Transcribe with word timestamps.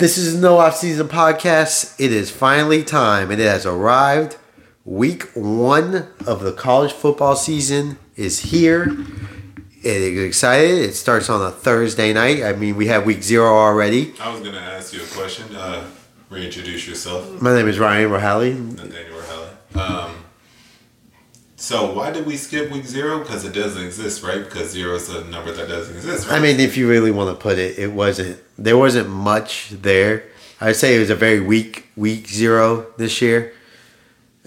This 0.00 0.16
is 0.16 0.34
no 0.34 0.56
off 0.56 0.76
season 0.76 1.08
podcast. 1.08 1.94
It 2.00 2.10
is 2.10 2.30
finally 2.30 2.82
time. 2.82 3.30
And 3.30 3.38
it 3.38 3.44
has 3.44 3.66
arrived. 3.66 4.38
Week 4.86 5.24
one 5.34 6.08
of 6.26 6.40
the 6.40 6.54
college 6.54 6.90
football 6.90 7.36
season 7.36 7.98
is 8.16 8.38
here. 8.40 8.96
It 9.82 10.00
is 10.00 10.24
excited. 10.24 10.78
It 10.78 10.94
starts 10.94 11.28
on 11.28 11.42
a 11.42 11.50
Thursday 11.50 12.14
night. 12.14 12.42
I 12.42 12.54
mean, 12.54 12.76
we 12.76 12.86
have 12.86 13.04
week 13.04 13.22
zero 13.22 13.52
already. 13.54 14.14
I 14.18 14.32
was 14.32 14.40
going 14.40 14.54
to 14.54 14.60
ask 14.60 14.94
you 14.94 15.02
a 15.02 15.06
question. 15.08 15.54
Uh, 15.54 15.84
reintroduce 16.30 16.88
yourself. 16.88 17.42
My 17.42 17.52
name 17.54 17.68
is 17.68 17.78
Ryan 17.78 18.08
Rohali. 18.08 18.58
Nathaniel 18.76 19.20
Rahali. 19.20 19.76
Um, 19.76 20.09
so 21.60 21.92
why 21.92 22.10
did 22.10 22.24
we 22.24 22.36
skip 22.38 22.70
week 22.70 22.86
zero? 22.86 23.18
Because 23.18 23.44
it 23.44 23.52
doesn't 23.52 23.84
exist, 23.84 24.22
right? 24.22 24.42
Because 24.42 24.70
zero 24.70 24.94
is 24.94 25.10
a 25.10 25.24
number 25.24 25.52
that 25.52 25.68
doesn't 25.68 25.94
exist, 25.94 26.26
right? 26.26 26.38
I 26.38 26.40
mean, 26.42 26.58
if 26.58 26.76
you 26.78 26.88
really 26.88 27.10
want 27.10 27.36
to 27.36 27.40
put 27.40 27.58
it, 27.58 27.78
it 27.78 27.92
wasn't. 27.92 28.40
There 28.56 28.78
wasn't 28.78 29.10
much 29.10 29.68
there. 29.70 30.24
I'd 30.60 30.76
say 30.76 30.96
it 30.96 31.00
was 31.00 31.10
a 31.10 31.14
very 31.14 31.40
weak 31.40 31.86
week 31.96 32.28
zero 32.28 32.86
this 32.96 33.20
year. 33.20 33.52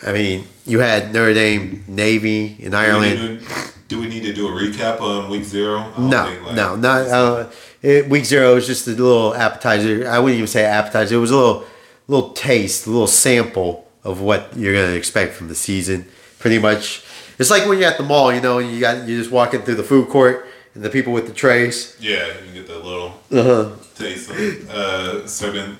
I 0.05 0.11
mean, 0.11 0.45
you 0.65 0.79
had 0.79 1.13
Notre 1.13 1.35
Dame, 1.35 1.83
Navy, 1.87 2.55
in 2.59 2.71
do 2.71 2.77
we, 2.77 2.83
Ireland. 2.83 3.41
to, 3.41 3.71
do 3.87 3.99
we 3.99 4.07
need 4.07 4.23
to 4.23 4.33
do 4.33 4.47
a 4.47 4.51
recap 4.51 4.99
on 4.99 5.29
week 5.29 5.43
zero? 5.43 5.93
No, 5.99 6.25
think, 6.25 6.45
like- 6.47 6.55
no, 6.55 6.75
not 6.75 7.07
uh, 7.07 7.49
it, 7.83 8.09
week 8.09 8.25
zero 8.25 8.55
was 8.55 8.65
just 8.65 8.87
a 8.87 8.91
little 8.91 9.35
appetizer. 9.35 10.09
I 10.09 10.17
wouldn't 10.17 10.37
even 10.37 10.47
say 10.47 10.65
appetizer. 10.65 11.15
It 11.15 11.19
was 11.19 11.29
a 11.31 11.37
little, 11.37 11.65
little 12.07 12.31
taste, 12.31 12.87
a 12.87 12.89
little 12.89 13.05
sample 13.07 13.87
of 14.03 14.19
what 14.19 14.57
you're 14.57 14.73
gonna 14.73 14.95
expect 14.95 15.35
from 15.35 15.47
the 15.47 15.55
season. 15.55 16.05
Pretty 16.43 16.59
much, 16.59 17.01
it's 17.39 17.49
like 17.49 17.65
when 17.69 17.79
you're 17.79 17.87
at 17.87 17.95
the 17.97 18.03
mall, 18.03 18.33
you 18.33 18.41
know, 18.41 18.59
and 18.59 18.69
you 18.69 18.81
got 18.81 19.07
you're 19.07 19.17
just 19.17 19.31
walking 19.31 19.61
through 19.61 19.75
the 19.75 19.83
food 19.91 20.09
court 20.09 20.45
and 20.75 20.83
the 20.83 20.89
people 20.89 21.13
with 21.13 21.25
the 21.25 21.31
trays. 21.33 21.95
Yeah, 22.01 22.27
you 22.45 22.51
get 22.53 22.67
that 22.67 22.83
little 22.83 23.11
Uh-huh. 23.31 23.69
taste 23.95 24.29
of 24.29 24.69
uh, 24.69 25.25
certain 25.25 25.77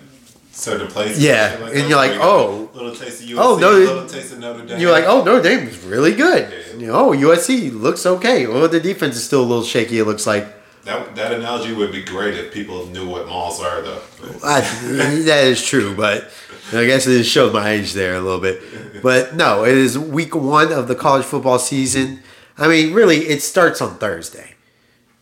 certain 0.53 0.87
places. 0.87 1.21
Yeah, 1.21 1.57
and 1.67 1.89
you're 1.89 1.97
like, 1.97 2.11
where 2.11 2.13
you 2.13 2.19
got 2.19 2.39
oh. 2.39 2.69
little 2.73 2.95
taste 2.95 3.23
of 3.23 3.27
USC, 3.27 3.37
Oh, 3.37 3.57
no, 3.57 3.71
little 3.71 4.07
taste 4.07 4.31
of 4.31 4.39
Notre 4.39 4.65
Dame. 4.65 4.79
You're 4.79 4.91
like, 4.93 5.03
oh, 5.05 5.21
Notre 5.25 5.43
Dame 5.43 5.67
is 5.67 5.77
really 5.83 6.15
good. 6.15 6.49
Yeah. 6.49 6.79
You 6.79 6.87
know, 6.87 7.09
oh, 7.09 7.11
USC 7.11 7.69
looks 7.77 8.05
okay. 8.05 8.47
Well, 8.47 8.69
the 8.69 8.79
defense 8.79 9.17
is 9.17 9.25
still 9.25 9.41
a 9.41 9.49
little 9.51 9.65
shaky. 9.65 9.99
It 9.99 10.05
looks 10.05 10.25
like. 10.25 10.47
That 10.85 11.15
that 11.15 11.33
analogy 11.33 11.73
would 11.73 11.91
be 11.91 12.03
great 12.03 12.35
if 12.35 12.53
people 12.53 12.85
knew 12.87 13.07
what 13.07 13.27
malls 13.27 13.61
are, 13.61 13.81
though. 13.81 14.01
I, 14.43 14.61
that 14.61 15.45
is 15.45 15.63
true, 15.63 15.95
but 15.95 16.31
I 16.71 16.85
guess 16.85 17.07
it 17.07 17.23
shows 17.23 17.53
my 17.53 17.69
age 17.69 17.93
there 17.93 18.15
a 18.15 18.21
little 18.21 18.41
bit. 18.41 19.01
But 19.01 19.35
no, 19.35 19.65
it 19.65 19.77
is 19.77 19.97
week 19.97 20.35
one 20.35 20.71
of 20.71 20.87
the 20.87 20.95
college 20.95 21.25
football 21.25 21.59
season. 21.59 22.21
I 22.57 22.67
mean, 22.67 22.93
really, 22.93 23.17
it 23.17 23.41
starts 23.41 23.81
on 23.81 23.97
Thursday 23.97 24.55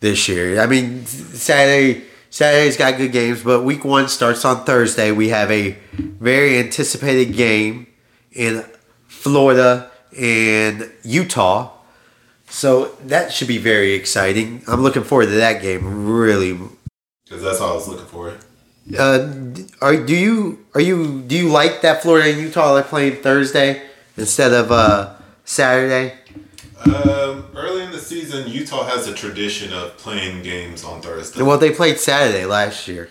this 0.00 0.28
year. 0.28 0.60
I 0.60 0.66
mean, 0.66 1.06
Saturday 1.06 2.04
Saturday's 2.32 2.78
got 2.78 2.96
good 2.96 3.12
games, 3.12 3.42
but 3.42 3.62
week 3.62 3.84
one 3.84 4.08
starts 4.08 4.46
on 4.46 4.64
Thursday. 4.64 5.12
We 5.12 5.28
have 5.28 5.50
a 5.50 5.76
very 5.92 6.58
anticipated 6.58 7.36
game 7.36 7.88
in 8.32 8.64
Florida 9.06 9.90
and 10.18 10.90
Utah. 11.02 11.72
So 12.52 12.94
that 13.06 13.32
should 13.32 13.48
be 13.48 13.56
very 13.56 13.94
exciting. 13.94 14.62
I'm 14.68 14.82
looking 14.82 15.04
forward 15.04 15.26
to 15.26 15.32
that 15.36 15.62
game. 15.62 16.06
Really, 16.06 16.52
Because 17.24 17.42
that's 17.42 17.60
all 17.60 17.70
I 17.70 17.74
was 17.74 17.88
looking 17.88 18.04
for. 18.04 18.34
uh, 18.98 19.54
are 19.80 19.96
do 19.96 20.14
you 20.14 20.66
are 20.74 20.80
you 20.80 21.22
do 21.22 21.34
you 21.34 21.48
like 21.48 21.80
that 21.80 22.02
Florida 22.02 22.28
and 22.30 22.38
Utah 22.38 22.74
are 22.76 22.82
playing 22.82 23.22
Thursday 23.22 23.82
instead 24.18 24.52
of 24.52 24.70
uh, 24.70 25.14
Saturday? 25.46 26.12
Um, 26.84 27.46
early 27.56 27.84
in 27.84 27.90
the 27.90 27.98
season, 27.98 28.46
Utah 28.48 28.84
has 28.84 29.08
a 29.08 29.14
tradition 29.14 29.72
of 29.72 29.96
playing 29.96 30.42
games 30.42 30.84
on 30.84 31.00
Thursday. 31.00 31.42
Well, 31.42 31.56
they 31.56 31.70
played 31.72 31.98
Saturday 31.98 32.44
last 32.44 32.86
year. 32.86 33.08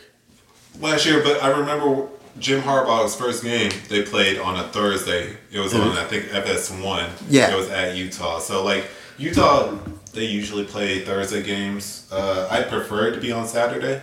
Last 0.80 1.06
year, 1.08 1.24
but 1.24 1.42
I 1.42 1.50
remember 1.50 2.10
Jim 2.38 2.62
Harbaugh's 2.62 3.16
first 3.16 3.44
game. 3.44 3.72
They 3.90 4.04
played 4.04 4.38
on 4.38 4.60
a 4.60 4.68
Thursday. 4.68 5.36
It 5.52 5.60
was 5.60 5.74
on 5.74 5.98
I 5.98 6.04
think 6.04 6.26
FS1. 6.26 7.10
Yeah. 7.30 7.52
it 7.52 7.58
was 7.58 7.70
at 7.70 7.96
Utah. 7.96 8.38
So 8.40 8.64
like 8.64 8.86
Utah, 9.22 9.78
they 10.14 10.26
usually 10.26 10.66
play 10.66 11.00
Thursday 11.00 11.44
games. 11.44 12.08
Uh, 12.12 12.48
I 12.50 12.64
prefer 12.64 13.10
it 13.10 13.16
to 13.16 13.22
be 13.22 13.32
on 13.32 13.48
Saturday. 13.48 14.02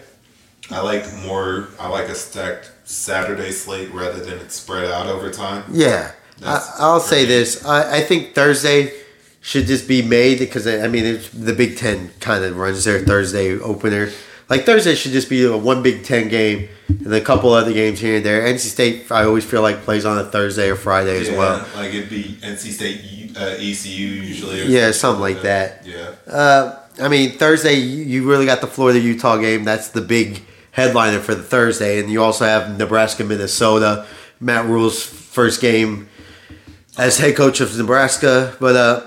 I 0.70 0.80
like 0.80 1.04
more. 1.24 1.68
I 1.80 1.88
like 1.88 2.08
a 2.08 2.14
stacked 2.14 2.70
Saturday 2.84 3.50
slate 3.50 3.92
rather 3.92 4.20
than 4.20 4.38
it 4.38 4.52
spread 4.52 4.90
out 4.90 5.06
over 5.06 5.30
time. 5.30 5.64
Yeah, 5.72 6.12
I, 6.38 6.44
That's 6.44 6.80
I'll 6.80 7.00
say 7.00 7.24
this. 7.24 7.64
I, 7.64 7.98
I 7.98 8.00
think 8.02 8.34
Thursday 8.34 8.92
should 9.40 9.66
just 9.66 9.88
be 9.88 10.02
made 10.02 10.38
because 10.38 10.66
I 10.66 10.86
mean 10.88 11.04
it's, 11.04 11.30
the 11.30 11.54
Big 11.54 11.76
Ten 11.76 12.10
kind 12.20 12.44
of 12.44 12.56
runs 12.56 12.84
their 12.84 13.00
Thursday 13.00 13.58
opener. 13.58 14.10
Like 14.48 14.64
Thursday 14.64 14.94
should 14.94 15.12
just 15.12 15.28
be 15.28 15.44
a 15.44 15.56
one 15.56 15.82
Big 15.82 16.04
Ten 16.04 16.28
game 16.28 16.68
and 16.88 17.12
a 17.12 17.20
couple 17.20 17.52
other 17.52 17.72
games 17.72 18.00
here 18.00 18.16
and 18.16 18.24
there. 18.24 18.42
NC 18.42 18.60
State, 18.60 19.10
I 19.12 19.24
always 19.24 19.44
feel 19.44 19.60
like 19.62 19.82
plays 19.82 20.04
on 20.06 20.16
a 20.18 20.24
Thursday 20.24 20.70
or 20.70 20.76
Friday 20.76 21.20
as 21.20 21.28
Yeah, 21.28 21.36
well. 21.38 21.66
like 21.76 21.92
it'd 21.92 22.08
be 22.08 22.38
NC 22.42 22.72
State, 22.72 23.36
uh, 23.36 23.56
ECU 23.58 24.06
usually. 24.06 24.62
or 24.62 24.64
Yeah, 24.64 24.90
something 24.92 25.20
like 25.20 25.42
that. 25.42 25.86
Yeah. 25.86 26.12
Uh, 26.32 26.78
I 27.00 27.08
mean, 27.08 27.32
Thursday, 27.38 27.74
you 27.74 28.28
really 28.28 28.46
got 28.46 28.60
the 28.62 28.66
Florida 28.66 28.98
Utah 28.98 29.36
game. 29.36 29.64
That's 29.64 29.88
the 29.88 30.00
big 30.00 30.42
headliner 30.72 31.20
for 31.20 31.34
the 31.34 31.42
Thursday. 31.42 32.00
And 32.00 32.10
you 32.10 32.22
also 32.22 32.44
have 32.46 32.76
Nebraska 32.78 33.24
Minnesota. 33.24 34.06
Matt 34.40 34.66
Rhule's 34.66 35.02
first 35.02 35.60
game 35.60 36.08
as 36.96 37.18
head 37.18 37.36
coach 37.36 37.60
of 37.60 37.76
Nebraska. 37.76 38.56
But 38.58 38.76
uh, 38.76 39.06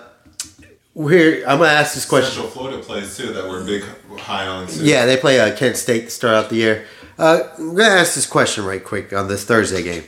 we're, 0.93 1.45
I'm 1.47 1.57
going 1.57 1.69
to 1.69 1.75
ask 1.75 1.93
this 1.93 2.05
question. 2.05 2.31
Central 2.31 2.51
Florida 2.51 2.83
plays 2.83 3.15
too 3.15 3.33
that 3.33 3.47
we're 3.47 3.65
big 3.65 3.83
high 4.19 4.47
on 4.47 4.67
too. 4.67 4.83
Yeah, 4.83 5.05
they 5.05 5.17
play 5.17 5.39
uh, 5.39 5.55
Kent 5.55 5.77
State 5.77 6.05
to 6.05 6.09
start 6.09 6.35
out 6.35 6.49
the 6.49 6.57
year. 6.57 6.85
Uh, 7.17 7.43
I'm 7.57 7.75
going 7.75 7.89
to 7.89 7.99
ask 7.99 8.15
this 8.15 8.25
question 8.25 8.65
right 8.65 8.83
quick 8.83 9.13
on 9.13 9.27
this 9.27 9.45
Thursday 9.45 9.83
game. 9.83 10.03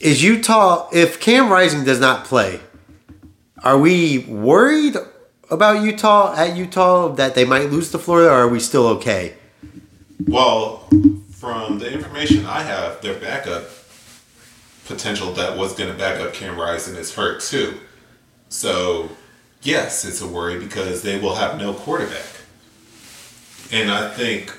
Is 0.00 0.22
Utah, 0.22 0.88
if 0.92 1.20
Cam 1.20 1.52
Rising 1.52 1.84
does 1.84 2.00
not 2.00 2.24
play, 2.24 2.60
are 3.62 3.78
we 3.78 4.20
worried 4.20 4.96
about 5.50 5.82
Utah 5.82 6.34
at 6.34 6.56
Utah 6.56 7.08
that 7.08 7.34
they 7.34 7.44
might 7.44 7.70
lose 7.70 7.90
to 7.90 7.98
Florida, 7.98 8.30
or 8.30 8.34
are 8.34 8.48
we 8.48 8.60
still 8.60 8.86
okay? 8.86 9.34
Well, 10.26 10.88
from 11.32 11.78
the 11.78 11.92
information 11.92 12.46
I 12.46 12.62
have, 12.62 13.00
their 13.02 13.18
backup 13.18 13.64
potential 14.86 15.32
that 15.34 15.56
was 15.56 15.74
going 15.74 15.90
to 15.90 15.98
back 15.98 16.20
up 16.20 16.32
Cam 16.32 16.58
Rising 16.58 16.96
is 16.96 17.14
hurt 17.14 17.40
too. 17.40 17.78
So, 18.48 19.08
yes, 19.62 20.04
it's 20.04 20.20
a 20.20 20.26
worry 20.26 20.58
because 20.58 21.02
they 21.02 21.18
will 21.18 21.34
have 21.34 21.58
no 21.58 21.74
quarterback. 21.74 22.26
And 23.72 23.90
I 23.90 24.10
think 24.10 24.56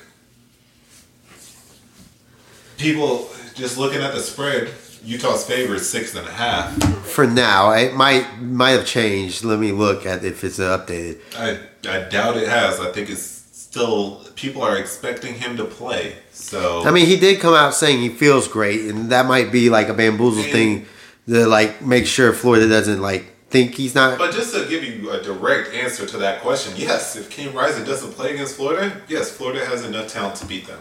people 2.78 3.28
just 3.54 3.78
looking 3.78 4.00
at 4.00 4.14
the 4.14 4.20
spread, 4.20 4.70
Utah's 5.04 5.44
favorite 5.46 5.76
is 5.76 5.88
six 5.90 6.14
and 6.14 6.26
a 6.26 6.30
half. 6.30 6.76
For 7.06 7.26
now, 7.26 7.72
it 7.72 7.94
might 7.94 8.40
might 8.40 8.70
have 8.70 8.86
changed. 8.86 9.44
Let 9.44 9.58
me 9.58 9.72
look 9.72 10.06
at 10.06 10.24
if 10.24 10.44
it's 10.44 10.58
updated. 10.58 11.20
I, 11.36 11.58
I 11.88 12.08
doubt 12.08 12.36
it 12.36 12.48
has. 12.48 12.80
I 12.80 12.90
think 12.92 13.10
it's 13.10 13.22
still 13.22 14.24
people 14.36 14.62
are 14.62 14.76
expecting 14.78 15.34
him 15.34 15.56
to 15.56 15.64
play. 15.64 16.16
So 16.32 16.82
I 16.84 16.90
mean, 16.90 17.06
he 17.06 17.16
did 17.18 17.40
come 17.40 17.54
out 17.54 17.74
saying 17.74 17.98
he 18.00 18.08
feels 18.08 18.48
great, 18.48 18.82
and 18.82 19.10
that 19.10 19.26
might 19.26 19.52
be 19.52 19.68
like 19.70 19.88
a 19.88 19.94
bamboozle 19.94 20.42
And- 20.44 20.52
thing 20.52 20.86
to 21.28 21.46
like 21.46 21.82
make 21.82 22.06
sure 22.06 22.32
Florida 22.32 22.68
doesn't 22.68 23.00
like 23.00 23.26
think 23.52 23.74
he's 23.74 23.94
not. 23.94 24.18
But 24.18 24.32
just 24.32 24.54
to 24.54 24.66
give 24.68 24.82
you 24.82 25.10
a 25.10 25.22
direct 25.22 25.72
answer 25.74 26.06
to 26.06 26.16
that 26.18 26.40
question, 26.40 26.72
yes, 26.76 27.14
if 27.16 27.30
Cam 27.30 27.54
Rising 27.54 27.84
doesn't 27.84 28.12
play 28.12 28.32
against 28.34 28.56
Florida, 28.56 29.00
yes, 29.08 29.30
Florida 29.30 29.64
has 29.64 29.84
enough 29.84 30.08
talent 30.08 30.36
to 30.36 30.46
beat 30.46 30.66
them 30.66 30.80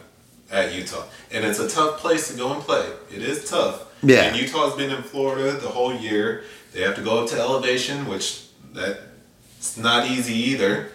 at 0.50 0.74
Utah. 0.74 1.06
And 1.31 1.46
it's 1.46 1.60
a 1.60 1.70
tough 1.70 2.00
place 2.00 2.31
to 2.31 2.38
go 2.38 2.52
and 2.54 2.62
play. 2.62 2.86
It 3.14 3.22
is 3.22 3.50
tough. 3.50 3.86
Yeah. 4.02 4.24
And 4.24 4.38
Utah's 4.38 4.76
been 4.76 4.90
in 4.90 5.04
Florida 5.04 5.52
the 5.60 5.68
whole 5.70 5.94
year. 5.94 6.44
They 6.74 6.81
have 6.81 6.96
to 6.96 7.02
go 7.02 7.24
up 7.24 7.30
to 7.30 7.40
elevation, 7.40 8.08
which 8.08 8.46
that's 8.74 9.78
not 9.78 10.10
easy 10.10 10.34
either. 10.34 10.92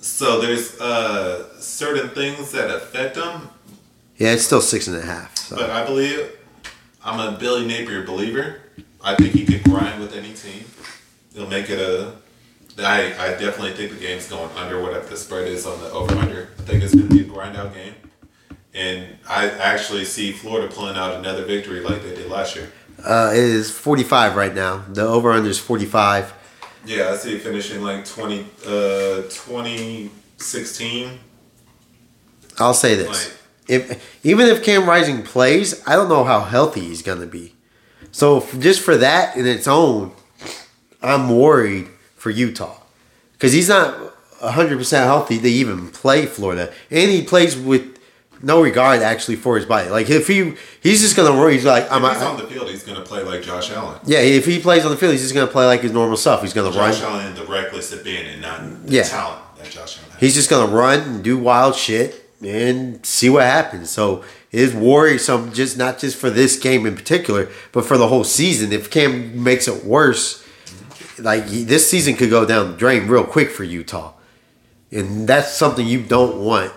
So 0.00 0.40
there's 0.40 0.80
uh, 0.80 1.60
certain 1.60 2.08
things 2.10 2.52
that 2.52 2.70
affect 2.70 3.16
them, 3.16 3.50
Yeah, 4.16 4.32
it's 4.32 4.44
still 4.44 4.60
six 4.60 4.86
and 4.86 4.96
a 4.96 5.02
half. 5.02 5.36
So. 5.36 5.56
but 5.56 5.70
I 5.70 5.84
believe 5.84 6.30
I'm 7.04 7.18
a 7.20 7.36
Billy 7.36 7.66
Napier 7.66 8.04
believer. 8.04 8.60
I 9.08 9.14
think 9.14 9.32
he 9.32 9.46
could 9.46 9.62
grind 9.64 10.00
with 10.00 10.14
any 10.14 10.34
team. 10.34 10.64
He'll 11.34 11.46
make 11.48 11.70
it 11.70 11.78
a. 11.78 12.12
I, 12.78 13.06
I 13.18 13.30
definitely 13.30 13.72
think 13.72 13.92
the 13.92 13.98
game's 13.98 14.28
going 14.28 14.50
under 14.54 14.82
whatever 14.82 15.08
the 15.08 15.16
spread 15.16 15.48
is 15.48 15.66
on 15.66 15.80
the 15.80 15.90
over 15.90 16.14
under. 16.16 16.50
I 16.58 16.62
think 16.62 16.82
it's 16.84 16.94
going 16.94 17.08
to 17.08 17.14
be 17.14 17.22
a 17.22 17.24
grind 17.24 17.56
out 17.56 17.72
game. 17.72 17.94
And 18.74 19.16
I 19.26 19.48
actually 19.48 20.04
see 20.04 20.30
Florida 20.32 20.72
pulling 20.72 20.96
out 20.96 21.14
another 21.14 21.44
victory 21.46 21.80
like 21.80 22.02
they 22.02 22.14
did 22.14 22.30
last 22.30 22.54
year. 22.54 22.70
Uh, 23.02 23.30
it 23.32 23.38
is 23.38 23.70
45 23.70 24.36
right 24.36 24.54
now. 24.54 24.84
The 24.88 25.02
over 25.02 25.32
under 25.32 25.48
is 25.48 25.58
45. 25.58 26.34
Yeah, 26.84 27.08
I 27.08 27.16
see 27.16 27.34
it 27.34 27.42
finishing 27.42 27.82
like 27.82 28.04
20, 28.04 28.40
uh, 28.66 29.22
2016. 29.22 31.18
I'll 32.58 32.74
say 32.74 32.94
this: 32.94 33.08
Like- 33.08 33.34
if 33.68 34.24
even 34.24 34.46
if 34.48 34.64
Cam 34.64 34.88
Rising 34.88 35.22
plays, 35.22 35.82
I 35.86 35.96
don't 35.96 36.08
know 36.08 36.24
how 36.24 36.40
healthy 36.40 36.80
he's 36.80 37.02
gonna 37.02 37.26
be. 37.26 37.54
So 38.12 38.46
just 38.58 38.80
for 38.80 38.96
that 38.96 39.36
in 39.36 39.46
its 39.46 39.68
own, 39.68 40.12
I'm 41.02 41.28
worried 41.36 41.88
for 42.16 42.30
Utah 42.30 42.76
because 43.32 43.52
he's 43.52 43.68
not 43.68 43.96
100 44.40 44.78
percent 44.78 45.04
healthy 45.06 45.38
to 45.38 45.48
even 45.48 45.88
play 45.90 46.26
Florida, 46.26 46.72
and 46.90 47.10
he 47.10 47.22
plays 47.22 47.56
with 47.56 47.96
no 48.42 48.62
regard 48.62 49.02
actually 49.02 49.34
for 49.36 49.56
his 49.56 49.66
body. 49.66 49.88
Like 49.90 50.08
if 50.10 50.26
he 50.28 50.54
he's 50.80 51.00
just 51.00 51.16
gonna 51.16 51.36
worry. 51.38 51.54
He's 51.54 51.64
like 51.64 51.90
I'm. 51.90 52.04
If 52.04 52.12
he's 52.14 52.22
on 52.22 52.36
the 52.38 52.46
field, 52.46 52.68
he's 52.70 52.84
going 52.84 52.98
to 52.98 53.04
play 53.04 53.22
like 53.22 53.42
Josh 53.42 53.70
Allen. 53.72 53.98
yeah, 54.04 54.20
if 54.20 54.46
he 54.46 54.60
plays 54.60 54.84
on 54.84 54.90
the 54.92 54.96
field, 54.96 55.12
he's 55.12 55.22
just 55.22 55.34
gonna 55.34 55.46
play 55.50 55.66
like 55.66 55.80
his 55.80 55.92
normal 55.92 56.16
stuff. 56.16 56.42
He's 56.42 56.52
gonna 56.52 56.68
run 56.70 56.92
Josh 56.92 57.02
run. 57.02 57.20
Allen, 57.20 57.34
the 57.34 57.44
reckless 57.44 57.92
abandon, 57.92 58.40
not 58.40 58.86
the 58.86 58.92
Yeah. 58.94 59.02
talent 59.02 59.40
that 59.58 59.70
Josh 59.70 59.98
Allen 59.98 60.10
has. 60.12 60.20
He's 60.20 60.34
just 60.34 60.48
gonna 60.50 60.72
run 60.72 61.00
and 61.00 61.22
do 61.24 61.36
wild 61.36 61.74
shit 61.74 62.30
and 62.44 63.04
see 63.04 63.28
what 63.28 63.42
happens. 63.42 63.90
So 63.90 64.22
is 64.50 64.74
worrisome, 64.74 65.52
just 65.52 65.76
not 65.76 65.98
just 65.98 66.16
for 66.16 66.30
this 66.30 66.58
game 66.58 66.86
in 66.86 66.94
particular, 66.94 67.48
but 67.72 67.84
for 67.84 67.98
the 67.98 68.08
whole 68.08 68.24
season. 68.24 68.72
If 68.72 68.90
Cam 68.90 69.42
makes 69.42 69.68
it 69.68 69.84
worse, 69.84 70.44
like 71.18 71.46
this 71.46 71.90
season 71.90 72.14
could 72.14 72.30
go 72.30 72.44
down 72.44 72.72
the 72.72 72.76
drain 72.76 73.08
real 73.08 73.24
quick 73.24 73.50
for 73.50 73.64
Utah, 73.64 74.14
and 74.90 75.28
that's 75.28 75.52
something 75.52 75.86
you 75.86 76.02
don't 76.02 76.42
want 76.44 76.72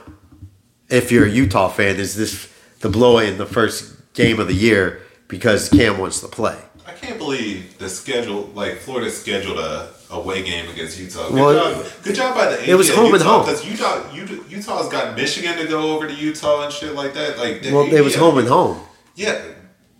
if 0.89 1.11
you're 1.11 1.25
a 1.25 1.29
Utah 1.29 1.69
fan. 1.69 1.97
Is 1.97 2.15
this 2.15 2.51
the 2.79 2.89
blow 2.89 3.19
in 3.19 3.37
the 3.37 3.45
first 3.45 4.13
game 4.13 4.39
of 4.39 4.47
the 4.47 4.53
year 4.53 5.01
because 5.27 5.69
Cam 5.69 5.97
wants 5.97 6.19
to 6.21 6.27
play? 6.27 6.59
I 6.85 6.91
can't 6.93 7.17
believe 7.17 7.77
the 7.77 7.87
schedule, 7.87 8.49
like 8.53 8.77
Florida 8.77 9.09
scheduled 9.09 9.59
a 9.59 9.93
away 10.11 10.43
game 10.43 10.69
against 10.69 10.99
Utah. 10.99 11.29
Good, 11.29 11.33
Well, 11.35 11.73
job, 11.75 11.85
good 12.03 12.15
job 12.15 12.35
by 12.35 12.45
the 12.51 12.69
it 12.69 12.75
was 12.75 12.89
home 12.93 13.13
and 13.13 13.23
home. 13.23 13.45
because 13.45 13.65
Utah, 13.65 14.13
Utah, 14.13 14.43
Utah's 14.49 14.89
got 14.89 15.15
Michigan 15.15 15.57
to 15.57 15.67
go 15.67 15.95
over 15.95 16.07
to 16.07 16.13
Utah 16.13 16.63
and 16.65 16.73
shit 16.73 16.93
like 16.93 17.13
that. 17.13 17.37
Like, 17.37 17.61
Well, 17.71 17.91
it 17.93 18.01
was 18.01 18.15
home 18.15 18.37
and 18.37 18.47
home. 18.47 18.79
Yeah, 19.15 19.41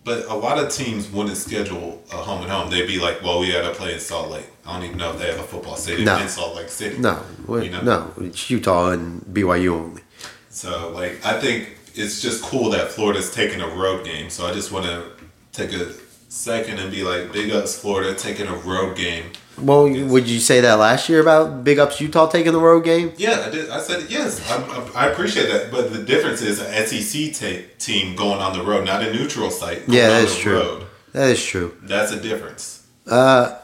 but 0.04 0.26
a 0.26 0.34
lot 0.34 0.58
of 0.58 0.70
teams 0.70 1.08
wouldn't 1.10 1.36
schedule 1.36 2.02
a 2.12 2.16
home 2.16 2.42
and 2.42 2.50
home. 2.50 2.70
They'd 2.70 2.86
be 2.86 2.98
like, 2.98 3.22
"Well, 3.22 3.38
we 3.40 3.52
got 3.52 3.62
to 3.62 3.74
play 3.74 3.94
in 3.94 4.00
Salt 4.00 4.30
Lake." 4.30 4.46
I 4.66 4.74
don't 4.74 4.84
even 4.86 4.98
know 4.98 5.10
if 5.12 5.18
they 5.18 5.26
have 5.26 5.38
a 5.40 5.42
football 5.44 5.76
stadium 5.76 6.06
No. 6.06 6.18
in 6.18 6.28
Salt 6.28 6.54
Lake 6.56 6.68
City. 6.68 6.98
No, 6.98 7.20
You 7.48 7.70
know? 7.70 7.80
no, 7.82 8.12
it's 8.20 8.48
Utah 8.50 8.90
and 8.90 9.22
BYU 9.32 9.74
only. 9.74 10.02
So, 10.50 10.90
like, 10.94 11.24
I 11.24 11.38
think 11.40 11.76
it's 11.94 12.20
just 12.22 12.42
cool 12.42 12.70
that 12.70 12.90
Florida's 12.92 13.32
taking 13.34 13.60
a 13.60 13.68
road 13.68 14.04
game. 14.04 14.28
So 14.30 14.46
I 14.46 14.52
just 14.52 14.70
want 14.72 14.86
to 14.86 15.04
take 15.52 15.72
a 15.72 15.92
second 16.28 16.78
and 16.78 16.90
be 16.90 17.02
like, 17.04 17.32
big 17.32 17.50
ups 17.52 17.78
Florida 17.78 18.14
taking 18.14 18.46
a 18.46 18.54
road 18.54 18.96
game. 18.96 19.24
Well, 19.58 19.82
would 19.84 20.28
you 20.28 20.40
say 20.40 20.60
that 20.62 20.74
last 20.74 21.08
year 21.08 21.20
about 21.20 21.62
Big 21.62 21.78
Ups 21.78 22.00
Utah 22.00 22.26
taking 22.26 22.52
the 22.52 22.60
road 22.60 22.84
game? 22.84 23.12
Yeah, 23.16 23.44
I 23.46 23.50
did. 23.50 23.70
I 23.70 23.80
said 23.80 24.10
yes. 24.10 24.50
I, 24.50 25.04
I, 25.04 25.06
appreciate 25.08 25.46
that, 25.50 25.70
but 25.70 25.92
the 25.92 26.02
difference 26.02 26.40
is 26.40 26.60
an 26.60 26.86
SEC 26.86 27.34
ta- 27.34 27.62
team 27.78 28.16
going 28.16 28.40
on 28.40 28.56
the 28.56 28.64
road, 28.64 28.86
not 28.86 29.02
a 29.02 29.12
neutral 29.12 29.50
site. 29.50 29.82
Yeah, 29.88 30.08
that's 30.08 30.36
true. 30.36 30.54
Road. 30.58 30.86
That 31.12 31.30
is 31.30 31.44
true. 31.44 31.76
That's 31.82 32.12
a 32.12 32.20
difference. 32.20 32.86
Uh, 33.06 33.58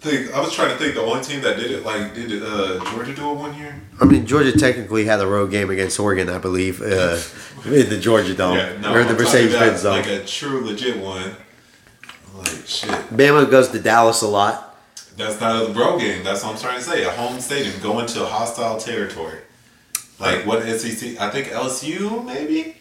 Think, 0.00 0.32
I 0.32 0.40
was 0.40 0.54
trying 0.54 0.70
to 0.70 0.78
think 0.78 0.94
the 0.94 1.02
only 1.02 1.22
team 1.22 1.42
that 1.42 1.58
did 1.58 1.70
it 1.70 1.84
like 1.84 2.14
did 2.14 2.42
uh, 2.42 2.82
Georgia 2.90 3.14
do 3.14 3.32
it 3.32 3.34
one 3.34 3.54
year? 3.58 3.78
I 4.00 4.06
mean, 4.06 4.24
Georgia 4.24 4.58
technically 4.58 5.04
had 5.04 5.20
a 5.20 5.26
road 5.26 5.50
game 5.50 5.68
against 5.68 6.00
Oregon, 6.00 6.30
I 6.30 6.38
believe, 6.38 6.80
uh, 6.80 7.20
in 7.66 7.90
the 7.90 7.98
Georgia 8.00 8.34
Dome 8.34 8.56
or 8.56 8.60
the 8.60 8.88
I'm 8.88 8.94
talking 8.94 9.16
Mercedes-Benz 9.18 9.82
Dome. 9.82 9.96
Like 9.96 10.06
a 10.06 10.24
true 10.24 10.64
legit 10.64 10.96
one. 10.96 11.36
Like 12.34 12.66
shit. 12.66 12.88
Bama 13.10 13.50
goes 13.50 13.68
to 13.68 13.78
Dallas 13.78 14.22
a 14.22 14.26
lot. 14.26 14.69
That's 15.20 15.40
not 15.40 15.68
a 15.68 15.72
road 15.72 16.00
game. 16.00 16.24
That's 16.24 16.42
what 16.42 16.54
I'm 16.54 16.60
trying 16.60 16.78
to 16.78 16.84
say. 16.84 17.04
A 17.04 17.10
home 17.10 17.40
stadium, 17.40 17.78
going 17.82 18.06
to 18.06 18.22
a 18.24 18.26
hostile 18.26 18.78
territory. 18.78 19.38
Like 20.18 20.44
what 20.46 20.62
SEC? 20.64 21.18
I 21.20 21.30
think 21.30 21.48
LSU 21.48 22.24
maybe. 22.24 22.76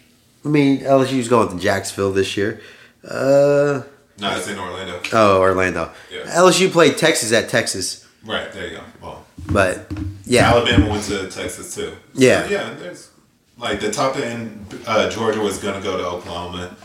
I 0.45 0.47
mean, 0.47 0.79
LSU's 0.81 1.27
going 1.27 1.49
to 1.49 1.57
Jacksonville 1.61 2.11
this 2.13 2.35
year. 2.37 2.61
Uh, 3.03 3.81
No, 4.19 4.35
it's 4.37 4.47
in 4.47 4.57
Orlando. 4.59 5.01
oh, 5.13 5.39
Orlando. 5.39 5.91
Yeah. 6.11 6.23
LSU 6.35 6.69
played 6.71 6.97
Texas 6.97 7.31
at 7.31 7.49
Texas, 7.49 8.05
Right 8.25 8.51
there 8.51 8.67
you 8.67 8.77
go. 8.77 8.83
Well, 9.01 9.25
but 9.49 9.91
yeah, 10.25 10.49
Alabama 10.51 10.89
went 10.89 11.03
to 11.05 11.29
Texas 11.29 11.73
too. 11.75 11.91
So, 11.91 11.97
Yeah. 12.13 12.47
yeah. 12.49 12.73
There's 12.77 13.09
like 13.57 13.79
the 13.79 13.91
top 13.91 14.17
end. 14.17 14.65
Uh, 14.85 15.09
Georgia 15.09 15.39
was 15.39 15.57
gonna 15.57 15.81
go 15.81 15.95
to 15.97 16.05
Oklahoma, 16.05 16.75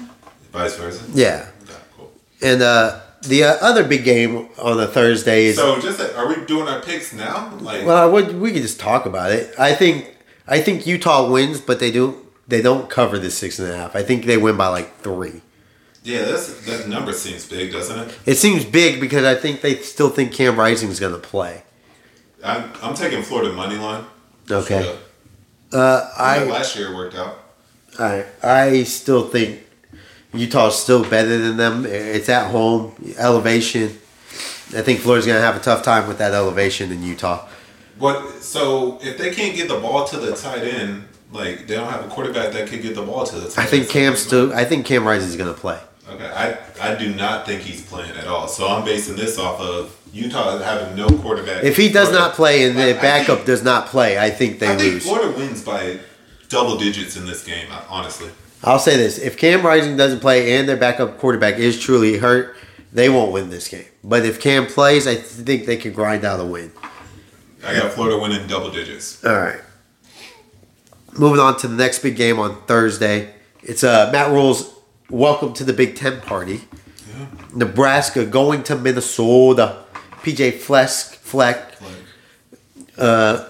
vice 0.53 0.77
versa. 0.77 1.03
yeah. 1.13 1.47
Okay, 1.65 1.73
cool. 1.97 2.13
And 2.41 2.63
uh, 2.63 3.01
the 3.29 3.45
uh, 3.45 3.57
other 3.61 3.85
big 3.85 4.05
game 4.05 4.49
on 4.59 4.79
a 4.81 4.87
Thursday 4.87 5.47
is 5.47 5.57
So 5.57 5.81
just 5.81 6.01
are 6.01 6.29
we 6.29 6.45
doing 6.47 6.69
our 6.69 6.81
picks 6.81 7.13
now? 7.13 7.55
Like 7.61 7.85
Well, 7.85 8.11
we, 8.13 8.23
we 8.35 8.53
could 8.53 8.63
just 8.63 8.81
talk 8.81 9.07
about 9.07 9.33
it. 9.33 9.55
I 9.59 9.75
think 9.75 10.17
I 10.47 10.61
think 10.61 10.87
Utah 10.87 11.31
wins, 11.31 11.61
but 11.61 11.81
they 11.81 11.91
do 11.91 12.27
they 12.47 12.63
don't 12.63 12.91
cover 12.91 13.19
the 13.19 13.31
six 13.31 13.59
and 13.59 13.71
a 13.71 13.77
half. 13.77 13.97
I 13.97 14.03
think 14.03 14.27
they 14.27 14.37
win 14.37 14.57
by 14.57 14.69
like 14.69 14.99
three. 14.99 15.41
yeah, 16.03 16.23
that's 16.23 16.65
that 16.67 16.89
number 16.89 17.13
seems 17.13 17.47
big, 17.47 17.73
doesn't 17.73 17.99
it? 17.99 18.19
It 18.27 18.35
seems 18.37 18.65
big 18.65 19.01
because 19.01 19.25
I 19.25 19.35
think 19.35 19.61
they 19.61 19.77
still 19.77 20.11
think 20.11 20.33
Cam 20.33 20.59
Rising 20.59 20.91
is 20.91 21.01
going 21.01 21.15
to 21.15 21.21
play. 21.21 21.63
I'm, 22.45 22.71
I'm 22.83 22.95
taking 22.95 23.23
Florida 23.23 23.55
money 23.55 23.77
line. 23.77 24.05
Okay. 24.51 24.99
Uh, 25.73 26.11
I 26.17 26.45
last 26.45 26.77
year 26.77 26.93
it 26.93 26.95
worked 26.95 27.17
out. 27.17 27.39
I 27.99 28.27
I 28.43 28.83
still 28.85 29.27
think 29.29 29.64
Utah's 30.35 30.79
still 30.81 31.03
better 31.09 31.39
than 31.39 31.57
them. 31.57 31.87
It's 31.87 32.29
at 32.29 32.51
home, 32.51 32.95
elevation. 33.19 33.99
I 34.77 34.83
think 34.83 35.01
Florida's 35.01 35.27
going 35.27 35.39
to 35.39 35.43
have 35.45 35.57
a 35.57 35.61
tough 35.61 35.83
time 35.83 36.09
with 36.09 36.19
that 36.19 36.33
elevation 36.33 36.91
in 36.91 37.03
Utah. 37.03 37.47
What? 37.99 38.43
So 38.43 38.99
if 39.03 39.19
they 39.19 39.33
can't 39.33 39.55
get 39.55 39.69
the 39.69 39.79
ball 39.79 40.05
to 40.07 40.17
the 40.17 40.35
tight 40.35 40.63
end, 40.65 41.05
like 41.33 41.67
they 41.67 41.75
don't 41.77 41.91
have 41.91 42.05
a 42.05 42.09
quarterback 42.09 42.53
that 42.53 42.69
could 42.69 42.83
get 42.83 42.95
the 42.95 43.03
ball 43.03 43.25
to 43.25 43.37
the 43.37 43.49
tight 43.49 43.63
I 43.65 43.67
think 43.67 43.83
end. 43.85 43.91
Cam 43.93 44.17
still. 44.17 44.53
I 44.53 44.65
think 44.65 44.85
Cam 44.87 45.07
Rising 45.07 45.29
is 45.29 45.37
going 45.37 45.53
to 45.55 45.59
play. 45.61 45.79
Okay, 46.09 46.27
I 46.27 46.59
I 46.81 46.95
do 46.97 47.15
not 47.15 47.47
think 47.47 47.63
he's 47.63 47.83
playing 47.83 48.11
at 48.17 48.27
all. 48.27 48.49
So 48.49 48.69
I'm 48.69 48.85
basing 48.85 49.17
this 49.17 49.39
off 49.39 49.61
of 49.61 49.97
Utah 50.13 50.59
having 50.59 50.97
no 50.97 51.07
quarterback. 51.09 51.63
If 51.65 51.77
he 51.77 51.89
does 51.89 52.11
not 52.13 52.35
play 52.35 52.65
and 52.65 52.77
the 52.77 52.99
I 52.99 53.01
backup 53.01 53.37
think- 53.39 53.47
does 53.47 53.63
not 53.63 53.87
play, 53.87 54.19
I 54.19 54.31
think 54.31 54.59
they 54.59 54.67
I 54.69 54.77
think 54.77 54.95
lose. 54.95 55.05
Florida 55.05 55.31
wins 55.37 55.63
by 55.63 55.99
double 56.49 56.77
digits 56.77 57.17
in 57.17 57.27
this 57.27 57.45
game. 57.45 57.69
Honestly, 57.89 58.29
I'll 58.65 58.79
say 58.79 58.97
this: 58.97 59.19
if 59.19 59.37
Cam 59.37 59.65
Rising 59.65 59.97
doesn't 59.97 60.21
play 60.21 60.57
and 60.57 60.69
their 60.69 60.77
backup 60.77 61.19
quarterback 61.19 61.59
is 61.59 61.79
truly 61.79 62.17
hurt, 62.19 62.57
they 62.93 63.09
won't 63.09 63.31
win 63.33 63.51
this 63.51 63.69
game. 63.69 63.85
But 64.03 64.25
if 64.25 64.41
Cam 64.41 64.67
plays, 64.67 65.07
I 65.07 65.15
think 65.17 65.67
they 65.67 65.77
can 65.77 65.93
grind 65.93 66.25
out 66.25 66.41
a 66.41 66.45
win. 66.45 66.73
I 67.67 67.75
got 67.79 67.93
Florida 67.93 68.19
winning 68.19 68.47
double 68.47 68.71
digits. 68.71 69.25
All 69.25 69.35
right. 69.37 69.61
Moving 71.19 71.41
on 71.41 71.57
to 71.59 71.69
the 71.69 71.77
next 71.77 72.01
big 72.01 72.17
game 72.17 72.39
on 72.39 72.61
Thursday. 72.67 73.35
It's 73.63 73.85
uh, 73.85 74.11
Matt 74.13 74.31
Rhule's 74.33 74.75
welcome 75.09 75.53
to 75.55 75.65
the 75.65 75.73
Big 75.73 75.95
Ten 75.97 76.21
party. 76.21 76.63
Yeah. 77.09 77.27
Nebraska 77.55 78.27
going 78.27 78.63
to 78.65 78.77
Minnesota. 78.77 79.85
PJ 80.23 80.55
Fleck. 80.55 80.89
Fleck. 80.89 81.81
Like, 81.81 82.89
Uh, 82.99 83.49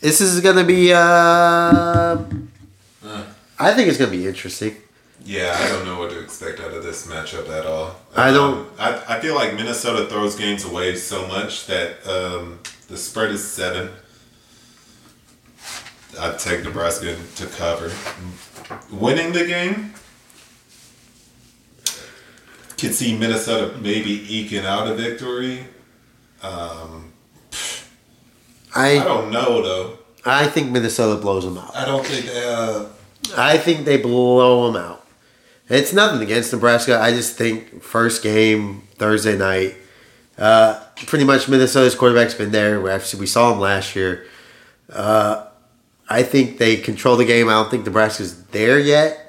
this 0.00 0.20
is 0.20 0.40
gonna 0.40 0.64
be. 0.64 0.92
Uh, 0.92 0.98
uh, 0.98 2.24
I 3.58 3.74
think 3.74 3.88
it's 3.88 3.98
gonna 3.98 4.10
be 4.10 4.26
interesting. 4.26 4.76
yeah, 5.24 5.54
I 5.58 5.68
don't 5.68 5.84
know 5.84 5.98
what 5.98 6.10
to 6.10 6.20
expect 6.20 6.60
out 6.60 6.72
of 6.72 6.82
this 6.84 7.06
matchup 7.06 7.48
at 7.50 7.66
all. 7.66 7.96
I 8.16 8.30
don't- 8.30 8.58
Um, 8.58 8.70
I, 8.78 9.16
I 9.16 9.20
feel 9.20 9.34
like 9.34 9.54
Minnesota 9.54 10.06
throws 10.06 10.36
games 10.36 10.64
away 10.64 10.94
so 10.96 11.26
much 11.26 11.66
that 11.66 12.06
um, 12.06 12.60
the 12.88 12.96
spread 12.96 13.30
is 13.32 13.42
seven. 13.46 13.90
I'd 16.20 16.38
take 16.38 16.62
Nebraska 16.64 17.16
to 17.36 17.46
cover. 17.46 17.90
Winning 18.90 19.32
the 19.32 19.44
game, 19.44 19.92
could 22.78 22.94
see 22.94 23.16
Minnesota 23.16 23.76
maybe 23.78 24.10
eking 24.32 24.64
out 24.64 24.86
a 24.88 24.94
victory. 24.94 25.64
Um, 26.42 27.12
I 28.74 29.00
I 29.00 29.04
don't 29.04 29.30
know 29.32 29.62
though. 29.62 29.98
I 30.24 30.46
think 30.46 30.70
Minnesota 30.70 31.20
blows 31.20 31.44
them 31.44 31.58
out. 31.58 31.74
I 31.76 31.84
don't 31.84 32.04
think. 32.06 32.26
Uh, 32.34 32.84
I 33.36 33.58
think 33.58 33.84
they 33.84 33.96
blow 33.96 34.70
them 34.70 34.82
out. 34.82 35.06
It's 35.68 35.92
nothing 35.92 36.22
against 36.22 36.52
Nebraska. 36.52 36.98
I 36.98 37.10
just 37.12 37.36
think 37.36 37.82
first 37.82 38.22
game 38.22 38.82
Thursday 38.96 39.36
night. 39.36 39.76
Uh, 40.38 40.82
pretty 41.06 41.24
much 41.24 41.48
Minnesota's 41.48 41.94
quarterback's 41.94 42.34
been 42.34 42.52
there. 42.52 42.80
We 42.80 42.90
actually 42.90 43.20
we 43.20 43.26
saw 43.26 43.52
him 43.52 43.60
last 43.60 43.94
year. 43.94 44.26
Uh, 44.90 45.46
I 46.08 46.22
think 46.22 46.58
they 46.58 46.76
control 46.76 47.16
the 47.16 47.24
game. 47.26 47.48
I 47.48 47.52
don't 47.52 47.70
think 47.70 47.84
Nebraska's 47.84 48.44
there 48.46 48.78
yet. 48.78 49.24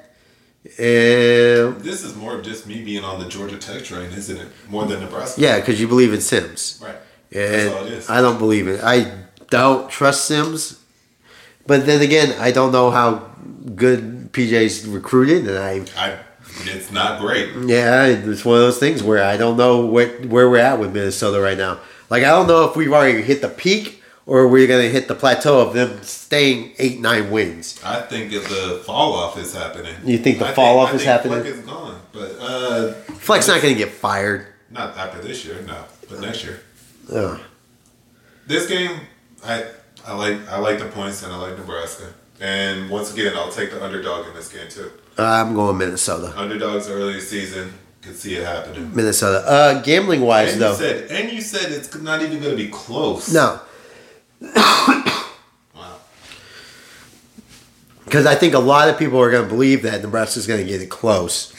And 0.78 1.80
this 1.80 2.04
is 2.04 2.14
more 2.16 2.36
of 2.36 2.44
just 2.44 2.66
me 2.66 2.82
being 2.82 3.04
on 3.04 3.18
the 3.18 3.28
Georgia 3.28 3.56
Tech 3.58 3.82
train, 3.82 4.10
isn't 4.12 4.36
it? 4.36 4.48
More 4.68 4.84
than 4.86 5.00
Nebraska. 5.00 5.40
yeah, 5.40 5.58
because 5.58 5.80
you 5.80 5.88
believe 5.88 6.12
in 6.12 6.20
Sims. 6.20 6.80
Right. 6.82 6.96
And 7.32 7.52
That's 7.68 7.74
all 7.74 7.84
it 7.86 7.92
is. 7.92 8.10
I 8.10 8.20
don't 8.20 8.38
believe 8.38 8.68
it. 8.68 8.80
I 8.82 9.12
don't 9.48 9.90
trust 9.90 10.26
Sims. 10.26 10.79
But 11.70 11.86
then 11.86 12.02
again, 12.02 12.34
I 12.40 12.50
don't 12.50 12.72
know 12.72 12.90
how 12.90 13.30
good 13.76 14.32
PJ's 14.32 14.88
recruited, 14.88 15.46
and 15.46 15.56
I 15.56 15.84
I. 15.96 16.18
It's 16.64 16.90
not 16.90 17.20
great. 17.20 17.50
Yeah, 17.64 18.06
it's 18.06 18.44
one 18.44 18.56
of 18.56 18.62
those 18.62 18.80
things 18.80 19.04
where 19.04 19.22
I 19.22 19.36
don't 19.36 19.56
know 19.56 19.86
what 19.86 20.26
where 20.26 20.50
we're 20.50 20.56
at 20.58 20.80
with 20.80 20.92
Minnesota 20.92 21.40
right 21.40 21.56
now. 21.56 21.78
Like 22.10 22.24
I 22.24 22.30
don't 22.30 22.48
know 22.48 22.68
if 22.68 22.74
we've 22.74 22.92
already 22.92 23.22
hit 23.22 23.40
the 23.40 23.48
peak 23.48 24.02
or 24.26 24.48
we're 24.48 24.66
gonna 24.66 24.88
hit 24.88 25.06
the 25.06 25.14
plateau 25.14 25.60
of 25.60 25.72
them 25.72 26.02
staying 26.02 26.72
eight 26.80 26.98
nine 26.98 27.30
wins. 27.30 27.80
I 27.84 28.00
think 28.00 28.32
if 28.32 28.48
the 28.48 28.82
fall 28.84 29.12
off 29.12 29.38
is 29.38 29.54
happening. 29.54 29.94
You 30.04 30.18
think 30.18 30.40
the 30.40 30.48
I 30.48 30.52
fall 30.54 30.80
off 30.80 30.90
I 30.90 30.94
is 30.94 31.02
think 31.04 31.12
happening? 31.12 31.42
Fleck 31.42 31.54
is 31.54 31.60
gone, 31.60 32.00
but 32.12 32.36
uh, 32.40 32.92
Fleck's 33.22 33.46
not 33.46 33.62
gonna 33.62 33.74
get 33.74 33.92
fired. 33.92 34.48
not 34.72 34.96
after 34.96 35.20
this 35.22 35.44
year, 35.44 35.62
no, 35.68 35.84
but 36.08 36.18
next 36.18 36.42
year. 36.42 36.62
Ugh. 37.12 37.38
This 38.48 38.66
game, 38.66 39.02
I 39.44 39.66
I 40.06 40.14
like 40.14 40.48
I 40.48 40.58
like 40.58 40.78
the 40.78 40.86
points 40.86 41.22
and 41.22 41.32
I 41.32 41.36
like 41.36 41.56
Nebraska. 41.58 42.12
And 42.40 42.88
once 42.88 43.12
again, 43.12 43.34
I'll 43.36 43.52
take 43.52 43.70
the 43.70 43.84
underdog 43.84 44.26
in 44.28 44.34
this 44.34 44.50
game 44.50 44.68
too. 44.68 44.90
I'm 45.18 45.54
going 45.54 45.76
Minnesota. 45.76 46.32
Underdogs 46.36 46.88
early 46.88 47.20
season, 47.20 47.72
could 48.00 48.16
see 48.16 48.36
it 48.36 48.46
happening. 48.46 48.94
Minnesota. 48.94 49.46
Uh, 49.46 49.82
gambling 49.82 50.22
wise 50.22 50.52
And 50.52 50.62
though, 50.62 50.70
you 50.70 50.76
said, 50.76 51.10
and 51.10 51.30
you 51.32 51.40
said 51.42 51.70
it's 51.70 51.94
not 51.96 52.22
even 52.22 52.40
going 52.40 52.56
to 52.56 52.62
be 52.62 52.70
close. 52.70 53.30
no, 53.32 53.60
Wow. 55.74 55.98
because 58.04 58.24
I 58.24 58.34
think 58.34 58.54
a 58.54 58.58
lot 58.58 58.88
of 58.88 58.98
people 58.98 59.20
are 59.20 59.30
going 59.30 59.44
to 59.44 59.48
believe 59.48 59.82
that 59.82 60.00
Nebraska's 60.02 60.46
going 60.46 60.64
to 60.64 60.66
get 60.70 60.80
it 60.80 60.88
close, 60.88 61.54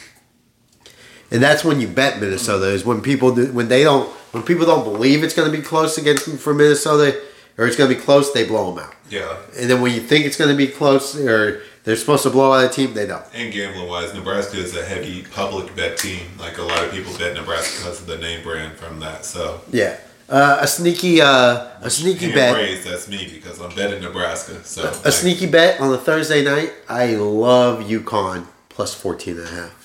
and 1.30 1.40
that's 1.40 1.64
when 1.64 1.80
you 1.80 1.86
bet 1.86 2.20
Minnesota 2.20 2.66
is 2.66 2.84
when 2.84 3.00
people 3.02 3.32
do, 3.34 3.52
when 3.52 3.68
they 3.68 3.84
don't 3.84 4.08
when 4.32 4.42
people 4.42 4.66
don't 4.66 4.82
believe 4.84 5.22
it's 5.22 5.34
going 5.34 5.50
to 5.50 5.56
be 5.56 5.62
close 5.62 5.96
against 5.96 6.28
for 6.38 6.52
Minnesota 6.54 7.20
or 7.58 7.66
it's 7.66 7.76
going 7.76 7.90
to 7.90 7.96
be 7.96 8.00
close, 8.00 8.32
they 8.32 8.44
blow 8.46 8.72
them 8.72 8.84
out, 8.84 8.94
Yeah. 9.10 9.36
and 9.58 9.68
then 9.70 9.80
when 9.80 9.92
you 9.94 10.00
think 10.00 10.24
it's 10.26 10.36
going 10.36 10.50
to 10.50 10.56
be 10.56 10.66
close 10.66 11.16
or 11.18 11.62
they're 11.84 11.96
supposed 11.96 12.22
to 12.22 12.30
blow 12.30 12.52
out 12.52 12.64
a 12.64 12.68
team, 12.68 12.94
they 12.94 13.06
don't. 13.06 13.24
And 13.34 13.52
gambling 13.52 13.88
wise, 13.88 14.14
Nebraska 14.14 14.56
is 14.56 14.76
a 14.76 14.84
heavy 14.84 15.22
public 15.32 15.74
bet 15.74 15.98
team. 15.98 16.20
Like 16.38 16.58
a 16.58 16.62
lot 16.62 16.84
of 16.84 16.92
people 16.92 17.12
bet 17.18 17.34
Nebraska 17.34 17.80
because 17.82 18.00
of 18.00 18.06
the 18.06 18.18
name 18.18 18.42
brand 18.44 18.74
from 18.78 19.00
that. 19.00 19.24
So 19.24 19.60
Yeah, 19.72 19.96
uh, 20.28 20.58
a 20.60 20.66
sneaky 20.68 21.20
uh, 21.20 21.66
a 21.80 21.90
sneaky 21.90 22.32
bet. 22.32 22.84
that's 22.84 23.08
me 23.08 23.28
because 23.34 23.60
I'm 23.60 23.74
betting 23.74 24.00
Nebraska. 24.00 24.62
So 24.64 24.88
A 25.04 25.10
sneaky 25.10 25.46
bet 25.46 25.80
on 25.80 25.92
a 25.92 25.98
Thursday 25.98 26.44
night. 26.44 26.72
I 26.88 27.16
love 27.16 27.80
UConn 27.84 28.46
plus 28.68 28.94
14 28.94 29.38
and 29.38 29.46
a 29.46 29.50
half. 29.50 29.81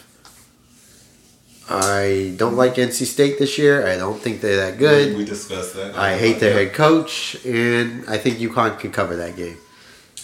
I 1.70 2.34
don't 2.38 2.56
like 2.56 2.76
NC 2.76 3.06
State 3.06 3.40
this 3.40 3.58
year. 3.58 3.86
I 3.88 3.98
don't 3.98 4.20
think 4.20 4.42
they're 4.42 4.58
that 4.58 4.78
good. 4.78 5.18
We 5.18 5.26
discussed 5.26 5.76
that. 5.76 5.96
I 5.96 6.18
hate 6.18 6.40
their 6.40 6.54
head 6.54 6.74
coach, 6.74 7.44
and 7.46 8.08
I 8.08 8.18
think 8.18 8.38
UConn 8.38 8.80
can 8.80 8.92
cover 8.92 9.16
that 9.18 9.36
game. 9.36 9.58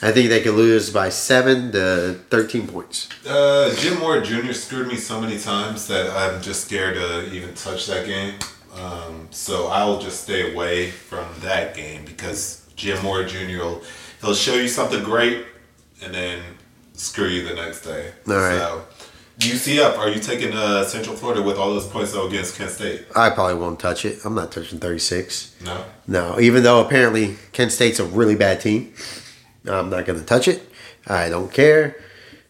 I 0.01 0.12
think 0.12 0.29
they 0.29 0.41
could 0.41 0.55
lose 0.55 0.89
by 0.89 1.07
7 1.09 1.71
to 1.71 2.19
13 2.29 2.67
points. 2.67 3.07
Uh, 3.25 3.73
Jim 3.77 4.00
Mora 4.00 4.21
Jr. 4.21 4.51
screwed 4.51 4.88
me 4.88 4.97
so 4.97 5.21
many 5.21 5.39
times 5.39 5.88
that 5.88 6.09
I'm 6.09 6.41
just 6.41 6.65
scared 6.65 6.95
to 6.95 7.33
even 7.33 7.53
touch 7.55 7.88
that 7.88 8.05
game. 8.05 8.35
Um, 8.77 9.27
so 9.31 9.67
I'll 9.67 10.00
just 10.00 10.23
stay 10.23 10.53
away 10.53 10.91
from 10.91 11.25
that 11.41 11.75
game 11.75 12.03
because 12.05 12.67
Jim 12.75 13.01
Mora 13.03 13.25
Jr. 13.25 13.59
will 13.59 13.83
he'll 14.21 14.33
show 14.33 14.55
you 14.55 14.67
something 14.67 15.03
great 15.03 15.45
and 16.01 16.13
then 16.13 16.41
screw 16.93 17.27
you 17.27 17.47
the 17.47 17.53
next 17.53 17.83
day. 17.83 18.12
All 18.27 18.35
right. 18.35 18.57
So 18.57 18.85
UCF, 19.39 19.97
are 19.97 20.09
you 20.09 20.19
taking 20.19 20.53
uh, 20.53 20.83
Central 20.85 21.15
Florida 21.15 21.41
with 21.41 21.57
all 21.57 21.69
those 21.73 21.87
points 21.87 22.13
though 22.13 22.27
against 22.27 22.57
Kent 22.57 22.69
State? 22.71 23.05
I 23.15 23.29
probably 23.31 23.55
won't 23.55 23.79
touch 23.79 24.05
it. 24.05 24.19
I'm 24.23 24.35
not 24.35 24.51
touching 24.51 24.79
36. 24.79 25.55
No. 25.65 25.85
No, 26.07 26.39
even 26.39 26.63
though 26.63 26.85
apparently 26.85 27.37
Kent 27.51 27.71
State's 27.71 27.99
a 27.99 28.05
really 28.05 28.35
bad 28.35 28.61
team, 28.61 28.93
I'm 29.65 29.89
not 29.89 30.05
going 30.05 30.19
to 30.19 30.25
touch 30.25 30.47
it. 30.47 30.69
I 31.07 31.29
don't 31.29 31.51
care. 31.51 31.97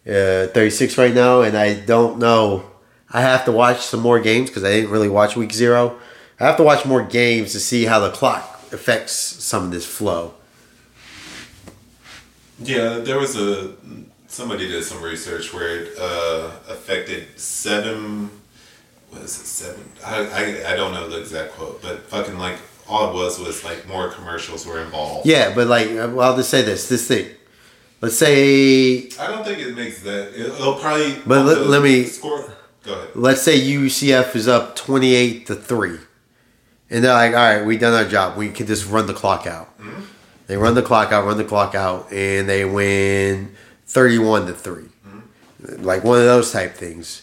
Uh, 0.06 0.48
36 0.48 0.98
right 0.98 1.14
now, 1.14 1.40
and 1.40 1.56
I 1.56 1.74
don't 1.74 2.18
know. 2.18 2.70
I 3.10 3.22
have 3.22 3.44
to 3.46 3.52
watch 3.52 3.80
some 3.80 4.00
more 4.00 4.20
games 4.20 4.50
because 4.50 4.64
I 4.64 4.72
didn't 4.72 4.90
really 4.90 5.08
watch 5.08 5.36
week 5.36 5.52
zero. 5.52 5.98
I 6.38 6.44
have 6.44 6.56
to 6.58 6.62
watch 6.62 6.84
more 6.84 7.02
games 7.02 7.52
to 7.52 7.60
see 7.60 7.84
how 7.84 8.00
the 8.00 8.10
clock 8.10 8.60
affects 8.72 9.12
some 9.12 9.64
of 9.64 9.70
this 9.70 9.86
flow. 9.86 10.34
Yeah, 12.58 12.98
there 12.98 13.18
was 13.18 13.36
a 13.36 13.72
somebody 14.34 14.66
did 14.68 14.82
some 14.82 15.00
research 15.00 15.54
where 15.54 15.76
it 15.76 15.98
uh, 15.98 16.50
affected 16.68 17.38
seven. 17.38 18.28
What 19.10 19.22
is 19.22 19.40
it? 19.40 19.46
Seven? 19.46 19.84
I, 20.04 20.26
I 20.26 20.72
I 20.72 20.76
don't 20.76 20.92
know 20.92 21.08
the 21.08 21.20
exact 21.20 21.52
quote, 21.52 21.80
but 21.80 22.02
fucking 22.08 22.38
like 22.38 22.58
all 22.88 23.10
it 23.10 23.14
was 23.14 23.38
was 23.38 23.64
like 23.64 23.86
more 23.86 24.10
commercials 24.10 24.66
were 24.66 24.82
involved. 24.82 25.26
Yeah, 25.26 25.54
but 25.54 25.68
like, 25.68 25.88
well, 25.90 26.20
I'll 26.20 26.36
just 26.36 26.50
say 26.50 26.62
this: 26.62 26.88
this 26.88 27.06
thing. 27.06 27.28
Let's 28.00 28.18
say, 28.18 29.08
I 29.18 29.28
don't 29.28 29.44
think 29.44 29.60
it 29.60 29.74
makes 29.74 30.02
that. 30.02 30.34
It, 30.34 30.58
will 30.58 30.74
probably. 30.74 31.14
But 31.24 31.46
let- 31.46 31.66
let 31.66 31.82
me- 31.82 32.04
score. 32.04 32.52
Go 32.82 32.92
ahead. 32.92 33.10
let's 33.14 33.40
say 33.40 33.58
UCF 33.58 34.36
is 34.36 34.46
up 34.46 34.76
28 34.76 35.46
to 35.46 35.54
three, 35.54 35.96
and 36.90 37.02
they're 37.02 37.14
like, 37.14 37.30
"All 37.30 37.38
right, 37.38 37.64
we 37.64 37.78
done 37.78 37.94
our 37.94 38.04
job. 38.06 38.36
We 38.36 38.50
can 38.50 38.66
just 38.66 38.90
run 38.90 39.06
the 39.06 39.14
clock 39.14 39.46
out." 39.46 39.70
They 40.46 40.58
run 40.58 40.74
the 40.74 40.82
clock 40.82 41.10
out, 41.10 41.24
run 41.24 41.38
the 41.38 41.44
clock 41.44 41.74
out, 41.74 42.12
and 42.12 42.46
they 42.46 42.66
win 42.66 43.54
31 43.86 44.46
to 44.46 44.54
3. 44.54 44.84
Like 45.78 46.04
one 46.04 46.18
of 46.18 46.24
those 46.24 46.52
type 46.52 46.74
things. 46.74 47.22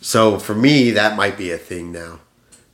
So 0.00 0.38
for 0.38 0.54
me, 0.54 0.90
that 0.92 1.16
might 1.16 1.36
be 1.36 1.50
a 1.52 1.58
thing 1.58 1.92
now. 1.92 2.20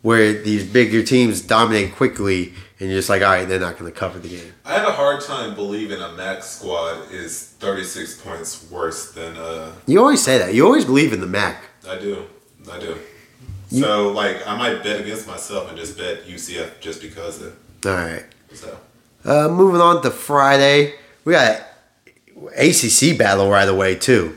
Where 0.03 0.33
these 0.33 0.65
bigger 0.65 1.03
teams 1.03 1.41
dominate 1.41 1.97
quickly, 1.97 2.55
and 2.79 2.89
you're 2.89 2.99
just 2.99 3.09
like, 3.09 3.23
all 3.23 3.29
right, 3.29 3.49
they're 3.49 3.59
not 3.59 3.77
going 3.77 3.91
to 3.93 3.99
cover 3.99 4.21
the 4.21 4.29
game. 4.29 4.53
I 4.65 4.75
have 4.75 4.87
a 4.87 4.93
hard 4.93 5.21
time 5.21 5.57
believing 5.57 6.01
a 6.01 6.13
max 6.13 6.47
squad 6.47 7.11
is 7.11 7.43
thirty 7.59 7.83
six 7.83 8.21
points 8.21 8.71
worse 8.71 9.11
than 9.13 9.37
uh. 9.37 9.73
You 9.87 9.99
always 9.99 10.23
say 10.23 10.39
that. 10.39 10.55
You 10.55 10.65
always 10.65 10.85
believe 10.85 11.13
in 11.13 11.21
the 11.21 11.27
MAC. 11.27 11.61
I 11.89 11.99
do. 11.99 12.25
I 12.71 12.79
do. 12.79 12.97
So 13.69 14.13
like 14.13 14.47
I 14.47 14.57
might 14.57 14.85
bet 14.85 15.01
against 15.01 15.27
myself 15.27 15.69
and 15.69 15.77
just 15.77 15.99
bet 15.99 16.25
UCF 16.25 16.79
just 16.81 17.03
because 17.03 17.43
of 17.43 17.57
All 17.85 17.93
right. 17.93 18.25
so. 18.53 18.79
Uh, 19.25 19.49
moving 19.49 19.81
on 19.81 20.03
to 20.03 20.11
Friday, 20.13 20.95
we 21.25 21.33
got 21.33 21.63
ACC 22.57 23.17
battle 23.19 23.51
right 23.51 23.69
away 23.69 23.95
too. 23.95 24.37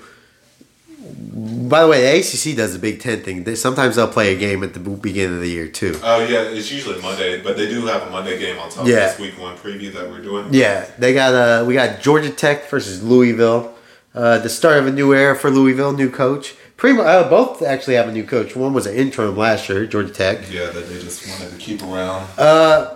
By 1.32 1.84
the 1.84 1.88
way, 1.88 2.02
the 2.02 2.20
ACC 2.20 2.58
does 2.58 2.74
the 2.74 2.80
Big 2.80 3.00
Ten 3.00 3.22
thing. 3.22 3.44
They, 3.44 3.56
sometimes 3.56 3.96
they'll 3.96 4.08
play 4.08 4.34
a 4.36 4.38
game 4.40 4.64
at 4.64 4.74
the 4.74 4.80
beginning 4.80 5.36
of 5.36 5.42
the 5.42 5.50
year 5.50 5.68
too. 5.68 6.00
Oh 6.04 6.20
yeah, 6.26 6.42
it's 6.42 6.72
usually 6.72 7.00
Monday, 7.02 7.42
but 7.42 7.58
they 7.58 7.68
do 7.70 7.86
have 7.86 8.04
a 8.04 8.10
Monday 8.10 8.38
game 8.40 8.58
on 8.60 8.70
top 8.70 8.88
Yeah. 8.88 9.12
of 9.12 9.18
this 9.18 9.20
week 9.20 9.40
one 9.40 9.56
preview 9.58 9.94
that 9.94 10.10
we're 10.10 10.22
doing. 10.22 10.48
Yeah, 10.54 10.86
they 10.98 11.14
got 11.14 11.34
uh, 11.34 11.66
we 11.66 11.74
got 11.76 12.02
Georgia 12.02 12.30
Tech 12.32 12.70
versus 12.70 13.04
Louisville. 13.04 13.74
Uh, 14.16 14.40
the 14.40 14.50
start 14.50 14.78
of 14.78 14.88
a 14.88 14.92
new 14.92 15.14
era 15.14 15.36
for 15.36 15.52
Louisville, 15.52 15.94
new 15.94 16.10
coach. 16.10 16.56
Pretty 16.78 16.98
much, 16.98 17.06
uh, 17.06 17.30
both 17.30 17.62
actually 17.62 17.96
have 17.96 18.08
a 18.08 18.12
new 18.12 18.24
coach. 18.24 18.56
One 18.56 18.74
was 18.74 18.86
an 18.88 18.96
interim 18.96 19.38
last 19.38 19.70
year, 19.70 19.86
Georgia 19.86 20.12
Tech. 20.14 20.52
Yeah, 20.52 20.68
that 20.68 20.88
they 20.90 21.00
just 21.00 21.28
wanted 21.30 21.52
to 21.52 21.58
keep 21.58 21.84
around. 21.84 22.28
Uh, 22.38 22.96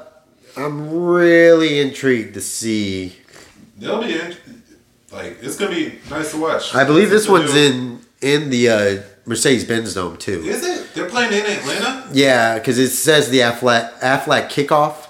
I'm 0.57 0.89
really 0.89 1.79
intrigued 1.79 2.33
to 2.35 2.41
see. 2.41 3.15
They'll 3.77 4.01
be 4.01 4.13
in, 4.19 4.35
like 5.13 5.37
it's 5.41 5.57
gonna 5.57 5.71
be 5.75 5.99
nice 6.09 6.31
to 6.31 6.37
watch. 6.41 6.73
I 6.75 6.83
believe 6.83 7.09
this 7.09 7.27
one's 7.29 7.53
in 7.55 8.01
in 8.21 8.49
the 8.49 8.69
uh, 8.69 9.01
Mercedes 9.25 9.65
Benz 9.65 9.93
Dome 9.93 10.17
too. 10.17 10.41
Is 10.43 10.63
it? 10.65 10.93
They're 10.93 11.09
playing 11.09 11.33
in 11.33 11.45
Atlanta. 11.45 12.09
Yeah, 12.13 12.57
because 12.57 12.77
it 12.79 12.89
says 12.89 13.29
the 13.29 13.39
Aflac 13.39 13.93
Aflac 13.99 14.49
kickoff, 14.49 15.07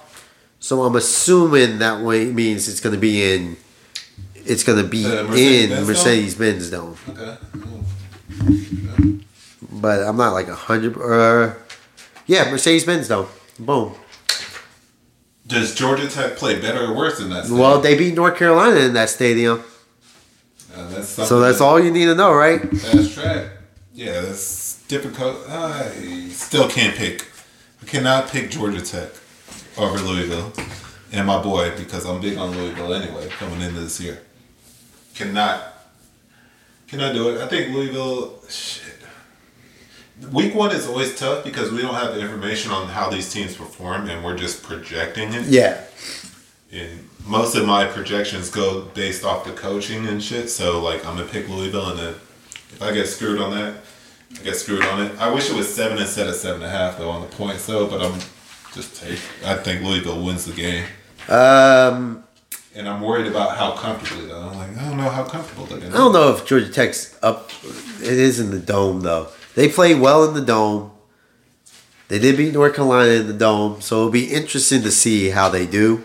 so 0.60 0.84
I'm 0.84 0.96
assuming 0.96 1.80
that 1.80 2.02
way 2.02 2.26
means 2.26 2.68
it's 2.68 2.80
to 2.96 3.00
be 3.00 3.34
in. 3.34 3.58
It's 4.36 4.64
to 4.82 4.88
be 4.90 5.04
The 5.04 5.22
in 5.22 5.28
Mercedes-Benz 5.30 5.88
Mercedes 5.88 6.36
Benz 6.36 6.70
Dome, 6.70 6.98
Okay. 7.10 7.38
but 9.72 10.04
I'm 10.04 10.18
not 10.18 10.34
like 10.34 10.48
a 10.50 10.56
hundred. 10.56 10.98
Uh, 10.98 11.54
yeah, 12.28 12.50
Mercedes 12.52 12.84
Benz 12.86 13.08
Dome. 13.08 13.28
Boom. 13.60 13.94
Does 15.46 15.76
Georgia 15.76 16.08
Tech 16.10 16.36
play 16.38 16.60
better 16.60 16.86
or 16.86 16.94
worse 16.96 17.20
than 17.20 17.30
that? 17.30 17.50
Well, 17.50 17.80
they 17.82 17.98
beat 17.98 18.16
North 18.16 18.38
Carolina 18.38 18.80
in 18.80 18.94
that 18.94 19.10
stadium, 19.10 19.62
Uh, 20.74 20.88
that's 20.90 21.10
so 21.10 21.40
that's 21.40 21.60
that- 21.60 21.64
all 21.64 21.80
you 21.80 21.92
need 21.92 22.06
to 22.06 22.16
know, 22.16 22.34
right? 22.34 22.62
That's 22.72 23.14
track. 23.14 23.52
Yeah, 23.94 24.22
that's 24.22 24.82
difficult. 24.88 25.48
I 25.50 25.90
still 26.30 26.68
can't 26.68 26.96
pick. 26.96 27.28
I 27.82 27.86
cannot 27.86 28.30
pick 28.30 28.50
Georgia 28.50 28.82
Tech 28.82 29.10
over 29.78 30.00
Louisville 30.00 30.52
and 31.12 31.28
my 31.28 31.42
boy 31.42 31.76
because 31.78 32.06
I'm 32.06 32.20
big 32.22 32.38
on 32.38 32.52
Louisville 32.58 32.94
anyway 32.94 33.28
coming 33.30 33.62
into 33.62 33.82
this 33.82 34.00
year. 34.00 34.22
Cannot. 35.14 35.64
Cannot 36.88 37.14
do 37.14 37.30
it. 37.36 37.42
I 37.42 37.48
think 37.48 37.74
Louisville. 37.74 38.40
Shit. 38.50 38.82
Week 40.32 40.56
one 40.56 40.72
is 40.72 40.88
always 40.88 41.16
tough 41.18 41.44
because 41.44 41.72
we 41.72 41.82
don't 41.82 41.96
have 41.96 42.14
the 42.16 42.22
information 42.22 42.72
on 42.72 42.88
how 42.88 43.10
these 43.10 43.32
teams 43.32 43.56
perform 43.56 44.10
and 44.10 44.24
we're 44.24 44.38
just 44.38 44.64
projecting 44.64 45.34
it. 45.34 45.46
Yeah, 45.48 45.82
And 46.72 47.10
most 47.26 47.56
of 47.56 47.66
my 47.66 47.86
projections 47.86 48.50
go 48.50 48.82
based 48.94 49.24
off 49.24 49.46
the 49.46 49.52
coaching 49.52 50.08
and 50.08 50.22
shit. 50.22 50.50
So 50.50 50.82
like 50.82 51.06
I'm 51.06 51.18
gonna 51.18 51.28
pick 51.28 51.48
Louisville, 51.50 51.90
and 51.90 52.00
then 52.00 52.14
if 52.14 52.82
I 52.82 52.92
get 52.92 53.08
screwed 53.08 53.40
on 53.42 53.52
that, 53.52 53.76
I 54.40 54.44
get 54.44 54.56
screwed 54.56 54.84
on 54.86 55.02
it. 55.02 55.18
I 55.20 55.30
wish 55.30 55.50
it 55.50 55.56
was 55.56 55.74
seven 55.74 55.98
instead 55.98 56.28
of 56.28 56.36
seven 56.36 56.64
and 56.64 56.72
a 56.72 56.78
half 56.78 56.98
though 56.98 57.10
on 57.10 57.22
the 57.22 57.28
points 57.28 57.66
though. 57.66 57.88
But 57.88 58.02
I'm 58.02 58.20
just 58.74 58.96
take. 59.02 59.20
I 59.46 59.56
think 59.56 59.84
Louisville 59.84 60.24
wins 60.24 60.46
the 60.46 60.54
game, 60.54 60.86
um, 61.30 62.24
and 62.76 62.90
I'm 62.90 63.02
worried 63.02 63.28
about 63.28 63.58
how 63.58 63.72
comfortably 63.76 64.28
though. 64.28 64.42
I'm 64.42 64.58
like 64.58 64.78
I 64.78 64.90
don't 64.90 64.98
know 64.98 65.10
how 65.10 65.24
comfortable 65.24 65.66
they're 65.66 65.80
gonna. 65.80 65.94
I 65.94 65.98
don't 65.98 66.14
know 66.14 66.30
if 66.34 66.46
Georgia 66.46 66.72
Tech's 66.72 67.18
up. 67.22 67.52
It 68.02 68.20
is 68.20 68.40
in 68.40 68.52
the 68.52 68.60
dome 68.60 69.02
though. 69.02 69.30
They 69.56 69.70
play 69.70 69.96
well 69.96 70.28
in 70.28 70.34
the 70.34 70.42
dome. 70.42 70.92
They 72.10 72.20
did 72.20 72.38
beat 72.38 72.54
North 72.54 72.76
Carolina 72.76 73.12
in 73.12 73.28
the 73.28 73.34
dome, 73.34 73.82
so 73.82 74.00
it'll 74.00 74.12
be 74.12 74.32
interesting 74.34 74.82
to 74.84 74.92
see 74.92 75.30
how 75.30 75.50
they 75.50 75.66
do. 75.66 76.04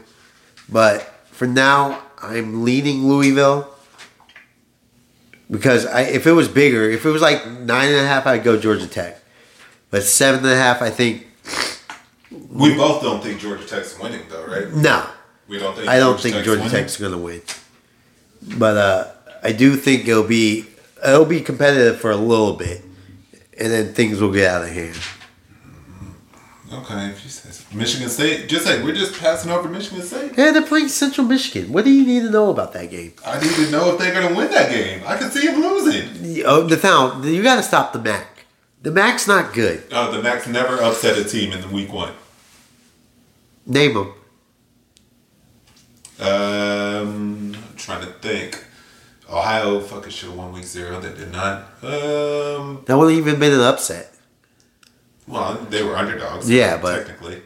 But 0.68 1.02
for 1.30 1.46
now, 1.46 2.02
I'm 2.22 2.64
leaning 2.64 3.06
Louisville 3.08 3.72
because 5.50 5.86
I, 5.86 6.02
if 6.02 6.26
it 6.26 6.32
was 6.32 6.48
bigger, 6.48 6.88
if 6.90 7.04
it 7.06 7.10
was 7.10 7.22
like 7.22 7.46
nine 7.46 7.88
and 7.88 7.96
a 7.98 8.06
half, 8.06 8.26
I'd 8.26 8.44
go 8.44 8.58
Georgia 8.58 8.86
Tech. 8.86 9.20
But 9.90 10.02
seven 10.02 10.40
and 10.44 10.52
a 10.52 10.56
half, 10.56 10.82
I 10.82 10.90
think 10.90 11.26
We 12.50 12.74
both 12.74 13.02
don't 13.02 13.22
think 13.22 13.40
Georgia 13.40 13.64
Tech's 13.66 13.98
winning 13.98 14.20
though, 14.28 14.44
right? 14.46 14.72
no. 14.72 15.06
We 15.48 15.58
don't 15.58 15.74
think. 15.74 15.88
I 15.88 15.98
don't 15.98 16.20
think 16.20 16.34
Tech's 16.34 16.44
Georgia 16.44 16.60
winning? 16.64 16.76
Tech's 16.76 16.96
going 16.98 17.12
to 17.12 17.18
win. 17.18 17.40
but 18.58 18.76
uh, 18.76 19.12
I 19.42 19.52
do 19.52 19.76
think 19.76 20.06
it'll 20.06 20.26
be 20.28 20.66
it'll 21.02 21.24
be 21.24 21.40
competitive 21.40 21.98
for 22.00 22.10
a 22.10 22.16
little 22.16 22.52
bit, 22.52 22.82
and 23.58 23.72
then 23.72 23.94
things 23.94 24.20
will 24.20 24.30
get 24.32 24.50
out 24.50 24.62
of 24.62 24.68
hand. 24.68 24.98
Okay, 26.70 27.06
if 27.06 27.24
you 27.24 27.30
say 27.30 27.50
so. 27.50 27.64
Michigan 27.74 28.08
State, 28.10 28.48
just 28.48 28.66
like 28.66 28.82
we're 28.82 28.94
just 28.94 29.18
passing 29.18 29.50
over 29.50 29.68
Michigan 29.68 30.02
State. 30.04 30.32
Yeah, 30.36 30.50
they're 30.50 30.60
playing 30.62 30.88
Central 30.88 31.26
Michigan. 31.26 31.72
What 31.72 31.84
do 31.86 31.90
you 31.90 32.04
need 32.06 32.20
to 32.26 32.30
know 32.30 32.50
about 32.50 32.74
that 32.74 32.90
game? 32.90 33.14
I 33.24 33.40
need 33.40 33.50
to 33.54 33.70
know 33.70 33.92
if 33.92 33.98
they're 33.98 34.12
going 34.12 34.28
to 34.28 34.34
win 34.34 34.50
that 34.50 34.68
game. 34.70 35.02
I 35.06 35.16
can 35.16 35.30
see 35.30 35.46
them 35.46 35.60
losing. 35.62 36.44
Oh, 36.44 36.62
the 36.66 36.76
town, 36.76 37.22
you 37.26 37.42
got 37.42 37.56
to 37.56 37.62
stop 37.62 37.94
the 37.94 37.98
Mac. 37.98 38.44
The 38.82 38.90
Mac's 38.90 39.26
not 39.26 39.54
good. 39.54 39.82
Oh, 39.90 40.12
the 40.12 40.22
Macs 40.22 40.46
never 40.46 40.76
upset 40.82 41.16
a 41.16 41.24
team 41.24 41.52
in 41.52 41.62
the 41.62 41.68
week 41.68 41.90
one. 41.92 42.12
Name 43.66 43.94
them. 43.94 44.12
Um, 46.20 47.54
I'm 47.70 47.76
trying 47.76 48.00
to 48.02 48.12
think. 48.12 48.62
Ohio 49.30 49.80
fucking 49.80 50.10
should 50.10 50.30
have 50.30 50.38
won 50.38 50.52
week 50.52 50.64
zero. 50.64 51.00
They 51.00 51.12
did 51.18 51.32
not. 51.32 51.62
Um, 51.82 52.82
That 52.86 52.96
wouldn't 52.96 53.16
even 53.18 53.38
been 53.38 53.52
an 53.52 53.60
upset. 53.60 54.14
Well, 55.28 55.54
they 55.70 55.82
were 55.82 55.96
underdogs. 55.96 56.48
Yeah, 56.50 56.78
but- 56.80 56.98
technically, 57.06 57.42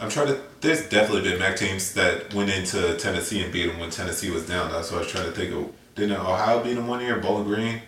I'm 0.00 0.10
trying 0.10 0.28
to. 0.28 0.40
There's 0.60 0.88
definitely 0.88 1.28
been 1.30 1.38
MAC 1.38 1.56
teams 1.56 1.92
that 1.94 2.32
went 2.32 2.50
into 2.50 2.96
Tennessee 2.96 3.42
and 3.42 3.52
beat 3.52 3.66
them 3.66 3.78
when 3.78 3.90
Tennessee 3.90 4.30
was 4.30 4.46
down. 4.46 4.70
That's 4.72 4.90
what 4.90 4.98
I 4.98 5.02
was 5.02 5.10
trying 5.12 5.26
to 5.26 5.32
think 5.32 5.52
of. 5.54 5.70
Didn't 5.94 6.16
Ohio 6.16 6.62
beat 6.64 6.74
them 6.74 6.86
one 6.88 7.00
year? 7.00 7.16
Bowling 7.20 7.44
Green. 7.44 7.82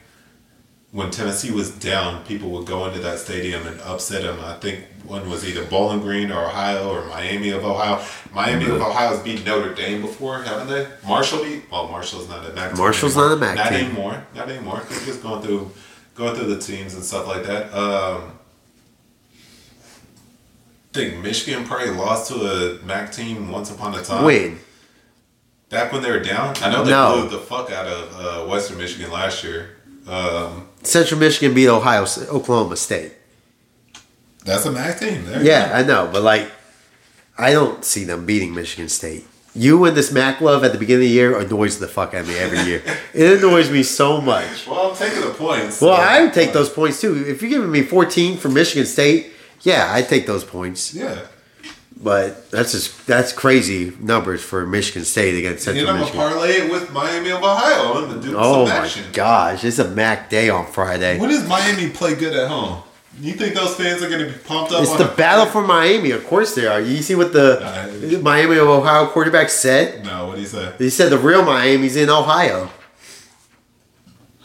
When 0.93 1.11
Tennessee 1.11 1.51
was 1.51 1.71
down, 1.71 2.25
people 2.25 2.51
would 2.51 2.67
go 2.67 2.87
into 2.87 3.01
that 3.01 3.19
stadium 3.19 3.67
and 3.67 3.81
upset 3.81 4.23
them. 4.23 4.39
I 4.41 4.55
think 4.55 4.85
one 5.05 5.29
was 5.29 5.47
either 5.47 5.65
Bowling 5.65 6.01
Green 6.01 6.31
or 6.31 6.45
Ohio 6.47 6.89
or 6.91 7.05
Miami 7.07 7.51
of 7.51 7.65
Ohio. 7.65 8.03
Miami 8.33 8.67
of 8.67 8.81
Ohio 8.81 9.09
has 9.09 9.21
beat 9.23 9.45
Notre 9.45 9.75
Dame 9.75 10.01
before, 10.01 10.43
haven't 10.43 10.69
they? 10.69 10.87
Marshall 11.07 11.43
beat. 11.43 11.65
Well, 11.71 11.89
Marshall's 11.89 12.29
not 12.29 12.49
a 12.49 12.53
MAC. 12.53 12.77
Marshall's 12.79 13.17
not 13.17 13.33
a 13.33 13.37
MAC 13.37 13.57
not 13.57 13.69
team. 13.71 13.87
anymore. 13.87 14.25
Not 14.35 14.49
anymore. 14.49 14.83
Just 15.05 15.23
going 15.23 15.43
through, 15.43 15.71
going 16.15 16.35
through 16.37 16.55
the 16.55 16.61
teams 16.61 16.95
and 16.95 17.03
stuff 17.05 17.27
like 17.27 17.43
that. 17.45 17.73
Um, 17.75 18.36
I 20.97 21.11
think 21.11 21.23
Michigan 21.23 21.65
probably 21.67 21.91
lost 21.91 22.33
to 22.33 22.37
a 22.81 22.83
MAC 22.87 23.13
team 23.13 23.51
once 23.51 23.71
upon 23.71 23.95
a 23.95 24.03
time. 24.03 24.25
Win. 24.25 24.59
Back 25.69 25.93
when 25.93 26.01
they 26.03 26.11
were 26.11 26.21
down, 26.21 26.55
I 26.63 26.71
know 26.73 26.85
they 26.85 26.91
No. 26.91 27.27
blew 27.29 27.39
the 27.39 27.45
fuck 27.45 27.71
out 27.71 27.87
of 27.87 28.19
uh, 28.19 28.51
Western 28.51 28.79
Michigan 28.79 29.11
last 29.11 29.45
year. 29.45 29.77
Um, 30.09 30.69
Central 30.85 31.21
Michigan 31.21 31.53
beat 31.55 31.69
Ohio, 31.69 32.07
Oklahoma 32.31 32.77
State. 32.77 33.13
that's 34.43 34.65
a 34.65 34.73
MAC 34.73 34.99
team. 35.01 35.27
There 35.27 35.43
Yeah. 35.43 35.73
I 35.75 35.83
know, 35.83 36.09
but 36.11 36.23
like, 36.23 36.51
I 37.37 37.53
don't 37.53 37.85
see 37.85 38.05
them 38.05 38.25
beating 38.25 38.55
Michigan 38.55 38.89
State. 38.89 39.27
You 39.55 39.85
and 39.85 39.95
this 39.95 40.11
Mac 40.11 40.41
love 40.41 40.65
at 40.65 40.73
the 40.73 40.79
beginning 40.79 41.05
of 41.05 41.09
the 41.11 41.15
year 41.15 41.39
annoys 41.39 41.79
the 41.79 41.89
fuck 41.89 42.15
out 42.15 42.21
of 42.23 42.29
me 42.29 42.39
every 42.39 42.61
year. 42.61 42.83
it 43.13 43.39
annoys 43.39 43.71
me 43.71 43.83
so 43.83 44.19
much. 44.23 44.67
Well, 44.67 44.91
I'm 44.93 44.97
taking 44.97 45.21
the 45.21 45.35
points. 45.35 45.79
Well, 45.83 45.95
so- 45.97 46.03
I 46.03 46.23
would 46.23 46.33
take 46.33 46.55
those 46.55 46.71
points 46.71 47.03
too. 47.03 47.23
If 47.29 47.43
you're 47.43 47.51
giving 47.51 47.71
me 47.71 47.83
14 47.83 48.39
for 48.39 48.49
Michigan 48.49 48.87
State, 48.87 49.33
yeah, 49.63 49.89
I'd 49.93 50.09
take 50.09 50.27
those 50.27 50.45
points. 50.45 50.95
Yeah. 50.95 51.19
But 51.99 52.51
that's 52.51 52.73
just 52.73 53.07
that's 53.07 53.33
crazy 53.33 53.93
numbers 54.01 54.43
for 54.43 54.67
Michigan 54.67 55.05
State 55.05 55.39
against 55.39 55.65
Central 55.65 55.89
And 55.89 55.99
Central 56.05 56.21
I'm 56.21 56.31
gonna 56.31 56.35
Michigan. 56.45 56.61
parlay 56.61 56.67
it 56.67 56.71
with 56.71 56.93
Miami 56.93 57.31
of 57.31 57.43
Ohio 57.43 58.21
do 58.21 58.35
Oh 58.37 58.67
some 58.67 58.77
my 58.77 58.85
action. 58.85 59.05
gosh, 59.15 59.65
it's 59.65 59.79
a 59.79 59.89
Mac 59.89 60.29
day 60.29 60.51
on 60.51 60.67
Friday. 60.67 61.19
When 61.19 61.31
does 61.31 61.49
Miami 61.49 61.89
play 61.89 62.15
good 62.15 62.35
at 62.35 62.49
home? 62.49 62.83
You 63.19 63.33
think 63.33 63.55
those 63.55 63.75
fans 63.77 64.03
are 64.03 64.11
going 64.11 64.27
to 64.27 64.31
be 64.31 64.39
pumped 64.41 64.73
up? 64.73 64.83
It's 64.83 64.91
on 64.91 64.99
the 64.99 65.11
a- 65.11 65.17
battle 65.17 65.47
for 65.47 65.63
Miami. 65.67 66.11
Of 66.11 66.27
course 66.27 66.55
they 66.55 66.67
are. 66.67 66.83
You 66.83 67.01
see 67.01 67.15
what 67.15 67.33
the 67.33 67.65
Uh, 67.65 68.19
Miami 68.21 68.59
of 68.59 68.69
Ohio 68.69 69.07
quarterback 69.07 69.49
said? 69.49 70.05
No, 70.05 70.27
what 70.27 70.35
do 70.35 70.43
you 70.43 70.47
say? 70.47 70.73
He 70.77 70.91
said 70.91 71.09
the 71.09 71.17
real 71.17 71.43
Miami's 71.43 71.97
in 71.97 72.11
Ohio. 72.11 72.69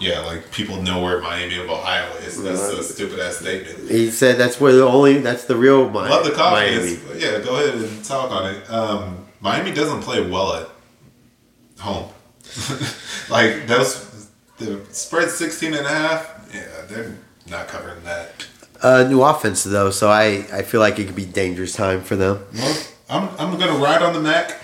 Yeah, 0.01 0.21
like 0.21 0.51
people 0.51 0.81
know 0.81 1.01
where 1.01 1.21
Miami 1.21 1.57
of 1.59 1.69
Ohio 1.69 2.11
is. 2.17 2.41
That's 2.41 2.59
a 2.59 2.83
stupid 2.83 3.19
ass 3.19 3.37
statement. 3.37 3.87
He 3.89 4.09
said 4.09 4.39
that's 4.39 4.59
where 4.59 4.73
the 4.73 4.83
only 4.83 5.19
that's 5.19 5.45
the 5.45 5.55
real 5.55 5.87
Mi- 5.87 5.93
Love 6.09 6.25
the 6.25 6.35
Miami. 6.35 6.95
confidence. 6.97 7.23
Yeah, 7.23 7.39
go 7.39 7.55
ahead 7.55 7.75
and 7.75 8.03
talk 8.03 8.31
on 8.31 8.53
it. 8.55 8.69
Um, 8.69 9.27
Miami 9.41 9.71
doesn't 9.71 10.01
play 10.01 10.27
well 10.27 10.55
at 10.55 10.67
home. 11.79 12.09
like 13.29 13.67
those 13.67 14.29
the 14.57 14.83
spread 14.91 15.29
16 15.29 15.73
and 15.75 15.85
a 15.85 15.89
half. 15.89 16.49
Yeah, 16.53 16.67
they're 16.87 17.15
not 17.47 17.67
covering 17.67 18.03
that. 18.03 18.47
Uh, 18.81 19.03
new 19.07 19.21
offense 19.21 19.63
though, 19.63 19.91
so 19.91 20.09
I, 20.09 20.47
I 20.51 20.63
feel 20.63 20.79
like 20.79 20.97
it 20.97 21.05
could 21.05 21.15
be 21.15 21.25
dangerous 21.25 21.73
time 21.73 22.01
for 22.01 22.15
them. 22.15 22.43
Well, 22.55 22.77
I'm 23.07 23.29
I'm 23.37 23.59
gonna 23.59 23.77
ride 23.77 24.01
on 24.01 24.13
the 24.13 24.19
Mac. 24.19 24.59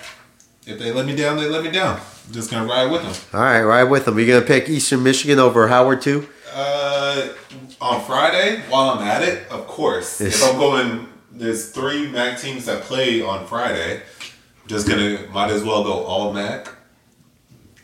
If 0.66 0.80
they 0.80 0.90
let 0.90 1.06
me 1.06 1.14
down, 1.14 1.36
they 1.38 1.48
let 1.48 1.62
me 1.62 1.70
down. 1.70 2.00
Just 2.30 2.50
gonna 2.50 2.68
ride 2.68 2.90
with 2.90 3.02
them. 3.02 3.40
All 3.40 3.46
right, 3.46 3.62
ride 3.62 3.84
with 3.84 4.04
them. 4.04 4.18
You 4.18 4.26
gonna 4.26 4.44
pick 4.44 4.68
Eastern 4.68 5.02
Michigan 5.02 5.38
over 5.38 5.68
Howard 5.68 6.02
too? 6.02 6.28
Uh, 6.52 7.28
on 7.80 8.04
Friday, 8.04 8.62
while 8.68 8.90
I'm 8.90 9.06
at 9.06 9.22
it, 9.22 9.48
of 9.50 9.66
course. 9.66 10.20
Yes. 10.20 10.42
If 10.42 10.48
I'm 10.48 10.58
going, 10.58 11.08
there's 11.32 11.70
three 11.70 12.08
MAC 12.10 12.40
teams 12.40 12.66
that 12.66 12.82
play 12.82 13.22
on 13.22 13.46
Friday. 13.46 14.02
Just 14.66 14.88
gonna, 14.88 15.26
might 15.32 15.50
as 15.50 15.62
well 15.62 15.82
go 15.84 16.04
all 16.04 16.32
MAC. 16.32 16.68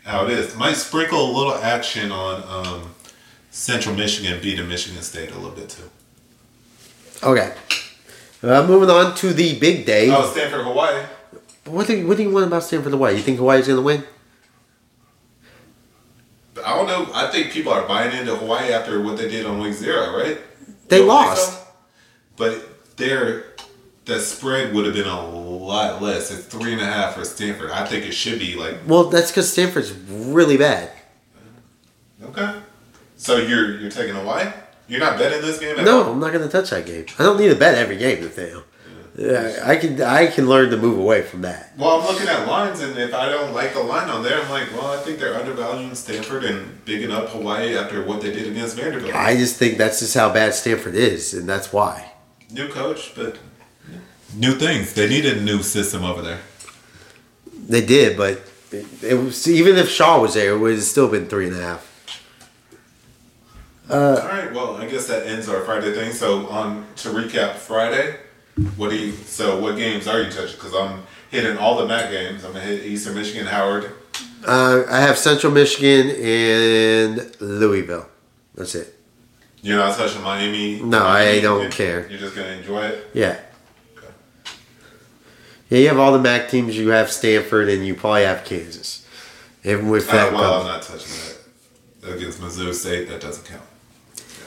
How 0.03 0.25
it 0.25 0.31
is. 0.31 0.55
Might 0.55 0.75
sprinkle 0.75 1.31
a 1.31 1.31
little 1.35 1.55
action 1.55 2.11
on 2.11 2.43
um, 2.67 2.95
Central 3.49 3.95
Michigan 3.95 4.39
beating 4.41 4.67
Michigan 4.67 5.01
State 5.01 5.31
a 5.31 5.35
little 5.35 5.55
bit 5.55 5.69
too. 5.69 5.89
Okay. 7.23 7.53
Uh, 8.43 8.67
moving 8.67 8.89
on 8.89 9.15
to 9.15 9.33
the 9.33 9.57
big 9.57 9.85
day. 9.87 10.11
Oh, 10.11 10.29
Stanford, 10.29 10.61
Hawaii. 10.61 11.03
What 11.65 11.87
do 11.87 11.97
you, 11.97 12.07
what 12.07 12.17
do 12.17 12.23
you 12.23 12.29
want 12.29 12.45
about 12.45 12.63
Stanford 12.63 12.91
Hawaii? 12.91 13.15
You 13.15 13.21
think 13.23 13.39
Hawaii's 13.39 13.67
gonna 13.67 13.81
win? 13.81 14.03
I 16.65 16.75
don't 16.75 16.87
know. 16.87 17.09
I 17.13 17.27
think 17.31 17.51
people 17.51 17.71
are 17.71 17.87
buying 17.87 18.15
into 18.17 18.35
Hawaii 18.35 18.71
after 18.73 19.01
what 19.01 19.17
they 19.17 19.29
did 19.29 19.45
on 19.45 19.59
week 19.59 19.73
zero, 19.73 20.15
right? 20.17 20.37
They 20.87 20.97
You 20.99 21.05
don't 21.05 21.07
lost. 21.15 21.63
But 22.37 22.97
their 22.97 23.45
the 24.05 24.19
spread 24.19 24.73
would 24.73 24.85
have 24.85 24.93
been 24.93 25.07
a 25.07 25.27
lot 25.29 26.01
less. 26.01 26.29
It's 26.31 26.45
three 26.45 26.73
and 26.73 26.81
a 26.81 26.85
half 26.85 27.15
for 27.15 27.25
Stanford. 27.25 27.71
I 27.71 27.85
think 27.85 28.05
it 28.05 28.11
should 28.13 28.39
be 28.39 28.55
like 28.55 28.75
Well, 28.87 29.05
that's 29.05 29.31
because 29.31 29.51
Stanford's 29.51 29.91
really 29.93 30.57
bad. 30.57 30.91
okay. 32.23 32.59
So 33.17 33.37
you're 33.37 33.79
you're 33.79 33.91
taking 33.91 34.15
Hawaii? 34.15 34.51
You're 34.87 34.99
not 34.99 35.17
betting 35.17 35.41
this 35.41 35.59
game 35.59 35.79
at 35.79 35.85
No, 35.85 36.03
all? 36.03 36.11
I'm 36.11 36.19
not 36.19 36.31
gonna 36.33 36.47
touch 36.49 36.69
that 36.69 36.85
game. 36.85 37.05
I 37.17 37.23
don't 37.23 37.39
need 37.39 37.49
to 37.49 37.55
bet 37.55 37.75
every 37.75 37.97
game, 37.97 38.21
Nathaniel. 38.23 38.63
Yeah, 39.17 39.61
I 39.63 39.77
can 39.77 40.01
I 40.01 40.27
can 40.27 40.47
learn 40.49 40.71
to 40.71 40.77
move 40.77 40.97
away 40.97 41.21
from 41.21 41.41
that. 41.43 41.71
Well, 41.77 42.01
I'm 42.01 42.05
looking 42.05 42.27
at 42.27 42.47
lines, 42.47 42.81
and 42.81 42.97
if 42.97 43.13
I 43.13 43.29
don't 43.29 43.53
like 43.53 43.73
a 43.75 43.79
line 43.79 44.09
on 44.09 44.23
there, 44.23 44.41
I'm 44.41 44.49
like, 44.49 44.69
well, 44.73 44.87
I 44.87 44.97
think 44.97 45.19
they're 45.19 45.35
undervaluing 45.35 45.95
Stanford 45.95 46.43
and 46.43 46.83
bigging 46.83 47.11
up 47.11 47.29
Hawaii 47.29 47.77
after 47.77 48.03
what 48.03 48.19
they 48.19 48.33
did 48.33 48.47
against 48.47 48.75
Vanderbilt. 48.75 49.15
I 49.15 49.37
just 49.37 49.55
think 49.55 49.77
that's 49.77 50.01
just 50.01 50.15
how 50.15 50.33
bad 50.33 50.53
Stanford 50.53 50.95
is, 50.95 51.33
and 51.33 51.47
that's 51.47 51.71
why. 51.71 52.11
New 52.51 52.67
coach, 52.67 53.13
but 53.15 53.37
new 54.35 54.53
things. 54.55 54.93
They 54.93 55.07
need 55.07 55.25
a 55.25 55.39
new 55.39 55.63
system 55.63 56.03
over 56.03 56.21
there. 56.21 56.41
They 57.69 57.85
did, 57.85 58.17
but 58.17 58.41
it, 58.73 58.85
it 59.01 59.13
was 59.13 59.47
even 59.47 59.77
if 59.77 59.87
Shaw 59.87 60.19
was 60.19 60.33
there, 60.33 60.55
it 60.55 60.59
would 60.59 60.73
have 60.73 60.83
still 60.83 61.09
been 61.09 61.27
three 61.27 61.47
and 61.47 61.55
a 61.55 61.61
half. 61.61 61.91
All 63.89 63.97
right. 64.17 64.51
Well, 64.51 64.75
I 64.75 64.87
guess 64.87 65.07
that 65.07 65.25
ends 65.25 65.47
our 65.47 65.61
Friday 65.61 65.93
thing. 65.93 66.11
So, 66.11 66.47
on 66.47 66.85
to 66.97 67.09
recap, 67.09 67.53
Friday. 67.53 68.17
What 68.77 68.89
do 68.89 68.95
you? 68.97 69.11
So, 69.11 69.59
what 69.59 69.75
games 69.75 70.07
are 70.07 70.21
you 70.21 70.31
touching? 70.31 70.55
Because 70.55 70.73
I'm 70.73 71.03
hitting 71.29 71.57
all 71.57 71.77
the 71.77 71.85
MAC 71.87 72.09
games. 72.09 72.45
I'm 72.45 72.53
gonna 72.53 72.63
hit 72.63 72.85
Eastern 72.85 73.15
Michigan, 73.15 73.45
Howard. 73.47 73.91
Uh, 74.47 74.83
I 74.89 75.01
have 75.01 75.17
Central 75.17 75.51
Michigan 75.51 76.09
and 76.11 77.35
Louisville. 77.41 78.07
That's 78.53 78.75
it. 78.75 78.95
You're 79.61 79.77
not 79.79 79.97
touching 79.97 80.21
Miami. 80.21 80.79
No, 80.81 81.03
I 81.05 81.41
don't 81.41 81.61
you're- 81.63 81.71
care. 81.71 82.07
You're 82.09 82.19
just 82.19 82.35
gonna 82.35 82.49
enjoy 82.49 82.83
it. 82.85 83.09
Yeah. 83.13 83.39
Okay. 83.97 84.07
Yeah, 85.69 85.79
you 85.79 85.87
have 85.89 85.99
all 85.99 86.13
the 86.13 86.19
MAC 86.19 86.49
teams. 86.49 86.77
You 86.77 86.89
have 86.89 87.11
Stanford, 87.11 87.67
and 87.67 87.85
you 87.85 87.93
probably 87.95 88.23
have 88.23 88.45
Kansas. 88.45 89.05
Even 89.65 89.89
with 89.89 90.07
Uh, 90.07 90.13
that, 90.13 90.33
well, 90.33 90.61
I'm 90.61 90.67
not 90.67 90.81
touching 90.83 91.11
that 92.01 92.13
against 92.15 92.39
Missouri 92.39 92.73
State. 92.73 93.09
That 93.09 93.19
doesn't 93.19 93.45
count. 93.45 93.63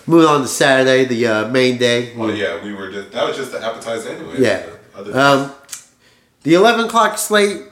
Moving 0.08 0.28
on 0.28 0.40
to 0.42 0.48
Saturday, 0.48 1.04
the 1.04 1.26
uh, 1.26 1.48
main 1.48 1.78
day. 1.78 2.16
Well, 2.16 2.34
yeah, 2.34 2.62
we 2.64 2.72
were 2.72 2.90
just 2.90 3.12
that 3.12 3.26
was 3.26 3.36
just 3.36 3.52
the 3.52 3.64
appetizer 3.64 4.08
anyway. 4.10 4.36
Yeah. 4.38 4.66
The 4.96 5.20
Um, 5.20 5.52
the 6.42 6.54
11 6.54 6.86
o'clock 6.86 7.18
slate. 7.18 7.62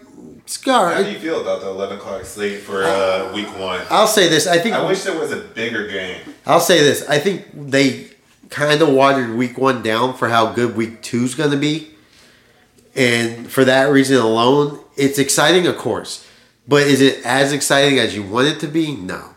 Scar. 0.49 0.95
How 0.95 1.03
do 1.03 1.11
you 1.11 1.19
feel 1.19 1.41
about 1.41 1.61
the 1.61 1.69
11 1.69 1.97
o'clock 1.97 2.25
slate 2.25 2.61
for 2.61 2.85
uh, 2.85 3.33
week 3.35 3.49
one? 3.59 3.81
I'll 3.91 4.07
say 4.07 4.29
this. 4.29 4.47
I 4.47 4.59
think 4.59 4.77
I 4.77 4.87
wish 4.87 5.03
there 5.03 5.19
was 5.19 5.33
a 5.33 5.39
bigger 5.41 5.89
game. 5.89 6.21
I'll 6.47 6.61
say 6.61 6.79
this. 6.79 7.05
I 7.09 7.19
think 7.19 7.47
they 7.53 8.11
kind 8.49 8.81
of 8.81 8.91
watered 8.91 9.37
week 9.37 9.59
one 9.59 9.83
down 9.83 10.15
for 10.15 10.29
how 10.29 10.53
good 10.53 10.77
week 10.77 11.03
two's 11.03 11.35
going 11.35 11.51
to 11.51 11.57
be. 11.57 11.91
And 12.95 13.51
for 13.51 13.65
that 13.65 13.91
reason 13.91 14.19
alone, 14.19 14.79
it's 14.97 15.19
exciting, 15.19 15.67
of 15.67 15.79
course. 15.79 16.25
But 16.69 16.83
is 16.83 17.01
it 17.01 17.25
as 17.27 17.53
exciting 17.53 17.99
as 17.99 18.15
you 18.15 18.23
want 18.23 18.47
it 18.47 18.61
to 18.61 18.69
be? 18.69 18.95
No. 18.95 19.35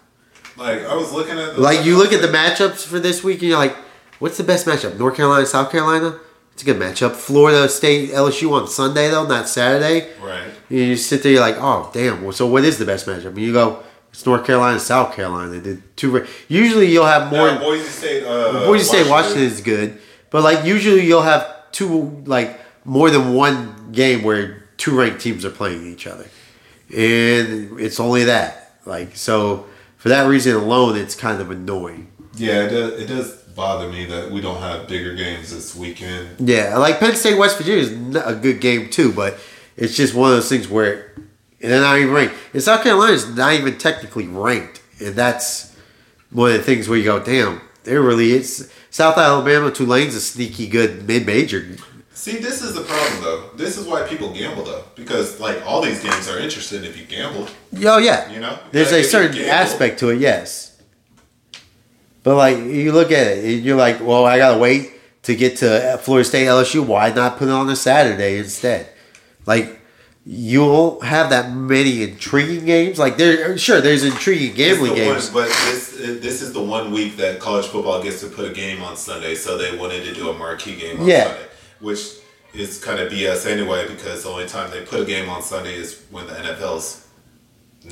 Like 0.60 0.86
I 0.86 0.96
was 0.96 1.12
looking 1.14 1.40
at 1.40 1.56
the 1.56 1.62
Like 1.62 1.86
you 1.86 1.98
look 1.98 2.12
at 2.14 2.22
the 2.22 2.28
matchups 2.28 2.86
for 2.86 3.00
this 3.00 3.24
week 3.24 3.40
and 3.40 3.50
you're 3.50 3.58
like, 3.58 3.76
what's 4.20 4.38
the 4.38 4.44
best 4.44 4.66
matchup? 4.66 4.98
North 5.00 5.16
Carolina, 5.16 5.46
South 5.46 5.72
Carolina? 5.72 6.20
It's 6.54 6.64
a 6.64 6.66
good 6.66 6.78
matchup. 6.78 7.14
Florida 7.16 7.70
State, 7.70 8.10
LSU 8.10 8.52
on 8.52 8.68
Sunday 8.68 9.10
though, 9.10 9.26
not 9.26 9.48
Saturday. 9.48 10.10
right. 10.22 10.50
You 10.68 10.96
sit 10.98 11.24
there, 11.24 11.32
you're 11.32 11.42
like, 11.42 11.56
oh 11.58 11.90
damn. 11.94 12.22
Well, 12.24 12.34
so 12.34 12.46
what 12.46 12.64
is 12.66 12.78
the 12.78 12.86
best 12.86 13.08
matchup? 13.08 13.28
And 13.28 13.38
you 13.40 13.54
go 13.54 13.82
It's 14.12 14.26
North 14.26 14.46
Carolina, 14.46 14.80
South 14.80 15.16
Carolina. 15.16 15.50
They 15.52 15.62
did 15.62 15.96
two. 15.96 16.26
Usually 16.50 16.88
you'll 16.92 17.06
have 17.06 17.32
more. 17.32 17.48
Now, 17.48 17.60
Boise 17.60 17.84
State. 17.88 18.24
Uh, 18.26 18.66
Boise 18.66 18.84
State, 18.84 19.10
Washington 19.10 19.44
is 19.44 19.62
good, 19.62 20.00
but 20.30 20.44
like 20.44 20.66
usually 20.66 21.06
you'll 21.06 21.22
have 21.22 21.72
two 21.72 22.22
like 22.26 22.60
more 22.84 23.10
than 23.10 23.34
one 23.34 23.92
game 23.94 24.24
where 24.24 24.64
two 24.78 24.98
ranked 24.98 25.22
teams 25.22 25.46
are 25.46 25.50
playing 25.52 25.86
each 25.88 26.06
other, 26.08 26.26
and 26.90 27.80
it's 27.80 28.00
only 28.00 28.26
that. 28.26 28.74
Like 28.86 29.16
so, 29.16 29.68
for 30.00 30.08
that 30.08 30.28
reason 30.28 30.56
alone, 30.56 30.98
it's 30.98 31.14
kind 31.14 31.42
of 31.42 31.52
annoying. 31.52 32.10
Yeah, 32.36 32.64
it 32.64 32.70
does, 32.70 32.94
it 33.02 33.06
does 33.08 33.36
bother 33.54 33.90
me 33.92 34.06
that 34.06 34.32
we 34.32 34.40
don't 34.40 34.62
have 34.62 34.88
bigger 34.88 35.14
games 35.14 35.52
this 35.54 35.76
weekend. 35.76 36.30
Yeah, 36.40 36.78
like 36.78 37.00
Penn 37.00 37.16
State, 37.16 37.38
West 37.38 37.58
Virginia 37.58 37.84
is 37.84 38.16
a 38.16 38.34
good 38.34 38.62
game 38.62 38.90
too, 38.90 39.12
but 39.12 39.38
it's 39.76 39.98
just 39.98 40.16
one 40.16 40.30
of 40.30 40.38
those 40.38 40.48
things 40.48 40.70
where 40.70 41.14
they're 41.60 41.82
not 41.82 41.98
even 41.98 42.14
ranked. 42.14 42.36
And 42.54 42.64
South 42.64 42.82
Carolina 42.82 43.12
is 43.12 43.36
not 43.36 43.54
even 43.54 43.78
technically 43.78 44.26
ranked, 44.26 44.82
and 45.02 45.16
that's 45.16 45.76
one 46.32 46.52
of 46.52 46.58
the 46.58 46.64
things 46.64 46.88
where 46.88 46.98
you 46.98 47.04
go, 47.04 47.20
damn, 47.22 47.60
they're 47.84 48.02
really 48.02 48.32
it's 48.32 48.72
South 48.90 49.18
Alabama, 49.18 49.70
Tulane's 49.70 50.16
a 50.16 50.22
sneaky 50.22 50.68
good 50.68 51.06
mid 51.06 51.26
major. 51.26 51.76
See, 52.20 52.36
this 52.38 52.62
is 52.62 52.74
the 52.74 52.82
problem 52.82 53.24
though. 53.24 53.50
This 53.56 53.78
is 53.78 53.88
why 53.88 54.06
people 54.06 54.34
gamble 54.34 54.66
though, 54.66 54.84
because 54.94 55.40
like 55.40 55.66
all 55.66 55.82
these 55.82 56.04
games 56.04 56.28
are 56.28 56.38
interesting 56.38 56.84
if 56.84 56.98
you 56.98 57.06
gamble. 57.06 57.48
Oh 57.86 57.98
yeah, 57.98 58.30
You 58.30 58.42
know? 58.42 58.60
there's 58.74 58.92
a 58.92 59.04
certain 59.04 59.42
aspect 59.46 60.00
to 60.00 60.10
it, 60.10 60.20
yes. 60.20 60.82
But 62.24 62.36
like 62.36 62.58
you 62.58 62.92
look 62.92 63.14
at 63.14 63.26
it, 63.28 63.46
and 63.46 63.64
you're 63.64 63.78
like, 63.78 64.02
well, 64.02 64.26
I 64.26 64.38
gotta 64.38 64.58
wait 64.60 64.92
to 65.24 65.34
get 65.34 65.56
to 65.60 65.98
Florida 66.04 66.28
State, 66.28 66.48
LSU. 66.48 66.86
Why 66.86 67.10
not 67.14 67.38
put 67.38 67.48
it 67.48 67.52
on 67.52 67.70
a 67.70 67.76
Saturday 67.78 68.38
instead? 68.38 68.90
Like 69.46 69.80
you 70.26 70.66
won't 70.66 71.06
have 71.06 71.30
that 71.30 71.54
many 71.54 72.04
intriguing 72.04 72.66
games. 72.66 73.00
Like 73.00 73.16
there, 73.16 73.58
sure, 73.58 73.80
there's 73.80 74.04
intriguing 74.04 74.56
gambling 74.56 74.92
the 74.92 74.96
games. 74.98 75.32
One, 75.32 75.46
but 75.46 75.48
this 75.72 75.92
this 76.20 76.42
is 76.42 76.52
the 76.52 76.62
one 76.62 76.92
week 76.92 77.16
that 77.16 77.40
college 77.40 77.68
football 77.68 78.04
gets 78.04 78.20
to 78.20 78.28
put 78.28 78.44
a 78.44 78.54
game 78.54 78.82
on 78.82 78.98
Sunday, 78.98 79.36
so 79.36 79.58
they 79.58 79.78
wanted 79.78 80.04
to 80.04 80.14
do 80.14 80.30
a 80.30 80.38
marquee 80.38 80.76
game 80.76 81.00
on 81.00 81.08
Yeah. 81.08 81.24
Sunday, 81.24 81.46
which 81.80 82.00
is 82.54 82.84
kind 82.84 83.00
of 83.00 83.12
BS 83.12 83.46
anyway 83.46 83.88
because 83.88 84.24
the 84.24 84.30
only 84.30 84.48
time 84.48 84.72
they 84.72 84.82
put 84.86 85.02
a 85.02 85.06
game 85.06 85.30
on 85.30 85.42
Sunday 85.42 85.76
is 85.76 86.02
when 86.12 86.26
the 86.28 86.34
NFL's 86.34 87.06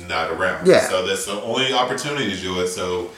not 0.08 0.30
around. 0.30 0.66
Yeah. 0.66 0.88
So 0.88 1.06
that's 1.06 1.26
the 1.26 1.40
only 1.42 1.72
opportunity 1.72 2.34
to 2.34 2.40
do 2.40 2.60
it. 2.60 2.68
So, 2.68 3.10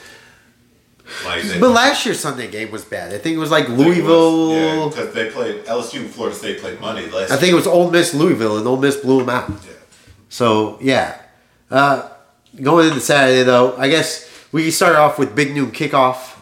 like, 1.25 1.43
But 1.59 1.71
last 1.71 2.05
year's 2.07 2.21
Sunday 2.21 2.49
game 2.51 2.71
was 2.71 2.85
bad. 2.85 3.13
I 3.13 3.19
think 3.19 3.35
it 3.37 3.39
was 3.39 3.51
like 3.51 3.65
it 3.65 3.71
was- 3.71 3.81
Louisville. 3.81 4.53
yeah, 4.55 4.89
because 4.89 5.13
they 5.15 5.31
played 5.31 5.65
LSU, 5.67 6.01
and 6.01 6.11
Florida 6.11 6.37
State 6.37 6.61
played 6.61 6.81
Monday 6.81 7.11
last. 7.11 7.31
I 7.33 7.37
think 7.37 7.53
it 7.53 7.57
was 7.57 7.67
Ole 7.67 7.91
Miss, 7.91 8.15
Louisville, 8.15 8.59
and 8.59 8.67
Ole 8.67 8.77
Miss 8.77 8.97
blew 8.97 9.21
them 9.21 9.31
out. 9.31 9.49
Yeah. 9.51 9.73
So 10.29 10.79
yeah, 10.81 11.21
uh, 11.71 12.09
going 12.63 12.89
into 12.89 13.01
Saturday 13.01 13.43
though, 13.43 13.77
I 13.77 13.89
guess 13.89 14.29
we 14.53 14.71
start 14.71 14.95
off 14.95 15.19
with 15.19 15.35
big 15.35 15.53
noon 15.55 15.73
kickoff. 15.73 16.37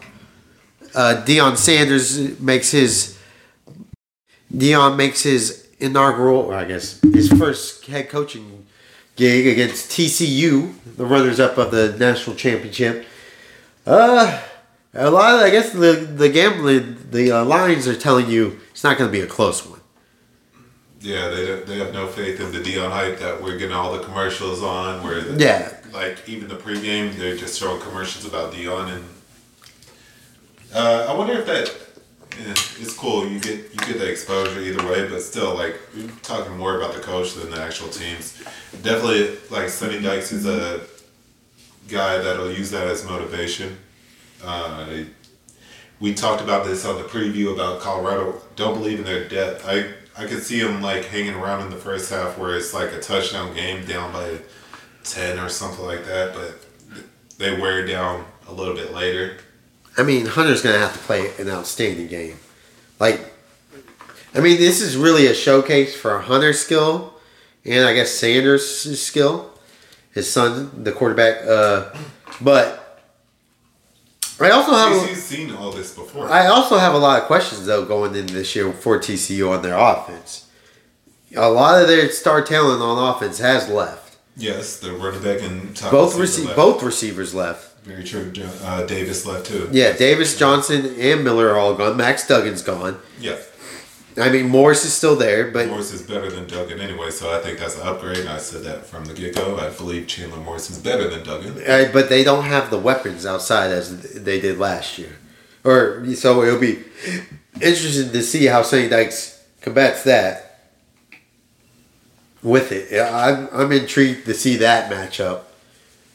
Uh, 0.93 1.23
Deion 1.25 1.55
Sanders 1.57 2.39
makes 2.39 2.71
his 2.71 3.17
Deion 4.53 4.95
makes 4.97 5.23
his 5.23 5.67
inaugural, 5.79 6.37
or 6.37 6.55
I 6.55 6.65
guess 6.65 6.99
his 7.01 7.31
first 7.31 7.85
head 7.85 8.09
coaching 8.09 8.65
gig 9.15 9.47
against 9.47 9.91
TCU, 9.91 10.73
the 10.97 11.05
runners-up 11.05 11.57
of 11.57 11.71
the 11.71 11.95
national 11.97 12.35
championship. 12.35 13.05
Uh, 13.85 14.41
a 14.93 15.09
lot 15.11 15.35
of 15.35 15.41
I 15.41 15.49
guess 15.51 15.71
the 15.71 15.91
the 15.93 16.29
gambling 16.29 16.97
the 17.11 17.31
uh, 17.31 17.45
lines 17.45 17.87
are 17.87 17.95
telling 17.95 18.29
you 18.29 18.59
it's 18.71 18.83
not 18.83 18.97
going 18.97 19.07
to 19.09 19.11
be 19.11 19.21
a 19.21 19.27
close 19.27 19.65
one. 19.65 19.79
Yeah, 21.01 21.29
they 21.29 21.45
don't- 21.45 21.65
they 21.65 21.77
have 21.77 21.93
no 21.93 22.07
faith 22.07 22.39
in 22.41 22.51
the 22.51 22.59
Deion 22.59 22.91
hype 22.91 23.19
that 23.19 23.41
we're 23.41 23.57
getting 23.57 23.73
all 23.75 23.93
the 23.93 24.03
commercials 24.03 24.61
on. 24.63 25.01
Where 25.03 25.21
the, 25.21 25.41
Yeah. 25.41 25.73
like 25.93 26.27
even 26.27 26.49
the 26.49 26.55
pregame, 26.55 27.15
they're 27.17 27.37
just 27.37 27.57
showing 27.59 27.79
commercials 27.81 28.25
about 28.25 28.51
Deion, 28.53 28.93
and 28.95 29.05
uh, 30.73 31.05
I 31.09 31.13
wonder 31.13 31.33
if 31.33 31.45
that 31.45 31.88
yeah, 32.37 32.51
it's 32.51 32.95
cool. 32.95 33.27
You 33.27 33.39
get 33.39 33.55
you 33.55 33.79
get 33.79 33.99
the 33.99 34.09
exposure 34.09 34.59
either 34.59 34.85
way, 34.87 35.07
but 35.07 35.21
still, 35.21 35.55
like 35.55 35.79
we're 35.95 36.07
talking 36.21 36.55
more 36.57 36.77
about 36.77 36.93
the 36.93 37.01
coach 37.01 37.33
than 37.33 37.51
the 37.51 37.61
actual 37.61 37.89
teams. 37.89 38.41
Definitely, 38.81 39.37
like 39.49 39.69
Sonny 39.69 40.01
Dykes 40.01 40.31
is 40.31 40.45
a 40.45 40.81
guy 41.87 42.19
that'll 42.19 42.51
use 42.51 42.71
that 42.71 42.87
as 42.87 43.05
motivation. 43.05 43.77
Uh, 44.43 45.03
we 45.99 46.13
talked 46.13 46.41
about 46.41 46.65
this 46.65 46.85
on 46.85 46.95
the 46.95 47.07
preview 47.07 47.53
about 47.53 47.81
Colorado. 47.81 48.41
Don't 48.55 48.75
believe 48.75 48.99
in 48.99 49.05
their 49.05 49.27
depth. 49.27 49.65
I 49.67 49.93
I 50.17 50.25
could 50.27 50.43
see 50.43 50.61
them 50.61 50.81
like 50.81 51.05
hanging 51.05 51.33
around 51.33 51.63
in 51.63 51.69
the 51.69 51.77
first 51.77 52.09
half 52.09 52.37
where 52.37 52.55
it's 52.55 52.73
like 52.73 52.91
a 52.93 52.99
touchdown 52.99 53.53
game 53.53 53.85
down 53.85 54.13
by 54.13 54.39
ten 55.03 55.39
or 55.39 55.49
something 55.49 55.85
like 55.85 56.05
that, 56.05 56.33
but 56.33 57.05
they 57.37 57.59
wear 57.59 57.85
down 57.85 58.25
a 58.47 58.53
little 58.53 58.75
bit 58.75 58.93
later. 58.93 59.37
I 59.97 60.03
mean, 60.03 60.25
Hunter's 60.25 60.61
going 60.61 60.75
to 60.75 60.79
have 60.79 60.93
to 60.93 60.99
play 60.99 61.31
an 61.37 61.49
outstanding 61.49 62.07
game. 62.07 62.37
Like, 62.99 63.19
I 64.33 64.39
mean, 64.39 64.57
this 64.57 64.81
is 64.81 64.95
really 64.95 65.27
a 65.27 65.33
showcase 65.33 65.95
for 65.95 66.19
Hunter's 66.19 66.59
skill 66.59 67.13
and 67.65 67.85
I 67.85 67.93
guess 67.93 68.11
Sanders' 68.11 68.99
skill, 69.01 69.51
his 70.13 70.31
son, 70.31 70.83
the 70.83 70.91
quarterback. 70.91 71.45
Uh, 71.45 71.89
but 72.41 73.01
I 74.39 74.51
also 74.51 74.71
have 74.71 74.93
TCU's 74.93 75.23
seen 75.23 75.51
all 75.51 75.71
this 75.71 75.93
before. 75.93 76.29
I 76.29 76.47
also 76.47 76.77
have 76.77 76.93
a 76.93 76.97
lot 76.97 77.19
of 77.21 77.27
questions 77.27 77.65
though 77.65 77.83
going 77.85 78.15
into 78.15 78.33
this 78.33 78.55
year 78.55 78.71
for 78.71 78.97
TCU 78.99 79.51
on 79.51 79.61
their 79.61 79.77
offense. 79.77 80.47
A 81.35 81.49
lot 81.49 81.81
of 81.81 81.87
their 81.87 82.09
star 82.09 82.41
talent 82.41 82.81
on 82.81 83.15
offense 83.15 83.39
has 83.39 83.67
left. 83.69 84.17
yes, 84.37 84.79
the 84.79 84.93
running 84.93 85.21
back 85.21 85.41
and 85.41 85.75
top 85.75 85.91
Both 85.91 86.15
rece- 86.15 86.55
both 86.55 86.81
receivers 86.81 87.35
left. 87.35 87.68
Very 87.83 88.03
true. 88.03 88.31
Uh, 88.63 88.85
Davis 88.85 89.25
left 89.25 89.45
too. 89.47 89.69
Yeah, 89.71 89.93
Davis, 89.93 90.37
Johnson, 90.37 90.93
and 90.99 91.23
Miller 91.23 91.49
are 91.49 91.57
all 91.57 91.75
gone. 91.75 91.97
Max 91.97 92.27
Duggan's 92.27 92.61
gone. 92.61 92.99
Yeah. 93.19 93.37
I 94.17 94.29
mean, 94.29 94.49
Morris 94.49 94.83
is 94.83 94.93
still 94.93 95.15
there, 95.15 95.49
but 95.49 95.67
Morris 95.69 95.93
is 95.93 96.01
better 96.01 96.29
than 96.29 96.45
Duggan 96.45 96.79
anyway, 96.81 97.09
so 97.09 97.33
I 97.33 97.39
think 97.41 97.57
that's 97.59 97.77
an 97.79 97.87
upgrade. 97.87 98.25
I 98.25 98.37
said 98.37 98.63
that 98.63 98.85
from 98.85 99.05
the 99.05 99.13
get 99.13 99.35
go. 99.35 99.57
I 99.57 99.69
believe 99.69 100.07
Chandler 100.07 100.39
Morris 100.39 100.69
is 100.69 100.77
better 100.77 101.09
than 101.09 101.23
Duggan. 101.23 101.63
uh, 101.65 101.89
but 101.93 102.09
they 102.09 102.23
don't 102.23 102.43
have 102.43 102.69
the 102.69 102.79
weapons 102.79 103.25
outside 103.25 103.71
as 103.71 104.23
they 104.23 104.41
did 104.41 104.57
last 104.57 104.97
year. 104.97 105.15
Or 105.63 106.05
so 106.15 106.43
it'll 106.43 106.59
be 106.59 106.79
interesting 107.61 108.11
to 108.11 108.21
see 108.21 108.45
how 108.45 108.61
Sonny 108.61 108.89
Dykes 108.89 109.41
combats 109.61 110.03
that 110.03 110.59
with 112.41 112.71
it. 112.71 112.89
Yeah, 112.91 113.15
I'm 113.15 113.47
I'm 113.53 113.71
intrigued 113.71 114.25
to 114.25 114.33
see 114.33 114.57
that 114.57 114.91
matchup. 114.91 115.43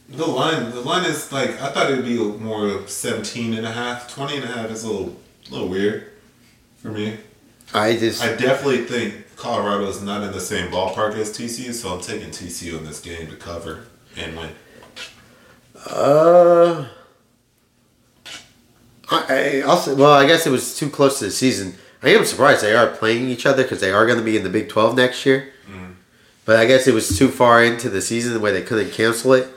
The 0.08 0.26
line, 0.26 0.70
the 0.70 0.80
line 0.80 1.04
is 1.04 1.32
like 1.32 1.50
I 1.60 1.70
thought 1.70 1.90
it'd 1.90 2.04
be 2.04 2.18
more 2.18 2.86
17 2.86 3.54
and 3.54 3.66
a 3.66 3.72
half. 3.72 4.12
20 4.12 4.36
and 4.36 4.44
a 4.44 4.48
half 4.48 4.70
is 4.70 4.84
a 4.84 4.88
little, 4.88 5.16
little 5.50 5.68
weird 5.68 6.12
for 6.76 6.88
me. 6.88 7.16
I 7.72 7.96
just 7.96 8.22
I 8.22 8.36
definitely 8.36 8.84
think 8.84 9.36
Colorado 9.36 9.86
is 9.88 10.02
not 10.02 10.22
in 10.22 10.32
the 10.32 10.40
same 10.40 10.70
ballpark 10.70 11.14
as 11.14 11.36
TCU, 11.36 11.72
so 11.72 11.94
I'm 11.94 12.00
taking 12.00 12.28
TCU 12.28 12.78
in 12.78 12.84
this 12.84 13.00
game 13.00 13.28
to 13.28 13.36
cover 13.36 13.86
and 14.16 14.36
win. 14.36 14.50
Uh, 15.90 16.86
I, 19.10 19.26
I 19.28 19.60
also 19.62 19.96
well, 19.96 20.12
I 20.12 20.26
guess 20.26 20.46
it 20.46 20.50
was 20.50 20.76
too 20.76 20.90
close 20.90 21.18
to 21.18 21.26
the 21.26 21.30
season. 21.30 21.74
I 22.02 22.10
am 22.10 22.26
surprised 22.26 22.62
they 22.62 22.74
are 22.74 22.88
playing 22.88 23.28
each 23.28 23.46
other 23.46 23.62
because 23.62 23.80
they 23.80 23.90
are 23.90 24.04
going 24.06 24.18
to 24.18 24.24
be 24.24 24.36
in 24.36 24.44
the 24.44 24.50
Big 24.50 24.68
Twelve 24.68 24.94
next 24.96 25.24
year. 25.24 25.50
But 26.44 26.56
I 26.56 26.66
guess 26.66 26.86
it 26.86 26.92
was 26.92 27.16
too 27.16 27.28
far 27.28 27.64
into 27.64 27.88
the 27.88 28.02
season 28.02 28.38
where 28.42 28.52
they 28.52 28.60
couldn't 28.60 28.92
cancel 28.92 29.32
it. 29.32 29.48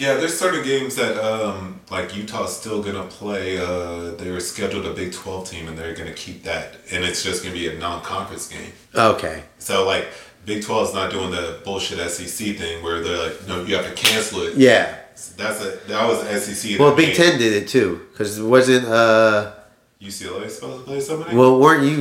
Yeah, 0.00 0.14
there's 0.14 0.38
certain 0.38 0.64
games 0.64 0.96
that 0.96 1.22
um, 1.22 1.78
like 1.90 2.16
Utah's 2.16 2.56
still 2.56 2.82
gonna 2.82 3.04
play. 3.04 3.58
Uh, 3.58 4.12
they're 4.12 4.40
scheduled 4.40 4.86
a 4.86 4.94
Big 4.94 5.12
12 5.12 5.50
team, 5.50 5.68
and 5.68 5.76
they're 5.76 5.94
gonna 5.94 6.14
keep 6.14 6.42
that, 6.44 6.76
and 6.90 7.04
it's 7.04 7.22
just 7.22 7.42
gonna 7.42 7.54
be 7.54 7.68
a 7.68 7.78
non-conference 7.78 8.48
game. 8.48 8.72
Okay. 8.94 9.42
So 9.58 9.84
like 9.84 10.08
Big 10.46 10.64
12 10.64 10.88
is 10.88 10.94
not 10.94 11.10
doing 11.10 11.30
the 11.30 11.60
bullshit 11.66 11.98
SEC 12.10 12.56
thing 12.56 12.82
where 12.82 13.02
they're 13.02 13.28
like, 13.28 13.46
no, 13.46 13.62
you 13.62 13.76
have 13.76 13.84
to 13.84 13.92
cancel 13.92 14.40
it. 14.40 14.56
Yeah. 14.56 14.96
That's 15.36 15.62
a 15.62 15.76
that 15.88 16.08
was 16.08 16.44
SEC. 16.44 16.80
Well, 16.80 16.96
Big 16.96 17.14
Ten 17.14 17.38
did 17.38 17.52
it 17.52 17.68
too 17.68 18.06
because 18.10 18.38
it 18.38 18.44
wasn't. 18.44 18.86
Uh, 18.86 19.52
UCLA 20.00 20.48
supposed 20.48 20.78
to 20.78 20.84
play 20.86 20.98
somebody. 20.98 21.36
well, 21.36 21.60
weren't 21.60 21.84
you? 21.84 21.98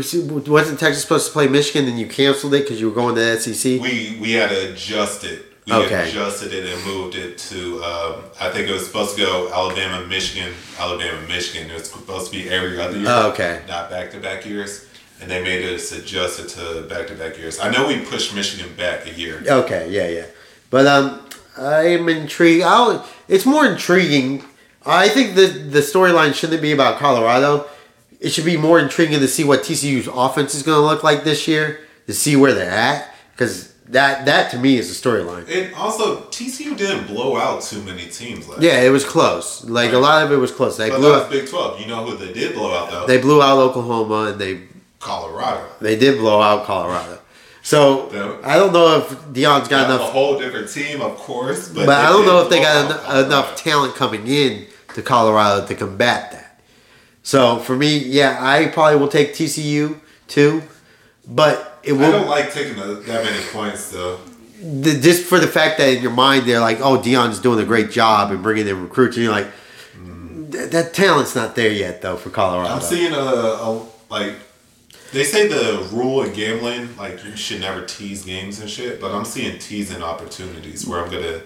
Wasn't 0.49 0.79
Texas 0.79 1.01
supposed 1.01 1.27
to 1.27 1.33
play 1.33 1.49
Michigan 1.49 1.89
and 1.89 1.99
you 1.99 2.07
canceled 2.07 2.53
it 2.53 2.63
because 2.63 2.79
you 2.79 2.87
were 2.87 2.95
going 2.95 3.13
to 3.15 3.19
the 3.19 3.37
SEC? 3.37 3.81
we 3.81 4.17
we 4.21 4.31
had 4.31 4.51
to 4.51 4.71
adjust 4.71 5.25
it. 5.25 5.48
We 5.67 5.73
Okay. 5.73 6.09
adjusted 6.09 6.53
it 6.53 6.65
and 6.65 6.83
moved 6.85 7.15
it 7.15 7.37
to. 7.49 7.83
Um, 7.83 8.13
I 8.41 8.49
think 8.49 8.67
it 8.67 8.73
was 8.73 8.85
supposed 8.85 9.15
to 9.17 9.21
go 9.21 9.51
Alabama, 9.53 10.05
Michigan, 10.07 10.53
Alabama, 10.79 11.19
Michigan. 11.27 11.69
It 11.69 11.73
was 11.75 11.89
supposed 11.89 12.31
to 12.31 12.37
be 12.37 12.49
every 12.49 12.79
other 12.81 12.97
year. 12.97 13.05
Oh, 13.07 13.29
okay. 13.29 13.61
Not 13.67 13.89
back 13.89 14.09
to 14.11 14.17
back 14.19 14.45
years, 14.45 14.85
and 15.21 15.29
they 15.29 15.43
made 15.43 15.63
us 15.65 15.91
adjust 15.91 16.39
it 16.39 16.47
to 16.49 16.81
back 16.89 17.07
to 17.07 17.13
back 17.13 17.37
years. 17.37 17.59
I 17.59 17.69
know 17.69 17.87
we 17.87 17.99
pushed 17.99 18.33
Michigan 18.33 18.73
back 18.75 19.05
a 19.05 19.13
year. 19.13 19.43
Okay, 19.47 19.89
yeah, 19.91 20.07
yeah. 20.07 20.25
But 20.71 20.87
um, 20.87 21.21
I 21.57 21.81
am 21.89 22.09
intrigued. 22.09 22.63
I'll, 22.63 23.05
it's 23.27 23.45
more 23.45 23.65
intriguing. 23.65 24.43
I 24.85 25.07
think 25.09 25.35
the 25.35 25.45
the 25.47 25.81
storyline 25.81 26.33
shouldn't 26.33 26.61
be 26.63 26.71
about 26.71 26.97
Colorado. 26.99 27.67
It 28.19 28.29
should 28.29 28.45
be 28.45 28.57
more 28.57 28.79
intriguing 28.79 29.19
to 29.19 29.27
see 29.27 29.43
what 29.43 29.61
TCU's 29.63 30.07
offense 30.07 30.53
is 30.55 30.63
going 30.63 30.77
to 30.77 30.85
look 30.85 31.03
like 31.03 31.23
this 31.23 31.47
year. 31.47 31.81
To 32.07 32.13
see 32.13 32.35
where 32.35 32.53
they're 32.55 32.71
at, 32.71 33.13
because 33.33 33.68
That 33.89 34.25
that 34.25 34.51
to 34.51 34.59
me 34.59 34.77
is 34.77 34.91
a 34.91 35.09
storyline. 35.09 35.49
And 35.49 35.73
also, 35.73 36.21
TCU 36.25 36.77
didn't 36.77 37.07
blow 37.07 37.37
out 37.37 37.63
too 37.63 37.81
many 37.81 38.05
teams 38.05 38.47
last. 38.47 38.61
Yeah, 38.61 38.81
it 38.81 38.89
was 38.89 39.03
close. 39.03 39.65
Like 39.65 39.93
a 39.93 39.97
lot 39.97 40.23
of 40.23 40.31
it 40.31 40.37
was 40.37 40.51
close. 40.51 40.77
They 40.77 40.89
but 40.89 40.99
blew 40.99 41.13
out, 41.13 41.29
Big 41.31 41.49
Twelve. 41.49 41.81
You 41.81 41.87
know 41.87 42.05
who 42.05 42.15
they 42.15 42.31
did 42.31 42.53
blow 42.53 42.71
out 42.71 42.91
though? 42.91 43.07
they 43.07 43.19
blew 43.19 43.41
out 43.41 43.57
Oklahoma 43.57 44.31
and 44.31 44.39
they 44.39 44.61
Colorado. 44.99 45.67
they 45.81 45.97
did 45.97 46.19
blow 46.19 46.39
out 46.39 46.65
Colorado. 46.65 47.19
So. 47.63 48.09
I 48.43 48.57
don't 48.57 48.73
know 48.73 48.97
if 48.97 49.09
Deion's 49.27 49.67
got 49.67 49.87
That's 49.87 50.01
a 50.01 50.05
whole 50.05 50.37
different 50.39 50.69
team, 50.69 51.01
of 51.01 51.17
course. 51.17 51.69
But, 51.69 51.87
but 51.87 51.97
I 51.97 52.09
don't 52.09 52.25
know 52.25 52.41
if 52.41 52.49
they 52.49 52.61
got 52.61 53.09
en- 53.09 53.25
enough 53.25 53.55
talent 53.55 53.95
coming 53.95 54.27
in 54.27 54.67
to 54.93 55.01
Colorado 55.01 55.65
to 55.67 55.75
combat 55.75 56.31
that. 56.31 56.61
So 57.23 57.57
for 57.57 57.75
me, 57.75 57.97
yeah, 57.97 58.37
I 58.39 58.67
probably 58.67 58.99
will 58.99 59.07
take 59.07 59.33
TCU 59.33 59.99
too, 60.27 60.63
but 61.27 61.68
it 61.83 61.93
I 61.93 62.11
don't 62.11 62.27
like 62.27 62.53
taking 62.53 62.75
that 62.77 63.05
many 63.05 63.43
points 63.51 63.91
though. 63.91 64.19
the, 64.61 64.99
just 64.99 65.25
for 65.25 65.39
the 65.39 65.47
fact 65.47 65.77
that 65.77 65.89
in 65.89 66.01
your 66.01 66.11
mind 66.11 66.45
they're 66.45 66.59
like, 66.59 66.79
oh, 66.81 66.97
Deion's 66.97 67.39
doing 67.39 67.59
a 67.59 67.65
great 67.65 67.91
job 67.91 68.31
and 68.31 68.43
bringing 68.43 68.67
in 68.67 68.81
recruits, 68.81 69.15
and 69.15 69.23
you're 69.23 69.33
like, 69.33 69.47
mm. 69.97 70.51
"Th- 70.51 70.69
that 70.71 70.93
talent's 70.93 71.35
not 71.35 71.55
there 71.55 71.71
yet 71.71 72.01
though 72.01 72.17
for 72.17 72.29
Colorado. 72.29 72.73
I'm 72.73 72.81
seeing 72.81 73.13
a, 73.13 73.17
a 73.17 73.85
like 74.09 74.35
they 75.11 75.23
say 75.23 75.47
the 75.47 75.87
rule 75.91 76.21
in 76.23 76.33
gambling 76.33 76.95
like 76.97 77.23
you 77.23 77.35
should 77.35 77.61
never 77.61 77.85
tease 77.85 78.25
games 78.25 78.59
and 78.59 78.69
shit, 78.69 78.99
but 79.01 79.11
I'm 79.13 79.25
seeing 79.25 79.57
teasing 79.59 80.03
opportunities 80.03 80.85
where 80.85 81.03
I'm 81.03 81.09
gonna 81.11 81.41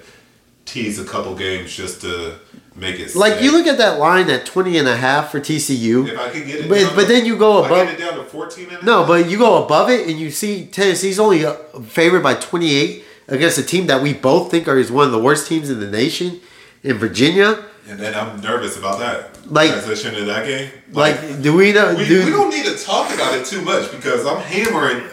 tease 0.66 1.00
a 1.00 1.06
couple 1.06 1.36
games 1.36 1.76
just 1.76 2.02
to 2.02 2.40
make 2.76 3.00
it 3.00 3.16
like 3.16 3.42
you 3.42 3.52
look 3.52 3.68
at 3.68 3.78
that 3.78 4.00
line 4.00 4.30
at 4.30 4.46
20 4.46 4.78
and 4.78 4.88
a 4.88 4.96
half 4.96 5.32
for 5.32 5.40
TCU. 5.40 6.08
if 6.08 6.18
I 6.20 6.30
get 6.34 6.48
it, 6.48 6.70
But- 6.70 6.96
but 6.96 7.02
to- 7.02 7.08
then 7.08 7.26
you 7.26 7.38
go 7.38 7.64
above- 7.64 7.90
it 7.90 8.00
down 8.00 8.16
to 8.18 8.24
14 8.24 8.68
and 8.72 8.82
a 8.82 8.86
No, 8.86 9.04
but 9.06 9.30
you 9.30 9.38
go 9.38 9.64
above 9.64 9.90
it 9.90 10.08
and 10.08 10.20
you 10.20 10.32
see 10.32 10.66
Tennessee's 10.72 11.20
only 11.20 11.46
uh, 11.46 11.54
favored 11.88 12.24
by 12.24 12.34
28 12.36 13.04
against 13.28 13.58
a 13.58 13.64
team 13.64 13.88
that 13.88 14.02
we 14.02 14.14
both 14.14 14.50
think 14.52 14.68
are 14.68 14.78
is 14.78 14.92
one 14.92 15.06
of 15.06 15.12
the 15.12 15.20
worst 15.20 15.48
teams 15.48 15.70
in 15.70 15.80
the 15.80 15.88
nation 15.90 16.40
in 16.84 16.98
Virginia. 16.98 17.60
and 17.90 18.00
then 18.00 18.14
I'm 18.16 18.40
nervous 18.42 18.78
about 18.78 19.00
that 19.00 19.36
Like- 19.50 19.72
transition 19.72 20.14
to 20.16 20.24
that 20.26 20.46
game. 20.48 20.70
Like, 20.94 21.42
do 21.42 21.54
we 21.56 21.72
know? 21.74 21.94
we, 21.96 22.08
do, 22.08 22.24
we 22.26 22.32
don't 22.32 22.50
need 22.50 22.66
to 22.66 22.78
talk 22.78 23.14
about 23.14 23.34
it 23.38 23.46
too 23.46 23.62
much 23.62 23.92
because 23.92 24.26
I'm 24.26 24.40
hammering. 24.42 25.04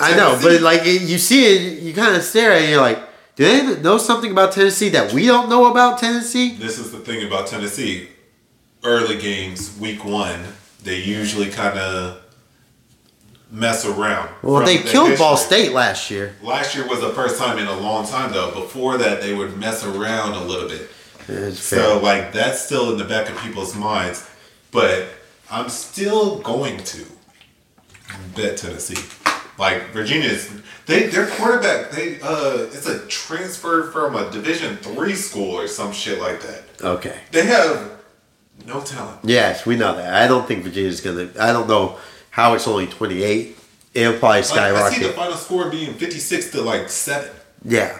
I 0.00 0.14
know, 0.16 0.38
but 0.42 0.60
like 0.60 0.84
you 0.84 1.18
see 1.18 1.44
it, 1.54 1.82
you 1.82 1.92
kind 1.94 2.14
of 2.16 2.22
stare 2.22 2.52
at 2.52 2.58
it. 2.58 2.62
and 2.64 2.70
You're 2.72 2.80
like, 2.80 2.98
do 3.36 3.44
they 3.44 3.80
know 3.82 3.98
something 3.98 4.30
about 4.30 4.52
Tennessee 4.52 4.88
that 4.90 5.12
we 5.12 5.26
don't 5.26 5.48
know 5.48 5.70
about 5.70 5.98
Tennessee? 5.98 6.54
This 6.56 6.78
is 6.78 6.92
the 6.92 6.98
thing 6.98 7.26
about 7.26 7.46
Tennessee. 7.46 8.08
Early 8.82 9.18
games, 9.18 9.76
week 9.78 10.04
one, 10.04 10.44
they 10.82 11.00
usually 11.00 11.48
kind 11.50 11.78
of 11.78 12.20
mess 13.50 13.84
around. 13.86 14.28
Well, 14.42 14.64
they 14.64 14.78
the 14.78 14.88
killed 14.90 15.18
Ball. 15.18 15.36
State 15.36 15.72
last 15.72 16.10
year. 16.10 16.34
Last 16.42 16.74
year 16.74 16.86
was 16.86 17.00
the 17.00 17.10
first 17.10 17.38
time 17.38 17.58
in 17.58 17.66
a 17.66 17.76
long 17.78 18.06
time, 18.06 18.32
though. 18.32 18.50
Before 18.52 18.98
that, 18.98 19.20
they 19.22 19.32
would 19.34 19.56
mess 19.56 19.84
around 19.84 20.32
a 20.34 20.44
little 20.44 20.68
bit. 20.68 20.90
It's 21.28 21.58
So, 21.60 21.76
fair. 21.76 22.02
like, 22.02 22.32
that's 22.32 22.60
still 22.64 22.92
in 22.92 22.98
the 22.98 23.04
back 23.04 23.30
of 23.30 23.36
people's 23.38 23.74
minds. 23.74 24.28
But 24.70 25.06
I'm 25.50 25.68
still 25.70 26.40
going 26.40 26.78
to 26.84 27.04
bet 28.36 28.58
Tennessee. 28.58 29.02
Like 29.58 29.90
Virginia's, 29.90 30.50
they 30.86 31.06
their 31.06 31.26
quarterback, 31.26 31.90
they 31.92 32.20
uh, 32.20 32.64
it's 32.72 32.86
a 32.86 33.06
transfer 33.06 33.90
from 33.90 34.16
a 34.16 34.30
Division 34.30 34.76
three 34.78 35.14
school 35.14 35.52
or 35.54 35.66
some 35.68 35.92
shit 35.92 36.20
like 36.20 36.40
that. 36.42 36.64
Okay. 36.82 37.20
They 37.30 37.46
have 37.46 37.92
no 38.66 38.80
talent. 38.80 39.20
Yes, 39.22 39.64
we 39.64 39.76
know 39.76 39.94
that. 39.96 40.14
I 40.14 40.26
don't 40.26 40.46
think 40.46 40.64
Virginia's 40.64 41.00
gonna. 41.00 41.28
I 41.38 41.52
don't 41.52 41.68
know 41.68 41.98
how 42.30 42.54
it's 42.54 42.66
only 42.66 42.86
28. 42.86 43.56
It'll 43.94 44.18
probably 44.18 44.40
Like, 44.40 44.50
I 44.58 44.90
see 44.92 45.02
the 45.04 45.12
final 45.12 45.36
score 45.36 45.70
being 45.70 45.94
fifty 45.94 46.18
six 46.18 46.50
to 46.50 46.60
like 46.62 46.88
seven. 46.88 47.30
Yeah, 47.64 47.96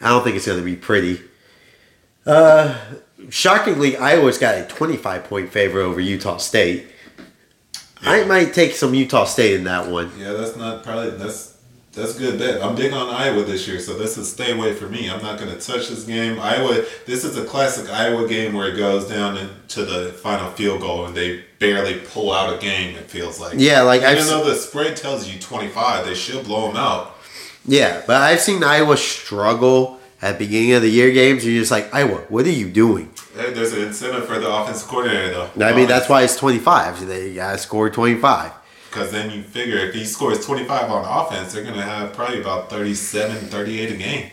I 0.00 0.08
don't 0.10 0.22
think 0.22 0.36
it's 0.36 0.46
gonna 0.46 0.62
be 0.62 0.76
pretty. 0.76 1.20
Uh, 2.24 2.78
shockingly, 3.30 3.96
Iowa's 3.96 4.38
got 4.38 4.56
a 4.56 4.64
25 4.64 5.24
point 5.24 5.50
favor 5.50 5.80
over 5.80 6.00
Utah 6.00 6.36
State. 6.38 6.86
I 8.04 8.24
might 8.24 8.52
take 8.54 8.72
some 8.72 8.94
Utah 8.94 9.24
State 9.24 9.54
in 9.54 9.64
that 9.64 9.88
one. 9.90 10.10
Yeah, 10.18 10.32
that's 10.32 10.56
not 10.56 10.82
probably 10.82 11.10
that's 11.10 11.54
that's 11.92 12.18
good 12.18 12.38
bet. 12.38 12.62
I'm 12.62 12.74
big 12.74 12.92
on 12.92 13.08
Iowa 13.08 13.44
this 13.44 13.68
year, 13.68 13.78
so 13.78 13.96
this 13.96 14.18
is 14.18 14.30
stay 14.30 14.52
away 14.52 14.74
for 14.74 14.88
me. 14.88 15.08
I'm 15.08 15.22
not 15.22 15.38
going 15.38 15.56
to 15.56 15.60
touch 15.60 15.88
this 15.88 16.04
game. 16.04 16.40
Iowa. 16.40 16.84
This 17.06 17.24
is 17.24 17.36
a 17.38 17.44
classic 17.44 17.88
Iowa 17.88 18.28
game 18.28 18.52
where 18.52 18.68
it 18.68 18.76
goes 18.76 19.08
down 19.08 19.36
into 19.36 19.84
the 19.84 20.12
final 20.12 20.50
field 20.52 20.80
goal 20.80 21.06
and 21.06 21.16
they 21.16 21.44
barely 21.60 22.00
pull 22.00 22.32
out 22.32 22.52
a 22.54 22.58
game. 22.58 22.96
It 22.96 23.08
feels 23.10 23.40
like. 23.40 23.54
Yeah, 23.56 23.82
like 23.82 24.02
I've 24.02 24.16
even 24.16 24.24
se- 24.24 24.30
though 24.30 24.44
the 24.44 24.56
spread 24.56 24.96
tells 24.96 25.28
you 25.28 25.38
25, 25.38 26.04
they 26.04 26.14
should 26.14 26.44
blow 26.44 26.66
them 26.66 26.76
out. 26.76 27.16
Yeah, 27.64 28.02
but 28.06 28.16
I've 28.16 28.40
seen 28.40 28.62
Iowa 28.64 28.96
struggle 28.96 30.00
at 30.20 30.38
beginning 30.38 30.72
of 30.72 30.82
the 30.82 30.90
year 30.90 31.12
games. 31.12 31.46
You're 31.46 31.60
just 31.60 31.70
like 31.70 31.94
Iowa, 31.94 32.18
what 32.28 32.44
are 32.44 32.50
you 32.50 32.68
doing? 32.70 33.10
There's 33.34 33.72
an 33.72 33.82
incentive 33.82 34.26
for 34.26 34.38
the 34.38 34.48
offensive 34.48 34.88
coordinator 34.88 35.48
though. 35.56 35.66
I 35.66 35.74
mean, 35.74 35.88
that's 35.88 36.08
why 36.08 36.22
it's 36.22 36.36
25. 36.36 37.06
They 37.06 37.34
gotta 37.34 37.58
score 37.58 37.90
25. 37.90 38.52
Because 38.94 39.10
then 39.10 39.32
you 39.32 39.42
figure 39.42 39.78
if 39.78 39.92
he 39.92 40.04
scores 40.04 40.46
25 40.46 40.88
on 40.88 41.04
offense, 41.04 41.52
they're 41.52 41.64
going 41.64 41.74
to 41.74 41.82
have 41.82 42.12
probably 42.12 42.40
about 42.40 42.70
37, 42.70 43.48
38 43.48 43.90
a 43.90 43.96
game 43.96 44.30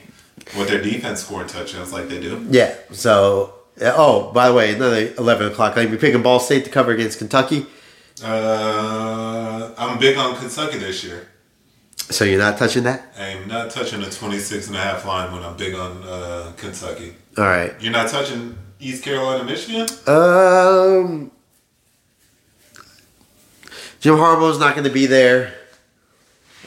with 0.55 0.67
their 0.67 0.79
defense 0.79 1.23
scoring 1.23 1.47
touchdowns 1.47 1.91
like 1.91 2.07
they 2.09 2.19
do. 2.19 2.45
Yeah. 2.47 2.75
So, 2.91 3.55
oh, 3.81 4.31
by 4.33 4.49
the 4.49 4.53
way, 4.53 4.75
another 4.75 5.15
11 5.17 5.51
o'clock. 5.51 5.77
I'm 5.77 5.97
picking 5.97 6.21
Ball 6.21 6.39
State 6.39 6.63
to 6.65 6.69
cover 6.69 6.91
against 6.91 7.17
Kentucky. 7.17 7.65
Uh, 8.23 9.73
I'm 9.79 9.97
big 9.97 10.15
on 10.17 10.35
Kentucky 10.35 10.77
this 10.77 11.03
year. 11.03 11.27
So 12.11 12.23
you're 12.23 12.37
not 12.37 12.59
touching 12.59 12.83
that? 12.83 13.15
I'm 13.17 13.47
not 13.47 13.71
touching 13.71 14.01
the 14.01 14.11
26 14.11 14.67
and 14.67 14.75
a 14.75 14.79
half 14.79 15.05
line 15.05 15.31
when 15.31 15.41
I'm 15.41 15.57
big 15.57 15.73
on 15.73 16.03
uh, 16.03 16.51
Kentucky. 16.57 17.15
All 17.35 17.45
right. 17.45 17.73
You're 17.81 17.93
not 17.93 18.09
touching 18.09 18.59
East 18.81 19.03
Carolina, 19.03 19.43
Michigan? 19.43 19.87
Um, 20.07 21.31
Jim 23.99 24.15
Harbaugh's 24.15 24.59
not 24.59 24.73
going 24.73 24.87
to 24.87 24.93
be 24.93 25.05
there. 25.05 25.53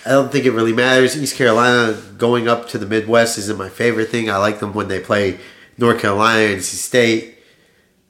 I 0.07 0.11
don't 0.11 0.31
think 0.31 0.45
it 0.45 0.53
really 0.53 0.73
matters. 0.73 1.21
East 1.21 1.37
Carolina 1.37 2.01
going 2.17 2.47
up 2.47 2.69
to 2.69 2.79
the 2.79 2.87
Midwest 2.87 3.37
isn't 3.39 3.59
my 3.59 3.69
favorite 3.69 4.11
thing. 4.11 4.31
I 4.31 4.37
like 4.37 4.61
them 4.61 4.73
when 4.75 4.87
they 4.87 5.01
play 5.01 5.41
North 5.77 6.01
Carolina 6.01 6.53
and 6.53 6.61
NC 6.61 6.75
State. 6.77 7.39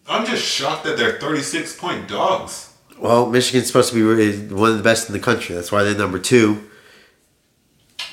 I'm 0.06 0.26
just 0.26 0.42
shocked 0.44 0.84
that 0.84 0.98
they're 0.98 1.18
36 1.18 1.76
point 1.76 2.06
dogs. 2.06 2.74
Well, 2.98 3.30
Michigan's 3.30 3.68
supposed 3.68 3.92
to 3.92 3.94
be 3.94 4.54
one 4.54 4.70
of 4.72 4.76
the 4.76 4.82
best 4.82 5.08
in 5.08 5.14
the 5.14 5.20
country. 5.20 5.54
That's 5.54 5.72
why 5.72 5.82
they're 5.82 5.96
number 5.96 6.18
two. 6.18 6.68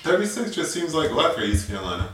36 0.04 0.56
just 0.56 0.74
seems 0.74 0.94
like 0.94 1.12
a 1.12 1.14
lot 1.14 1.36
for 1.36 1.42
East 1.42 1.68
Carolina. 1.68 2.10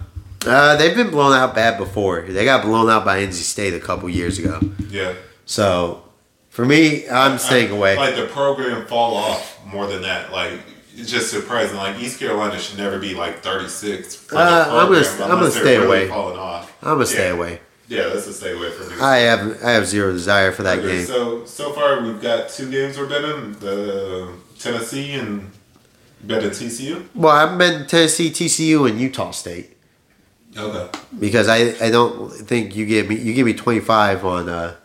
Uh, 0.45 0.75
they've 0.77 0.95
been 0.95 1.09
blown 1.09 1.33
out 1.33 1.55
bad 1.55 1.77
before. 1.77 2.21
They 2.21 2.45
got 2.45 2.63
blown 2.63 2.89
out 2.89 3.03
by 3.03 3.19
NC 3.21 3.33
State 3.33 3.73
a 3.73 3.79
couple 3.79 4.09
years 4.09 4.39
ago. 4.39 4.59
Yeah. 4.89 5.13
So, 5.45 6.03
for 6.49 6.65
me, 6.65 7.07
I'm 7.09 7.37
staying 7.37 7.71
I- 7.71 7.75
away. 7.75 7.95
Like 7.97 8.15
the 8.15 8.27
program 8.27 8.85
fall 8.85 9.15
off 9.15 9.59
more 9.65 9.87
than 9.87 10.01
that. 10.03 10.31
Like 10.31 10.59
it's 10.95 11.09
just 11.11 11.29
surprising. 11.31 11.77
Like 11.77 11.99
East 11.99 12.19
Carolina 12.19 12.59
should 12.59 12.77
never 12.77 12.99
be 12.99 13.13
like 13.15 13.41
36. 13.43 14.15
For 14.15 14.35
the 14.35 14.39
Uh, 14.41 14.65
I'm 14.69 14.91
gonna 14.91 15.23
I'm 15.23 15.39
gonna 15.39 15.51
stay 15.51 15.77
really 15.77 15.85
away. 15.87 16.07
Falling 16.07 16.37
off. 16.39 16.75
I'm 16.81 16.93
gonna 16.95 17.05
stay 17.05 17.29
away. 17.29 17.59
Yeah, 17.89 18.09
that's 18.09 18.27
a 18.27 18.33
stay 18.33 18.51
away 18.55 18.69
from 18.71 18.89
me. 18.89 19.01
I 19.01 19.17
have 19.19 19.63
I 19.63 19.71
have 19.71 19.85
zero 19.87 20.11
desire 20.11 20.51
for 20.51 20.63
that 20.63 20.79
Okay, 20.79 20.97
game. 20.97 21.05
So 21.05 21.45
so 21.45 21.71
far 21.71 22.01
we've 22.03 22.21
got 22.21 22.49
two 22.49 22.69
games 22.69 22.97
we're 22.97 23.05
betting: 23.07 23.53
the 23.59 24.29
Tennessee 24.59 25.13
and 25.13 25.51
betting 26.23 26.49
TCU. 26.49 27.05
Well, 27.15 27.33
I've 27.33 27.57
been 27.57 27.87
Tennessee, 27.87 28.29
TCU, 28.29 28.89
and 28.89 28.99
Utah 28.99 29.31
State 29.31 29.76
Okay. 30.57 30.99
because 31.19 31.47
I, 31.47 31.75
I 31.85 31.89
don't 31.91 32.31
think 32.31 32.75
you 32.75 32.85
give 32.85 33.07
me 33.09 33.15
you 33.15 33.33
give 33.33 33.45
me 33.45 33.53
25 33.53 34.25
on 34.25 34.49
uh, 34.49 34.75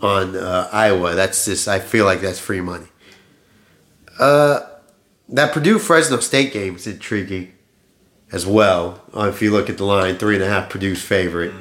on 0.00 0.36
uh, 0.36 0.68
Iowa. 0.72 1.14
That's 1.14 1.44
just 1.44 1.68
I 1.68 1.78
feel 1.78 2.04
like 2.04 2.20
that's 2.20 2.38
free 2.40 2.60
money. 2.60 2.86
Uh, 4.18 4.60
that 5.28 5.52
Purdue 5.52 5.78
Fresno 5.78 6.18
State 6.20 6.52
game 6.52 6.76
is 6.76 6.86
intriguing 6.86 7.52
as 8.32 8.46
well. 8.46 9.00
Uh, 9.14 9.28
if 9.28 9.40
you 9.42 9.50
look 9.50 9.70
at 9.70 9.76
the 9.78 9.84
line, 9.84 10.16
three 10.16 10.34
and 10.34 10.44
a 10.44 10.48
half 10.48 10.70
Purdue's 10.70 11.02
favorite. 11.02 11.52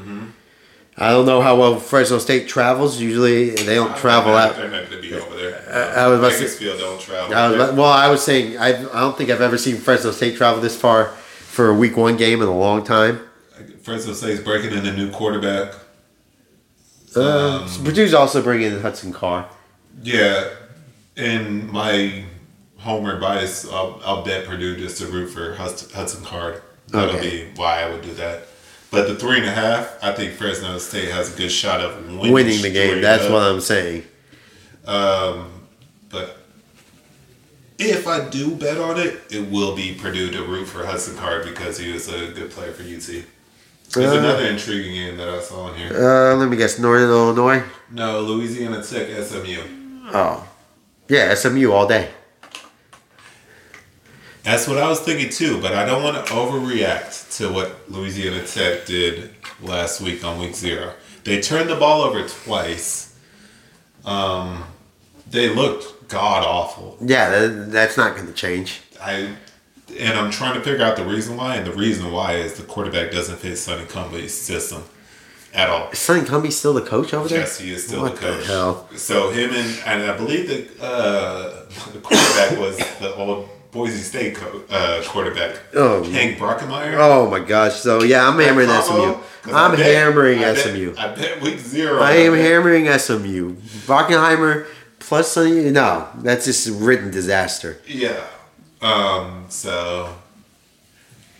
I 0.99 1.11
don't 1.11 1.27
know 1.27 1.41
how 1.41 1.55
well 1.55 1.79
Fresno 1.79 2.17
State 2.17 2.47
travels. 2.47 2.99
Usually 2.99 3.51
they 3.51 3.75
don't 3.75 3.95
travel 3.97 4.33
They're 4.33 4.41
out. 4.41 4.55
They're 4.55 4.71
not 4.71 4.89
going 4.89 5.01
to 5.03 5.07
be 5.09 5.13
over 5.13 5.35
there. 5.35 5.63
I- 5.69 6.05
I 6.05 6.07
was 6.07 6.19
about 6.19 6.31
to 6.31 6.77
don't 6.77 6.99
travel. 6.99 7.35
I 7.35 7.47
was, 7.47 7.55
about- 7.55 7.75
well, 7.75 7.91
I 7.91 8.09
was 8.09 8.23
saying 8.23 8.57
I, 8.57 8.69
I 8.69 9.01
don't 9.01 9.15
think 9.15 9.29
I've 9.29 9.41
ever 9.41 9.59
seen 9.59 9.75
Fresno 9.77 10.09
State 10.09 10.37
travel 10.37 10.59
this 10.59 10.75
far 10.79 11.13
for 11.57 11.69
a 11.69 11.73
week 11.73 11.97
one 11.97 12.15
game 12.15 12.39
in 12.43 12.47
a 12.47 12.55
long 12.55 12.83
time. 12.83 13.19
Fresno 13.81 14.13
State's 14.13 14.39
breaking 14.41 14.73
in 14.77 14.85
a 14.85 14.95
new 14.95 15.09
quarterback. 15.09 15.73
Uh, 17.15 17.63
Um, 17.65 17.83
Purdue's 17.83 18.13
also 18.13 18.43
bringing 18.43 18.71
in 18.73 18.79
Hudson 18.81 19.11
Card. 19.11 19.45
Yeah, 20.03 20.49
in 21.15 21.71
my 21.71 22.25
homer 22.77 23.19
bias, 23.19 23.65
I'll, 23.71 23.99
I'll 24.05 24.23
bet 24.23 24.45
Purdue 24.45 24.77
just 24.77 24.99
to 24.99 25.07
root 25.07 25.29
for 25.29 25.55
Hudson, 25.55 26.23
Card. 26.23 26.61
That'll 26.89 27.15
Okay. 27.15 27.47
be 27.47 27.59
why 27.59 27.81
I 27.81 27.89
would 27.89 28.03
do 28.03 28.13
that. 28.13 28.43
But 28.91 29.07
the 29.07 29.15
three 29.15 29.37
and 29.37 29.45
a 29.47 29.51
half, 29.51 29.97
I 30.03 30.11
think 30.13 30.33
Fresno 30.35 30.77
State 30.77 31.09
has 31.09 31.33
a 31.33 31.37
good 31.37 31.49
shot 31.51 31.81
of 31.81 32.05
winning, 32.05 32.31
winning 32.33 32.61
the 32.61 32.69
game. 32.69 33.01
That's 33.01 33.23
up. 33.23 33.31
what 33.31 33.41
I'm 33.41 33.61
saying. 33.61 34.03
Um, 34.85 35.56
if 37.79 38.07
I 38.07 38.27
do 38.29 38.51
bet 38.55 38.77
on 38.77 38.99
it, 38.99 39.21
it 39.29 39.49
will 39.51 39.75
be 39.75 39.93
Purdue 39.93 40.31
to 40.31 40.43
root 40.43 40.65
for 40.65 40.85
Hudson 40.85 41.15
Card 41.17 41.45
because 41.45 41.77
he 41.77 41.91
was 41.91 42.07
a 42.07 42.27
good 42.31 42.51
player 42.51 42.71
for 42.71 42.83
UT. 42.83 43.23
There's 43.93 44.13
Uh, 44.13 44.19
another 44.19 44.45
intriguing 44.47 44.93
game 44.93 45.17
that 45.17 45.29
I 45.29 45.39
saw 45.41 45.71
in 45.71 45.75
here. 45.77 45.91
Uh, 45.93 46.35
let 46.35 46.49
me 46.49 46.57
guess, 46.57 46.77
Northern 46.79 47.09
Illinois. 47.09 47.63
No, 47.91 48.19
Louisiana 48.21 48.83
Tech 48.83 49.07
SMU. 49.23 49.61
Oh, 50.13 50.45
yeah, 51.07 51.33
SMU 51.33 51.71
all 51.71 51.87
day. 51.87 52.09
That's 54.43 54.67
what 54.67 54.77
I 54.77 54.87
was 54.87 55.01
thinking 55.01 55.29
too, 55.29 55.61
but 55.61 55.73
I 55.73 55.85
don't 55.85 56.03
want 56.03 56.25
to 56.25 56.33
overreact 56.33 57.35
to 57.37 57.51
what 57.51 57.89
Louisiana 57.91 58.45
Tech 58.45 58.85
did 58.85 59.29
last 59.61 59.99
week 59.99 60.23
on 60.23 60.39
week 60.39 60.55
zero. 60.55 60.93
They 61.25 61.41
turned 61.41 61.69
the 61.69 61.75
ball 61.75 62.01
over 62.01 62.25
twice. 62.27 63.13
Um, 64.05 64.63
they 65.29 65.53
looked 65.53 65.96
god 66.07 66.43
awful. 66.45 66.97
Yeah, 67.01 67.29
that, 67.29 67.71
that's 67.71 67.97
not 67.97 68.15
going 68.15 68.27
to 68.27 68.33
change. 68.33 68.81
I 69.01 69.35
and 69.97 70.17
I'm 70.19 70.31
trying 70.31 70.55
to 70.55 70.61
figure 70.61 70.83
out 70.85 70.97
the 70.97 71.05
reason 71.05 71.37
why, 71.37 71.55
and 71.55 71.65
the 71.65 71.71
reason 71.71 72.11
why 72.11 72.33
is 72.35 72.53
the 72.55 72.63
quarterback 72.63 73.11
doesn't 73.11 73.37
fit 73.37 73.55
Sonny 73.57 73.85
Cumbie's 73.85 74.33
system 74.33 74.83
at 75.53 75.69
all. 75.69 75.89
Is 75.91 75.99
Sonny 75.99 76.21
Cumbie 76.21 76.51
still 76.51 76.73
the 76.73 76.81
coach 76.81 77.13
over 77.13 77.27
there? 77.27 77.39
Yes, 77.39 77.57
he 77.59 77.71
is 77.71 77.85
still 77.87 78.01
What 78.01 78.17
the 78.17 78.27
the 78.31 78.43
hell? 78.45 78.89
So 78.95 79.29
him 79.31 79.51
and 79.51 79.79
and 79.85 80.11
I 80.11 80.17
believe 80.17 80.47
the 80.49 80.83
uh, 80.83 81.65
the 81.93 81.99
quarterback 81.99 82.59
was 82.59 82.77
the 82.99 83.15
old 83.15 83.49
Boise 83.71 83.97
State 84.01 84.35
co- 84.35 84.63
uh, 84.69 85.03
quarterback, 85.05 85.59
Oh. 85.75 86.01
Hank 86.03 86.37
Brockemeyer. 86.37 86.95
Oh 86.97 87.29
my 87.29 87.39
gosh! 87.39 87.75
So 87.75 88.01
yeah, 88.03 88.27
I'm 88.27 88.39
hammering 88.39 88.67
That 88.67 88.83
SMU. 88.85 88.95
combo, 88.95 89.19
'cause 89.43 89.53
I 89.53 89.65
I'm 89.65 89.75
bet- 89.75 89.85
hammering 89.85 90.39
I 90.39 90.53
bet- 90.53 90.57
SMU. 90.57 90.93
I 90.97 91.07
bet 91.15 91.41
week 91.41 91.59
zero. 91.59 91.99
I 92.01 92.11
am 92.13 92.33
hammering 92.33 92.87
SMU. 92.87 93.55
Bockenheimer 93.85 94.65
plus 95.07 95.31
Sonny. 95.31 95.71
No, 95.71 96.09
that's 96.17 96.45
just 96.45 96.67
written 96.69 97.09
disaster. 97.11 97.79
Yeah. 97.87 98.23
Um. 98.81 99.45
So 99.49 100.13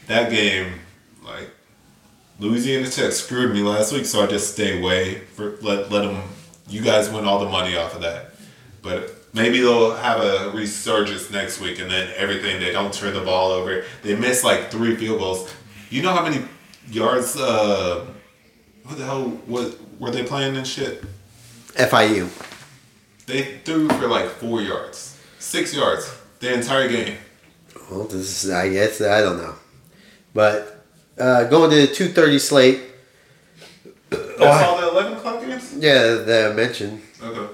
that 0.08 0.32
game, 0.32 0.80
like 1.24 1.50
Louisiana 2.40 2.90
Tech 2.90 3.12
screwed 3.12 3.54
me 3.54 3.62
last 3.62 3.92
week, 3.94 4.06
so 4.06 4.24
I 4.24 4.28
just 4.28 4.54
stay 4.54 4.80
away 4.80 5.20
for 5.20 5.58
let 5.62 5.92
let 5.92 6.02
them. 6.04 6.24
You 6.70 6.82
guys 6.82 7.10
win 7.10 7.26
all 7.26 7.40
the 7.40 7.50
money 7.50 7.78
off 7.78 7.96
of 7.96 8.02
that, 8.02 8.34
but 8.82 9.14
maybe 9.34 9.60
they'll 9.60 9.96
have 9.96 10.20
a 10.20 10.52
resurgence 10.52 11.30
next 11.30 11.62
week, 11.62 11.80
and 11.80 11.90
then 11.90 12.12
everything 12.16 12.60
they 12.60 12.72
don't 12.72 12.94
turn 12.94 13.14
the 13.14 13.22
ball 13.22 13.52
over. 13.52 13.84
They 14.02 14.16
miss 14.16 14.44
like 14.44 14.72
three 14.72 14.96
field 14.96 15.20
goals. 15.20 15.54
You 15.90 16.02
know 16.02 16.14
how 16.14 16.24
many 16.24 16.44
yards? 16.90 17.36
Uh, 17.38 18.06
what 18.84 18.98
the 18.98 19.06
hell? 19.06 19.30
What 19.46 19.78
were 20.00 20.12
they 20.12 20.24
playing 20.24 20.58
and 20.58 20.68
shit? 20.68 21.04
FIU. 21.76 22.47
They 23.28 23.60
threw 23.66 23.88
for 23.90 24.08
like 24.08 24.30
four 24.30 24.62
yards, 24.62 25.20
six 25.38 25.76
yards 25.76 26.10
the 26.40 26.54
entire 26.54 26.88
game. 26.88 27.18
Well, 27.92 28.06
this 28.06 28.44
is 28.46 28.50
I 28.52 28.70
guess 28.70 29.02
I 29.02 29.22
don't 29.22 29.38
know, 29.38 29.56
but 30.34 30.84
uh, 31.20 31.44
going 31.46 31.70
to 31.72 31.76
the 31.88 31.88
two 31.88 32.08
thirty 32.08 32.40
slate. 32.40 32.80
That's 34.10 34.40
Ohio- 34.42 34.66
all 34.70 34.82
the 34.82 34.90
eleven 34.90 35.14
o'clock 35.14 35.42
games. 35.42 35.74
Yeah, 35.78 36.16
that 36.16 36.52
I 36.52 36.56
mentioned. 36.56 37.02
Okay. 37.22 37.54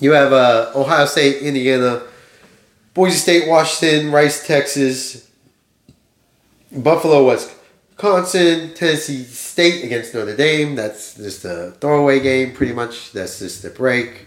You 0.00 0.12
have 0.12 0.32
uh, 0.32 0.72
Ohio 0.74 1.06
State, 1.06 1.42
Indiana, 1.42 2.02
Boise 2.92 3.16
State, 3.16 3.48
Washington, 3.48 4.10
Rice, 4.12 4.46
Texas, 4.46 5.30
Buffalo, 6.70 7.24
Wisconsin, 7.96 8.74
Tennessee 8.74 9.22
State 9.24 9.82
against 9.84 10.12
Notre 10.14 10.36
Dame. 10.36 10.74
That's 10.76 11.14
just 11.14 11.44
a 11.46 11.72
throwaway 11.80 12.20
game, 12.20 12.52
pretty 12.52 12.74
much. 12.74 13.12
That's 13.12 13.38
just 13.38 13.64
a 13.64 13.70
break. 13.70 14.26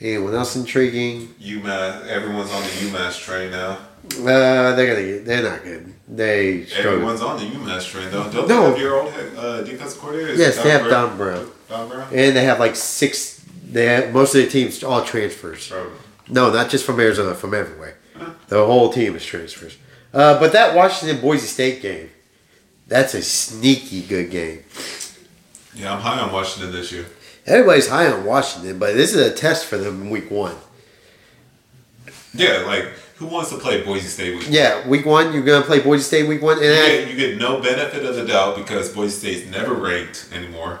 Anyone 0.00 0.34
else 0.34 0.54
intriguing? 0.54 1.28
UMass. 1.40 2.06
Everyone's 2.08 2.50
on 2.52 2.62
the 2.62 2.68
UMass 2.68 3.18
train 3.18 3.50
now. 3.52 3.78
Uh, 4.20 4.74
they're 4.74 4.94
gonna 4.94 5.06
get. 5.06 5.24
They're 5.24 5.42
not 5.42 5.64
good. 5.64 5.94
They 6.06 6.64
struggle. 6.66 6.92
Everyone's 6.92 7.22
on 7.22 7.38
the 7.38 7.46
UMass 7.46 7.88
train 7.90 8.10
though. 8.10 8.30
Don't 8.30 8.48
No. 8.48 8.62
they 8.64 8.68
have 8.70 8.78
your 8.78 9.00
old 9.00 9.12
uh, 9.36 9.62
defensive 9.62 9.98
coordinator? 10.00 10.32
Is 10.32 10.38
Yes, 10.38 10.62
they 10.62 10.70
have 10.70 10.82
Brown? 10.82 11.08
Don 11.08 11.16
Brown, 11.16 11.50
Don 11.68 11.88
Brown. 11.88 12.08
and 12.12 12.36
they 12.36 12.44
have 12.44 12.60
like 12.60 12.76
six. 12.76 13.42
They 13.68 13.86
have, 13.86 14.12
most 14.12 14.34
of 14.34 14.42
the 14.42 14.48
teams 14.50 14.84
all 14.84 15.02
transfers. 15.02 15.72
Oh. 15.74 15.90
No, 16.28 16.52
not 16.52 16.68
just 16.70 16.84
from 16.84 17.00
Arizona, 17.00 17.34
from 17.34 17.54
everywhere. 17.54 17.96
The 18.48 18.64
whole 18.64 18.92
team 18.92 19.16
is 19.16 19.24
transfers. 19.24 19.76
Uh, 20.14 20.38
but 20.38 20.52
that 20.52 20.74
Washington 20.76 21.20
Boise 21.20 21.46
State 21.46 21.82
game, 21.82 22.10
that's 22.86 23.14
a 23.14 23.22
sneaky 23.22 24.02
good 24.02 24.30
game. 24.30 24.62
Yeah, 25.74 25.94
I'm 25.94 26.00
high 26.00 26.20
on 26.20 26.32
Washington 26.32 26.72
this 26.72 26.90
year. 26.92 27.06
Everybody's 27.46 27.88
high 27.88 28.10
on 28.10 28.24
Washington, 28.24 28.78
but 28.78 28.94
this 28.94 29.14
is 29.14 29.20
a 29.26 29.32
test 29.34 29.66
for 29.66 29.76
them 29.76 30.02
in 30.02 30.10
week 30.10 30.30
one. 30.30 30.56
Yeah, 32.34 32.64
like 32.66 32.84
who 33.16 33.26
wants 33.26 33.50
to 33.50 33.56
play 33.58 33.82
Boise 33.82 34.08
State 34.08 34.36
week? 34.38 34.46
Yeah, 34.50 34.86
week 34.88 35.06
one, 35.06 35.32
you're 35.32 35.42
going 35.42 35.62
to 35.62 35.66
play 35.66 35.80
Boise 35.80 36.02
State 36.02 36.28
week 36.28 36.42
one. 36.42 36.58
And 36.58 36.64
You 36.64 36.74
get, 36.74 37.08
you 37.08 37.16
get 37.16 37.38
no 37.38 37.60
benefit 37.60 38.04
of 38.04 38.14
the 38.16 38.26
doubt 38.26 38.56
because 38.56 38.92
Boise 38.92 39.12
State's 39.12 39.50
never 39.50 39.74
ranked 39.74 40.28
anymore. 40.32 40.80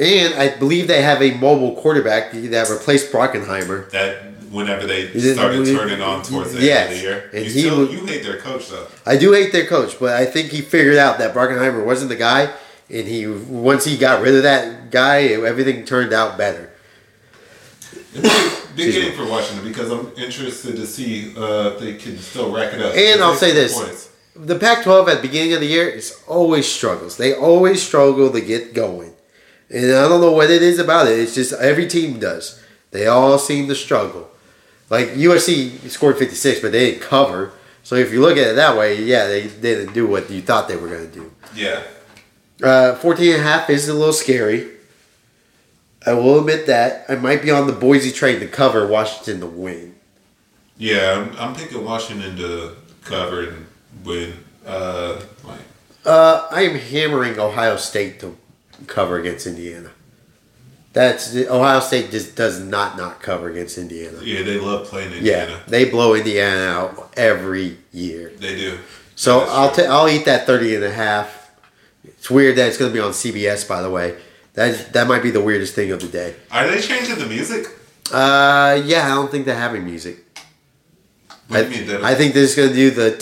and 0.00 0.34
I 0.34 0.56
believe 0.58 0.88
they 0.88 1.02
have 1.02 1.22
a 1.22 1.34
mobile 1.38 1.76
quarterback 1.76 2.32
that 2.32 2.70
replaced 2.70 3.12
Brockenheimer. 3.12 3.90
That 3.90 4.37
whenever 4.50 4.86
they 4.86 5.08
started 5.18 5.64
turning 5.66 6.00
on 6.00 6.22
towards 6.22 6.52
the 6.52 6.60
yes, 6.60 6.88
end 6.88 6.92
of 6.92 6.98
the 6.98 7.04
year, 7.04 7.30
and 7.32 7.44
you 7.44 7.50
he 7.50 7.60
still 7.60 7.90
you 7.90 8.06
hate 8.06 8.22
their 8.22 8.38
coach 8.38 8.68
though. 8.68 8.86
I 9.06 9.16
do 9.16 9.32
hate 9.32 9.52
their 9.52 9.66
coach, 9.66 9.98
but 9.98 10.14
I 10.14 10.24
think 10.24 10.50
he 10.50 10.60
figured 10.60 10.96
out 10.96 11.18
that 11.18 11.34
Brockenheimer 11.34 11.84
wasn't 11.84 12.10
the 12.10 12.16
guy. 12.16 12.52
And 12.90 13.06
he 13.06 13.26
once 13.26 13.84
he 13.84 13.98
got 13.98 14.22
rid 14.22 14.34
of 14.34 14.44
that 14.44 14.90
guy, 14.90 15.24
everything 15.24 15.84
turned 15.84 16.14
out 16.14 16.38
better. 16.38 16.70
Big 18.14 18.94
game 18.94 19.12
for 19.16 19.26
Washington 19.26 19.66
because 19.68 19.90
I'm 19.90 20.10
interested 20.16 20.76
to 20.76 20.86
see 20.86 21.36
uh, 21.36 21.72
if 21.72 21.80
they 21.80 21.94
can 21.96 22.16
still 22.18 22.50
rack 22.50 22.72
it 22.72 22.80
up. 22.80 22.94
And 22.94 23.20
I'll 23.20 23.34
say 23.34 23.52
this. 23.52 23.78
points. 23.78 24.10
the 24.34 24.58
Pac-12 24.58 25.08
at 25.08 25.16
the 25.16 25.22
beginning 25.28 25.52
of 25.52 25.60
the 25.60 25.66
year 25.66 25.86
is 25.86 26.18
always 26.26 26.66
struggles. 26.66 27.18
They 27.18 27.34
always 27.34 27.82
struggle 27.82 28.32
to 28.32 28.40
get 28.40 28.72
going, 28.72 29.12
and 29.68 29.84
I 29.92 30.08
don't 30.08 30.22
know 30.22 30.32
what 30.32 30.50
it 30.50 30.62
is 30.62 30.78
about 30.78 31.08
it. 31.08 31.18
It's 31.18 31.34
just 31.34 31.52
every 31.52 31.86
team 31.86 32.18
does. 32.18 32.62
They 32.90 33.06
all 33.06 33.38
seem 33.38 33.68
to 33.68 33.74
struggle. 33.74 34.30
Like 34.90 35.08
USC 35.10 35.88
scored 35.90 36.16
56, 36.18 36.60
but 36.60 36.72
they 36.72 36.90
didn't 36.92 37.02
cover. 37.02 37.52
So 37.82 37.94
if 37.94 38.12
you 38.12 38.20
look 38.20 38.36
at 38.36 38.46
it 38.48 38.56
that 38.56 38.76
way, 38.76 39.02
yeah, 39.02 39.26
they 39.26 39.46
didn't 39.48 39.92
do 39.94 40.06
what 40.06 40.30
you 40.30 40.40
thought 40.42 40.68
they 40.68 40.76
were 40.76 40.88
going 40.88 41.10
to 41.10 41.14
do. 41.14 41.32
Yeah, 41.54 41.82
Uh, 42.62 42.94
14 42.96 43.32
and 43.32 43.40
a 43.40 43.44
half 43.44 43.70
is 43.70 43.88
a 43.88 43.94
little 43.94 44.12
scary. 44.12 44.68
I 46.06 46.12
will 46.12 46.38
admit 46.40 46.66
that. 46.66 47.04
I 47.08 47.16
might 47.16 47.42
be 47.42 47.50
on 47.50 47.66
the 47.66 47.72
Boise 47.72 48.12
train 48.12 48.40
to 48.40 48.46
cover 48.46 48.86
Washington 48.86 49.40
to 49.40 49.46
win. 49.46 49.94
yeah. 50.76 51.12
I'm, 51.32 51.36
I'm 51.38 51.54
picking 51.54 51.84
Washington 51.84 52.36
to 52.36 52.76
cover 53.04 53.48
and 53.48 53.66
win. 54.04 54.32
Uh, 54.66 55.20
like, 55.44 55.60
Uh, 56.04 56.46
I 56.50 56.62
am 56.62 56.76
hammering 56.78 57.38
Ohio 57.38 57.76
State 57.76 58.20
to 58.20 58.36
cover 58.86 59.18
against 59.18 59.46
Indiana. 59.46 59.90
That's 60.98 61.32
Ohio 61.36 61.78
State 61.78 62.10
just 62.10 62.34
does 62.34 62.58
not 62.58 62.96
not 62.96 63.22
cover 63.22 63.48
against 63.48 63.78
Indiana. 63.78 64.18
yeah, 64.20 64.42
they 64.42 64.58
love 64.58 64.88
playing 64.88 65.12
Indiana. 65.12 65.52
Yeah, 65.52 65.58
they 65.68 65.88
blow 65.88 66.14
Indiana 66.14 66.64
out 66.72 67.14
every 67.16 67.78
year. 67.92 68.32
They 68.36 68.56
do. 68.56 68.80
So 69.14 69.38
That's 69.38 69.78
I'll 69.78 69.92
I'll 69.92 70.08
eat 70.08 70.24
that 70.24 70.44
30 70.44 70.74
and 70.74 70.84
a 70.84 70.90
half. 70.90 71.52
It's 72.02 72.28
weird 72.28 72.56
that 72.56 72.66
it's 72.66 72.78
going 72.78 72.90
to 72.90 72.92
be 72.92 72.98
on 72.98 73.12
CBS 73.12 73.68
by 73.68 73.80
the 73.80 73.88
way. 73.88 74.18
That 74.54 74.92
that 74.92 75.06
might 75.06 75.22
be 75.22 75.30
the 75.30 75.40
weirdest 75.40 75.76
thing 75.76 75.92
of 75.92 76.00
the 76.00 76.08
day. 76.08 76.34
Are 76.50 76.66
they 76.66 76.80
changing 76.80 77.16
the 77.16 77.26
music? 77.26 77.66
Uh 78.10 78.82
yeah, 78.84 79.06
I 79.06 79.14
don't 79.14 79.30
think 79.30 79.46
they're 79.46 79.54
having 79.54 79.84
music. 79.84 80.24
I, 81.48 81.62
mean? 81.62 81.90
I 82.04 82.16
think 82.16 82.34
they're 82.34 82.44
just 82.44 82.56
going 82.56 82.70
to 82.70 82.74
do 82.74 82.90
the. 82.90 83.16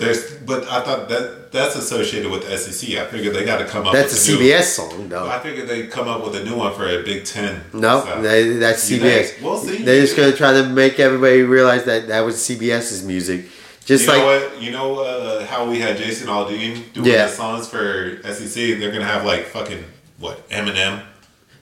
There's, 0.00 0.36
but 0.36 0.62
I 0.68 0.80
thought 0.80 1.08
that 1.08 1.39
that's 1.50 1.76
associated 1.76 2.30
with 2.30 2.46
the 2.48 2.56
SEC. 2.56 2.96
I 2.98 3.06
figured 3.06 3.34
they 3.34 3.44
got 3.44 3.58
to 3.58 3.64
come 3.66 3.86
up. 3.86 3.92
That's 3.92 4.28
a 4.28 4.32
CBS 4.32 4.62
song 4.64 5.08
though. 5.08 5.28
I 5.28 5.38
figured 5.40 5.68
they'd 5.68 5.90
come 5.90 6.08
up 6.08 6.24
with 6.24 6.36
a 6.36 6.44
new 6.44 6.56
one 6.56 6.74
for 6.74 6.86
a 6.88 7.02
Big 7.02 7.24
Ten. 7.24 7.62
No, 7.72 8.04
So- 8.04 8.22
they, 8.22 8.50
that's 8.54 8.88
CBS. 8.88 9.30
think? 9.30 9.44
We'll 9.44 9.58
see. 9.58 9.82
They're 9.82 10.00
just 10.00 10.16
gonna 10.16 10.32
try 10.32 10.52
to 10.52 10.68
make 10.68 10.98
everybody 11.00 11.42
realize 11.42 11.84
that 11.84 12.08
that 12.08 12.20
was 12.20 12.36
CBS's 12.36 13.04
music. 13.04 13.46
Just 13.84 14.04
you 14.06 14.10
like 14.12 14.18
know 14.18 14.26
what? 14.26 14.62
You 14.62 14.70
know 14.72 15.00
uh, 15.00 15.46
how 15.46 15.68
we 15.68 15.80
had 15.80 15.96
Jason 15.96 16.28
Aldean 16.28 16.92
doing 16.92 17.06
Yeah. 17.08 17.26
the 17.26 17.32
songs 17.32 17.66
for 17.68 18.20
SEC. 18.22 18.78
They're 18.78 18.92
gonna 18.92 19.04
have 19.04 19.24
like 19.24 19.46
fucking 19.46 19.82
what 20.18 20.48
Eminem. 20.50 21.02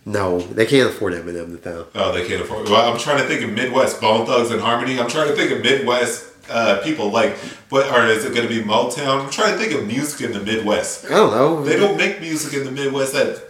no, 0.04 0.40
they 0.40 0.66
can't 0.66 0.88
afford 0.90 1.12
Eminem 1.14 1.52
the 1.52 1.58
town. 1.58 1.86
Oh, 1.94 2.12
they 2.12 2.26
can't 2.26 2.40
afford. 2.42 2.68
Well, 2.68 2.90
I'm 2.92 2.98
trying 2.98 3.18
to 3.18 3.24
think 3.24 3.42
of 3.44 3.50
Midwest 3.52 4.00
Bone 4.00 4.26
Thugs 4.26 4.50
and 4.50 4.60
Harmony. 4.60 4.98
I'm 4.98 5.08
trying 5.08 5.28
to 5.28 5.34
think 5.36 5.52
of 5.52 5.62
Midwest 5.62 6.37
uh, 6.50 6.80
people 6.82 7.10
like, 7.10 7.36
but 7.70 7.90
or 7.92 8.06
is 8.06 8.24
it 8.24 8.34
gonna 8.34 8.48
be 8.48 8.62
Motown? 8.62 9.24
I'm 9.24 9.30
trying 9.30 9.56
to 9.56 9.58
think 9.64 9.72
of 9.78 9.86
music 9.86 10.20
in 10.26 10.32
the 10.32 10.40
Midwest. 10.40 11.04
I 11.06 11.10
don't 11.10 11.30
know. 11.32 11.62
They 11.64 11.76
don't 11.76 11.96
make 11.96 12.20
music 12.20 12.54
in 12.54 12.64
the 12.64 12.70
Midwest 12.72 13.12
that 13.12 13.42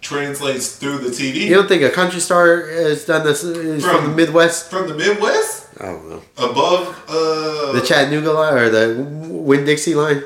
translates 0.00 0.76
through 0.76 0.98
the 0.98 1.10
TV. 1.10 1.46
You 1.46 1.54
don't 1.54 1.68
think 1.68 1.82
a 1.82 1.90
country 1.90 2.20
star 2.20 2.66
has 2.66 3.04
done 3.04 3.24
this 3.24 3.42
is 3.44 3.84
from, 3.84 3.96
From- 4.02 4.10
the 4.10 4.16
Midwest? 4.16 4.70
From 4.70 4.88
the 4.88 4.94
Midwest, 4.94 5.68
I 5.80 5.86
don't 5.86 6.10
know. 6.10 6.22
above 6.38 7.04
uh, 7.08 7.72
The 7.72 7.80
Chattanooga 7.86 8.32
line 8.32 8.54
or 8.54 8.68
the 8.68 9.06
Win 9.30 9.64
Dixie 9.64 9.94
line? 9.94 10.18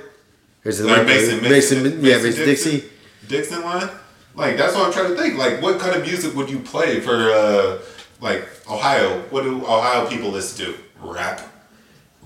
Or 0.65 0.69
is 0.71 0.81
it 0.81 0.87
Like 0.87 0.99
like 0.99 1.07
Mason, 1.07 1.43
Mason, 1.43 1.83
Mason, 1.83 2.05
yeah, 2.05 2.17
Mason 2.17 2.23
Mason 2.31 2.45
Dixon? 2.47 2.73
Dixie. 2.73 2.89
Dixon 3.29 3.63
line. 3.63 3.89
Like 4.35 4.57
that's 4.57 4.75
what 4.75 4.87
I'm 4.87 4.93
trying 4.93 5.15
to 5.15 5.21
think. 5.21 5.39
Like, 5.39 5.63
what 5.63 5.79
kind 5.79 5.95
of 5.97 6.03
music 6.03 6.35
would 6.35 6.51
you 6.51 6.59
play 6.59 7.01
for 7.01 7.31
uh, 7.31 7.79
Like 8.21 8.47
Ohio, 8.69 9.21
what 9.31 9.45
do 9.45 9.63
Ohio 9.65 10.09
people 10.09 10.31
listen 10.31 10.67
to? 10.67 10.75
Rap, 11.01 11.41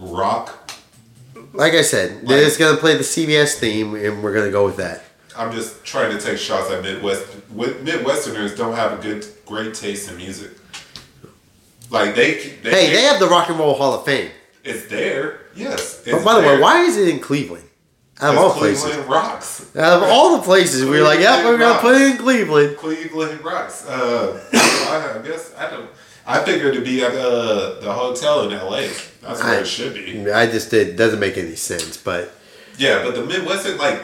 rock. 0.00 0.56
Like 1.52 1.74
I 1.74 1.82
said, 1.82 2.26
they're 2.26 2.44
just 2.44 2.58
gonna 2.58 2.76
play 2.76 2.96
the 2.96 3.02
CBS 3.04 3.54
theme, 3.58 3.94
and 3.94 4.22
we're 4.22 4.34
gonna 4.34 4.50
go 4.50 4.64
with 4.64 4.76
that. 4.78 5.02
I'm 5.36 5.52
just 5.52 5.84
trying 5.84 6.16
to 6.16 6.22
take 6.22 6.38
shots 6.38 6.70
at 6.70 6.82
Midwest. 6.82 7.24
Midwesterners 7.54 8.56
don't 8.56 8.74
have 8.74 8.98
a 8.98 9.02
good, 9.02 9.26
great 9.46 9.74
taste 9.74 10.10
in 10.10 10.16
music. 10.16 10.50
Like 11.90 12.14
they, 12.14 12.34
they 12.62 12.70
Hey, 12.70 12.92
they 12.92 13.02
have 13.02 13.18
the 13.20 13.26
Rock 13.26 13.48
and 13.48 13.58
Roll 13.58 13.74
Hall 13.74 13.94
of 13.94 14.04
Fame. 14.04 14.30
it's 14.64 14.86
there. 14.86 15.40
Yes. 15.54 16.02
But 16.04 16.14
it's 16.14 16.24
by 16.24 16.40
the 16.40 16.46
way, 16.46 16.60
why 16.60 16.82
is 16.82 16.96
it 16.96 17.08
in 17.08 17.18
Cleveland? 17.20 17.64
Out 18.20 18.34
of 18.34 18.40
all 18.40 18.48
Because 18.54 18.60
places, 18.60 18.82
Cleveland 18.84 19.10
rocks. 19.10 19.76
out 19.76 20.02
of 20.02 20.08
all 20.08 20.36
the 20.36 20.42
places, 20.42 20.84
we 20.84 20.90
were 20.98 21.02
like, 21.04 21.20
"Yep, 21.20 21.44
we're 21.46 21.56
gonna 21.58 21.80
put 21.80 21.94
it 21.96 22.02
in 22.10 22.16
Cleveland." 22.18 22.76
Cleveland 22.76 23.42
rocks. 23.42 23.86
Uh, 23.86 24.38
I, 24.52 25.18
I 25.18 25.26
guess 25.26 25.54
I 25.56 25.70
don't. 25.70 25.90
I 26.30 26.44
figured 26.44 26.74
it'd 26.74 26.84
be 26.84 27.02
at 27.02 27.12
uh, 27.12 27.80
the 27.80 27.92
hotel 27.92 28.46
in 28.48 28.52
L.A. 28.52 28.88
That's 29.22 29.42
where 29.42 29.54
I- 29.58 29.60
it 29.60 29.66
should 29.66 29.94
be. 29.94 30.30
I 30.30 30.46
just 30.46 30.70
did 30.70 30.96
doesn't 30.96 31.20
make 31.20 31.36
any 31.36 31.56
sense, 31.56 31.96
but 31.96 32.32
Yeah, 32.78 33.02
but 33.04 33.14
the 33.14 33.24
Midwestern 33.24 33.78
like 33.78 34.00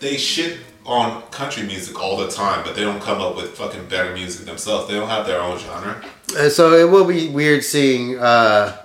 they 0.00 0.16
shit 0.16 0.58
on 0.84 1.22
country 1.30 1.62
music 1.62 2.00
all 2.02 2.16
the 2.16 2.28
time, 2.28 2.64
but 2.64 2.74
they 2.74 2.82
don't 2.82 3.00
come 3.00 3.20
up 3.20 3.36
with 3.36 3.56
fucking 3.56 3.86
better 3.86 4.12
music 4.14 4.44
themselves. 4.46 4.88
They 4.88 4.94
don't 4.94 5.08
have 5.08 5.26
their 5.26 5.40
own 5.40 5.56
genre. 5.58 6.04
uh, 6.36 6.48
so 6.48 6.72
it 6.74 6.90
will 6.90 7.04
be 7.06 7.28
weird 7.28 7.62
seeing 7.64 8.18
uh, 8.18 8.76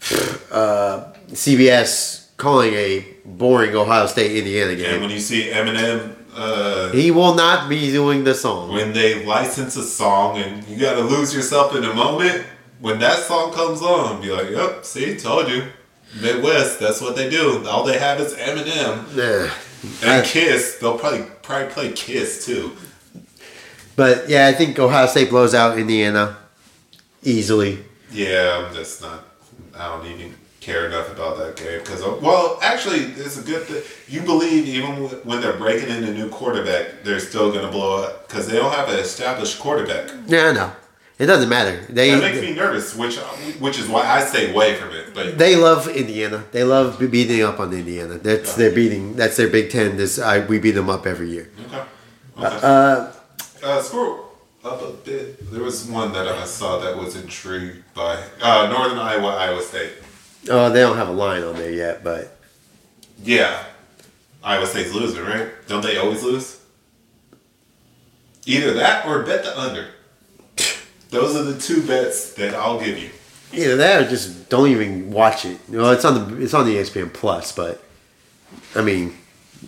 uh, 0.50 1.12
CBS 1.30 2.28
calling 2.36 2.74
a 2.74 3.06
boring 3.24 3.74
Ohio 3.74 4.06
State 4.06 4.36
Indiana 4.36 4.74
game. 4.74 4.84
And 4.84 4.92
game. 4.94 5.00
when 5.00 5.10
you 5.10 5.20
see 5.20 5.44
Eminem, 5.50 6.14
uh, 6.34 6.90
He 6.92 7.10
will 7.10 7.34
not 7.34 7.68
be 7.68 7.90
doing 7.92 8.24
the 8.24 8.34
song. 8.34 8.72
when 8.72 8.92
they 8.92 9.24
license 9.24 9.76
a 9.76 9.82
song 9.84 10.38
and 10.38 10.66
you 10.68 10.76
got 10.78 10.94
to 10.94 11.02
lose 11.02 11.34
yourself 11.34 11.74
in 11.76 11.82
the 11.82 11.92
moment, 11.94 12.44
when 12.80 12.98
that 13.00 13.18
song 13.20 13.52
comes 13.52 13.80
on, 13.82 14.20
be 14.20 14.30
like, 14.30 14.50
"Yep, 14.50 14.84
see, 14.84 15.16
told 15.16 15.48
you." 15.48 15.64
Midwest, 16.20 16.78
that's 16.80 17.00
what 17.00 17.16
they 17.16 17.30
do. 17.30 17.64
All 17.66 17.84
they 17.84 17.98
have 17.98 18.20
is 18.20 18.34
Eminem 18.34 19.04
Yeah. 19.14 19.50
and 20.02 20.22
I- 20.22 20.26
Kiss. 20.26 20.76
They'll 20.80 20.98
probably 20.98 21.24
probably 21.42 21.68
play 21.68 21.92
Kiss 21.92 22.44
too. 22.44 22.72
But 23.96 24.28
yeah, 24.28 24.46
I 24.46 24.52
think 24.52 24.78
Ohio 24.78 25.06
State 25.06 25.30
blows 25.30 25.54
out 25.54 25.78
Indiana 25.78 26.36
easily. 27.22 27.78
Yeah, 28.10 28.64
I'm 28.68 28.74
just 28.74 29.00
not. 29.02 29.24
I 29.78 29.88
don't 29.88 30.06
even 30.06 30.34
care 30.62 30.86
enough 30.86 31.10
about 31.10 31.36
that 31.38 31.56
game 31.56 31.80
because, 31.80 32.00
well, 32.22 32.58
actually, 32.62 32.98
it's 33.00 33.36
a 33.36 33.42
good 33.42 33.64
thing. 33.64 33.82
You 34.08 34.22
believe 34.22 34.66
even 34.68 34.94
when 35.24 35.40
they're 35.40 35.56
breaking 35.56 35.90
in 35.90 36.04
a 36.04 36.12
new 36.14 36.28
quarterback, 36.28 37.02
they're 37.02 37.18
still 37.18 37.50
going 37.50 37.64
to 37.66 37.70
blow 37.70 38.04
up 38.04 38.28
because 38.28 38.46
they 38.46 38.56
don't 38.56 38.72
have 38.72 38.88
an 38.88 38.98
established 39.00 39.58
quarterback. 39.58 40.08
Yeah, 40.26 40.46
I 40.46 40.52
know. 40.52 40.72
It 41.18 41.26
doesn't 41.26 41.48
matter. 41.48 41.84
They 41.88 42.10
That 42.10 42.20
makes 42.22 42.40
me 42.40 42.54
nervous, 42.54 42.96
which 42.96 43.16
which 43.60 43.78
is 43.78 43.86
why 43.86 44.02
I 44.06 44.24
stay 44.24 44.50
away 44.52 44.74
from 44.76 44.90
it. 44.90 45.12
But 45.14 45.36
they 45.38 45.56
love 45.56 45.86
Indiana. 45.88 46.44
They 46.52 46.64
love 46.64 46.98
beating 46.98 47.42
up 47.42 47.60
on 47.60 47.72
Indiana. 47.72 48.14
That's 48.18 48.50
Yeah. 48.52 48.56
their 48.56 48.72
beating. 48.72 49.14
That's 49.14 49.36
their 49.36 49.48
Big 49.48 49.70
Ten. 49.70 49.96
This 49.96 50.18
I, 50.18 50.40
we 50.46 50.58
beat 50.58 50.72
them 50.72 50.88
up 50.90 51.06
every 51.06 51.28
year. 51.30 51.50
okay, 51.68 51.82
okay. 52.38 52.58
Uh, 52.62 53.12
Uh, 53.62 53.80
scroll 53.82 54.32
up 54.64 54.82
a 54.82 54.90
bit. 55.04 55.52
There 55.52 55.62
was 55.62 55.84
one 55.86 56.12
that 56.14 56.26
I 56.26 56.44
saw 56.44 56.78
that 56.78 56.96
was 56.96 57.14
intrigued 57.14 57.82
by 57.94 58.16
uh, 58.40 58.66
Northern 58.74 58.98
Iowa, 58.98 59.28
Iowa 59.36 59.62
State. 59.62 59.92
Oh, 60.50 60.70
they 60.70 60.80
don't 60.80 60.96
have 60.96 61.08
a 61.08 61.12
line 61.12 61.42
on 61.42 61.54
there 61.56 61.70
yet, 61.70 62.02
but 62.04 62.36
Yeah, 63.22 63.64
Iowa 64.42 64.66
State's 64.66 64.92
losing, 64.94 65.22
right? 65.24 65.48
Don't 65.68 65.82
they 65.82 65.96
always 65.98 66.22
lose? 66.22 66.60
Either 68.46 68.74
that 68.74 69.06
or 69.06 69.22
bet 69.22 69.44
the 69.44 69.58
under. 69.58 69.88
Those 71.10 71.36
are 71.36 71.42
the 71.44 71.60
two 71.60 71.86
bets 71.86 72.32
that 72.34 72.54
I'll 72.54 72.80
give 72.80 72.98
you. 72.98 73.10
either 73.52 73.76
that 73.76 74.02
or 74.02 74.08
just 74.08 74.48
don't 74.48 74.68
even 74.68 75.10
watch 75.10 75.44
it. 75.44 75.58
You 75.70 75.78
know, 75.78 75.90
it's 75.92 76.04
on 76.04 76.14
the 76.36 76.42
it's 76.42 76.54
on 76.54 76.64
the 76.66 76.76
ESPN 76.76 77.12
Plus, 77.12 77.52
but 77.52 77.82
I 78.74 78.80
mean, 78.80 79.16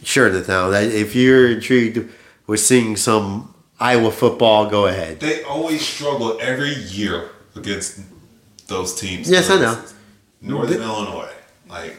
sure, 0.02 0.30
Nathaniel, 0.32 0.70
that 0.70 0.84
if 0.84 1.14
you're 1.14 1.50
intrigued 1.52 2.10
with 2.46 2.60
seeing 2.60 2.96
some 2.96 3.54
Iowa 3.78 4.10
football, 4.10 4.68
go 4.70 4.86
ahead. 4.86 5.20
They 5.20 5.42
always 5.44 5.86
struggle 5.86 6.38
every 6.40 6.74
year 6.74 7.30
against 7.54 8.00
those 8.66 8.94
teams. 8.98 9.30
Yes, 9.30 9.50
I 9.50 9.60
know. 9.60 9.84
Northern 10.44 10.82
Illinois, 10.82 11.32
like 11.68 11.96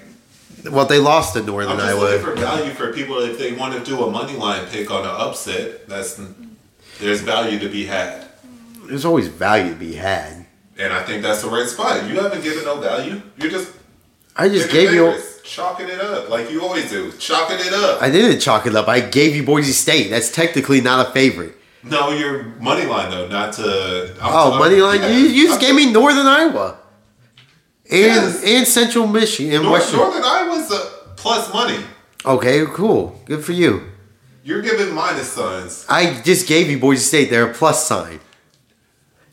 Well, 0.70 0.86
they 0.86 1.00
lost 1.00 1.34
to 1.34 1.42
Northern 1.44 1.72
I'm 1.74 1.78
just 1.78 1.90
Iowa. 1.90 2.00
looking 2.02 2.26
for 2.26 2.36
value 2.36 2.72
for 2.72 2.94
people 2.94 3.20
if 3.20 3.38
they 3.38 3.54
want 3.54 3.74
to 3.74 3.80
do 3.84 4.04
a 4.04 4.10
money 4.12 4.36
line 4.38 4.66
pick 4.68 4.90
on 4.92 5.02
an 5.04 5.10
upset. 5.10 5.88
That's 5.88 6.20
there's 7.00 7.22
value 7.22 7.60
to 7.60 7.68
be 7.70 7.86
had, 7.86 8.26
There's 8.86 9.04
always 9.06 9.28
value 9.28 9.74
to 9.74 9.80
be 9.80 9.94
had. 9.96 10.46
and 10.78 10.94
I 10.94 11.04
think 11.04 11.24
that's 11.24 11.42
the 11.42 11.50
right 11.50 11.68
spot. 11.68 12.08
You 12.10 12.20
haven't 12.20 12.44
given 12.44 12.64
no 12.66 12.80
value. 12.80 13.22
You're 13.38 13.52
just 13.52 13.72
I 14.38 14.48
just 14.50 14.70
gave 14.70 14.94
you. 14.94 15.18
chalking 15.44 15.88
it 15.90 16.00
up 16.02 16.30
like 16.30 16.52
you 16.52 16.62
always 16.62 16.90
do, 16.90 17.12
chalking 17.14 17.58
it 17.60 17.74
up. 17.74 18.02
I 18.02 18.10
didn't 18.10 18.40
chalk 18.42 18.66
it 18.68 18.76
up. 18.76 18.88
I 18.88 19.00
gave 19.00 19.36
you 19.36 19.44
Boise 19.44 19.72
State. 19.72 20.10
That's 20.10 20.30
technically 20.32 20.82
not 20.82 21.08
a 21.08 21.12
favorite. 21.12 21.56
no, 21.84 22.10
your 22.12 22.44
money 22.60 22.86
line 22.86 23.10
though, 23.12 23.28
not 23.28 23.54
to. 23.54 24.14
I'm 24.22 24.32
Oh, 24.34 24.58
money 24.60 24.78
line. 24.82 25.02
You, 25.04 25.20
you 25.20 25.48
just 25.48 25.62
I'm- 25.62 25.66
gave 25.66 25.76
me 25.76 25.92
Northern 25.92 26.26
Iowa 26.28 26.78
Yes. 27.90 28.44
and 28.44 28.68
Central 28.68 29.08
Michigan 29.08 29.54
and 29.54 29.64
North, 29.64 29.82
Western. 29.82 30.00
Northern 30.00 30.24
Iowa's 30.24 30.72
a 30.72 30.80
plus 31.16 31.54
money. 31.54 31.80
Okay, 32.26 32.66
cool. 32.68 33.20
Good 33.26 33.44
for 33.44 33.52
you. 33.52 33.84
You're 34.44 34.62
giving 34.62 34.94
minus 34.94 35.32
signs. 35.32 35.86
I 35.90 36.22
just 36.22 36.48
gave 36.48 36.70
you 36.70 36.80
Boise 36.80 37.02
State. 37.04 37.30
They're 37.30 37.50
a 37.50 37.54
plus 37.54 37.88
sign. 37.88 38.20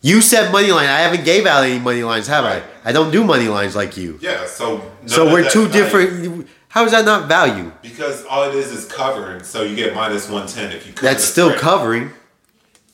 You 0.01 0.21
said 0.21 0.51
money 0.51 0.73
line. 0.73 0.89
I 0.89 1.01
haven't 1.01 1.25
gave 1.25 1.47
out 1.47 1.65
any 1.65 1.79
money 1.79 2.03
lines, 2.03 2.27
have 2.27 2.45
Right. 2.45 2.63
I? 2.85 2.91
I 2.91 2.93
don't 2.93 3.11
do 3.13 3.23
money 3.23 3.49
lines 3.49 3.77
like 3.77 3.97
you. 3.97 4.19
Yeah, 4.21 4.47
so 4.47 4.83
so 5.07 5.33
we're 5.33 5.49
two 5.49 5.69
value. 5.69 5.73
different. 5.85 6.49
How 6.69 6.85
is 6.85 6.93
that 6.93 7.05
not 7.05 7.29
value? 7.29 7.71
Because 7.83 8.25
all 8.25 8.49
it 8.49 8.55
is 8.55 8.73
is 8.73 8.87
covering, 8.87 9.43
so 9.45 9.63
you 9.63 9.77
get 9.77 9.95
minus 9.95 10.29
one 10.29 10.47
ten 10.49 10.73
if 10.73 10.87
you. 10.87 10.93
Cover 10.93 11.07
That's 11.07 11.25
still 11.25 11.55
covering. 11.55 12.11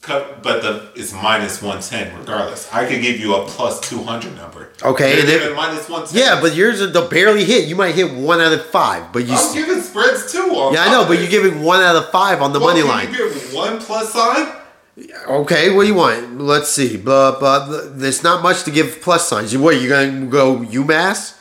But 0.09 0.62
the 0.62 0.88
it's 0.94 1.12
minus 1.12 1.61
one 1.62 1.80
ten 1.80 2.16
regardless. 2.18 2.68
I 2.72 2.86
could 2.86 3.02
give 3.02 3.20
you 3.20 3.34
a 3.36 3.44
plus 3.46 3.78
two 3.80 4.02
hundred 4.02 4.34
number. 4.36 4.70
Okay, 4.82 5.12
You're 5.12 5.20
and 5.20 5.28
then- 5.28 5.56
minus 5.56 5.88
one 5.88 6.06
ten. 6.06 6.16
Yeah, 6.18 6.40
but 6.40 6.54
yours 6.54 6.80
are 6.80 6.86
the 6.88 7.02
barely 7.02 7.44
hit. 7.44 7.68
You 7.68 7.76
might 7.76 7.94
hit 7.94 8.12
one 8.14 8.40
out 8.40 8.52
of 8.52 8.64
five, 8.66 9.12
but 9.12 9.26
you. 9.26 9.34
I'm 9.34 9.54
giving 9.54 9.80
spreads 9.82 10.32
too. 10.32 10.38
On 10.40 10.72
Yeah, 10.72 10.84
I 10.84 10.90
know, 10.90 11.04
but 11.06 11.18
you're 11.18 11.30
giving 11.30 11.62
one 11.62 11.80
out 11.80 11.96
of 11.96 12.11
five 12.11 12.40
on 12.42 12.52
the 12.52 12.59
Well, 12.59 12.68
money 12.70 12.80
can 12.80 12.88
line. 12.88 13.12
You 13.12 13.30
give 13.30 13.54
one 13.54 13.78
plus 13.80 14.12
sign. 14.12 14.52
Okay, 15.28 15.70
what 15.74 15.82
do 15.82 15.88
you 15.88 15.94
want? 15.94 16.40
Let's 16.40 16.70
see. 16.70 16.96
Blah, 16.96 17.38
blah, 17.38 17.66
blah. 17.66 17.82
There's 17.90 18.24
not 18.24 18.42
much 18.42 18.64
to 18.64 18.70
give 18.72 19.00
plus 19.00 19.28
signs. 19.28 19.56
What? 19.56 19.80
You 19.80 19.88
gonna 19.88 20.26
go 20.26 20.56
UMass? 20.59 21.34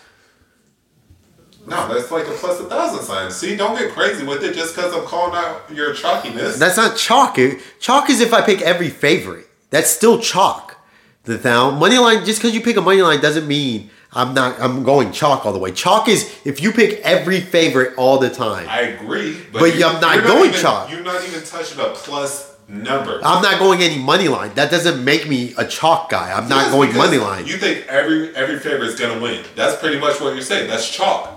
No, 1.68 1.94
that's 1.94 2.10
like 2.12 2.26
a 2.28 2.32
plus 2.32 2.60
a 2.62 2.64
thousand 2.64 3.04
sign. 3.04 3.30
See, 3.30 3.56
don't 3.58 3.78
get 3.78 3.92
crazy 3.92 4.26
with 4.26 4.42
it 4.44 4.56
just 4.56 4.74
because 4.76 4.94
I'm 4.94 5.04
calling 5.04 5.36
out 5.36 5.70
your 5.72 5.94
chalkiness. 5.94 6.58
That's 6.58 6.78
not 6.78 6.96
chalk. 6.98 7.38
Chalk 7.80 8.10
is 8.10 8.22
if 8.22 8.34
I 8.34 8.42
pick 8.42 8.62
every 8.62 8.90
favorite. 8.90 9.48
That's 9.70 9.90
still 9.90 10.20
chalk. 10.20 10.78
The 11.26 11.38
now 11.44 11.72
money 11.72 11.98
line. 11.98 12.24
Just 12.24 12.40
because 12.42 12.56
you 12.56 12.62
pick 12.62 12.78
a 12.78 12.82
money 12.82 13.02
line 13.02 13.20
doesn't 13.20 13.46
mean 13.48 13.90
I'm 14.14 14.34
not. 14.34 14.60
I'm 14.62 14.84
going 14.84 15.12
chalk 15.12 15.46
all 15.46 15.52
the 15.52 15.60
way. 15.60 15.74
Chalk 15.74 16.08
is 16.08 16.34
if 16.46 16.62
you 16.62 16.72
pick 16.72 17.02
every 17.02 17.42
favorite 17.42 17.96
all 17.98 18.18
the 18.18 18.30
time. 18.30 18.66
I 18.70 18.82
agree, 18.82 19.38
but, 19.52 19.60
But 19.60 19.76
you- 19.78 19.86
I'm 19.86 20.00
not 20.00 20.24
going 20.24 20.50
even, 20.52 20.62
chalk. 20.62 20.90
You're 20.90 21.02
not 21.04 21.22
even 21.28 21.44
touching 21.44 21.80
a 21.82 21.90
plus 21.90 22.56
number. 22.70 23.20
I'm 23.24 23.42
not 23.44 23.60
going 23.60 23.82
any 23.82 23.98
money 23.98 24.30
line. 24.30 24.54
That 24.56 24.72
doesn't 24.72 25.04
make 25.04 25.28
me 25.28 25.54
a 25.58 25.66
chalk 25.66 26.10
guy. 26.10 26.32
I'm 26.32 26.48
not 26.48 26.72
going 26.72 26.96
money 26.96 27.18
line. 27.18 27.46
You 27.46 27.58
think 27.58 27.86
every 27.88 28.34
every 28.38 28.60
favorite's 28.60 28.98
gonna 28.98 29.20
win. 29.22 29.44
That's 29.56 29.76
pretty 29.82 30.00
much 30.00 30.22
what 30.22 30.34
you're 30.34 30.42
saying. 30.42 30.70
That's 30.70 30.90
chalk. 30.90 31.34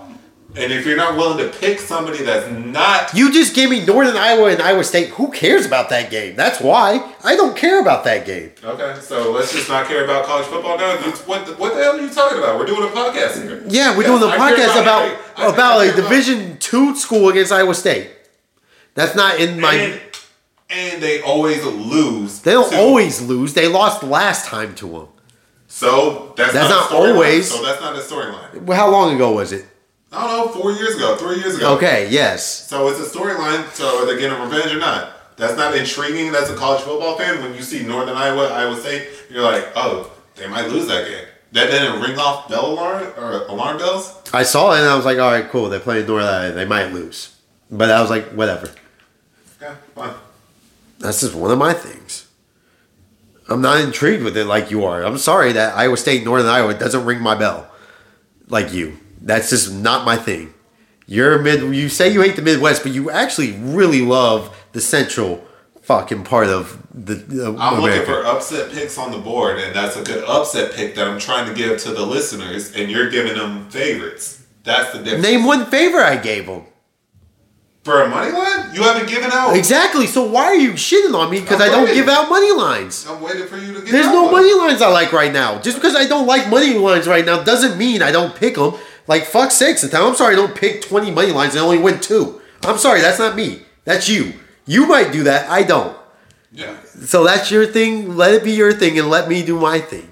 And 0.57 0.72
if 0.72 0.84
you're 0.84 0.96
not 0.96 1.16
willing 1.16 1.38
to 1.38 1.57
pick 1.59 1.78
somebody 1.78 2.24
that's 2.24 2.51
not 2.51 3.14
You 3.14 3.32
just 3.32 3.55
gave 3.55 3.70
me 3.70 3.84
Northern 3.84 4.16
Iowa 4.16 4.51
and 4.51 4.61
Iowa 4.61 4.82
State. 4.82 5.11
Who 5.11 5.30
cares 5.30 5.64
about 5.64 5.90
that 5.90 6.11
game? 6.11 6.34
That's 6.34 6.61
why 6.61 7.14
I 7.22 7.36
don't 7.36 7.57
care 7.57 7.80
about 7.80 8.03
that 8.05 8.26
game. 8.26 8.51
Okay, 8.64 8.98
so 9.01 9.30
let's 9.30 9.53
just 9.53 9.68
not 9.68 9.86
care 9.86 10.03
about 10.05 10.24
college 10.24 10.46
football 10.46 10.76
now. 10.76 10.96
What 11.26 11.46
the, 11.46 11.53
what 11.55 11.74
the 11.74 11.82
hell 11.82 11.96
are 11.96 12.01
you 12.01 12.11
talking 12.11 12.38
about? 12.38 12.59
We're 12.59 12.66
doing 12.66 12.82
a 12.82 12.92
podcast 12.92 13.42
here. 13.42 13.64
Yeah, 13.68 13.96
we're 13.96 14.03
Yes, 14.03 14.20
doing 14.20 14.32
a 14.32 14.34
podcast 14.34 14.82
about 14.82 15.18
I 15.36 15.53
about 15.53 15.80
a 15.86 15.94
Division 15.94 16.59
two 16.59 16.96
school 16.96 17.28
against 17.28 17.53
Iowa 17.53 17.74
State. 17.74 18.11
That's 18.94 19.14
not 19.14 19.38
in 19.38 19.61
my. 19.61 19.74
and, 19.74 20.01
and 20.70 21.03
they 21.03 21.22
always 21.22 21.64
lose. 21.64 22.40
they 22.40 22.53
don't 22.53 22.70
too. 22.70 22.76
always 22.76 23.22
lose. 23.22 23.55
They 23.55 23.68
lost 23.68 24.03
last 24.03 24.46
time 24.46 24.74
to 24.76 24.88
them. 24.88 25.09
So 25.68 26.34
that's, 26.36 26.53
That's 26.53 26.68
not, 26.68 26.90
not 26.90 26.92
always. 26.92 27.48
So 27.53 27.62
that's 27.62 27.80
not 27.80 27.94
a 27.94 28.01
storyline. 28.01 28.62
Well, 28.62 28.76
how 28.76 28.90
long 28.90 29.14
ago 29.14 29.32
was 29.32 29.53
it? 29.53 29.64
I 30.13 30.27
don't 30.27 30.47
know. 30.47 30.61
Four 30.61 30.73
years 30.73 30.97
ago, 30.97 31.17
three 31.17 31.37
years 31.37 31.57
ago. 31.57 31.77
Okay, 31.77 32.09
yes. 32.11 32.69
So 32.69 32.89
it's 32.89 32.99
a 33.01 33.19
storyline. 33.19 33.69
So 33.73 34.03
are 34.03 34.07
they 34.07 34.21
getting 34.21 34.41
revenge 34.41 34.73
or 34.73 34.79
not? 34.79 35.37
That's 35.37 35.57
not 35.57 35.75
intriguing 35.75 36.35
as 36.35 36.51
a 36.51 36.57
college 36.57 36.83
football 36.83 37.17
fan. 37.17 37.43
When 37.43 37.55
you 37.55 37.63
see 37.63 37.85
Northern 37.87 38.17
Iowa, 38.17 38.49
Iowa 38.49 38.77
State, 38.77 39.09
you're 39.31 39.43
like, 39.43 39.67
oh, 39.75 40.11
they 40.35 40.47
might 40.47 40.69
lose 40.69 40.87
that 40.89 41.07
game. 41.07 41.27
That 41.53 41.71
didn't 41.71 42.01
ring 42.01 42.19
off 42.19 42.49
bell 42.49 42.73
alarm 42.73 43.13
or 43.17 43.47
alarm 43.47 43.79
bells. 43.79 44.17
I 44.33 44.43
saw 44.43 44.73
it 44.75 44.81
and 44.81 44.89
I 44.89 44.97
was 44.97 45.05
like, 45.05 45.19
all 45.19 45.31
right, 45.31 45.49
cool. 45.49 45.69
They're 45.69 45.81
playing 45.81 46.07
Northern 46.07 46.29
Iowa. 46.29 46.53
They 46.53 46.65
might 46.65 46.93
lose, 46.93 47.37
but 47.71 47.91
I 47.91 48.01
was 48.01 48.11
like, 48.11 48.27
whatever. 48.29 48.71
Yeah, 49.61 49.75
fine. 49.95 50.15
That's 50.99 51.21
just 51.23 51.35
one 51.35 51.51
of 51.51 51.59
my 51.59 51.73
things. 51.73 52.29
I'm 53.49 53.61
not 53.63 53.81
intrigued 53.81 54.23
with 54.23 54.37
it 54.37 54.45
like 54.45 54.71
you 54.71 54.85
are. 54.85 55.03
I'm 55.03 55.19
sorry 55.19 55.53
that 55.53 55.77
Iowa 55.77 55.97
State, 55.97 56.25
Northern 56.25 56.49
Iowa 56.49 56.75
doesn't 56.75 57.05
ring 57.05 57.21
my 57.21 57.35
bell 57.35 57.69
like 58.49 58.73
you. 58.73 58.97
That's 59.21 59.51
just 59.51 59.73
not 59.73 60.05
my 60.05 60.16
thing. 60.16 60.55
You're 61.07 61.39
mid. 61.41 61.75
You 61.75 61.89
say 61.89 62.12
you 62.12 62.23
hate 62.23 62.37
the 62.37 62.43
Midwest, 62.43 62.83
but 62.83 62.93
you 62.93 63.11
actually 63.11 63.53
really 63.53 64.01
love 64.03 64.57
the 64.73 64.81
Central 64.81 65.45
fucking 65.83 66.25
part 66.25 66.47
of 66.47 66.87
the. 66.95 67.14
Uh, 67.14 67.61
I'm 67.61 67.79
America. 67.79 68.11
looking 68.11 68.23
for 68.23 68.25
upset 68.27 68.71
picks 68.73 68.97
on 68.97 69.11
the 69.11 69.18
board, 69.18 69.59
and 69.59 69.75
that's 69.75 69.97
a 69.97 70.03
good 70.05 70.23
upset 70.25 70.73
pick 70.73 70.95
that 70.95 71.09
I'm 71.09 71.18
trying 71.18 71.49
to 71.49 71.55
give 71.55 71.79
to 71.81 71.91
the 71.93 72.07
listeners, 72.07 72.75
and 72.75 72.91
you're 72.91 73.11
giving 73.11 73.35
them 73.35 73.68
favorites. 73.71 74.45
That's 74.62 74.93
the 74.93 75.03
difference. 75.03 75.23
Name 75.25 75.45
one 75.45 75.66
favor 75.66 75.99
I 75.99 76.16
gave 76.16 76.47
them. 76.47 76.64
For 77.83 78.03
a 78.03 78.09
money 78.11 78.31
line? 78.31 78.75
You 78.75 78.83
haven't 78.83 79.09
given 79.09 79.31
out. 79.33 79.57
Exactly. 79.57 80.07
So 80.07 80.23
why 80.25 80.45
are 80.45 80.55
you 80.55 80.73
shitting 80.73 81.14
on 81.14 81.31
me 81.31 81.41
because 81.41 81.62
I 81.62 81.68
don't 81.68 81.87
give 81.87 82.09
out 82.09 82.29
money 82.29 82.53
lines? 82.53 83.07
I'm 83.09 83.23
waiting 83.23 83.47
for 83.47 83.57
you 83.57 83.73
to 83.73 83.81
get 83.81 83.91
There's 83.91 84.07
no 84.07 84.25
one. 84.25 84.33
money 84.33 84.53
lines 84.53 84.83
I 84.83 84.91
like 84.91 85.12
right 85.14 85.33
now. 85.33 85.59
Just 85.62 85.79
because 85.79 85.97
I 85.97 86.07
don't 86.07 86.27
like 86.27 86.51
money 86.51 86.75
lines 86.75 87.09
right 87.09 87.25
now 87.25 87.43
doesn't 87.43 87.79
mean 87.79 88.03
I 88.03 88.12
don't 88.12 88.37
pick 88.37 88.57
them. 88.57 88.75
Like 89.11 89.25
fuck 89.25 89.51
sakes, 89.51 89.83
the 89.83 89.89
time 89.89 90.05
I'm 90.05 90.15
sorry 90.15 90.35
I 90.35 90.37
don't 90.37 90.55
pick 90.55 90.83
20 90.83 91.11
money 91.11 91.33
lines 91.33 91.57
and 91.57 91.65
only 91.65 91.79
win 91.79 91.99
two. 91.99 92.41
I'm 92.63 92.79
sorry, 92.79 93.01
that's 93.01 93.19
not 93.19 93.35
me. 93.35 93.63
That's 93.85 94.09
you. 94.09 94.35
You 94.67 94.87
might 94.87 95.11
do 95.11 95.25
that. 95.25 95.51
I 95.51 95.65
don't. 95.65 95.97
Yeah. 96.53 96.77
So 96.85 97.25
that's 97.25 97.51
your 97.51 97.67
thing. 97.67 98.17
Let 98.17 98.35
it 98.35 98.45
be 98.45 98.53
your 98.53 98.73
thing 98.73 99.01
and 99.01 99.11
let 99.11 99.29
me 99.29 99.45
do 99.45 99.59
my 99.59 99.81
thing. 99.81 100.09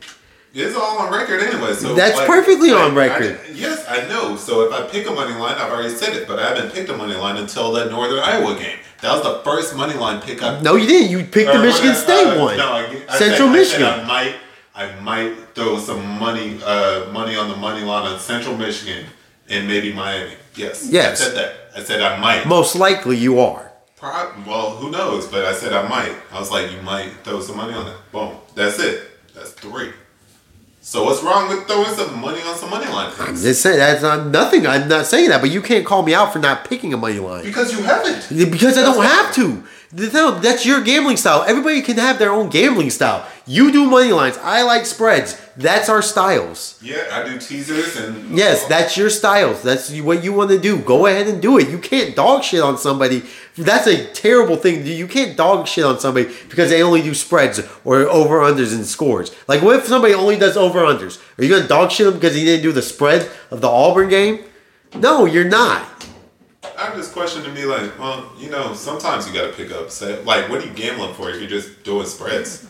It's 0.53 0.75
all 0.75 0.99
on 0.99 1.13
record 1.13 1.41
anyway. 1.41 1.75
So 1.75 1.95
That's 1.95 2.19
perfectly 2.23 2.73
on 2.73 2.97
record. 2.97 3.39
I- 3.41 3.53
yes, 3.53 3.85
I 3.89 4.09
know. 4.09 4.35
So 4.35 4.63
if 4.67 4.73
I 4.73 4.83
pick 4.89 5.07
a 5.07 5.13
money 5.13 5.33
line, 5.35 5.55
I've 5.55 5.71
already 5.71 5.95
said 5.95 6.17
it, 6.17 6.27
but 6.27 6.41
I 6.41 6.49
haven't 6.49 6.73
picked 6.73 6.91
a 6.91 6.97
money 6.97 7.15
line 7.15 7.37
until 7.37 7.71
that 7.75 7.93
Northern 7.93 8.19
Iowa 8.19 8.59
game. 8.59 8.79
That 9.03 9.13
was 9.13 9.23
the 9.23 9.45
first 9.45 9.77
money 9.77 9.95
line 9.95 10.21
pick 10.21 10.43
I 10.43 10.61
No, 10.61 10.75
you 10.75 10.89
didn't. 10.89 11.13
You 11.13 11.19
picked 11.25 11.53
the 11.53 11.61
Michigan 11.63 11.93
I- 11.93 11.95
State 11.95 12.27
uh, 12.27 12.41
one. 12.41 12.57
No, 12.57 12.73
I, 12.73 13.17
Central 13.17 13.47
said, 13.47 13.53
Michigan. 13.53 13.87
I 13.87 14.05
might, 14.05 14.35
I 14.79 14.95
might 15.01 15.35
throw 15.57 15.76
some 15.76 16.07
money, 16.20 16.61
uh, 16.64 17.11
money 17.11 17.35
on 17.35 17.49
the 17.49 17.57
money 17.57 17.83
line 17.85 18.07
on 18.07 18.20
Central 18.20 18.57
Michigan 18.57 19.07
and 19.49 19.66
maybe 19.66 19.93
Miami. 19.93 20.35
Yes. 20.55 20.89
Yes. 20.89 21.20
I 21.20 21.24
said 21.24 21.37
that. 21.37 21.55
I 21.74 21.83
said 21.83 22.01
I 22.01 22.20
might. 22.20 22.47
Most 22.47 22.76
likely 22.76 23.16
you 23.16 23.41
are. 23.41 23.72
Well, 24.01 24.76
who 24.76 24.93
knows? 24.93 25.26
But 25.26 25.45
I 25.47 25.53
said 25.53 25.72
I 25.72 25.89
might. 25.89 26.14
I 26.31 26.39
was 26.39 26.53
like, 26.53 26.70
you 26.70 26.81
might 26.83 27.11
throw 27.24 27.41
some 27.41 27.57
money 27.57 27.74
on 27.74 27.87
that. 27.87 28.12
Boom. 28.12 28.37
That's 28.55 28.79
it. 28.79 29.11
That's 29.35 29.51
three. 29.51 29.93
So 30.81 31.03
what's 31.05 31.24
wrong 31.24 31.49
with 31.49 31.66
throwing 31.66 31.93
some 31.97 32.20
money 32.20 32.41
on 32.43 32.57
some 32.57 32.70
money 32.70 32.87
line 32.87 33.12
picks? 33.12 33.43
Just 33.43 33.61
say 33.61 33.76
that's 33.76 34.03
not 34.03 34.29
nothing. 34.29 34.64
I'm 34.64 34.87
not 34.89 35.07
saying 35.07 35.31
that, 35.31 35.41
but 35.41 35.51
you 35.51 35.61
can't 35.61 35.85
call 35.85 36.05
me 36.05 36.14
out 36.14 36.33
for 36.33 36.39
not 36.39 36.64
picking 36.64 36.95
a 36.95 36.97
money 36.97 37.18
line. 37.18 37.43
Because 37.45 37.72
you 37.72 37.83
haven't. 37.83 38.29
Because 38.29 38.79
I 38.79 38.83
don't 38.83 39.03
That's 39.03 39.12
have 39.12 39.35
to. 39.35 39.64
No, 39.91 40.39
that's 40.39 40.66
your 40.66 40.82
gambling 40.82 41.16
style. 41.16 41.45
Everybody 41.49 41.80
can 41.80 41.97
have 41.97 42.18
their 42.18 42.30
own 42.30 42.51
gambling 42.51 42.91
style. 42.91 43.26
You 43.47 43.72
do 43.72 43.89
money 43.89 44.12
lines. 44.12 44.36
I 44.36 44.62
like 44.62 44.84
spreads. 44.84 45.41
That's 45.57 45.89
our 45.89 46.03
styles. 46.03 46.78
Yeah, 46.82 47.09
I 47.11 47.24
do 47.24 47.39
teasers 47.39 47.97
and 47.97 48.36
Yes, 48.36 48.66
that's 48.66 48.99
your 48.99 49.09
styles. 49.09 49.62
That's 49.62 49.91
what 50.01 50.22
you 50.22 50.34
want 50.34 50.51
to 50.51 50.59
do. 50.59 50.78
Go 50.78 51.07
ahead 51.07 51.26
and 51.26 51.41
do 51.41 51.59
it. 51.59 51.70
You 51.70 51.78
can't 51.78 52.14
dog 52.14 52.45
shit 52.45 52.61
on 52.61 52.76
somebody. 52.76 53.22
That's 53.57 53.86
a 53.86 54.12
terrible 54.12 54.57
thing. 54.57 54.84
You 54.84 55.09
can't 55.09 55.39
dog 55.39 55.66
shit 55.66 55.86
on 55.86 55.99
somebody 55.99 56.26
because 56.51 56.68
they 56.68 56.82
only 56.82 57.01
do 57.01 57.14
spreads 57.14 57.61
or 57.82 58.01
over 58.03 58.41
unders 58.41 58.74
and 58.74 58.84
scores. 58.84 59.34
Like, 59.49 59.62
what 59.62 59.76
if 59.76 59.86
somebody 59.86 60.12
only 60.12 60.36
does 60.36 60.59
over 60.59 60.80
unders? 60.80 61.18
Are 61.39 61.45
you 61.45 61.49
gonna 61.49 61.66
dog 61.66 61.91
shit 61.91 62.05
them 62.05 62.14
because 62.14 62.34
he 62.34 62.45
didn't 62.45 62.62
do 62.62 62.72
the 62.72 62.82
spread 62.82 63.30
of 63.51 63.62
the 63.62 63.68
Auburn 63.68 64.11
game? 64.11 64.45
No, 64.95 65.24
you're 65.24 65.45
not. 65.45 65.98
I'm 66.79 66.97
just 66.97 67.12
questioning 67.12 67.53
me 67.53 67.64
like, 67.64 67.99
well, 67.99 68.33
you 68.39 68.51
know, 68.51 68.72
sometimes 68.72 69.26
you 69.26 69.35
got 69.35 69.51
to 69.51 69.53
pick 69.53 69.72
up. 69.72 69.91
Say, 69.91 70.22
like, 70.22 70.49
what 70.49 70.62
are 70.62 70.66
you 70.66 70.72
gambling 70.72 71.14
for 71.14 71.29
if 71.29 71.41
you're 71.41 71.51
just 71.51 71.83
doing 71.83 72.07
spreads? 72.07 72.66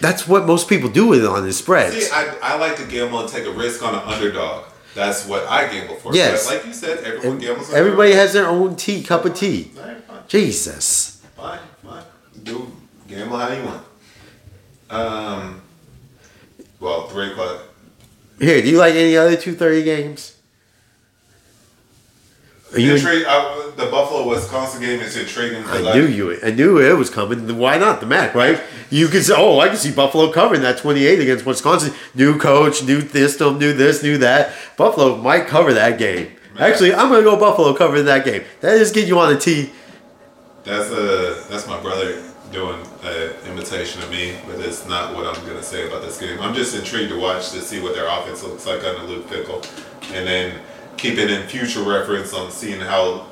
That's 0.00 0.28
what 0.28 0.46
most 0.46 0.68
people 0.68 0.90
do 0.90 1.08
with 1.08 1.24
on 1.24 1.44
the 1.44 1.52
spreads. 1.52 1.96
See, 1.96 2.12
I, 2.12 2.36
I 2.42 2.58
like 2.58 2.76
to 2.76 2.86
gamble 2.86 3.20
and 3.20 3.28
take 3.28 3.46
a 3.46 3.50
risk 3.50 3.82
on 3.82 3.94
an 3.94 4.00
underdog. 4.00 4.66
That's 4.94 5.26
what 5.26 5.46
I 5.46 5.72
gamble 5.72 5.96
for. 5.96 6.14
Yes. 6.14 6.46
But 6.46 6.56
like 6.56 6.66
you 6.66 6.72
said, 6.72 6.98
everyone 6.98 7.38
gambles. 7.38 7.70
on 7.70 7.76
Everybody 7.76 8.12
has 8.12 8.32
their 8.32 8.46
own 8.46 8.76
tea, 8.76 9.02
cup 9.02 9.24
of 9.24 9.34
tea. 9.34 9.70
Right, 9.76 9.96
fine. 10.04 10.22
Jesus. 10.28 11.22
Fine, 11.36 11.60
fine. 11.82 12.04
Do 12.42 12.70
gamble 13.06 13.38
how 13.38 13.52
you 13.52 13.64
want. 13.64 13.84
Um. 14.90 15.62
Well, 16.80 17.08
three 17.08 17.32
o'clock. 17.32 17.62
Here, 18.38 18.62
do 18.62 18.68
you 18.68 18.78
like 18.78 18.94
any 18.94 19.16
other 19.16 19.36
two 19.36 19.54
thirty 19.54 19.82
games? 19.82 20.37
You? 22.76 22.94
Intri- 22.94 23.24
uh, 23.26 23.70
the 23.76 23.86
Buffalo 23.86 24.28
Wisconsin 24.28 24.82
game 24.82 25.00
is 25.00 25.16
intriguing. 25.16 25.64
I 25.64 25.94
knew 25.94 26.06
you. 26.06 26.38
I 26.44 26.50
knew 26.50 26.78
it 26.78 26.92
was 26.98 27.08
coming. 27.08 27.56
Why 27.56 27.78
not 27.78 28.00
the 28.00 28.06
Mac? 28.06 28.34
Right? 28.34 28.60
You 28.90 29.08
could 29.08 29.24
say, 29.24 29.34
"Oh, 29.36 29.58
I 29.58 29.68
can 29.68 29.78
see 29.78 29.90
Buffalo 29.90 30.30
covering 30.30 30.60
that 30.62 30.76
twenty-eight 30.76 31.18
against 31.18 31.46
Wisconsin." 31.46 31.94
New 32.14 32.38
coach, 32.38 32.82
new 32.84 33.00
system, 33.00 33.58
new 33.58 33.72
this, 33.72 34.02
new 34.02 34.18
that. 34.18 34.52
Buffalo 34.76 35.16
might 35.16 35.46
cover 35.46 35.72
that 35.72 35.98
game. 35.98 36.32
Actually, 36.58 36.92
I'm 36.92 37.08
gonna 37.08 37.22
go 37.22 37.36
Buffalo 37.36 37.72
covering 37.72 38.04
that 38.06 38.24
game. 38.24 38.42
That 38.60 38.76
just 38.78 38.92
get 38.92 39.06
you 39.06 39.18
on 39.18 39.32
the 39.32 39.38
tee. 39.38 39.70
That's 40.64 40.90
uh 40.90 41.46
that's 41.48 41.66
my 41.66 41.80
brother 41.80 42.22
doing 42.52 42.80
an 43.02 43.30
imitation 43.46 44.02
of 44.02 44.10
me, 44.10 44.34
but 44.46 44.58
it's 44.60 44.86
not 44.86 45.14
what 45.14 45.26
I'm 45.26 45.46
gonna 45.46 45.62
say 45.62 45.86
about 45.86 46.02
this 46.02 46.18
game. 46.18 46.38
I'm 46.40 46.54
just 46.54 46.74
intrigued 46.76 47.10
to 47.10 47.18
watch 47.18 47.50
to 47.52 47.60
see 47.60 47.80
what 47.80 47.94
their 47.94 48.06
offense 48.08 48.42
looks 48.42 48.66
like 48.66 48.84
under 48.84 49.02
Luke 49.04 49.26
Fickell, 49.28 49.64
and 50.12 50.26
then 50.26 50.60
keep 50.98 51.16
it 51.16 51.30
in 51.30 51.46
future 51.46 51.82
reference 51.82 52.34
on 52.34 52.50
seeing 52.50 52.80
how 52.80 53.26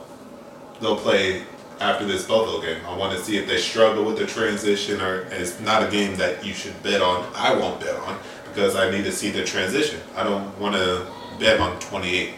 they'll 0.80 0.96
play 0.96 1.42
after 1.80 2.06
this 2.06 2.26
Buffalo 2.26 2.60
game. 2.62 2.80
I 2.86 2.96
want 2.96 3.16
to 3.18 3.22
see 3.22 3.36
if 3.36 3.46
they 3.46 3.58
struggle 3.58 4.04
with 4.04 4.18
the 4.18 4.26
transition, 4.26 5.00
or 5.00 5.22
it's 5.30 5.60
not 5.60 5.86
a 5.86 5.90
game 5.90 6.16
that 6.16 6.44
you 6.44 6.54
should 6.54 6.80
bet 6.82 7.02
on. 7.02 7.30
I 7.34 7.54
won't 7.54 7.80
bet 7.80 7.94
on 7.96 8.18
because 8.48 8.76
I 8.76 8.90
need 8.90 9.04
to 9.04 9.12
see 9.12 9.30
the 9.30 9.44
transition. 9.44 10.00
I 10.16 10.24
don't 10.24 10.58
want 10.58 10.76
to 10.76 11.06
bet 11.38 11.60
on 11.60 11.78
28. 11.80 12.34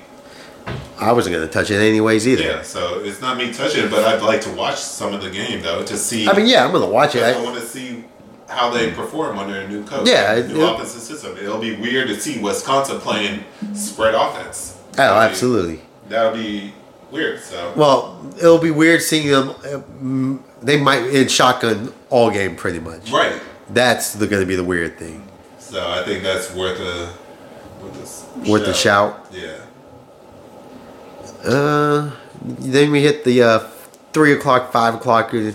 I 0.99 1.13
wasn't 1.13 1.35
gonna 1.35 1.47
touch 1.47 1.71
it 1.71 1.77
anyways 1.81 2.27
either. 2.27 2.43
Yeah, 2.43 2.63
so 2.63 3.01
it's 3.05 3.21
not 3.21 3.37
me 3.37 3.53
touching 3.53 3.85
it, 3.85 3.91
but 3.91 4.05
I'd 4.05 4.23
like 4.23 4.41
to 4.43 4.51
watch 4.51 4.79
some 4.79 5.15
of 5.15 5.23
the 5.23 5.31
game 5.31 5.63
though 5.63 5.85
to 5.85 5.97
see. 5.97 6.29
I 6.29 6.33
mean, 6.33 6.47
yeah, 6.47 6.65
I'm 6.65 6.73
gonna 6.73 6.89
watch 6.89 7.15
it. 7.15 7.23
I, 7.23 7.39
I, 7.39 7.43
want 7.43 7.55
to 7.55 7.65
see 7.65 8.05
how 8.49 8.71
they 8.71 8.91
perform 8.91 9.39
under 9.39 9.61
a 9.61 9.69
new 9.69 9.85
coach. 9.85 10.09
Yeah, 10.09 10.35
new 10.35 10.61
it- 10.61 10.73
offensive 10.73 11.03
system. 11.03 11.37
It'll 11.39 11.61
be 11.61 11.77
weird 11.77 12.09
to 12.09 12.21
see 12.21 12.41
Wisconsin 12.41 12.99
playing 12.99 13.45
spread 13.75 14.15
offense. 14.15 14.78
Oh, 14.99 15.15
be- 15.15 15.27
absolutely. 15.31 15.81
That'll 16.09 16.33
be 16.33 16.73
weird. 17.11 17.41
So 17.41 17.73
Well, 17.77 18.21
it'll 18.39 18.59
be 18.59 18.71
weird 18.71 19.03
seeing 19.03 19.29
them. 19.31 19.49
mm, 19.51 20.41
They 20.63 20.79
might 20.81 21.05
in 21.07 21.29
shotgun 21.29 21.93
all 22.11 22.31
game, 22.31 22.57
pretty 22.57 22.79
much. 22.81 23.11
right. 23.13 23.41
That's 23.71 24.13
the, 24.15 24.27
gonna 24.27 24.47
be 24.47 24.57
the 24.57 24.65
weird 24.65 24.99
thing. 24.99 25.29
So 25.59 25.87
I 25.91 26.03
think 26.03 26.23
that's 26.23 26.55
worth 26.55 26.81
a 26.81 27.13
worth 27.83 28.45
a, 28.47 28.51
Worth 28.51 28.65
the 28.65 28.73
shout. 28.73 29.27
Yeah. 29.31 29.59
Uh, 31.45 32.11
then 32.41 32.91
we 32.91 33.03
hit 33.03 33.25
the 33.25 33.43
uh, 33.43 33.59
three 34.13 34.33
o'clock, 34.33 34.73
five 34.73 34.95
o'clock. 34.95 35.33
A 35.35 35.53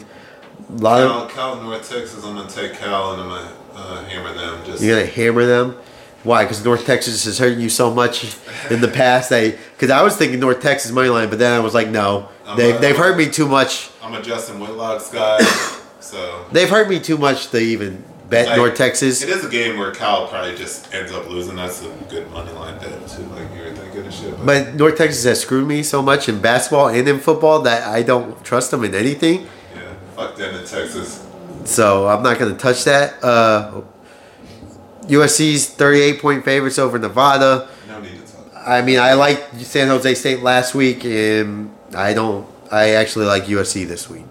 lot 0.69 1.01
of 1.01 1.29
Cal, 1.31 1.55
Cal, 1.55 1.61
North 1.63 1.89
Texas. 1.89 2.23
I'm 2.23 2.35
gonna 2.35 2.49
take 2.49 2.73
Cal 2.75 3.13
and 3.13 3.21
I'm 3.23 3.29
gonna 3.29 3.51
uh, 3.75 4.03
hammer 4.05 4.33
them. 4.33 4.63
Just 4.65 4.83
you're 4.83 4.97
gonna 4.99 5.11
hammer 5.11 5.45
them. 5.45 5.75
Why? 6.23 6.43
Because 6.45 6.63
North 6.63 6.85
Texas 6.85 7.25
has 7.25 7.37
hurt 7.37 7.57
you 7.57 7.69
so 7.69 7.93
much 7.93 8.35
in 8.71 8.79
the 8.81 8.87
past. 8.87 9.29
They 9.29 9.51
because 9.51 9.89
I 9.89 10.01
was 10.03 10.15
thinking 10.15 10.39
North 10.39 10.61
Texas 10.61 10.91
money 10.91 11.09
line, 11.09 11.29
but 11.29 11.39
then 11.39 11.51
I 11.53 11.59
was 11.59 11.73
like, 11.73 11.89
no, 11.89 12.29
I'm 12.45 12.57
they've 12.57 12.75
a- 12.75 12.79
they've 12.79 12.95
hurt 12.97 13.17
me 13.17 13.29
too 13.29 13.47
much. 13.47 13.89
I'm 14.01 14.13
a 14.13 14.21
Justin 14.21 14.59
Whitlock's 14.59 15.09
guy. 15.11 15.39
so 15.99 16.45
They've 16.51 16.69
hurt 16.69 16.87
me 16.89 16.99
too 16.99 17.17
much 17.17 17.49
to 17.51 17.57
even 17.59 18.03
bet 18.29 18.47
Like, 18.47 18.57
North 18.57 18.75
Texas. 18.75 19.21
It 19.21 19.29
is 19.29 19.43
a 19.45 19.49
game 19.49 19.77
where 19.77 19.91
Cal 19.91 20.27
probably 20.27 20.55
just 20.55 20.93
ends 20.93 21.11
up 21.11 21.29
losing. 21.29 21.55
That's 21.57 21.83
a 21.83 21.89
good 22.09 22.29
money 22.31 22.51
line 22.53 22.79
bet 22.79 23.07
too. 23.07 23.23
Like 23.23 23.53
you 23.55 23.63
were 23.63 23.71
thinking 23.75 24.03
and 24.05 24.13
shit. 24.13 24.45
But 24.45 24.75
North 24.75 24.97
Texas 24.97 25.23
has 25.25 25.41
screwed 25.41 25.67
me 25.67 25.83
so 25.83 26.01
much 26.01 26.29
in 26.29 26.39
basketball 26.41 26.87
and 26.87 27.07
in 27.07 27.19
football 27.19 27.61
that 27.63 27.83
I 27.87 28.01
don't 28.01 28.43
trust 28.45 28.71
them 28.71 28.83
in 28.85 28.95
anything. 28.95 29.47
yeah, 29.75 29.93
fuck 30.15 30.35
them 30.37 30.55
in 30.55 30.65
Texas. 30.65 31.25
So 31.65 32.07
I'm 32.07 32.23
not 32.23 32.39
going 32.39 32.51
to 32.51 32.57
touch 32.57 32.83
that. 32.85 33.21
Uh, 33.23 33.81
USC's 35.07 35.69
38 35.69 36.19
point 36.21 36.45
favorites 36.45 36.79
over 36.79 36.97
Nevada. 36.99 37.69
No 37.87 37.99
need 38.01 38.25
to 38.25 38.31
talk. 38.33 38.45
I 38.67 38.81
mean, 38.81 38.99
I 38.99 39.13
liked 39.13 39.59
San 39.61 39.87
Jose 39.89 40.13
State 40.15 40.41
last 40.41 40.73
week, 40.75 41.03
and 41.05 41.73
I 41.95 42.13
don't. 42.13 42.47
I 42.71 42.91
actually 42.91 43.25
like 43.25 43.43
USC 43.45 43.87
this 43.87 44.09
week. 44.09 44.25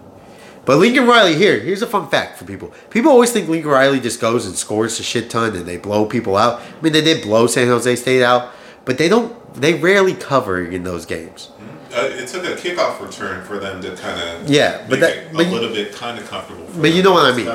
But 0.65 0.77
Lincoln 0.77 1.05
Riley 1.07 1.35
here. 1.35 1.59
Here's 1.59 1.81
a 1.81 1.87
fun 1.87 2.07
fact 2.09 2.37
for 2.39 2.45
people. 2.45 2.73
People 2.89 3.11
always 3.11 3.31
think 3.31 3.49
Lincoln 3.49 3.69
Riley 3.71 3.99
just 3.99 4.19
goes 4.21 4.45
and 4.45 4.55
scores 4.55 4.99
a 4.99 5.03
shit 5.03 5.29
ton 5.29 5.55
and 5.55 5.65
they 5.65 5.77
blow 5.77 6.05
people 6.05 6.37
out. 6.37 6.61
I 6.61 6.81
mean, 6.81 6.93
they 6.93 7.01
did 7.01 7.21
blow 7.23 7.47
San 7.47 7.67
Jose 7.67 7.95
State 7.97 8.23
out, 8.23 8.51
but 8.85 8.97
they 8.97 9.09
don't. 9.09 9.35
They 9.55 9.75
rarely 9.75 10.13
cover 10.15 10.63
in 10.65 10.83
those 10.83 11.05
games. 11.05 11.51
Uh, 11.95 12.05
it 12.11 12.27
took 12.27 12.43
a 12.43 12.55
kickoff 12.55 12.99
return 13.05 13.43
for 13.45 13.59
them 13.59 13.79
to 13.81 13.95
kind 13.95 14.19
of 14.19 14.49
Yeah, 14.49 14.83
but 14.89 14.99
that- 15.01 15.11
it 15.17 15.27
but 15.33 15.41
a 15.41 15.43
you- 15.45 15.51
little 15.51 15.69
bit 15.69 15.93
kind 15.93 16.17
of 16.17 16.27
comfortable. 16.27 16.65
For 16.65 16.81
But 16.81 16.91
you 16.93 17.03
know 17.03 17.11
what 17.11 17.31
I 17.31 17.35
mean. 17.37 17.45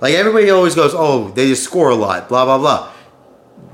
Like 0.00 0.14
everybody 0.14 0.50
always 0.50 0.74
goes, 0.74 0.92
"Oh, 0.94 1.30
they 1.30 1.48
just 1.48 1.64
score 1.64 1.90
a 1.90 1.94
lot." 1.94 2.28
Blah 2.28 2.44
blah 2.44 2.58
blah. 2.58 2.90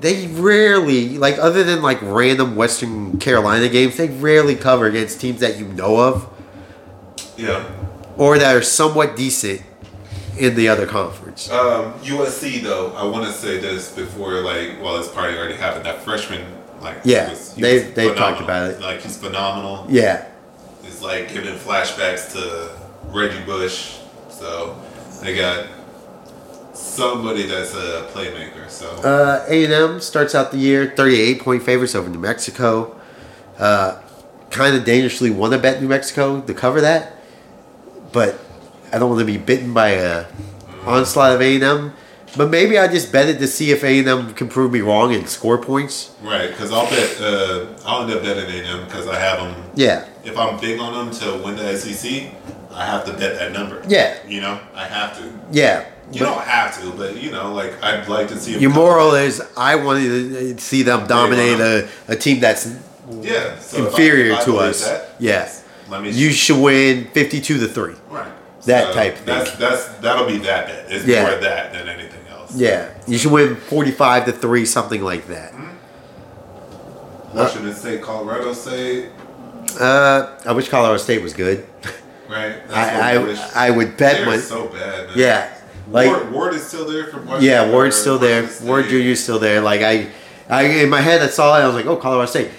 They 0.01 0.27
rarely, 0.27 1.17
like, 1.17 1.39
other 1.39 1.63
than 1.63 1.81
like 1.81 1.99
random 2.03 2.57
Western 2.57 3.19
Carolina 3.19 3.69
games, 3.69 3.97
they 3.97 4.09
rarely 4.09 4.57
cover 4.57 4.87
against 4.87 5.21
teams 5.21 5.39
that 5.41 5.59
you 5.59 5.67
know 5.67 5.97
of 6.01 6.29
Yeah, 7.37 7.65
or 8.17 8.37
that 8.39 8.57
are 8.57 8.63
somewhat 8.63 9.15
decent 9.17 9.63
in 10.37 10.57
the 10.57 10.69
other 10.69 10.87
conference. 10.87 11.49
Um, 11.51 11.95
USC 12.03 12.63
though, 12.63 12.93
I 12.97 13.05
want 13.05 13.27
to 13.27 13.33
say 13.33 13.59
this 13.59 13.91
before, 13.93 14.41
like, 14.41 14.83
well, 14.83 14.97
this 14.99 15.09
party 15.09 15.37
already 15.37 15.55
happened. 15.55 15.85
That 15.87 16.03
freshman, 16.03 16.45
like, 16.81 16.97
Yeah, 17.05 17.27
he 17.27 17.31
was- 17.31 17.53
he 17.55 17.63
they- 17.63 17.79
they've 17.79 18.17
talked 18.17 18.41
about 18.41 18.71
it. 18.71 18.81
Like, 18.81 19.03
he's 19.03 19.17
phenomenal. 19.17 19.87
Yeah, 19.89 20.25
It's 20.85 21.01
like 21.03 21.33
giving 21.33 21.55
flashbacks 21.57 22.33
to 22.33 22.71
Reggie 23.13 23.41
Bush. 23.47 23.93
So 24.31 24.75
they 25.23 25.37
got 25.37 25.67
somebody 26.83 27.45
that's 27.47 27.75
a 27.75 28.09
playmaker. 28.13 28.69
So 28.69 28.89
uh, 29.03 29.45
A&M 29.49 30.01
starts 30.01 30.35
out 30.35 30.51
the 30.51 30.59
year 30.59 30.93
38 30.97 31.41
point 31.41 31.63
favorites 31.63 31.95
over 31.95 32.11
New 32.11 32.19
Mexico. 32.19 32.99
Uh, 33.59 34.01
kind 34.51 34.75
of 34.77 34.85
dangerously 34.85 35.31
want 35.31 35.53
to 35.53 35.59
bet 35.59 35.81
New 35.81 35.89
Mexico 35.89 36.41
to 36.41 36.55
cover 36.55 36.81
that, 36.81 37.17
but 38.13 38.39
I 38.93 38.99
don't 38.99 39.09
want 39.09 39.21
to 39.21 39.27
be 39.27 39.39
bitten 39.39 39.73
by 39.73 39.91
a 39.91 40.27
onslaught 40.85 41.33
of 41.33 41.41
A&M. 41.41 41.95
But 42.35 42.49
maybe 42.49 42.79
I 42.79 42.89
just 42.89 43.13
bet 43.13 43.29
it 43.29 43.39
to 43.41 43.47
see 43.47 43.73
if 43.73 43.85
A&M 43.85 44.33
can 44.33 44.49
prove 44.49 44.73
me 44.73 44.81
wrong 44.81 45.15
and 45.15 45.29
score 45.29 45.59
points. 45.59 46.15
right, 46.23 46.49
because 46.49 46.73
I'll 46.73 46.89
bet 46.89 47.21
uh, 47.21 47.67
I'll 47.85 48.03
end 48.03 48.11
up 48.13 48.23
betting 48.23 48.51
A&M 48.65 48.87
because 48.87 49.07
I 49.07 49.19
have 49.19 49.39
them. 49.39 49.63
Yeah, 49.75 50.09
If 50.25 50.37
I'm 50.39 50.59
big 50.59 50.81
on 50.81 50.95
them 50.95 51.15
to 51.21 51.45
win 51.45 51.57
the 51.57 51.77
SEC, 51.77 52.33
I 52.73 52.87
have 52.87 53.05
to 53.05 53.13
bet 53.13 53.39
that 53.39 53.53
number. 53.53 53.83
Yeah. 53.87 54.17
you 54.27 54.41
know, 54.41 54.59
I 54.75 54.87
have 54.87 55.17
to. 55.19 55.31
yeah. 55.51 55.85
You 56.13 56.21
But- 56.21 56.35
don't 56.35 56.45
have 56.45 56.81
to, 56.83 56.91
but 56.91 57.17
you 57.23 57.31
know, 57.33 57.53
like 57.55 57.83
I'd 57.83 58.07
like 58.09 58.29
to 58.29 58.39
see. 58.39 58.59
Your 58.59 58.71
moral 58.71 59.15
is 59.15 59.43
I 59.57 59.77
wanted 59.77 60.57
to 60.59 60.63
see 60.63 60.83
them 60.83 61.07
dominate 61.07 61.59
a, 61.61 61.89
a 62.09 62.17
team 62.17 62.39
that's 62.41 62.67
yeah 63.21 63.59
so 63.59 63.79
if 63.79 63.83
I- 63.85 63.89
inferior 63.89 64.33
if 64.35 64.41
I 64.41 64.45
to 64.45 64.59
us. 64.59 64.85
that, 64.87 65.15
Yeah. 65.19 65.51
Let 65.89 66.03
me. 66.03 66.11
You 66.11 66.31
should 66.31 66.59
win 66.59 67.07
52 67.13 67.59
to 67.59 67.67
3. 67.69 67.95
right. 68.11 68.33
that 68.67 68.95
type 68.95 69.19
of 69.19 69.27
That's 69.27 69.51
thing. 69.51 69.61
that's 69.61 69.85
that'll 70.01 70.27
be 70.27 70.39
that 70.39 70.67
bet. 70.67 70.87
It's 70.89 71.05
Yeah. 71.07 71.23
more 71.23 71.41
that 71.41 71.73
than 71.73 71.89
anything 71.89 72.21
else. 72.31 72.55
Yeah. 72.55 72.89
You 73.07 73.19
should 73.19 73.33
win 73.33 73.57
45 73.57 74.27
to 74.27 74.33
3, 74.33 74.65
something 74.67 75.03
like 75.03 75.27
that. 75.29 75.53
Washington 77.35 77.75
State, 77.75 78.03
Colorado 78.03 78.53
State, 78.53 79.09
Uh, 79.81 80.29
I 80.45 80.53
wish 80.53 80.69
Colorado 80.69 80.99
State 80.99 81.23
was 81.23 81.33
good. 81.33 81.65
right? 82.29 82.57
I, 82.71 83.17
wish. 83.19 83.39
I, 83.55 83.69
I 83.69 83.71
would 83.71 83.97
bet 83.97 84.17
They're 84.19 84.27
my. 84.27 84.37
so 84.37 84.69
bad. 84.69 85.09
Man. 85.09 85.19
Yeah. 85.19 85.49
Like, 85.93 86.09
Ward, 86.09 86.33
Ward 86.33 86.55
is 86.55 86.67
still 86.67 86.89
there 86.91 87.07
from 87.07 87.27
Washington. 87.27 87.49
yeah, 87.49 87.71
Ward's 87.71 87.97
still 87.97 88.19
there. 88.19 88.43
Washington 88.43 88.67
Ward. 88.69 88.85
Jr.'s 88.89 89.23
still 89.23 89.39
there. 89.39 89.61
Like, 89.61 89.83
I, 89.83 90.09
I 90.49 90.63
in 90.65 90.91
my 90.91 91.01
head, 91.01 91.21
I 91.23 91.27
saw 91.29 91.57
it. 91.59 91.63
I 91.63 91.67
was 91.67 91.75
like, 91.77 91.87
oh, 91.87 91.97
Colorado 91.97 92.27
State. 92.31 92.51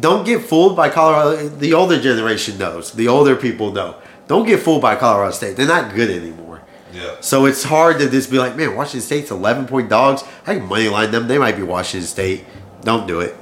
Don't 0.00 0.24
get 0.24 0.42
fooled 0.42 0.76
by 0.76 0.90
Colorado. 0.90 1.48
The 1.48 1.74
older 1.74 2.00
generation 2.00 2.58
knows. 2.58 2.92
The 2.92 3.08
older 3.08 3.34
people 3.34 3.72
know. 3.72 3.96
Don't 4.28 4.46
get 4.46 4.60
fooled 4.60 4.82
by 4.82 4.96
Colorado 4.96 5.32
State. 5.32 5.56
They're 5.56 5.66
not 5.66 5.94
good 5.94 6.10
anymore. 6.10 6.62
Yeah. 6.92 7.16
So 7.20 7.46
it's 7.46 7.64
hard 7.64 7.98
to 7.98 8.08
just 8.08 8.30
be 8.30 8.38
like, 8.38 8.56
man, 8.56 8.74
Washington 8.76 9.00
State's 9.00 9.30
11 9.30 9.66
point 9.66 9.88
dogs. 9.88 10.22
I 10.46 10.54
can 10.54 10.66
money 10.66 10.88
line 10.88 11.10
them. 11.10 11.26
They 11.28 11.38
might 11.38 11.56
be 11.56 11.62
Washington 11.62 12.06
State. 12.06 12.44
Don't 12.82 13.06
do 13.06 13.20
it. 13.20 13.34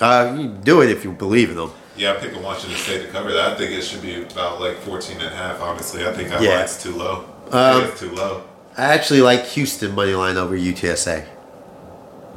Uh, 0.00 0.34
you 0.36 0.48
can 0.48 0.60
do 0.62 0.80
it 0.82 0.90
if 0.90 1.04
you 1.04 1.12
believe 1.12 1.50
in 1.50 1.56
them. 1.56 1.72
Yeah, 1.96 2.14
I'm 2.14 2.20
picking 2.20 2.42
Washington 2.42 2.78
State 2.78 3.02
to 3.06 3.08
cover 3.08 3.32
that. 3.32 3.52
I 3.52 3.54
think 3.56 3.72
it 3.72 3.82
should 3.82 4.00
be 4.02 4.22
about 4.22 4.60
like 4.60 4.76
14 4.78 5.16
and 5.20 5.26
a 5.26 5.36
half, 5.36 5.60
honestly. 5.60 6.06
I 6.06 6.12
think 6.12 6.30
that 6.30 6.40
Yeah. 6.42 6.58
line's 6.58 6.82
too 6.82 6.92
low. 6.96 7.26
I 7.52 7.70
Um, 7.72 7.84
it's 7.84 8.00
too 8.00 8.10
low. 8.12 8.42
I 8.76 8.84
actually 8.94 9.20
like 9.22 9.44
Houston 9.46 9.94
money 9.94 10.14
line 10.14 10.36
over 10.36 10.56
UTSA. 10.56 11.24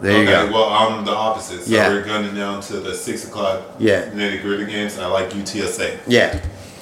There 0.01 0.19
you 0.19 0.25
go. 0.25 0.51
well, 0.51 0.65
I'm 0.69 1.05
the 1.05 1.11
opposite. 1.13 1.63
So 1.63 1.71
Yeah. 1.71 1.87
we're 1.89 2.01
gunning 2.03 2.35
down 2.35 2.61
to 2.63 2.79
the 2.81 2.93
6 2.93 3.23
o'clock 3.25 3.61
Yeah. 3.79 4.05
nitty 4.13 4.41
gritty 4.41 4.65
games. 4.65 4.95
And 4.95 5.03
I 5.05 5.07
like 5.07 5.29
UTSA. 5.33 5.97
Yeah. 6.07 6.39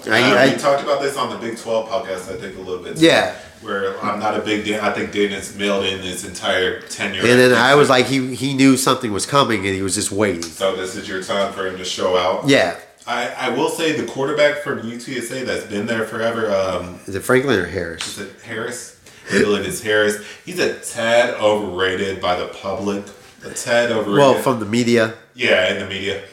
Uh, 0.08 0.12
I, 0.14 0.48
we 0.54 0.56
talked 0.58 0.82
about 0.82 1.02
this 1.02 1.16
on 1.18 1.30
the 1.30 1.36
Big 1.36 1.60
12 1.60 1.88
podcast, 1.88 2.32
I 2.34 2.40
think, 2.40 2.58
a 2.58 2.62
little 2.62 2.84
bit. 2.84 2.98
too, 2.98 3.06
Yeah. 3.06 3.34
Where 3.62 4.04
I'm 4.04 4.20
not 4.20 4.36
a 4.36 4.40
big 4.42 4.66
Dan. 4.66 4.80
I 4.80 4.92
think 4.92 5.12
Dana's 5.12 5.54
mailed 5.56 5.86
in 5.86 6.00
his 6.00 6.26
entire 6.26 6.80
tenure. 6.82 7.20
and 7.22 7.40
then 7.40 7.54
I 7.54 7.76
was 7.76 7.90
like, 7.92 8.08
he 8.08 8.34
he 8.34 8.56
knew 8.56 8.76
something 8.76 9.14
was 9.14 9.28
coming 9.28 9.68
and 9.68 9.76
he 9.76 9.84
was 9.84 9.94
just 9.94 10.12
waiting. 10.12 10.42
So 10.42 10.76
this 10.76 10.96
is 10.96 11.08
your 11.08 11.22
time 11.22 11.54
for 11.54 11.68
him 11.68 11.78
to 11.78 11.86
show 11.86 12.18
out. 12.18 12.48
Yeah. 12.50 12.74
I, 13.08 13.28
I 13.30 13.50
will 13.50 13.70
say 13.70 13.94
the 14.00 14.06
quarterback 14.06 14.60
from 14.60 14.82
UTSA 14.82 15.46
that's 15.46 15.66
been 15.66 15.86
there 15.88 16.06
forever, 16.06 16.52
um, 16.52 17.00
Is 17.08 17.16
it 17.16 17.22
Franklin 17.22 17.60
or 17.60 17.66
Harris? 17.66 18.18
is 18.18 18.28
it 18.28 18.42
Harris? 18.42 19.00
I 19.32 19.40
believe 19.42 19.66
it's 19.66 19.82
Harris. 19.82 20.24
He's 20.46 20.60
a 20.60 20.80
tad 20.80 21.36
overrated 21.36 22.22
by 22.22 22.36
the 22.36 22.48
public. 22.48 23.04
A 23.46 23.50
tad 23.52 23.92
overrated. 23.92 24.18
Well, 24.20 24.34
from 24.36 24.60
the 24.60 24.66
media. 24.66 25.14
yeah, 25.34 25.74
in 25.74 25.80
the 25.80 25.88
media. 25.88 26.24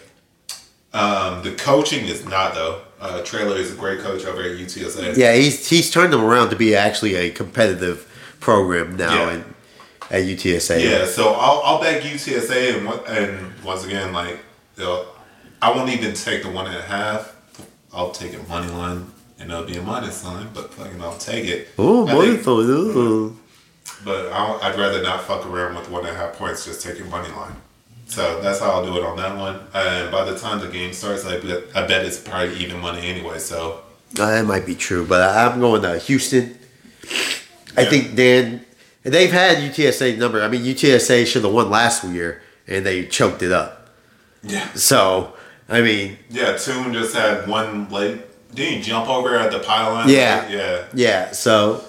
Um, 0.92 1.42
the 1.42 1.52
coaching 1.52 2.06
is 2.06 2.24
not 2.26 2.54
though. 2.54 2.82
Uh, 3.00 3.22
Traylor 3.22 3.56
is 3.56 3.72
a 3.72 3.76
great 3.76 4.00
coach 4.00 4.24
over 4.24 4.40
at 4.42 4.58
UTSA. 4.58 5.16
Yeah, 5.16 5.34
he's 5.34 5.68
he's 5.68 5.90
turned 5.90 6.12
them 6.12 6.22
around 6.24 6.50
to 6.50 6.56
be 6.56 6.74
actually 6.74 7.14
a 7.14 7.30
competitive 7.30 8.06
program 8.40 8.96
now 8.96 9.14
Yeah. 9.14 9.34
in, 9.34 9.40
at 10.10 10.22
UTSA. 10.24 10.82
Yeah, 10.82 11.04
so 11.06 11.34
I'll, 11.34 11.60
I'll 11.62 11.80
back 11.80 12.02
UTSA 12.02 12.76
and 12.78 12.86
what 12.86 13.08
and 13.08 13.52
once 13.62 13.84
again 13.84 14.12
like 14.12 14.40
you 14.76 14.84
know, 14.84 15.06
I 15.60 15.70
won't 15.74 15.90
even 15.90 16.14
take 16.14 16.42
the 16.42 16.50
one 16.50 16.66
and 16.66 16.76
a 16.76 16.82
half. 16.82 17.34
I'll 17.92 18.10
take 18.10 18.32
it 18.34 18.48
money 18.48 18.70
line 18.70 19.06
and 19.38 19.50
it'll 19.50 19.64
be 19.64 19.76
a 19.76 19.82
minus 19.82 20.24
line, 20.24 20.48
but 20.54 20.72
fucking 20.74 21.00
I'll 21.00 21.16
take 21.18 21.46
it. 21.46 21.68
Oh, 21.78 22.06
I 22.06 22.10
think- 22.10 22.18
wonderful. 22.46 22.60
Ooh. 22.60 23.36
But 24.04 24.32
I'll, 24.32 24.60
I'd 24.62 24.78
rather 24.78 25.02
not 25.02 25.22
fuck 25.24 25.44
around 25.46 25.74
with 25.76 25.90
one 25.90 26.06
and 26.06 26.14
a 26.14 26.18
half 26.18 26.34
points, 26.34 26.64
just 26.64 26.82
taking 26.82 27.08
money 27.10 27.28
line. 27.34 27.56
So 28.06 28.40
that's 28.40 28.60
how 28.60 28.70
I'll 28.70 28.84
do 28.86 28.96
it 28.96 29.04
on 29.04 29.16
that 29.16 29.36
one. 29.36 29.60
And 29.74 30.10
by 30.12 30.24
the 30.24 30.38
time 30.38 30.60
the 30.60 30.68
game 30.68 30.92
starts, 30.92 31.24
I 31.26 31.38
bet, 31.40 31.64
I 31.74 31.86
bet 31.86 32.04
it's 32.06 32.18
probably 32.18 32.56
even 32.56 32.78
money 32.80 33.06
anyway. 33.06 33.38
So 33.38 33.80
Uh, 34.18 34.26
that 34.30 34.46
might 34.46 34.64
be 34.66 34.74
true, 34.74 35.04
but 35.06 35.20
I'm 35.36 35.58
going 35.60 35.82
to 35.82 35.98
Houston. 35.98 36.58
I 37.76 37.82
Yeah. 37.82 37.90
think 37.90 38.14
Dan. 38.14 38.64
They've 39.02 39.32
had 39.32 39.58
UTSA 39.58 40.16
number. 40.18 40.42
I 40.42 40.48
mean, 40.48 40.62
UTSA 40.64 41.26
should 41.26 41.42
have 41.44 41.52
won 41.52 41.70
last 41.70 42.04
year, 42.04 42.42
and 42.66 42.84
they 42.86 43.06
choked 43.06 43.42
it 43.42 43.52
up. 43.52 43.88
yeah, 44.42 44.68
So, 44.74 45.32
I 45.68 45.82
mean, 45.82 46.18
yeah. 46.30 46.56
Tune 46.56 46.92
just 46.92 47.14
had 47.14 47.46
one 47.46 47.88
late. 47.90 48.20
Didn't 48.54 48.78
he 48.78 48.82
jump 48.82 49.08
over 49.08 49.36
at 49.36 49.52
the 49.52 49.58
pylon? 49.58 50.08
Yeah. 50.08 50.48
yeah. 50.48 50.84
yeah. 50.94 51.30
So, 51.32 51.84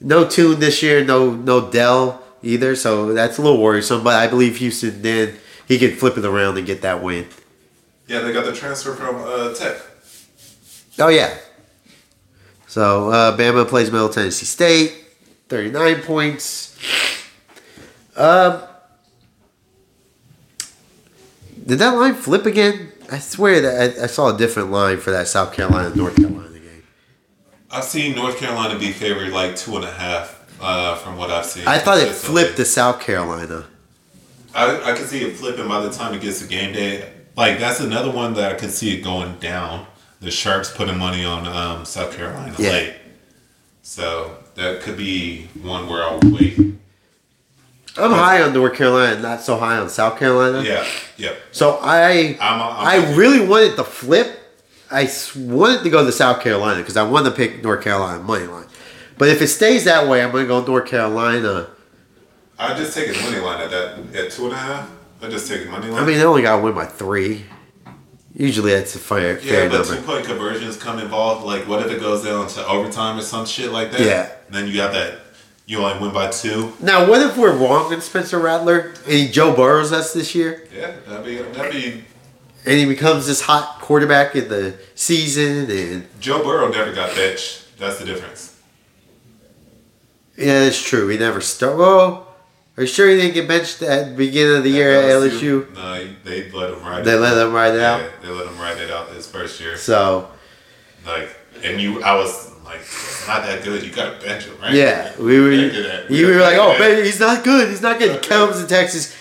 no 0.00 0.26
Tune 0.26 0.60
this 0.60 0.82
year. 0.82 1.04
No, 1.04 1.30
no 1.30 1.70
Dell 1.70 2.22
either. 2.42 2.74
So 2.74 3.12
that's 3.12 3.38
a 3.38 3.42
little 3.42 3.60
worrisome. 3.60 4.02
But 4.02 4.14
I 4.14 4.28
believe 4.28 4.56
Houston. 4.56 5.02
Dan, 5.02 5.34
he 5.68 5.78
can 5.78 5.92
flip 5.92 6.16
it 6.16 6.24
around 6.24 6.56
and 6.56 6.66
get 6.66 6.82
that 6.82 7.02
win. 7.02 7.26
Yeah, 8.06 8.20
they 8.20 8.32
got 8.32 8.44
the 8.44 8.52
transfer 8.52 8.94
from 8.94 9.16
uh, 9.16 9.54
Tech. 9.54 9.76
Oh 10.98 11.08
yeah. 11.08 11.34
So 12.66 13.10
uh, 13.10 13.36
Bama 13.36 13.66
plays 13.66 13.90
Middle 13.90 14.08
Tennessee 14.08 14.46
State, 14.46 14.92
thirty 15.48 15.70
nine 15.70 16.00
points. 16.02 16.78
Um, 18.16 18.62
did 21.66 21.78
that 21.78 21.90
line 21.96 22.14
flip 22.14 22.46
again? 22.46 22.92
I 23.10 23.18
swear 23.18 23.60
that 23.60 23.98
I, 24.00 24.04
I 24.04 24.06
saw 24.06 24.34
a 24.34 24.38
different 24.38 24.70
line 24.70 24.98
for 24.98 25.10
that 25.10 25.28
South 25.28 25.52
Carolina 25.52 25.94
North 25.94 26.16
Carolina 26.16 26.58
game. 26.58 26.82
I've 27.70 27.84
seen 27.84 28.14
North 28.14 28.38
Carolina 28.38 28.78
be 28.78 28.92
favored 28.92 29.30
like 29.32 29.56
two 29.56 29.76
and 29.76 29.84
a 29.84 29.90
half 29.92 30.38
uh, 30.60 30.96
from 30.96 31.16
what 31.16 31.30
I've 31.30 31.44
seen. 31.46 31.66
I 31.66 31.78
thought 31.78 31.98
it 31.98 32.12
flipped 32.12 32.56
to 32.56 32.64
South 32.64 33.00
Carolina. 33.00 33.66
I, 34.54 34.92
I 34.92 34.96
could 34.96 35.08
see 35.08 35.22
it 35.24 35.36
flipping 35.36 35.68
by 35.68 35.80
the 35.80 35.90
time 35.90 36.14
it 36.14 36.20
gets 36.20 36.40
to 36.40 36.46
game 36.46 36.72
day. 36.72 37.10
Like 37.36 37.58
that's 37.58 37.80
another 37.80 38.10
one 38.10 38.34
that 38.34 38.52
I 38.52 38.54
could 38.54 38.70
see 38.70 38.96
it 38.98 39.02
going 39.02 39.36
down. 39.38 39.86
The 40.20 40.30
Sharks 40.30 40.70
putting 40.74 40.98
money 40.98 41.24
on 41.24 41.46
um, 41.48 41.84
South 41.84 42.14
Carolina 42.16 42.54
Yeah. 42.58 42.70
late, 42.70 42.94
so 43.82 44.36
that 44.54 44.80
could 44.82 44.96
be 44.96 45.48
one 45.62 45.88
where 45.88 46.02
I'll 46.04 46.20
wait. 46.24 46.71
I'm 47.96 48.10
high 48.10 48.42
on 48.42 48.52
North 48.54 48.74
Carolina, 48.74 49.20
not 49.20 49.42
so 49.42 49.56
high 49.58 49.76
on 49.78 49.88
South 49.90 50.18
Carolina. 50.18 50.62
Yeah, 50.62 50.86
yeah. 51.16 51.34
So 51.50 51.78
I 51.82 52.36
I'm, 52.40 52.60
I'm 52.60 53.10
I 53.10 53.14
really 53.14 53.46
wanted 53.46 53.76
to 53.76 53.84
flip. 53.84 54.38
I 54.90 55.10
wanted 55.36 55.82
to 55.84 55.90
go 55.90 56.04
to 56.04 56.12
South 56.12 56.42
Carolina 56.42 56.80
because 56.80 56.96
I 56.96 57.02
wanted 57.02 57.30
to 57.30 57.36
pick 57.36 57.62
North 57.62 57.82
Carolina 57.82 58.22
money 58.22 58.46
line. 58.46 58.66
But 59.18 59.28
if 59.28 59.40
it 59.40 59.48
stays 59.48 59.84
that 59.84 60.08
way, 60.08 60.22
I'm 60.22 60.32
going 60.32 60.44
to 60.44 60.48
go 60.48 60.64
North 60.64 60.86
Carolina. 60.88 61.68
I 62.58 62.76
just 62.76 62.94
take 62.94 63.08
a 63.16 63.22
money 63.22 63.40
line 63.40 63.60
at 63.60 63.70
that 63.70 63.98
at 64.14 64.30
two 64.30 64.44
and 64.46 64.52
a 64.52 64.56
half. 64.56 64.90
I 65.22 65.28
just 65.28 65.48
take 65.48 65.66
a 65.66 65.70
money 65.70 65.88
line. 65.88 66.02
I 66.02 66.06
mean, 66.06 66.18
they 66.18 66.24
only 66.24 66.42
got 66.42 66.56
to 66.56 66.62
win 66.62 66.74
by 66.74 66.86
three. 66.86 67.44
Usually 68.34 68.72
that's 68.72 68.94
a 68.94 68.98
fair, 68.98 69.38
yeah, 69.40 69.50
fair 69.50 69.68
but 69.68 69.78
number. 69.78 69.96
two 69.96 70.02
point 70.02 70.24
conversions 70.24 70.76
come 70.76 70.98
involved. 70.98 71.44
Like, 71.44 71.68
what 71.68 71.84
if 71.84 71.92
it 71.92 72.00
goes 72.00 72.24
down 72.24 72.48
to 72.48 72.66
overtime 72.66 73.18
or 73.18 73.22
some 73.22 73.44
shit 73.44 73.70
like 73.70 73.92
that? 73.92 74.00
Yeah. 74.00 74.32
then 74.50 74.68
you 74.68 74.80
have 74.80 74.92
that. 74.92 75.20
You 75.66 75.78
only 75.78 76.00
win 76.00 76.12
by 76.12 76.30
two. 76.30 76.72
Now, 76.80 77.08
what 77.08 77.22
if 77.22 77.36
we're 77.38 77.56
wrong 77.56 77.92
in 77.92 78.00
Spencer 78.00 78.38
Rattler 78.38 78.94
and 79.04 79.12
he 79.12 79.28
Joe 79.28 79.54
Burrows 79.54 79.92
us 79.92 80.12
this 80.12 80.34
year 80.34 80.66
Yeah, 80.74 80.92
that'd 81.06 81.24
be 81.24 81.36
that'd 81.36 81.72
be. 81.72 82.04
and 82.66 82.78
he 82.78 82.84
becomes 82.84 83.26
this 83.26 83.40
hot 83.42 83.78
quarterback 83.80 84.34
in 84.36 84.48
the 84.48 84.76
season 84.94 85.70
and 85.70 86.08
Joe 86.20 86.42
Burrow 86.42 86.68
never 86.68 86.92
got 86.92 87.14
benched. 87.14 87.78
That's 87.78 87.98
the 87.98 88.04
difference. 88.04 88.58
yeah, 90.36 90.64
it's 90.64 90.82
true. 90.82 91.08
He 91.08 91.18
never 91.18 91.40
start. 91.40 91.76
Well, 91.76 92.28
are 92.76 92.82
you 92.82 92.86
sure 92.88 93.08
he 93.08 93.16
didn't 93.16 93.34
get 93.34 93.46
benched 93.48 93.82
at 93.82 94.10
the 94.10 94.14
beginning 94.16 94.56
of 94.56 94.64
the 94.64 94.70
year 94.70 94.92
at 94.92 95.04
LSU? 95.04 95.72
No, 95.74 96.08
they 96.24 96.50
let 96.50 96.70
him 96.72 96.82
ride. 96.82 97.04
They 97.04 97.14
it 97.14 97.16
let 97.20 97.46
him 97.46 97.52
ride 97.52 97.74
it 97.74 97.78
yeah, 97.80 97.92
out. 97.94 98.10
They 98.22 98.28
let 98.28 98.46
him 98.46 98.58
ride 98.58 98.78
it 98.78 98.90
out 98.90 99.10
his 99.10 99.26
first 99.26 99.60
year. 99.60 99.76
So 99.76 100.28
Like, 101.06 101.28
and 101.62 101.80
you, 101.80 102.02
I 102.02 102.14
was 102.16 102.51
like, 102.72 102.80
it's 102.80 103.26
not 103.28 103.42
that 103.44 103.62
good. 103.64 103.82
You 103.82 103.90
got 103.92 104.20
to 104.20 104.26
bench 104.26 104.44
him, 104.44 104.58
right? 104.60 104.72
Yeah, 104.74 105.12
we 105.18 105.40
were. 105.40 105.50
Back 105.50 105.72
to 105.74 105.82
that. 105.82 106.10
You 106.10 106.26
were 106.28 106.40
like, 106.40 106.56
oh, 106.56 106.68
Back 106.70 106.78
to 106.78 106.82
that. 106.84 106.94
man, 106.96 107.04
he's 107.04 107.20
not 107.20 107.44
good. 107.44 107.68
He's 107.68 107.82
not 107.82 107.98
good. 107.98 108.22
Comes 108.28 108.60
to 108.60 108.66
Texas, 108.66 109.14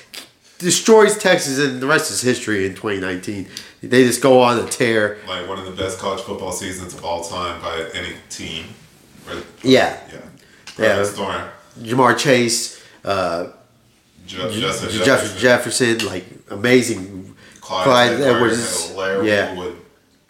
destroys 0.57 1.17
Texas, 1.17 1.59
and 1.59 1.81
the 1.81 1.87
rest 1.87 2.11
is 2.11 2.21
history 2.21 2.65
in 2.65 2.73
2019. 2.75 3.47
They 3.83 4.03
just 4.05 4.21
go 4.21 4.41
on 4.41 4.59
a 4.59 4.67
tear. 4.67 5.17
like 5.27 5.47
one 5.47 5.57
of 5.59 5.65
the 5.65 5.71
best 5.71 5.97
college 5.99 6.21
football 6.21 6.51
seasons 6.51 6.93
of 6.93 7.03
all 7.03 7.23
time 7.23 7.59
by 7.61 7.89
any 7.93 8.13
team. 8.29 8.65
Or, 9.27 9.35
Yeah. 9.63 9.97
yeah, 10.11 10.19
Yeah. 10.77 10.95
Perfect 10.95 11.15
Storm. 11.15 11.41
Ja'Marr 11.81 12.17
Chase, 12.17 12.81
uh, 13.03 13.47
Ju- 14.27 14.37
Justin 14.37 14.61
Jefferson, 14.61 15.03
Jefferson, 15.05 15.37
Jefferson, 15.39 15.97
like 16.07 16.25
amazing. 16.51 17.35
Clyde, 17.59 17.83
Clyde 17.85 18.21
Edwards, 18.21 18.91
Edwards, 18.91 19.27
yeah. 19.27 19.55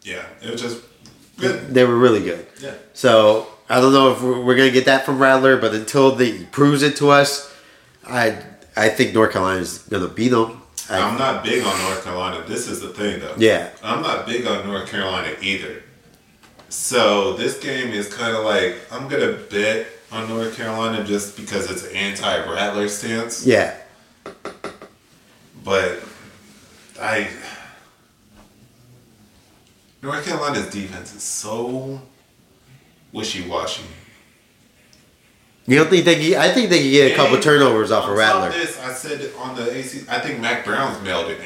Yeah, 0.04 0.24
it 0.44 0.52
was 0.52 0.62
just 0.62 0.82
good. 1.38 1.74
They 1.74 1.84
were 1.84 1.98
really 1.98 2.22
good. 2.22 2.46
Yeah. 2.62 2.74
So 2.94 3.48
I 3.70 3.82
don't 3.82 3.94
know 3.94 4.12
if 4.12 4.22
we're, 4.22 4.42
we're 4.44 4.56
gonna 4.56 4.72
get 4.72 4.86
that 4.86 5.06
from 5.06 5.20
Rattler, 5.20 5.58
but 5.58 5.74
until 5.74 6.16
he 6.16 6.46
proves 6.46 6.84
it 6.84 6.96
to 6.98 7.10
us, 7.10 7.54
I 8.08 8.38
I 8.76 8.90
think 8.90 9.14
North 9.14 9.32
Carolina's 9.34 9.80
gonna 9.80 10.08
beat 10.08 10.30
them. 10.30 10.62
I, 10.90 11.00
I'm 11.00 11.18
not 11.18 11.44
big 11.44 11.64
on 11.64 11.80
North 11.84 12.04
Carolina. 12.04 12.44
This 12.48 12.68
is 12.68 12.82
the 12.82 12.90
thing, 12.90 13.20
though. 13.22 13.36
Yeah. 13.38 13.70
I'm 13.84 14.02
not 14.02 14.26
big 14.26 14.46
on 14.46 14.68
North 14.68 14.90
Carolina 14.90 15.36
either. 15.42 15.84
So 16.70 17.34
this 17.34 17.60
game 17.60 17.90
is 17.90 18.14
kind 18.14 18.36
of 18.36 18.44
like 18.46 18.78
I'm 18.92 19.08
gonna 19.08 19.34
bet 19.50 19.88
on 20.12 20.28
North 20.28 20.56
Carolina 20.58 21.04
just 21.04 21.38
because 21.38 21.72
it's 21.72 21.86
an 21.88 21.96
anti-Rattler 21.96 22.88
stance. 22.90 23.46
yeah. 23.46 23.78
But 25.64 26.02
I 27.00 27.30
North 30.02 30.26
Carolina's 30.26 30.68
defense 30.70 31.14
is 31.16 31.24
so 31.24 32.02
wishy-washy. 33.12 33.84
You 35.68 35.78
don't 35.78 35.90
think 35.90 36.06
they? 36.06 36.16
Can, 36.16 36.40
I 36.40 36.50
think 36.50 36.70
they 36.70 36.80
can 36.80 36.92
get 36.92 37.12
a 37.12 37.16
couple 37.16 37.36
And 37.36 37.44
turnovers 37.44 37.92
off 37.92 38.10
of 38.10 38.18
Rattler. 38.18 38.50
This 38.50 38.80
I 38.80 38.94
said 38.94 39.32
on 39.38 39.56
the 39.56 39.72
AC. 39.72 40.06
I 40.10 40.20
think 40.20 40.40
Mack 40.40 40.66
Brown's 40.66 41.02
mailed 41.04 41.30
it. 41.30 41.40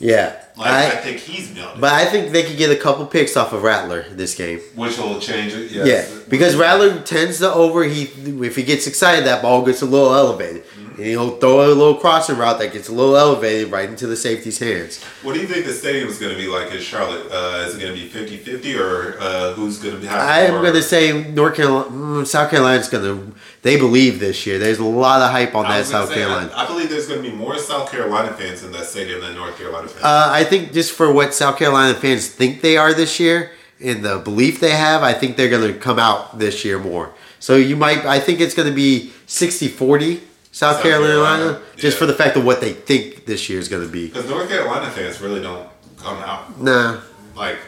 Yeah. 0.00 0.42
Like 0.56 0.70
I, 0.70 0.86
I, 0.86 0.96
think 0.96 1.18
he's 1.18 1.52
it, 1.52 1.80
but 1.80 1.92
I 1.92 2.04
think 2.06 2.32
they 2.32 2.42
could 2.42 2.56
get 2.56 2.70
a 2.70 2.76
couple 2.76 3.06
picks 3.06 3.36
off 3.36 3.52
of 3.52 3.62
Rattler 3.62 4.02
this 4.10 4.34
game. 4.34 4.58
which 4.74 4.98
will 4.98 5.20
change 5.20 5.54
it. 5.54 5.70
Yes. 5.70 5.86
Yeah, 5.86 6.22
because 6.28 6.56
Rattler 6.56 7.00
tends 7.02 7.38
to 7.38 7.52
over 7.52 7.84
he 7.84 8.04
if 8.44 8.56
he 8.56 8.62
gets 8.62 8.86
excited, 8.86 9.26
that 9.26 9.42
ball 9.42 9.64
gets 9.64 9.80
a 9.82 9.86
little 9.86 10.12
elevated, 10.12 10.64
and 11.00 11.08
he'll 11.08 11.38
throw 11.38 11.64
a 11.64 11.68
little 11.68 11.94
crossing 11.94 12.36
route 12.36 12.58
that 12.58 12.74
gets 12.74 12.90
a 12.90 12.92
little 12.92 13.16
elevated 13.16 13.72
right 13.72 13.88
into 13.88 14.06
the 14.06 14.16
safety's 14.16 14.58
hands. 14.58 15.02
What 15.22 15.32
do 15.32 15.40
you 15.40 15.46
think 15.46 15.64
the 15.64 15.72
stadium 15.72 16.08
is 16.08 16.18
going 16.18 16.32
to 16.32 16.38
be 16.38 16.46
like 16.46 16.70
in 16.72 16.80
Charlotte? 16.80 17.26
Uh, 17.30 17.64
is 17.66 17.76
it 17.76 17.80
going 17.80 17.94
to 17.94 17.98
be 17.98 18.10
50-50 18.10 18.78
or 18.78 19.18
uh, 19.18 19.52
who's 19.54 19.78
going 19.78 19.94
to 19.94 20.00
be? 20.00 20.06
have 20.08 20.20
I 20.20 20.40
am 20.40 20.60
going 20.60 20.74
to 20.74 20.82
say 20.82 21.30
North 21.30 21.56
Carolina, 21.56 21.88
mm, 21.88 22.26
South 22.26 22.50
Carolina's 22.50 22.90
going 22.90 23.04
to. 23.04 23.34
They 23.62 23.78
believe 23.78 24.20
this 24.20 24.44
year. 24.44 24.58
There's 24.58 24.78
a 24.78 24.84
lot 24.84 25.22
of 25.22 25.30
hype 25.30 25.54
on 25.54 25.64
that 25.64 25.86
South 25.86 26.10
say, 26.10 26.16
Carolina. 26.16 26.52
I, 26.54 26.64
I 26.64 26.66
believe 26.66 26.90
there's 26.90 27.08
going 27.08 27.22
to 27.22 27.30
be 27.30 27.34
more 27.34 27.56
South 27.56 27.90
Carolina 27.90 28.34
fans 28.34 28.62
in 28.62 28.70
that 28.72 28.84
stadium 28.84 29.22
than 29.22 29.34
North 29.36 29.56
Carolina 29.56 29.88
fans. 29.88 30.04
Uh, 30.04 30.28
I 30.30 30.44
think 30.44 30.74
just 30.74 30.92
for 30.92 31.10
what 31.10 31.32
South 31.32 31.56
Carolina 31.56 31.98
fans 31.98 32.28
think 32.28 32.60
they 32.60 32.76
are 32.76 32.92
this 32.92 33.18
year 33.18 33.52
and 33.80 34.04
the 34.04 34.18
belief 34.18 34.60
they 34.60 34.76
have, 34.76 35.02
I 35.02 35.14
think 35.14 35.38
they're 35.38 35.48
going 35.48 35.72
to 35.72 35.78
come 35.78 35.98
out 35.98 36.38
this 36.38 36.62
year 36.62 36.78
more. 36.78 37.14
So 37.38 37.56
you 37.56 37.74
might, 37.74 38.04
I 38.04 38.20
think 38.20 38.40
it's 38.40 38.52
going 38.52 38.68
to 38.68 38.74
be 38.74 39.12
60 39.26 39.68
40 39.68 40.20
South, 40.52 40.76
South 40.76 40.82
Carolina, 40.82 41.12
Carolina, 41.12 41.62
just 41.76 41.96
yeah. 41.96 41.98
for 41.98 42.06
the 42.06 42.14
fact 42.14 42.36
of 42.36 42.44
what 42.44 42.60
they 42.60 42.72
think 42.72 43.24
this 43.24 43.48
year 43.48 43.58
is 43.58 43.68
going 43.68 43.86
to 43.86 43.92
be. 43.92 44.08
Because 44.08 44.28
North 44.28 44.48
Carolina 44.48 44.90
fans 44.90 45.20
really 45.20 45.40
don't 45.40 45.68
come 45.96 46.16
out. 46.18 46.60
Nah. 46.60 47.00
Like 47.36 47.58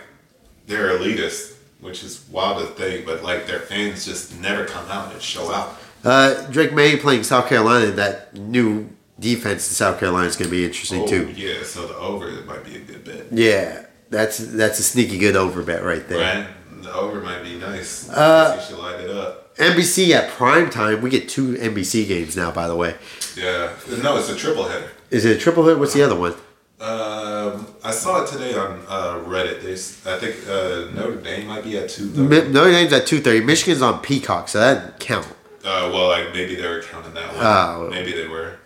they're 0.66 0.98
elitist, 0.98 1.56
which 1.80 2.02
is 2.02 2.26
wild 2.30 2.58
to 2.58 2.72
think, 2.74 3.06
but 3.06 3.22
like 3.22 3.46
their 3.46 3.60
fans 3.60 4.04
just 4.04 4.38
never 4.40 4.64
come 4.64 4.88
out 4.90 5.12
and 5.12 5.22
show 5.22 5.52
out. 5.52 5.78
Uh, 6.04 6.50
Drake 6.50 6.72
Maye 6.72 6.96
playing 6.96 7.22
South 7.22 7.48
Carolina, 7.48 7.92
that 7.92 8.34
new 8.36 8.88
defense 9.20 9.68
in 9.68 9.74
South 9.74 10.00
Carolina 10.00 10.26
is 10.26 10.36
going 10.36 10.50
to 10.50 10.56
be 10.56 10.64
interesting 10.64 11.02
Oh, 11.02 11.06
too. 11.06 11.32
yeah, 11.36 11.62
so 11.62 11.86
the 11.86 11.96
over 11.96 12.28
might 12.42 12.64
be 12.64 12.76
a 12.76 12.80
good 12.80 13.04
bet. 13.04 13.26
Yeah, 13.30 13.86
that's 14.10 14.38
that's 14.38 14.80
a 14.80 14.82
sneaky 14.82 15.18
good 15.18 15.36
over 15.36 15.62
bet 15.62 15.84
right 15.84 16.06
there. 16.08 16.18
Right? 16.18 16.82
The 16.82 16.92
over 16.92 17.20
might 17.20 17.44
be 17.44 17.56
nice. 17.56 18.08
Uh, 18.10 18.58
you 18.60 18.66
should 18.66 18.82
light 18.82 19.00
it 19.00 19.10
up. 19.10 19.41
NBC 19.56 20.10
at 20.10 20.30
prime 20.30 20.70
time. 20.70 21.02
We 21.02 21.10
get 21.10 21.28
two 21.28 21.54
NBC 21.54 22.06
games 22.08 22.36
now. 22.36 22.50
By 22.50 22.66
the 22.68 22.76
way, 22.76 22.94
Yeah. 23.36 23.72
No, 24.02 24.16
it's 24.16 24.28
a 24.28 24.36
triple 24.36 24.68
header. 24.68 24.90
is 25.10 25.24
it 25.24 25.36
a 25.36 25.40
triple 25.40 25.66
hit? 25.66 25.78
What's 25.78 25.94
the 25.94 26.02
other 26.02 26.16
one? 26.16 26.34
Um, 26.80 27.68
I 27.84 27.92
saw 27.92 28.24
it 28.24 28.28
today 28.28 28.54
on 28.54 28.80
uh, 28.88 29.20
Reddit. 29.24 29.62
There's, 29.62 30.04
I 30.04 30.18
think 30.18 30.36
uh, 30.48 30.90
Notre 30.98 31.16
Dame 31.20 31.46
might 31.46 31.62
be 31.62 31.78
at 31.78 31.88
two. 31.88 32.06
Mi- 32.06 32.48
Notre 32.48 32.72
Dame's 32.72 32.92
at 32.92 33.06
two 33.06 33.20
thirty. 33.20 33.40
Michigan's 33.44 33.82
on 33.82 34.00
Peacock, 34.02 34.48
so 34.48 34.58
that 34.58 34.74
doesn't 34.74 34.98
count. 35.00 35.26
Uh, 35.64 35.90
well, 35.94 36.08
like 36.08 36.32
maybe 36.32 36.56
they 36.56 36.66
were 36.68 36.82
counting 36.82 37.14
that 37.14 37.28
one. 37.28 37.36
Oh. 37.46 37.88
maybe 37.88 38.10
they 38.12 38.26
were. 38.26 38.56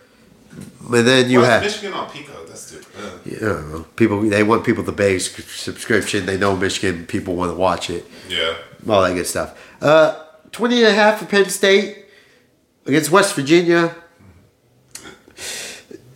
But 0.89 1.03
then 1.05 1.29
you 1.29 1.41
Why 1.41 1.45
have 1.45 1.61
Michigan 1.61 1.93
on 1.93 2.09
Peacock. 2.09 2.47
That's 2.47 2.61
stupid. 2.61 2.87
Uh, 2.97 3.09
you 3.23 3.39
know, 3.39 3.85
people. 3.95 4.21
They 4.21 4.41
want 4.41 4.65
people 4.65 4.83
to 4.85 4.91
pay 4.91 5.19
subscription. 5.19 6.25
They 6.25 6.37
know 6.39 6.55
Michigan 6.55 7.05
people 7.05 7.35
want 7.35 7.51
to 7.51 7.55
watch 7.55 7.91
it. 7.91 8.03
yeah. 8.27 8.55
all 8.89 9.03
that 9.03 9.13
good 9.13 9.27
stuff. 9.27 9.55
Uh, 9.79 10.23
20 10.57 10.77
and 10.77 10.87
a 10.87 10.91
half 10.91 11.19
for 11.19 11.25
Penn 11.27 11.45
State 11.49 12.05
against 12.87 13.11
West 13.11 13.35
Virginia. 13.35 13.95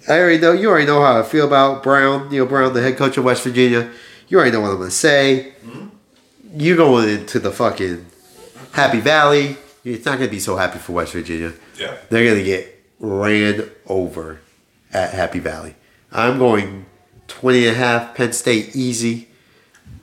I 0.10 0.20
already 0.20 0.40
know, 0.40 0.52
you 0.54 0.68
already 0.68 0.88
know 0.88 1.00
how 1.00 1.20
I 1.20 1.22
feel 1.22 1.46
about 1.46 1.84
Brown, 1.84 2.32
Neal 2.32 2.48
Brown, 2.48 2.74
the 2.74 2.82
head 2.82 2.98
coach 2.98 3.18
of 3.18 3.24
West 3.24 3.44
Virginia. 3.44 3.92
You 4.30 4.40
already 4.40 4.52
know 4.52 4.62
what 4.62 4.72
I'm 4.72 4.78
going 4.78 4.90
to 4.90 4.96
say. 4.96 5.54
Mm-hmm. 5.64 6.60
You 6.60 6.76
going 6.76 7.10
into 7.10 7.38
the 7.38 7.52
fucking 7.52 8.04
Happy 8.72 9.00
Valley. 9.00 9.58
It's 9.86 10.06
not 10.06 10.18
going 10.18 10.28
to 10.28 10.32
be 10.32 10.40
so 10.40 10.58
happy 10.58 10.80
for 10.80 10.94
West 10.94 11.14
Virginia. 11.14 11.54
Yeah. 11.78 11.98
They're 12.10 12.26
going 12.26 12.40
to 12.40 12.44
get 12.44 12.84
ran 13.00 13.70
over 13.86 14.42
at 14.92 15.14
Happy 15.14 15.38
Valley. 15.38 15.76
I'm 16.12 16.40
going 16.40 16.88
20 17.28 17.68
and 17.68 17.76
a 17.76 17.80
half, 17.80 18.16
Penn 18.16 18.34
State 18.34 18.76
easy. 18.76 19.28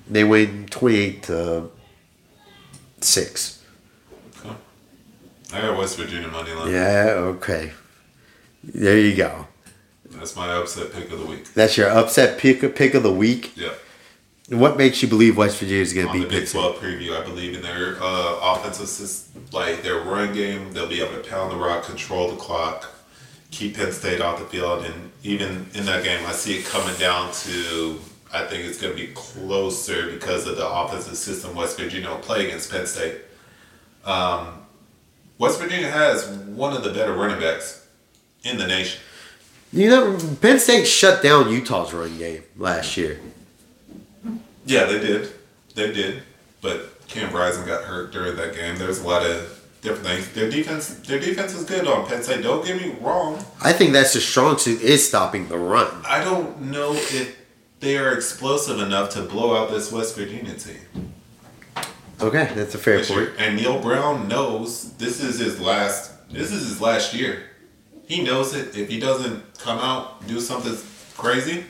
They 0.08 0.22
win 0.22 0.66
28 0.66 1.24
to 1.24 1.70
6. 3.00 3.57
I 5.52 5.60
got 5.62 5.78
West 5.78 5.96
Virginia 5.96 6.28
money 6.28 6.52
line. 6.52 6.72
Yeah, 6.72 7.14
okay. 7.16 7.72
There 8.62 8.98
you 8.98 9.16
go. 9.16 9.46
That's 10.10 10.36
my 10.36 10.52
upset 10.52 10.92
pick 10.92 11.10
of 11.10 11.20
the 11.20 11.26
week. 11.26 11.52
That's 11.54 11.76
your 11.76 11.90
upset 11.90 12.38
pick, 12.38 12.74
pick 12.74 12.94
of 12.94 13.02
the 13.02 13.12
week. 13.12 13.56
Yeah. 13.56 13.72
What 14.50 14.78
makes 14.78 15.02
you 15.02 15.08
believe 15.08 15.36
West 15.36 15.58
Virginia 15.58 15.82
is 15.82 15.92
going 15.92 16.06
to 16.06 16.12
On 16.12 16.20
the 16.20 16.26
Big 16.26 16.46
State? 16.46 16.58
12 16.58 16.76
preview, 16.76 17.20
I 17.20 17.22
believe 17.22 17.54
in 17.54 17.62
their 17.62 18.02
uh, 18.02 18.56
offensive 18.56 18.88
system, 18.88 19.44
like 19.52 19.82
their 19.82 20.00
run 20.00 20.32
game. 20.32 20.72
They'll 20.72 20.88
be 20.88 21.02
able 21.02 21.22
to 21.22 21.28
pound 21.28 21.52
the 21.52 21.56
rock, 21.56 21.84
control 21.84 22.30
the 22.30 22.36
clock, 22.36 22.90
keep 23.50 23.76
Penn 23.76 23.92
State 23.92 24.22
off 24.22 24.38
the 24.38 24.46
field, 24.46 24.84
and 24.86 25.12
even 25.22 25.66
in 25.74 25.84
that 25.84 26.02
game, 26.02 26.24
I 26.26 26.32
see 26.32 26.58
it 26.58 26.64
coming 26.66 26.98
down 26.98 27.32
to. 27.32 28.00
I 28.32 28.46
think 28.46 28.66
it's 28.66 28.80
going 28.80 28.94
to 28.94 29.06
be 29.06 29.12
closer 29.14 30.10
because 30.10 30.46
of 30.46 30.56
the 30.56 30.68
offensive 30.68 31.16
system 31.16 31.54
West 31.54 31.78
Virginia 31.78 32.10
will 32.10 32.18
play 32.18 32.46
against 32.46 32.70
Penn 32.70 32.86
State. 32.86 33.16
Um, 34.04 34.66
West 35.38 35.60
Virginia 35.60 35.88
has 35.88 36.26
one 36.28 36.76
of 36.76 36.82
the 36.82 36.90
better 36.90 37.12
running 37.14 37.40
backs 37.40 37.86
in 38.42 38.58
the 38.58 38.66
nation. 38.66 39.00
You 39.72 39.88
know, 39.90 40.18
Penn 40.40 40.58
State 40.58 40.86
shut 40.86 41.22
down 41.22 41.50
Utah's 41.52 41.92
run 41.92 42.16
game 42.18 42.42
last 42.56 42.96
year. 42.96 43.20
Yeah, 44.66 44.84
they 44.84 44.98
did. 44.98 45.32
They 45.74 45.92
did. 45.92 46.22
But 46.60 47.06
Cam 47.06 47.34
Rising 47.34 47.66
got 47.66 47.84
hurt 47.84 48.12
during 48.12 48.36
that 48.36 48.54
game. 48.54 48.76
There's 48.76 49.00
a 49.00 49.06
lot 49.06 49.24
of 49.24 49.64
different 49.80 50.06
things. 50.06 50.32
Their 50.32 50.50
defense 50.50 50.94
their 51.00 51.20
defense 51.20 51.54
is 51.54 51.64
good 51.64 51.86
on 51.86 52.06
Penn 52.06 52.22
State. 52.22 52.42
Don't 52.42 52.64
get 52.66 52.80
me 52.80 52.96
wrong. 53.00 53.44
I 53.62 53.72
think 53.72 53.92
that's 53.92 54.14
the 54.14 54.20
strong 54.20 54.58
suit 54.58 54.80
is 54.80 55.06
stopping 55.06 55.48
the 55.48 55.58
run. 55.58 55.88
I 56.06 56.24
don't 56.24 56.62
know 56.62 56.92
if 56.94 57.38
they 57.80 57.96
are 57.96 58.12
explosive 58.12 58.80
enough 58.80 59.10
to 59.10 59.22
blow 59.22 59.56
out 59.56 59.70
this 59.70 59.92
West 59.92 60.16
Virginia 60.16 60.54
team. 60.54 61.12
Okay, 62.20 62.50
that's 62.54 62.74
a 62.74 62.78
fair 62.78 62.98
point. 63.04 63.10
year. 63.10 63.32
And 63.38 63.56
Neal 63.56 63.80
Brown 63.80 64.26
knows 64.28 64.92
this 64.94 65.22
is 65.22 65.38
his 65.38 65.60
last 65.60 66.12
this 66.30 66.52
is 66.52 66.68
his 66.68 66.80
last 66.80 67.14
year. 67.14 67.42
He 68.06 68.22
knows 68.22 68.54
it. 68.54 68.76
If 68.76 68.88
he 68.88 68.98
doesn't 68.98 69.58
come 69.58 69.78
out, 69.78 70.26
do 70.26 70.40
something 70.40 70.76
crazy, 71.16 71.64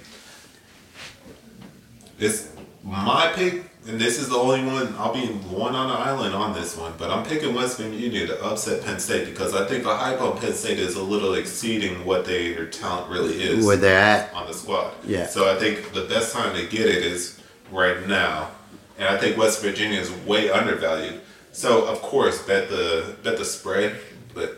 it's 2.18 2.48
my 2.82 3.32
pick, 3.34 3.64
and 3.86 4.00
this 4.00 4.18
is 4.18 4.28
the 4.28 4.36
only 4.36 4.64
one. 4.64 4.94
I'll 4.98 5.12
be 5.14 5.26
one 5.26 5.74
on 5.74 5.88
the 5.88 5.94
island 5.94 6.34
on 6.34 6.52
this 6.54 6.76
one, 6.76 6.92
but 6.98 7.10
I'm 7.10 7.24
picking 7.24 7.54
West 7.54 7.78
Virginia 7.78 8.26
to 8.26 8.44
upset 8.44 8.84
Penn 8.84 8.98
State 8.98 9.26
because 9.26 9.54
I 9.54 9.66
think 9.66 9.84
the 9.84 9.94
hype 9.96 10.20
on 10.20 10.38
Penn 10.38 10.52
State 10.54 10.78
is 10.78 10.96
a 10.96 11.02
little 11.02 11.34
exceeding 11.34 12.04
what 12.04 12.24
they, 12.24 12.52
their 12.52 12.66
talent 12.66 13.10
really 13.10 13.40
is 13.42 13.64
Where 13.64 13.76
they're 13.76 13.98
at. 14.00 14.32
on 14.34 14.46
the 14.46 14.54
squad. 14.54 14.92
Yeah. 15.04 15.26
So 15.26 15.52
I 15.54 15.58
think 15.58 15.92
the 15.92 16.04
best 16.06 16.32
time 16.32 16.54
to 16.56 16.66
get 16.66 16.86
it 16.86 17.04
is 17.04 17.40
right 17.70 18.06
now, 18.08 18.50
and 18.98 19.08
I 19.08 19.16
think 19.18 19.36
West 19.36 19.62
Virginia 19.62 19.98
is 19.98 20.10
way 20.26 20.50
undervalued. 20.50 21.20
So 21.52 21.86
of 21.86 22.02
course 22.02 22.42
bet 22.42 22.68
the 22.68 23.16
bet 23.22 23.38
the 23.38 23.44
spread, 23.44 23.98
but 24.34 24.56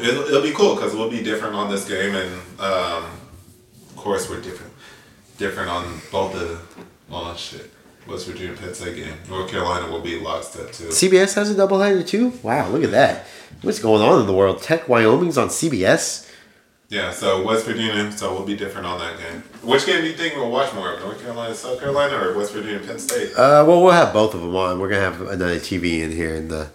it'll, 0.00 0.24
it'll 0.24 0.42
be 0.42 0.52
cool 0.52 0.74
because 0.74 0.94
we'll 0.94 1.10
be 1.10 1.22
different 1.22 1.54
on 1.54 1.70
this 1.70 1.88
game, 1.88 2.14
and 2.14 2.32
um, 2.60 3.04
of 3.04 3.94
course 3.96 4.28
we're 4.28 4.40
different 4.40 4.72
different 5.38 5.70
on 5.70 6.00
both 6.10 6.32
the 6.32 6.58
oh 7.10 7.34
shit. 7.36 7.70
West 8.06 8.26
Virginia 8.26 8.56
Penn 8.56 8.74
State 8.74 8.96
game. 8.96 9.14
North 9.28 9.48
Carolina 9.48 9.90
will 9.90 10.00
be 10.00 10.18
lockstep 10.18 10.72
too. 10.72 10.88
CBS 10.88 11.34
has 11.34 11.50
a 11.50 11.54
doubleheader 11.54 12.06
too. 12.06 12.30
Wow, 12.42 12.68
look 12.68 12.82
at 12.82 12.90
that. 12.90 13.26
What's 13.62 13.78
going 13.78 14.02
on 14.02 14.20
in 14.20 14.26
the 14.26 14.32
world? 14.32 14.60
Tech 14.60 14.88
Wyoming's 14.88 15.38
on 15.38 15.48
CBS. 15.48 16.28
Yeah, 16.92 17.10
so 17.10 17.42
West 17.42 17.64
Virginia, 17.64 18.12
so 18.12 18.34
we'll 18.34 18.44
be 18.44 18.54
different 18.54 18.86
on 18.86 18.98
that 18.98 19.16
game. 19.16 19.42
Which 19.62 19.86
game 19.86 20.02
do 20.02 20.08
you 20.08 20.12
think 20.12 20.36
we'll 20.36 20.50
watch 20.50 20.74
more 20.74 20.92
of? 20.92 21.00
North 21.00 21.22
Carolina, 21.22 21.54
South 21.54 21.80
Carolina, 21.80 22.16
or 22.22 22.36
West 22.36 22.52
Virginia, 22.52 22.86
Penn 22.86 22.98
State? 22.98 23.30
Uh, 23.30 23.64
well, 23.66 23.82
we'll 23.82 23.92
have 23.92 24.12
both 24.12 24.34
of 24.34 24.42
them 24.42 24.54
on. 24.54 24.78
We're 24.78 24.90
gonna 24.90 25.00
have 25.00 25.22
another 25.22 25.56
TV 25.58 26.02
in 26.02 26.10
here 26.12 26.34
in 26.34 26.48
the 26.48 26.68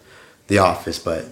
the 0.48 0.58
office, 0.58 0.98
but 0.98 1.26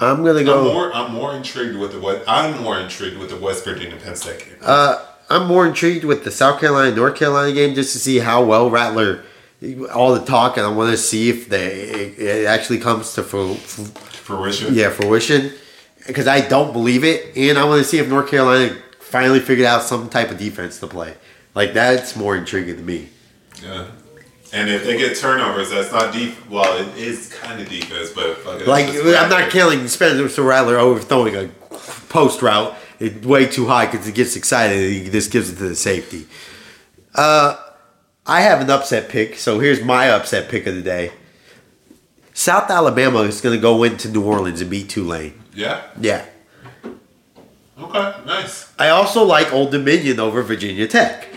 I'm 0.00 0.24
gonna 0.24 0.40
I'm 0.40 0.44
go. 0.44 0.64
more, 0.64 0.92
I'm 0.92 1.12
more 1.12 1.32
intrigued 1.36 1.78
with 1.78 1.92
the 1.92 2.00
what 2.00 2.24
I'm 2.26 2.60
more 2.60 2.80
intrigued 2.80 3.18
with 3.18 3.30
the 3.30 3.36
West 3.36 3.64
Virginia 3.64 3.96
Penn 3.96 4.16
State 4.16 4.40
game. 4.40 4.56
Uh, 4.60 5.00
I'm 5.28 5.46
more 5.46 5.68
intrigued 5.68 6.04
with 6.04 6.24
the 6.24 6.32
South 6.32 6.58
Carolina 6.58 6.92
North 6.96 7.14
Carolina 7.14 7.52
game 7.52 7.76
just 7.76 7.92
to 7.92 8.00
see 8.00 8.18
how 8.18 8.42
well 8.44 8.68
Rattler. 8.68 9.22
All 9.94 10.12
the 10.12 10.24
talk, 10.24 10.56
and 10.56 10.66
I 10.66 10.70
want 10.70 10.90
to 10.90 10.96
see 10.96 11.30
if 11.30 11.48
they 11.48 11.66
it, 11.66 12.18
it 12.18 12.46
actually 12.46 12.78
comes 12.80 13.12
to 13.14 13.22
Fruition. 13.22 14.74
yeah 14.74 14.90
fruition, 14.90 15.52
because 16.06 16.26
I 16.26 16.46
don't 16.46 16.72
believe 16.72 17.04
it, 17.04 17.36
and 17.36 17.58
I 17.58 17.64
want 17.64 17.78
to 17.78 17.84
see 17.84 17.98
if 17.98 18.08
North 18.08 18.30
Carolina 18.30 18.76
finally 18.98 19.40
figured 19.40 19.66
out 19.66 19.82
some 19.82 20.08
type 20.08 20.30
of 20.30 20.38
defense 20.38 20.78
to 20.80 20.86
play. 20.86 21.14
Like 21.54 21.72
that's 21.72 22.16
more 22.16 22.36
intriguing 22.36 22.76
to 22.76 22.82
me. 22.82 23.08
Yeah. 23.62 23.88
And 24.52 24.68
if 24.68 24.84
they 24.84 24.96
get 24.96 25.16
turnovers, 25.16 25.70
that's 25.70 25.92
not 25.92 26.12
deep. 26.12 26.34
Well, 26.48 26.76
it 26.76 26.96
is 26.96 27.32
kind 27.34 27.60
of 27.60 27.68
defense, 27.68 28.10
but 28.10 28.36
fuck 28.38 28.66
Like 28.66 28.88
I'm 28.88 29.30
not 29.30 29.50
killing 29.50 29.86
Spencer 29.86 30.42
Rattler 30.42 30.76
overthrowing 30.76 31.36
a 31.36 31.48
post 32.08 32.42
route 32.42 32.76
it's 33.00 33.24
way 33.26 33.46
too 33.46 33.66
high 33.66 33.86
because 33.86 34.06
he 34.06 34.12
gets 34.12 34.36
excited. 34.36 34.78
and 34.78 35.06
He 35.06 35.10
just 35.10 35.32
gives 35.32 35.50
it 35.50 35.56
to 35.56 35.68
the 35.70 35.74
safety. 35.74 36.26
Uh, 37.14 37.56
I 38.26 38.42
have 38.42 38.60
an 38.60 38.70
upset 38.70 39.08
pick, 39.08 39.36
so 39.36 39.58
here's 39.58 39.82
my 39.82 40.10
upset 40.10 40.50
pick 40.50 40.66
of 40.66 40.74
the 40.74 40.82
day. 40.82 41.12
South 42.40 42.70
Alabama 42.70 43.18
is 43.24 43.42
going 43.42 43.54
to 43.54 43.60
go 43.60 43.82
into 43.82 44.08
New 44.08 44.24
Orleans 44.24 44.62
and 44.62 44.70
beat 44.70 44.88
Tulane. 44.88 45.34
Yeah. 45.52 45.82
Yeah. 46.00 46.24
Okay. 47.78 48.14
Nice. 48.24 48.72
I 48.78 48.88
also 48.88 49.22
like 49.24 49.52
Old 49.52 49.72
Dominion 49.72 50.18
over 50.18 50.42
Virginia 50.42 50.88
Tech. 50.88 51.28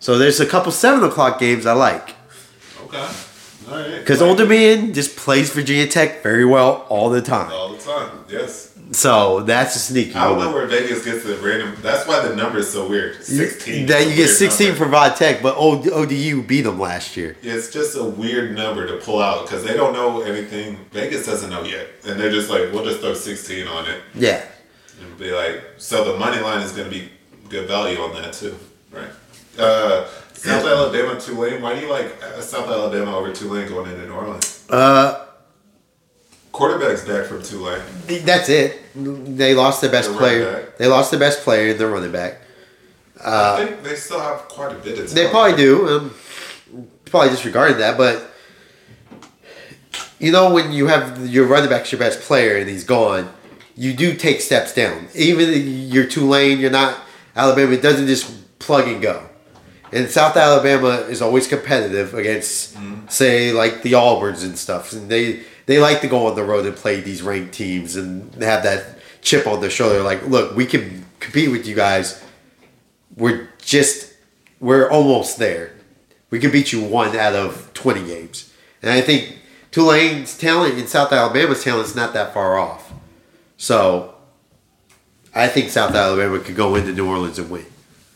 So 0.00 0.18
there's 0.18 0.40
a 0.40 0.46
couple 0.46 0.72
seven 0.72 1.04
o'clock 1.08 1.38
games 1.38 1.66
I 1.66 1.74
like 1.74 2.16
Okay. 2.84 2.98
All 2.98 3.78
right. 3.78 3.98
because 4.00 4.20
Old 4.20 4.38
Dominion 4.38 4.92
just 4.92 5.16
plays 5.16 5.52
Virginia 5.52 5.86
Tech 5.86 6.20
very 6.24 6.44
well 6.44 6.84
all 6.88 7.10
the 7.10 7.22
time. 7.22 7.52
all 7.52 7.68
the 7.76 7.78
time. 7.78 8.24
Yes. 8.28 8.73
So 8.94 9.40
that's 9.40 9.74
a 9.76 9.78
sneaky. 9.78 10.14
I 10.14 10.28
don't 10.28 10.38
know 10.38 10.52
where 10.52 10.66
Vegas 10.66 11.04
gets 11.04 11.24
the 11.24 11.36
random. 11.36 11.76
That's 11.82 12.06
why 12.06 12.26
the 12.26 12.34
number 12.36 12.58
is 12.58 12.72
so 12.72 12.88
weird. 12.88 13.22
Sixteen. 13.24 13.86
That 13.86 14.06
you 14.08 14.14
get 14.14 14.28
16 14.28 14.68
number. 14.68 14.84
for 14.84 14.90
Vod 14.90 15.16
Tech, 15.16 15.42
but 15.42 15.56
ODU 15.56 16.42
beat 16.42 16.62
them 16.62 16.78
last 16.78 17.16
year. 17.16 17.36
It's 17.42 17.70
just 17.72 17.96
a 17.96 18.04
weird 18.04 18.56
number 18.56 18.86
to 18.86 18.96
pull 19.04 19.20
out 19.20 19.46
because 19.46 19.64
they 19.64 19.74
don't 19.74 19.92
know 19.92 20.22
anything. 20.22 20.78
Vegas 20.92 21.26
doesn't 21.26 21.50
know 21.50 21.62
yet, 21.64 21.88
and 22.06 22.18
they're 22.18 22.30
just 22.30 22.48
like, 22.50 22.72
we'll 22.72 22.84
just 22.84 23.00
throw 23.00 23.14
sixteen 23.14 23.66
on 23.66 23.86
it 23.86 24.00
Yeah. 24.14 24.44
and 25.02 25.18
be 25.18 25.32
like, 25.32 25.62
so 25.76 26.12
the 26.12 26.18
money 26.18 26.40
line 26.40 26.62
is 26.62 26.72
going 26.72 26.88
to 26.90 26.96
be 26.96 27.10
good 27.48 27.66
value 27.68 27.98
on 27.98 28.14
that 28.22 28.32
too, 28.32 28.56
right? 28.92 29.10
Uh, 29.58 30.06
South 30.34 30.64
Alabama, 30.64 31.18
Tulane. 31.20 31.62
Why 31.62 31.74
do 31.74 31.80
you 31.80 31.90
like 31.90 32.06
uh, 32.22 32.40
South 32.40 32.68
Alabama 32.68 33.16
over 33.16 33.32
Tulane 33.32 33.66
going 33.68 33.90
into 33.90 34.06
New 34.06 34.12
Orleans? 34.12 34.64
Uh, 34.70 35.26
Quarterback's 36.52 37.04
back 37.04 37.24
from 37.26 37.42
Tulane. 37.42 37.80
that's 38.24 38.48
it. 38.48 38.80
They 38.94 39.54
lost 39.54 39.80
their 39.80 39.90
best 39.90 40.08
running 40.08 40.20
player. 40.20 40.72
They 40.78 40.86
lost 40.86 41.10
their 41.10 41.20
best 41.20 41.40
player 41.40 41.74
their 41.74 41.88
running 41.88 42.12
back. 42.12 42.40
I 43.24 43.64
think 43.64 43.82
they 43.82 43.96
still 43.96 44.20
have 44.20 44.48
quite 44.48 44.72
a 44.72 44.78
bit 44.78 44.98
of. 44.98 45.10
They 45.12 45.28
probably 45.28 45.56
do. 45.56 45.88
Um, 45.88 46.14
probably 47.06 47.30
disregarding 47.30 47.78
that, 47.78 47.96
but 47.96 48.30
you 50.18 50.32
know 50.32 50.52
when 50.52 50.72
you 50.72 50.88
have 50.88 51.26
your 51.26 51.46
running 51.46 51.70
back's 51.70 51.92
your 51.92 51.98
best 51.98 52.20
player 52.20 52.56
and 52.56 52.68
he's 52.68 52.84
gone, 52.84 53.32
you 53.76 53.94
do 53.94 54.14
take 54.14 54.40
steps 54.40 54.74
down. 54.74 55.08
Even 55.14 55.48
if 55.50 55.64
you're 55.92 56.06
Tulane, 56.06 56.58
you're 56.58 56.70
not 56.70 56.98
Alabama. 57.36 57.72
It 57.72 57.82
doesn't 57.82 58.06
just 58.06 58.58
plug 58.58 58.88
and 58.88 59.02
go. 59.02 59.28
And 59.92 60.10
South 60.10 60.36
Alabama 60.36 61.06
is 61.08 61.22
always 61.22 61.46
competitive 61.46 62.14
against, 62.14 62.76
say, 63.08 63.52
like 63.52 63.82
the 63.82 63.92
Auburns 63.92 64.44
and 64.44 64.58
stuff. 64.58 64.92
And 64.92 65.08
they 65.08 65.44
they 65.66 65.78
like 65.78 66.00
to 66.02 66.08
go 66.08 66.26
on 66.26 66.34
the 66.34 66.44
road 66.44 66.66
and 66.66 66.76
play 66.76 67.00
these 67.00 67.22
ranked 67.22 67.54
teams 67.54 67.96
and 67.96 68.34
have 68.42 68.62
that 68.62 68.98
chip 69.22 69.46
on 69.46 69.60
their 69.60 69.70
shoulder. 69.70 70.02
Like, 70.02 70.26
look, 70.26 70.54
we 70.54 70.66
can 70.66 71.04
compete 71.20 71.50
with 71.50 71.66
you 71.66 71.74
guys. 71.74 72.22
We're 73.16 73.48
just 73.58 74.12
we're 74.60 74.90
almost 74.90 75.38
there. 75.38 75.72
We 76.30 76.38
can 76.38 76.50
beat 76.50 76.72
you 76.72 76.82
one 76.82 77.16
out 77.16 77.34
of 77.34 77.72
twenty 77.74 78.06
games. 78.06 78.52
And 78.82 78.90
I 78.90 79.00
think 79.00 79.38
Tulane's 79.70 80.36
talent 80.36 80.74
and 80.74 80.88
South 80.88 81.12
Alabama's 81.12 81.64
talent 81.64 81.88
is 81.88 81.96
not 81.96 82.12
that 82.12 82.34
far 82.34 82.58
off. 82.58 82.92
So 83.56 84.14
I 85.34 85.48
think 85.48 85.70
South 85.70 85.94
Alabama 85.94 86.38
could 86.38 86.56
go 86.56 86.74
into 86.74 86.92
New 86.92 87.08
Orleans 87.08 87.38
and 87.38 87.50
win. 87.50 87.66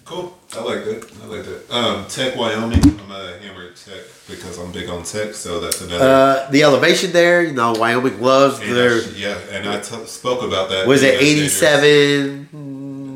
Cool. 0.05 0.38
I 0.57 0.63
like 0.63 0.85
that. 0.85 1.11
I 1.23 1.27
like 1.27 1.45
that. 1.45 1.71
Um, 1.71 2.07
Tech, 2.09 2.35
Wyoming. 2.37 2.83
I'm 3.01 3.11
a 3.11 3.37
hammer 3.39 3.71
Tech 3.73 4.01
because 4.27 4.59
I'm 4.59 4.73
big 4.73 4.89
on 4.89 5.03
Tech, 5.03 5.35
so 5.35 5.61
that's 5.61 5.83
another. 5.83 6.05
Uh, 6.05 6.51
the 6.51 6.63
elevation 6.63 7.13
there, 7.13 7.43
you 7.43 7.53
know, 7.53 7.73
Wyoming 7.73 8.21
loves 8.23 8.59
and 8.61 8.75
their. 8.75 9.03
sh- 9.03 9.15
yeah, 9.17 9.37
and 9.51 9.69
I 9.69 9.81
t- 9.81 10.07
spoke 10.07 10.43
about 10.43 10.71
that. 10.71 10.87
Was 10.87 11.03
it 11.03 11.21
eighty 11.21 11.49
seven? 11.49 12.49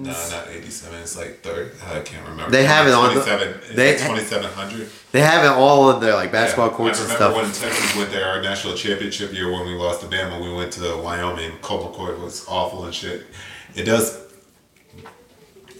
No, 0.03 0.11
not 0.13 0.49
87. 0.51 0.99
It's 1.01 1.17
like 1.17 1.41
30. 1.43 1.71
I 1.87 2.01
can't 2.01 2.27
remember. 2.29 2.51
They 2.51 2.65
have 2.65 2.87
it 2.89 2.93
on 2.93 3.15
the- 3.15 3.23
27. 3.23 3.77
they- 3.77 3.91
It's 3.93 4.03
2700. 4.03 4.91
They 5.13 5.21
have 5.21 5.45
it 5.45 5.51
all 5.57 5.93
in 5.93 6.01
their 6.01 6.15
like 6.15 6.33
basketball 6.33 6.71
Yeah, 6.71 6.75
courts 6.77 6.99
I 6.99 7.03
and 7.05 7.13
remember 7.13 7.45
stuff. 7.49 7.63
when 7.63 7.71
Texas 7.73 7.97
went 7.97 8.11
there, 8.11 8.27
our 8.27 8.43
national 8.43 8.75
championship 8.75 9.33
year 9.33 9.51
when 9.51 9.65
we 9.65 9.75
lost 9.75 10.01
to 10.01 10.07
Bama, 10.09 10.43
we 10.43 10.53
went 10.53 10.73
to 10.73 10.97
Wyoming. 10.99 11.53
Copa 11.63 11.97
Court 11.97 12.19
was 12.21 12.45
awful 12.49 12.85
and 12.85 12.93
shit. 12.95 13.27
It 13.77 13.85
does 13.85 14.17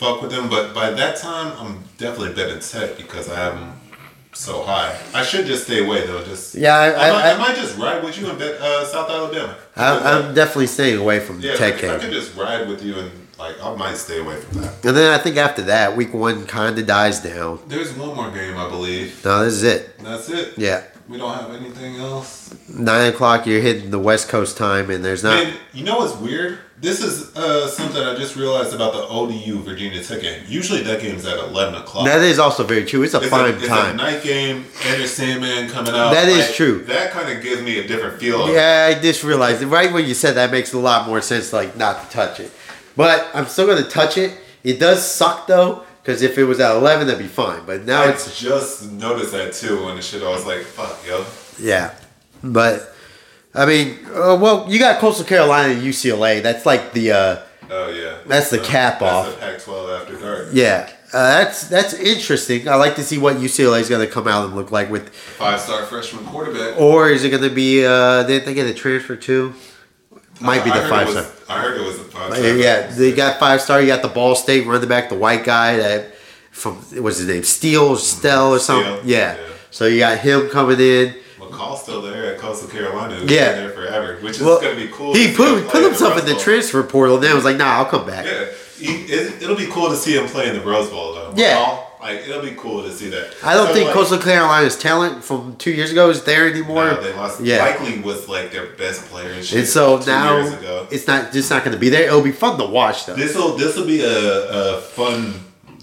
fuck 0.03 0.21
with 0.21 0.33
them, 0.33 0.49
but 0.49 0.75
by 0.75 0.91
that 0.91 1.17
time, 1.17 1.53
I'm 1.59 1.79
definitely 1.97 2.35
betting 2.35 2.61
Tech 2.61 2.97
because 2.97 3.29
I 3.31 3.37
have 3.37 3.55
them 3.55 3.73
so 4.33 4.63
high. 4.63 4.99
I 5.15 5.23
should 5.23 5.47
just 5.47 5.65
stay 5.65 5.85
away 5.85 6.07
though. 6.07 6.25
Just 6.25 6.55
Yeah, 6.55 6.75
I- 6.75 6.87
I, 6.87 7.13
might, 7.13 7.25
I- 7.25 7.33
I, 7.35 7.39
might 7.39 7.57
just 7.57 7.79
ride 7.79 8.03
with 8.03 8.19
you 8.19 8.29
in 8.31 8.37
uh, 8.41 8.85
South 8.85 9.09
Alabama. 9.11 9.57
I, 9.77 9.99
I'm 9.99 10.35
definitely 10.35 10.67
staying 10.67 10.99
away 10.99 11.21
from 11.21 11.41
the 11.41 11.49
yeah, 11.49 11.55
Tech 11.55 11.83
if 11.83 11.91
I 11.91 11.99
could 11.99 12.11
just 12.13 12.35
ride 12.37 12.69
with 12.69 12.83
you 12.83 12.99
and 12.99 13.11
like 13.39 13.63
I 13.63 13.75
might 13.77 13.97
stay 13.97 14.21
away 14.21 14.41
from 14.41 14.63
that. 14.63 14.85
And 14.85 14.97
then 14.97 15.13
I 15.13 15.23
think 15.23 15.37
after 15.37 15.63
that, 15.63 15.97
week 15.97 16.13
one 16.15 16.47
kind 16.47 16.79
of 16.79 16.87
dies 16.87 17.21
down. 17.21 17.61
There's 17.69 17.93
one 17.97 18.17
more 18.17 18.31
game, 18.31 18.57
I 18.57 18.69
believe. 18.69 19.25
No, 19.25 19.45
this 19.45 19.55
is 19.55 19.63
it. 19.65 19.99
That's 19.99 20.29
it. 20.31 20.55
Yeah. 20.57 20.85
We 21.13 21.19
don't 21.19 21.35
have 21.35 21.51
anything 21.55 21.97
else. 21.97 22.55
Nine 22.71 23.13
o'clock, 23.13 23.47
you're 23.47 23.61
hitting 23.61 23.91
the 23.91 23.99
West 23.99 24.31
Coast 24.31 24.57
time, 24.57 24.89
and 24.89 25.05
there's 25.05 25.23
not. 25.23 25.45
And 25.45 25.55
you 25.75 25.85
know 25.85 25.99
what's 25.99 26.17
weird? 26.17 26.59
This 26.81 27.05
is 27.05 27.37
uh, 27.37 27.69
something 27.69 28.03
I 28.03 28.15
just 28.15 28.35
realized 28.35 28.75
about 28.75 28.95
the 28.95 29.07
ODU 29.07 29.63
Virginia 29.63 30.03
Tech 30.03 30.23
game. 30.23 30.43
Usually 30.49 30.81
that 30.85 31.03
game's 31.03 31.27
at 31.27 31.37
eleven 31.37 31.75
o'clock. 31.75 32.07
That 32.07 32.23
is 32.23 32.39
also 32.39 32.65
very 32.65 32.87
true. 32.87 33.03
It's 33.03 33.13
a 33.13 33.19
it's 33.19 33.29
fine 33.29 33.53
a, 33.53 33.57
it's 33.59 33.67
time. 33.69 33.93
a 33.93 33.97
night 33.99 34.23
game. 34.23 34.65
Enter 34.87 35.07
Sandman 35.07 35.69
coming 35.69 35.93
out. 35.93 36.13
That 36.15 36.29
is 36.29 36.57
true. 36.57 36.83
That 36.85 37.11
kind 37.11 37.31
of 37.31 37.43
gives 37.43 37.61
me 37.61 37.79
a 37.79 37.87
different 37.87 38.19
feel. 38.19 38.51
Yeah, 38.51 38.91
I 38.91 38.99
just 38.99 39.23
realized 39.23 39.61
it. 39.61 39.67
Right 39.67 39.93
when 39.93 40.07
you 40.07 40.15
said 40.15 40.37
that 40.37 40.51
makes 40.51 40.73
a 40.73 40.79
lot 40.79 41.07
more 41.07 41.21
sense, 41.21 41.53
like 41.53 41.77
not 41.77 42.05
to 42.05 42.11
touch 42.11 42.41
it. 42.41 42.51
But 42.97 43.29
I'm 43.35 43.45
still 43.49 43.67
gonna 43.67 43.87
touch 43.87 44.17
it. 44.17 44.39
It 44.65 44.81
does 44.81 45.07
suck 45.07 45.47
though, 45.47 45.85
because 46.03 46.23
if 46.23 46.37
it 46.39 46.45
was 46.45 46.59
at 46.61 46.75
11, 46.77 47.07
that'd 47.07 47.23
be 47.23 47.29
fine. 47.29 47.65
But 47.65 47.85
now 47.85 48.03
I 48.03 48.11
it's 48.11 48.39
just 48.41 48.91
noticed 48.93 49.33
that 49.33 49.53
too 49.53 49.85
when 49.85 49.97
the 49.97 50.03
shit. 50.03 50.23
I 50.23 50.29
was 50.31 50.45
like, 50.47 50.63
"Fuck, 50.63 50.99
yo." 51.07 51.25
yeah. 51.61 51.95
But 52.43 52.95
I 53.55 53.67
mean, 53.67 53.99
uh, 54.07 54.37
well, 54.41 54.67
you 54.69 54.79
got 54.79 54.99
Coastal 55.01 55.25
Carolina 55.25 55.75
and 55.75 55.83
UCLA. 55.83 56.43
That's 56.43 56.67
like 56.67 56.93
the 56.93 57.13
uh, 57.13 57.37
Oh 57.71 57.89
yeah. 57.91 58.19
That's 58.27 58.51
the 58.51 58.59
cap 58.59 59.01
that's 59.01 59.29
off. 59.29 59.35
the 59.35 59.41
Pac-12 59.41 60.01
after 60.01 60.19
dark. 60.19 60.49
yeah. 60.53 60.91
Uh, 61.15 61.45
that's 61.45 61.69
that's 61.69 61.95
interesting. 61.95 62.69
I 62.69 62.75
like 62.77 62.97
to 62.97 63.05
see 63.05 63.19
what 63.19 63.37
UCLA 63.37 63.81
is 63.81 63.89
going 63.89 64.05
to 64.07 64.11
come 64.13 64.27
out 64.27 64.47
and 64.47 64.57
look 64.57 64.71
like 64.73 64.91
with, 64.91 65.15
Five-star 65.15 65.85
freshman 65.85 66.25
quarterback. 66.25 66.81
or 66.81 67.11
is 67.11 67.23
it 67.23 67.31
going 67.31 67.43
to 67.43 67.51
be? 67.51 67.85
Uh, 67.85 68.23
did 68.25 68.45
they 68.47 68.55
get 68.55 68.67
a 68.67 68.75
transfer 68.75 69.15
too? 69.17 69.53
Might 70.41 70.65
be 70.65 70.71
the 70.71 70.87
five 70.89 71.09
star. 71.11 71.23
I 71.53 71.61
heard 71.61 71.77
it 71.81 71.85
was 71.85 71.99
a 71.99 72.05
five 72.05 72.35
star. 72.37 72.49
Yeah, 72.57 72.87
they 72.89 73.13
got 73.13 73.39
five 73.39 73.61
star. 73.61 73.81
You 73.81 73.87
got 73.89 74.03
the 74.03 74.09
Ball 74.09 74.35
State 74.35 74.67
running 74.67 74.89
back, 74.89 75.09
the 75.09 75.15
white 75.17 75.45
guy 75.45 75.77
that 75.77 76.15
from 76.51 76.75
what's 77.03 77.19
his 77.19 77.27
name, 77.29 77.43
Steele 77.45 77.83
mm-hmm. 77.85 77.95
or 77.95 77.99
Stell 77.99 78.51
or 78.55 78.59
something. 78.59 78.99
Steele, 78.99 79.07
Yeah. 79.11 79.37
yeah. 79.37 79.47
So 79.71 79.87
you 79.87 79.99
got 79.99 80.19
him 80.19 80.49
coming 80.51 80.79
in. 80.81 81.15
McCall's 81.41 81.83
still 81.83 82.03
there 82.03 82.35
at 82.35 82.39
Coastal 82.39 82.69
Carolina. 82.69 83.15
Who's 83.15 83.31
Yeah. 83.31 83.53
been 83.53 83.65
there 83.65 83.71
forever, 83.71 84.19
which 84.21 84.37
is 84.37 84.43
Well, 84.43 84.61
going 84.61 84.77
to 84.77 84.87
be 84.87 84.93
cool. 84.93 85.15
he 85.15 85.33
put 85.35 85.69
put 85.69 85.83
himself 85.83 86.19
in 86.19 86.25
Rose 86.27 86.35
the 86.35 86.41
transfer 86.41 86.83
portal. 86.83 87.17
and 87.17 87.25
then 87.25 87.35
was 87.35 87.45
like, 87.45 87.57
"Nah, 87.57 87.79
I'll 87.79 87.85
come 87.87 88.07
back." 88.07 88.27
Yeah, 88.27 88.45
it, 88.89 89.43
it'll 89.43 89.57
be 89.57 89.67
cool 89.67 89.89
to 89.89 89.97
see 89.97 90.17
him 90.19 90.27
play 90.27 90.49
in 90.49 90.55
the 90.55 90.61
Rose 90.61 90.89
Bowl 90.91 91.15
though. 91.15 91.33
Yeah. 91.37 91.85
Like 92.01 92.21
it'll 92.27 92.43
be 92.43 92.53
cool 92.57 92.83
to 92.83 92.91
see 92.93 93.09
that. 93.11 93.35
I 93.45 93.55
don't 93.55 93.69
So, 93.69 93.75
think 93.75 93.87
like, 93.87 93.95
Coastal 93.95 94.19
Carolina's 94.19 94.77
talent 94.77 95.23
from 95.23 95.55
two 95.57 95.71
years 95.71 95.93
ago 95.93 96.11
is 96.11 96.25
there 96.25 96.49
anymore. 96.51 96.87
No, 96.87 97.01
they 97.01 97.13
lost. 97.15 97.41
Yeah. 97.41 97.59
Likely 97.59 98.01
was 98.01 98.29
like 98.29 98.51
their 98.51 98.67
best 98.75 99.05
player 99.07 99.31
and 99.31 99.45
shit. 99.45 99.59
and 99.61 99.69
so 99.69 99.99
now 100.05 100.37
years 100.39 100.53
ago. 100.55 100.89
it's 100.91 101.07
not 101.07 101.33
just 101.33 101.49
not 101.51 101.63
going 101.65 101.75
to 101.75 101.79
be 101.81 101.91
there. 101.91 102.07
It'll 102.09 102.21
be 102.21 102.33
fun 102.33 102.59
to 102.59 102.67
watch 102.67 103.07
though. 103.07 103.15
This 103.15 103.37
will 103.37 103.57
this 103.57 103.77
will 103.77 103.87
be 103.87 104.03
a, 104.03 104.79
a 104.79 104.81
fun. 104.81 105.35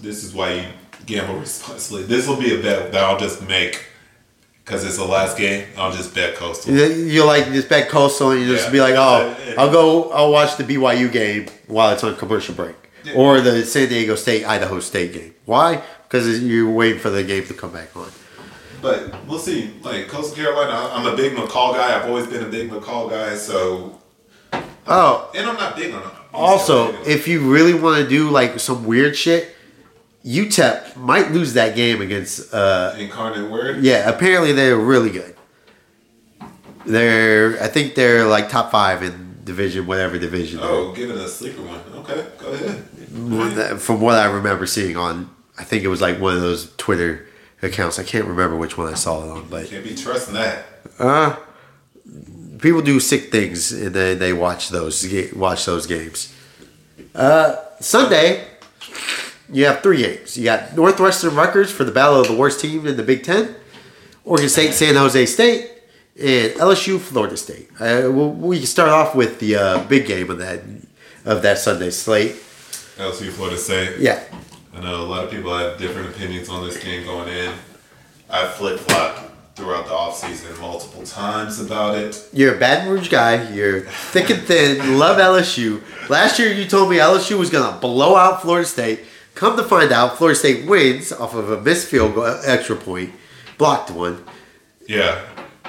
This 0.02 0.22
is 0.22 0.34
why 0.34 0.52
you 0.52 0.64
gamble 1.06 1.36
responsibly. 1.40 2.02
This 2.02 2.28
will 2.28 2.36
be 2.38 2.58
a 2.58 2.62
bet 2.62 2.92
that 2.92 3.02
I'll 3.02 3.18
just 3.18 3.46
make 3.48 3.86
because 4.62 4.84
it's 4.84 4.98
the 4.98 5.04
last 5.04 5.38
game. 5.38 5.66
I'll 5.78 5.90
just 5.92 6.14
bet 6.14 6.34
Coastal. 6.36 6.74
You 6.74 7.24
like 7.24 7.46
just 7.46 7.70
bet 7.70 7.88
Coastal 7.88 8.32
and 8.32 8.42
you 8.42 8.46
just 8.52 8.66
Yeah. 8.66 8.72
be 8.72 8.80
like, 8.82 8.94
oh, 8.94 9.34
I'll 9.56 9.72
go, 9.72 10.10
I'll 10.10 10.30
watch 10.30 10.58
the 10.58 10.64
BYU 10.64 11.10
game 11.10 11.46
while 11.66 11.92
it's 11.94 12.04
on 12.04 12.14
commercial 12.16 12.54
break. 12.54 12.76
Or 13.14 13.40
the 13.40 13.64
San 13.64 13.88
Diego 13.88 14.14
State 14.14 14.44
Idaho 14.44 14.80
State 14.80 15.12
game. 15.12 15.34
Why? 15.44 15.82
Because 16.04 16.42
you're 16.42 16.70
waiting 16.70 16.98
for 17.00 17.10
the 17.10 17.22
game 17.24 17.44
to 17.46 17.54
come 17.54 17.72
back 17.72 17.96
on. 17.96 18.10
But 18.82 19.14
we'll 19.26 19.38
see. 19.38 19.74
Like 19.82 20.08
Coastal 20.08 20.34
Carolina, 20.36 20.90
I'm 20.92 21.06
a 21.06 21.14
big 21.16 21.34
McCall 21.34 21.74
guy. 21.74 21.98
I've 21.98 22.06
always 22.08 22.26
been 22.26 22.42
a 22.42 22.48
big 22.48 22.70
McCall 22.70 23.10
guy. 23.10 23.36
So, 23.36 23.98
Oh, 24.86 25.30
and 25.36 25.46
I'm 25.46 25.56
not 25.56 25.76
big 25.76 25.92
on. 25.94 26.02
also, 26.34 26.92
if 27.04 27.28
you 27.28 27.52
really 27.52 27.74
want 27.74 28.02
to 28.02 28.08
do 28.08 28.30
like 28.30 28.58
some 28.58 28.84
weird 28.86 29.16
shit, 29.16 29.54
UTEP 30.24 30.96
might 30.96 31.30
lose 31.30 31.54
that 31.54 31.76
game 31.76 32.00
against. 32.00 32.52
uh 32.54 32.94
incarnate 32.98 33.50
word. 33.50 33.82
Yeah, 33.84 34.08
apparently 34.08 34.52
they're 34.52 34.76
really 34.78 35.10
good. 35.10 35.36
They're, 36.86 37.62
I 37.62 37.68
think 37.68 37.94
they're 37.94 38.26
like 38.26 38.48
top 38.48 38.70
five 38.70 39.02
in 39.02 39.38
division, 39.44 39.86
whatever 39.86 40.18
division. 40.18 40.60
Oh, 40.62 40.92
give 40.92 41.10
it 41.10 41.16
a 41.16 41.28
sleeper 41.28 41.62
one. 41.62 41.80
Okay, 41.96 42.26
go 42.38 42.52
ahead. 42.52 42.86
From 43.10 44.00
what 44.00 44.16
I 44.18 44.26
remember 44.26 44.66
seeing 44.66 44.96
on, 44.96 45.30
I 45.58 45.64
think 45.64 45.82
it 45.84 45.88
was 45.88 46.00
like 46.00 46.20
one 46.20 46.34
of 46.34 46.40
those 46.40 46.72
Twitter 46.76 47.26
accounts. 47.62 47.98
I 47.98 48.04
can't 48.04 48.24
remember 48.26 48.56
which 48.56 48.78
one 48.78 48.90
I 48.92 48.94
saw 48.94 49.24
it 49.24 49.30
on, 49.30 49.48
but 49.48 49.68
Can't 49.68 49.84
be 49.84 49.94
trusting 49.94 50.34
that. 50.34 50.64
uh, 50.98 51.36
people 52.58 52.82
do 52.82 53.00
sick 53.00 53.30
things 53.32 53.72
and 53.72 53.94
then 53.94 54.18
they 54.18 54.32
watch 54.32 54.68
those 54.68 55.06
watch 55.34 55.64
those 55.66 55.86
games. 55.86 56.34
Uh, 57.14 57.56
Sunday, 57.80 58.46
you 59.52 59.64
have 59.66 59.80
three 59.82 59.98
games. 60.02 60.36
You 60.36 60.44
got 60.44 60.76
Northwestern 60.76 61.34
Rutgers 61.34 61.70
for 61.72 61.84
the 61.84 61.92
battle 61.92 62.20
of 62.20 62.28
the 62.28 62.36
worst 62.36 62.60
team 62.60 62.86
in 62.86 62.96
the 62.96 63.02
Big 63.02 63.24
Ten, 63.24 63.54
Oregon 64.24 64.48
State, 64.48 64.72
San 64.72 64.94
Jose 64.94 65.26
State, 65.26 65.68
and 66.16 66.52
LSU, 66.52 67.00
Florida 67.00 67.36
State. 67.36 67.68
Uh, 67.80 68.08
we 68.10 68.58
can 68.58 68.66
start 68.66 68.90
off 68.90 69.14
with 69.16 69.40
the 69.40 69.56
uh, 69.56 69.84
big 69.84 70.06
game 70.06 70.30
of 70.30 70.38
that 70.38 70.60
of 71.24 71.42
that 71.42 71.58
Sunday 71.58 71.90
slate. 71.90 72.36
LSU 73.00 73.30
Florida 73.30 73.56
State. 73.56 73.98
Yeah, 73.98 74.22
I 74.74 74.80
know 74.80 75.02
a 75.02 75.08
lot 75.08 75.24
of 75.24 75.30
people 75.30 75.56
have 75.56 75.78
different 75.78 76.10
opinions 76.10 76.48
on 76.48 76.64
this 76.64 76.82
game 76.82 77.04
going 77.04 77.28
in. 77.28 77.52
I 78.28 78.46
flip 78.46 78.78
flop 78.78 79.30
throughout 79.56 79.86
the 79.86 79.92
offseason 79.92 80.58
multiple 80.60 81.02
times 81.02 81.60
about 81.60 81.96
it. 81.96 82.28
You're 82.32 82.54
a 82.54 82.58
Baton 82.58 82.88
Rouge 82.88 83.08
guy. 83.08 83.50
You're 83.52 83.82
thick 83.82 84.30
and 84.30 84.42
thin. 84.42 84.98
Love 84.98 85.18
LSU. 85.18 85.82
Last 86.08 86.38
year 86.38 86.52
you 86.52 86.66
told 86.66 86.90
me 86.90 86.96
LSU 86.96 87.38
was 87.38 87.50
gonna 87.50 87.78
blow 87.78 88.16
out 88.16 88.42
Florida 88.42 88.66
State. 88.66 89.00
Come 89.34 89.56
to 89.56 89.64
find 89.64 89.92
out, 89.92 90.18
Florida 90.18 90.38
State 90.38 90.66
wins 90.66 91.12
off 91.12 91.34
of 91.34 91.50
a 91.50 91.60
missed 91.60 91.88
field 91.88 92.14
goal, 92.14 92.26
extra 92.44 92.76
point, 92.76 93.12
blocked 93.56 93.90
one. 93.90 94.24
Yeah. 94.86 95.24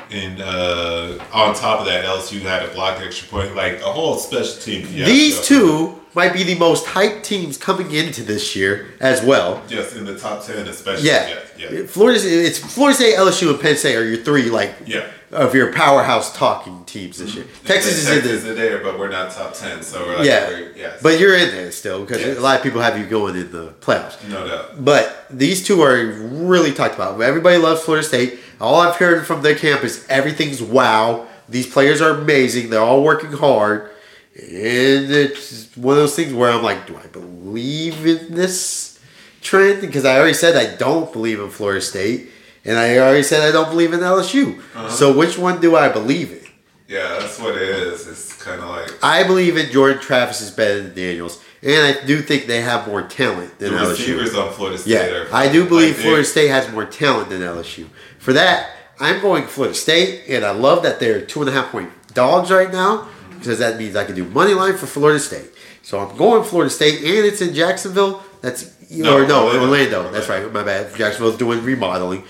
And 0.09 0.41
uh, 0.41 1.23
on 1.31 1.55
top 1.55 1.79
of 1.79 1.85
that, 1.85 2.03
LSU 2.03 2.41
had 2.41 2.63
a 2.63 2.67
blocked 2.73 3.01
extra 3.01 3.29
point. 3.29 3.55
Like 3.55 3.79
a 3.81 3.91
whole 3.91 4.17
special 4.17 4.61
team. 4.61 4.85
These 4.91 5.45
two 5.45 6.00
might 6.13 6.33
be 6.33 6.43
the 6.43 6.55
most 6.55 6.85
hyped 6.85 7.23
teams 7.23 7.57
coming 7.57 7.91
into 7.91 8.23
this 8.23 8.55
year 8.55 8.87
as 8.99 9.23
well. 9.23 9.63
Just 9.67 9.95
in 9.95 10.05
the 10.05 10.17
top 10.17 10.43
10, 10.45 10.67
especially. 10.67 11.07
Yeah, 11.07 11.29
Yeah. 11.57 11.69
Yeah. 11.71 11.85
Florida. 11.85 12.19
It's 12.23 12.57
Florida 12.59 12.95
State, 12.95 13.15
LSU, 13.15 13.51
and 13.51 13.59
Penn 13.61 13.77
State 13.77 13.95
are 13.95 14.03
your 14.03 14.23
three 14.23 14.49
like 14.49 14.73
yeah. 14.85 15.05
of 15.31 15.53
your 15.53 15.71
powerhouse 15.71 16.35
talking 16.35 16.83
teams 16.85 17.19
this 17.19 17.35
year. 17.35 17.45
Mm-hmm. 17.45 17.67
Texas 17.67 17.97
is 17.99 18.09
in 18.09 18.23
the 18.23 18.29
is 18.31 18.43
there, 18.43 18.79
but 18.83 18.97
we're 18.97 19.11
not 19.11 19.31
top 19.31 19.53
10. 19.53 19.83
So 19.83 20.05
we're 20.05 20.17
like, 20.17 20.25
yeah, 20.25 20.59
yes. 20.75 21.01
but 21.01 21.19
you're 21.19 21.37
in 21.37 21.49
there 21.51 21.71
still 21.71 22.01
because 22.01 22.21
Yes. 22.21 22.37
a 22.37 22.41
lot 22.41 22.57
of 22.57 22.63
people 22.63 22.81
have 22.81 22.97
you 22.97 23.05
going 23.05 23.35
in 23.35 23.51
the 23.51 23.73
playoffs. 23.79 24.27
no 24.27 24.47
doubt. 24.47 24.83
But 24.83 25.25
these 25.29 25.65
two 25.65 25.81
are 25.81 26.03
really 26.05 26.73
talked 26.73 26.95
about. 26.95 27.21
Everybody 27.21 27.57
loves 27.57 27.83
Florida 27.83 28.05
State. 28.05 28.39
All 28.59 28.81
I've 28.81 28.95
heard 28.95 29.25
from 29.25 29.43
their 29.43 29.55
camp 29.55 29.83
is 29.83 30.05
everything's 30.09 30.61
wow. 30.61 31.27
These 31.47 31.67
players 31.67 32.01
are 32.01 32.11
amazing. 32.11 32.69
They're 32.69 32.81
all 32.81 33.03
working 33.03 33.31
hard. 33.33 33.91
And 34.33 35.11
it's 35.11 35.75
one 35.75 35.97
of 35.97 36.03
those 36.03 36.15
things 36.15 36.33
where 36.33 36.49
I'm 36.49 36.63
like, 36.63 36.87
do 36.87 36.95
I 36.95 37.07
believe 37.07 38.05
in 38.05 38.33
this 38.33 38.99
trend? 39.41 39.81
Because 39.81 40.05
I 40.05 40.17
already 40.17 40.33
said 40.33 40.55
I 40.55 40.75
don't 40.77 41.11
believe 41.11 41.39
in 41.39 41.49
Florida 41.49 41.81
State. 41.81 42.29
And 42.63 42.77
I 42.77 42.97
already 42.99 43.23
said 43.23 43.47
I 43.47 43.51
don't 43.51 43.69
believe 43.69 43.91
in 43.91 43.99
LSU. 43.99 44.57
Uh-huh. 44.59 44.89
So 44.89 45.17
which 45.17 45.37
one 45.37 45.59
do 45.59 45.75
I 45.75 45.89
believe 45.89 46.31
in? 46.31 46.41
Yeah, 46.87 47.19
that's 47.19 47.39
what 47.39 47.55
it 47.55 47.61
is. 47.61 48.07
It's 48.07 48.41
kind 48.41 48.61
of 48.61 48.69
like 48.69 48.91
I 49.03 49.23
believe 49.23 49.57
in 49.57 49.71
Jordan 49.71 50.01
Travis 50.01 50.41
is 50.41 50.51
better 50.51 50.81
than 50.81 50.95
Daniels. 50.95 51.43
And 51.63 51.97
I 51.97 52.05
do 52.05 52.21
think 52.21 52.47
they 52.47 52.61
have 52.61 52.87
more 52.87 53.03
talent 53.03 53.59
the 53.59 53.69
than 53.69 53.79
LSU. 53.79 53.89
receivers 53.91 54.35
on 54.35 54.51
Florida 54.53 54.77
State 54.77 54.91
Yeah. 54.91 55.27
I 55.31 55.51
do 55.51 55.67
believe 55.67 55.97
Florida 55.97 56.25
State 56.25 56.47
has 56.47 56.71
more 56.71 56.85
talent 56.85 57.29
than 57.29 57.41
LSU. 57.41 57.87
For 58.19 58.33
that, 58.33 58.69
I'm 58.99 59.21
going 59.21 59.45
Florida 59.45 59.75
State, 59.75 60.23
and 60.29 60.43
I 60.43 60.51
love 60.51 60.83
that 60.83 60.99
they're 60.99 61.21
two 61.21 61.41
and 61.41 61.49
a 61.49 61.53
half 61.53 61.71
point 61.71 61.91
dogs 62.13 62.51
right 62.51 62.71
now 62.71 63.07
because 63.41 63.57
that 63.57 63.79
means 63.79 63.95
I 63.95 64.05
can 64.05 64.15
do 64.15 64.23
money 64.23 64.53
line 64.53 64.77
for 64.77 64.85
Florida 64.85 65.19
State. 65.19 65.49
So 65.81 65.99
I'm 65.99 66.15
going 66.15 66.43
Florida 66.43 66.69
State, 66.69 66.99
and 66.99 67.25
it's 67.25 67.41
in 67.41 67.55
Jacksonville. 67.55 68.23
That's 68.41 68.71
you 68.87 69.03
know, 69.03 69.17
No, 69.17 69.23
or 69.23 69.27
no 69.27 69.45
Orlando. 69.47 69.61
Orlando. 69.63 70.11
That's 70.11 70.29
right. 70.29 70.53
My 70.53 70.63
bad. 70.63 70.95
Jacksonville's 70.95 71.37
doing 71.37 71.63
remodeling. 71.63 72.23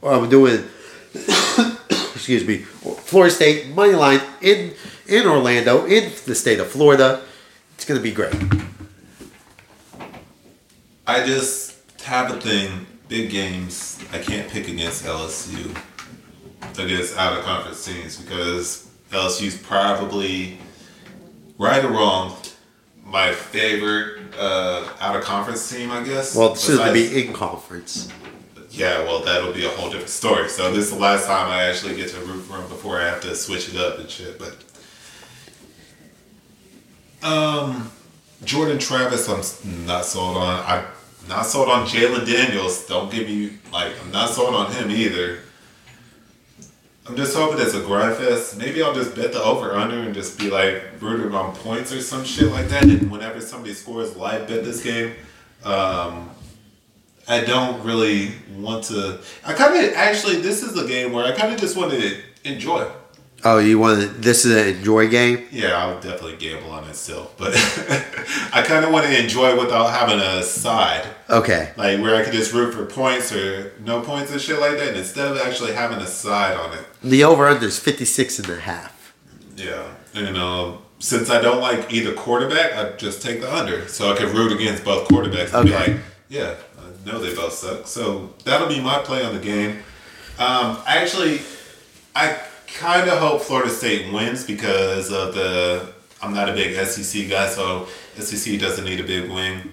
Or 0.00 0.12
I'm 0.12 0.30
doing. 0.30 0.64
excuse 2.14 2.46
me. 2.46 2.58
Florida 2.58 3.34
State 3.34 3.68
money 3.70 3.94
line 3.94 4.20
in 4.40 4.72
in 5.08 5.26
Orlando 5.26 5.84
in 5.84 6.12
the 6.26 6.34
state 6.34 6.60
of 6.60 6.68
Florida. 6.68 7.22
It's 7.74 7.84
going 7.84 7.98
to 7.98 8.02
be 8.02 8.12
great. 8.12 8.34
I 11.08 11.26
just 11.26 11.76
have 12.02 12.30
a 12.30 12.40
thing. 12.40 12.86
Big 13.08 13.30
games. 13.30 13.98
I 14.12 14.18
can't 14.18 14.48
pick 14.48 14.68
against 14.68 15.04
LSU 15.04 15.76
against 16.78 17.18
out 17.18 17.36
of 17.36 17.44
conference 17.44 17.84
teams 17.84 18.20
because 18.20 18.91
LSU's 19.12 19.56
probably 19.56 20.58
right 21.58 21.84
or 21.84 21.88
wrong 21.90 22.36
my 23.04 23.32
favorite 23.32 24.34
uh, 24.38 24.88
out 25.00 25.14
of 25.14 25.22
conference 25.22 25.70
team. 25.70 25.90
I 25.90 26.02
guess. 26.02 26.34
Well, 26.34 26.54
soon 26.54 26.84
to 26.86 26.92
be 26.92 27.26
in 27.26 27.32
conference. 27.32 28.08
Yeah, 28.70 29.00
well, 29.04 29.22
that'll 29.22 29.52
be 29.52 29.66
a 29.66 29.68
whole 29.68 29.90
different 29.90 30.08
story. 30.08 30.48
So 30.48 30.72
this 30.72 30.86
is 30.86 30.92
the 30.92 30.98
last 30.98 31.26
time 31.26 31.50
I 31.50 31.64
actually 31.64 31.94
get 31.94 32.08
to 32.10 32.20
root 32.20 32.40
for 32.40 32.56
him 32.56 32.66
before 32.68 32.98
I 32.98 33.04
have 33.04 33.20
to 33.20 33.36
switch 33.36 33.68
it 33.68 33.76
up 33.76 33.98
and 33.98 34.08
shit. 34.08 34.38
But 34.38 34.56
um, 37.22 37.92
Jordan 38.44 38.78
Travis, 38.78 39.28
I'm 39.28 39.86
not 39.86 40.06
sold 40.06 40.38
on. 40.38 40.64
I'm 40.66 40.86
not 41.28 41.44
sold 41.44 41.68
on 41.68 41.86
Jayden 41.86 42.26
Daniels. 42.26 42.86
Don't 42.86 43.12
give 43.12 43.28
me 43.28 43.58
like 43.72 43.92
I'm 44.02 44.10
not 44.10 44.30
sold 44.30 44.54
on 44.54 44.72
him 44.72 44.90
either. 44.90 45.40
I'm 47.04 47.16
just 47.16 47.36
hoping 47.36 47.60
it's 47.60 47.74
a 47.74 47.80
grind 47.80 48.16
fest. 48.16 48.56
Maybe 48.58 48.80
I'll 48.80 48.94
just 48.94 49.16
bet 49.16 49.32
the 49.32 49.42
over 49.42 49.72
under 49.72 49.98
and 49.98 50.14
just 50.14 50.38
be 50.38 50.50
like 50.50 50.84
rooting 51.00 51.34
on 51.34 51.54
points 51.56 51.92
or 51.92 52.00
some 52.00 52.24
shit 52.24 52.52
like 52.52 52.68
that. 52.68 52.84
And 52.84 53.10
whenever 53.10 53.40
somebody 53.40 53.74
scores, 53.74 54.16
live 54.16 54.46
bet 54.46 54.64
this 54.64 54.84
game. 54.84 55.14
Um, 55.64 56.30
I 57.28 57.40
don't 57.40 57.82
really 57.84 58.32
want 58.56 58.84
to. 58.84 59.18
I 59.44 59.52
kind 59.52 59.84
of 59.84 59.94
actually, 59.94 60.36
this 60.36 60.62
is 60.62 60.78
a 60.78 60.86
game 60.86 61.12
where 61.12 61.24
I 61.24 61.32
kind 61.32 61.52
of 61.52 61.60
just 61.60 61.76
want 61.76 61.90
to 61.90 62.20
enjoy. 62.44 62.88
Oh, 63.44 63.58
you 63.58 63.76
want 63.78 64.00
to, 64.00 64.06
this 64.06 64.44
is 64.44 64.52
an 64.54 64.76
enjoy 64.76 65.08
game? 65.08 65.46
Yeah, 65.50 65.76
I'll 65.76 66.00
definitely 66.00 66.36
gamble 66.36 66.70
on 66.70 66.84
it 66.84 66.94
still, 66.94 67.28
but 67.36 67.52
I 68.52 68.62
kind 68.62 68.84
of 68.84 68.92
want 68.92 69.06
to 69.06 69.20
enjoy 69.20 69.58
without 69.60 69.88
having 69.90 70.20
a 70.20 70.42
side, 70.44 71.04
Okay. 71.28 71.72
like 71.76 72.00
where 72.00 72.14
I 72.14 72.22
could 72.22 72.34
just 72.34 72.52
root 72.52 72.72
for 72.72 72.86
points 72.86 73.32
or 73.32 73.72
no 73.84 74.00
points 74.00 74.30
and 74.30 74.40
shit 74.40 74.60
like 74.60 74.78
that, 74.78 74.88
and 74.88 74.96
instead 74.96 75.26
of 75.28 75.38
actually 75.38 75.72
having 75.72 75.98
a 75.98 76.06
side 76.06 76.56
on 76.56 76.72
it. 76.78 76.84
The 77.02 77.24
over 77.24 77.48
under 77.48 77.66
is 77.66 77.80
56 77.80 78.38
and 78.38 78.50
a 78.50 78.60
half. 78.60 79.12
Yeah, 79.56 79.92
and 80.14 80.36
um, 80.36 80.78
since 81.00 81.28
I 81.28 81.40
don't 81.40 81.60
like 81.60 81.92
either 81.92 82.12
quarterback, 82.14 82.74
I 82.76 82.96
just 82.96 83.22
take 83.22 83.40
the 83.40 83.52
under, 83.52 83.88
so 83.88 84.12
I 84.12 84.16
can 84.16 84.32
root 84.32 84.52
against 84.52 84.84
both 84.84 85.08
quarterbacks 85.08 85.52
and 85.52 85.66
be 85.68 85.74
like, 85.74 85.96
yeah, 86.28 86.54
I 86.78 87.10
know 87.10 87.18
they 87.18 87.34
both 87.34 87.54
suck. 87.54 87.88
So 87.88 88.34
that'll 88.44 88.68
be 88.68 88.80
my 88.80 89.00
play 89.00 89.24
on 89.24 89.34
the 89.34 89.40
game. 89.40 89.80
Um, 90.38 90.78
actually, 90.86 91.40
I 92.14 92.38
kind 92.74 93.08
of 93.08 93.18
hope 93.18 93.42
Florida 93.42 93.70
State 93.70 94.12
wins 94.12 94.44
because 94.44 95.10
of 95.12 95.34
the. 95.34 95.92
I'm 96.22 96.32
not 96.32 96.48
a 96.48 96.52
big 96.52 96.74
SEC 96.86 97.28
guy, 97.28 97.48
so 97.48 97.88
SEC 98.18 98.58
doesn't 98.60 98.84
need 98.84 99.00
a 99.00 99.04
big 99.04 99.28
win, 99.28 99.72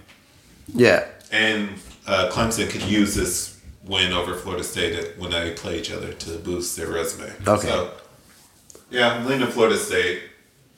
Yeah. 0.74 1.06
and 1.32 1.70
uh, 2.08 2.30
Clemson 2.32 2.68
could 2.70 2.82
use 2.84 3.14
this 3.14 3.60
win 3.86 4.14
over 4.14 4.34
Florida 4.34 4.64
State 4.64 5.18
when 5.20 5.30
they 5.30 5.52
play 5.52 5.78
each 5.80 5.92
other 5.92 6.12
to 6.12 6.38
boost 6.40 6.76
their 6.76 6.88
resume. 6.88 7.32
Okay. 7.48 7.68
So, 7.68 7.92
yeah, 8.90 9.10
I'm 9.14 9.26
leaning 9.28 9.46
to 9.46 9.52
Florida 9.52 9.78
State. 9.78 10.24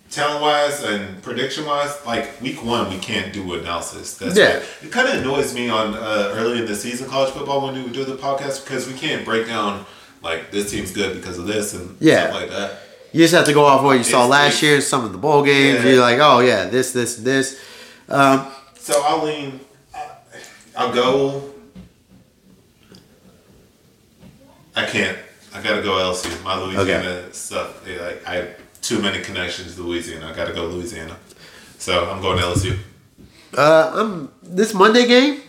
Talent 0.09 0.41
wise 0.41 0.84
and 0.84 1.24
prediction 1.24 1.65
wise, 1.65 1.95
like 2.05 2.41
week 2.41 2.61
one, 2.65 2.89
we 2.89 2.97
can't 2.99 3.32
do 3.32 3.53
analysis. 3.53 4.15
That's 4.17 4.38
Yeah. 4.38 4.55
what- 4.57 4.65
it 4.84 4.91
kind 4.91 5.07
of 5.07 5.13
annoys 5.22 5.53
me 5.53 5.69
on 5.69 5.93
uh, 5.93 6.34
early 6.36 6.59
in 6.59 6.65
the 6.65 6.76
season 6.76 7.07
college 7.09 7.32
football 7.32 7.61
when 7.61 7.82
we 7.82 7.89
do 7.91 8.03
the 8.03 8.17
podcast 8.17 8.65
because 8.65 8.88
we 8.88 8.93
can't 8.93 9.24
break 9.24 9.47
down 9.47 9.86
like 10.22 10.51
this 10.51 10.72
team's 10.72 10.91
good 10.91 11.15
because 11.15 11.38
of 11.38 11.47
this 11.47 11.74
and 11.74 11.95
Yeah. 11.99 12.28
stuff 12.30 12.41
like 12.41 12.49
that. 12.51 12.80
You 13.11 13.19
just 13.22 13.34
have 13.34 13.45
to 13.45 13.53
go 13.53 13.65
off 13.65 13.84
what 13.84 13.97
you 13.97 14.03
saw 14.03 14.26
last 14.26 14.57
it's- 14.57 14.63
year, 14.63 14.82
some 14.82 15.03
of 15.03 15.11
the 15.11 15.17
bowl 15.17 15.43
games. 15.43 15.84
Yeah. 15.84 15.91
You're 15.91 16.01
like, 16.01 16.19
oh, 16.19 16.39
yeah, 16.39 16.65
this, 16.65 16.91
this, 16.93 17.15
this. 17.17 17.59
Um, 18.07 18.47
So 18.80 19.01
I'll 19.03 19.24
lean. 19.26 19.59
I'll 20.78 20.93
go 20.93 21.43
I 24.76 24.86
can't. 24.86 25.17
I 25.53 25.61
gotta 25.61 25.82
go 25.82 25.91
LSU. 25.97 26.43
My 26.43 26.57
Louisiana 26.57 27.32
stuff. 27.34 27.82
yeah, 27.88 28.01
like, 28.01 28.26
I 28.28 28.36
have 28.36 28.82
too 28.82 29.01
many 29.01 29.22
connections 29.22 29.76
to 29.76 29.82
Louisiana. 29.84 30.28
I 30.32 30.34
gotta 30.36 30.53
go 30.53 30.65
Louisiana. 30.67 31.17
So 31.78 32.09
I'm 32.09 32.22
going 32.22 32.38
to 32.38 32.43
LSU. 32.45 32.78
Uh, 33.57 33.91
I'm 33.93 34.32
this 34.41 34.74
Monday 34.74 35.05
game. 35.07 35.41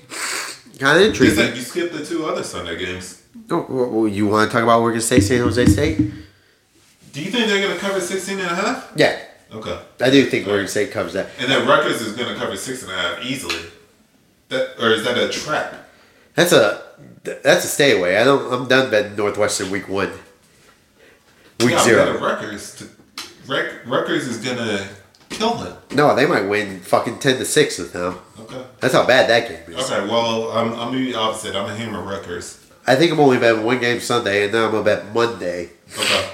Kind 0.79 0.97
of 0.97 1.03
You 1.05 1.09
intriguing. 1.11 1.37
said 1.37 1.57
you 1.57 1.63
skipped 1.63 1.93
the 1.93 2.05
two 2.05 2.27
other 2.27 2.43
Sunday 2.43 2.77
games. 2.85 3.22
You 3.53 4.27
want 4.27 4.51
to 4.51 4.53
talk 4.53 4.63
about 4.63 4.81
Oregon 4.81 5.01
State, 5.01 5.23
San 5.23 5.41
Jose 5.41 5.67
State? 5.67 5.99
Do 7.13 7.23
you 7.23 7.31
think 7.31 7.47
they're 7.49 7.67
gonna 7.67 7.79
cover 7.79 8.01
16 8.01 8.39
and 8.39 8.51
a 8.51 8.55
half? 8.55 8.93
Yeah, 8.97 9.19
Okay. 9.55 9.79
I 10.01 10.11
do 10.11 10.25
think 10.27 10.49
Oregon 10.49 10.69
State 10.69 10.91
covers 10.93 11.13
that. 11.13 11.29
And 11.39 11.51
then 11.51 11.67
Rutgers 11.69 12.01
is 12.01 12.15
gonna 12.17 12.35
cover 12.37 12.57
six 12.57 12.83
and 12.83 12.93
a 12.93 12.97
half 12.97 13.25
easily. 13.25 13.59
That 14.49 14.83
or 14.83 14.91
is 14.91 15.05
that 15.05 15.19
a 15.19 15.29
trap? 15.29 15.75
That's 16.35 16.53
a 16.53 16.83
that's 17.25 17.65
a 17.65 17.69
stay 17.69 17.97
away. 17.99 18.17
I 18.17 18.25
don't. 18.25 18.53
I'm 18.53 18.67
done 18.69 18.91
betting 18.91 19.17
Northwestern 19.17 19.71
week 19.71 19.89
one. 19.89 20.11
Week 21.61 21.71
yeah, 21.71 21.85
zero. 21.85 22.19
Rutgers. 22.19 22.75
To, 22.77 22.89
Rut- 23.47 23.87
Rutgers 23.87 24.27
is 24.27 24.39
gonna 24.39 24.89
kill 25.29 25.55
them. 25.55 25.77
No, 25.95 26.15
they 26.17 26.27
might 26.27 26.49
win 26.49 26.81
fucking 26.81 27.19
ten 27.19 27.37
to 27.37 27.45
six 27.45 27.79
with 27.79 27.93
them. 27.93 28.19
Okay. 28.41 28.63
That's 28.81 28.95
how 28.95 29.07
bad 29.07 29.29
that 29.29 29.49
game 29.49 29.77
is. 29.77 29.91
Okay. 29.91 30.07
Well, 30.09 30.51
I'm 30.53 30.73
I'm 30.79 30.95
the 30.95 31.15
opposite. 31.15 31.55
I'm 31.55 31.69
a 31.69 31.75
hammer 31.75 32.03
Rutgers. 32.03 32.59
I 32.87 32.97
think 32.97 33.13
I'm 33.13 33.21
only 33.21 33.39
betting 33.39 33.63
one 33.65 33.79
game 33.81 34.01
Sunday, 34.01 34.45
and 34.45 34.53
now 34.53 34.67
I'm 34.67 34.71
gonna 34.73 34.85
bet 34.85 35.15
Monday. 35.15 35.71
Okay. 35.99 36.29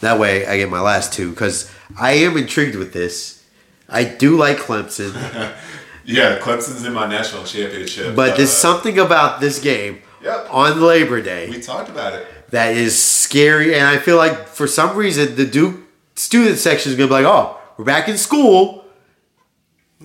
That 0.00 0.18
way, 0.18 0.46
I 0.46 0.56
get 0.56 0.68
my 0.70 0.80
last 0.80 1.12
two 1.12 1.30
because 1.30 1.70
I 1.98 2.12
am 2.12 2.36
intrigued 2.36 2.76
with 2.76 2.92
this. 2.92 3.42
I 3.88 4.04
do 4.04 4.36
like 4.36 4.58
Clemson, 4.58 5.12
Yeah, 6.06 6.38
Clemson's 6.38 6.84
in 6.84 6.92
my 6.92 7.06
national 7.06 7.44
championship. 7.44 8.14
but 8.16 8.36
there's 8.36 8.50
Uh, 8.50 8.52
something 8.52 8.98
about 8.98 9.40
this 9.40 9.58
game 9.58 10.00
Yep. 10.22 10.48
on 10.50 10.80
Labor 10.80 11.20
Day 11.22 11.48
We 11.50 11.60
talked 11.60 11.88
about 11.90 12.14
it. 12.14 12.26
that 12.50 12.76
is 12.76 13.00
scary, 13.00 13.74
and 13.74 13.86
I 13.86 13.98
feel 13.98 14.16
like 14.16 14.48
for 14.48 14.66
some 14.66 14.96
reason 14.96 15.36
the 15.36 15.44
Duke 15.46 15.76
student 16.16 16.58
section 16.58 16.92
is 16.92 16.96
gonna 16.98 17.08
be 17.08 17.14
like, 17.14 17.26
"Oh, 17.26 17.58
we're 17.76 17.84
back 17.84 18.08
in 18.08 18.16
school." 18.18 18.84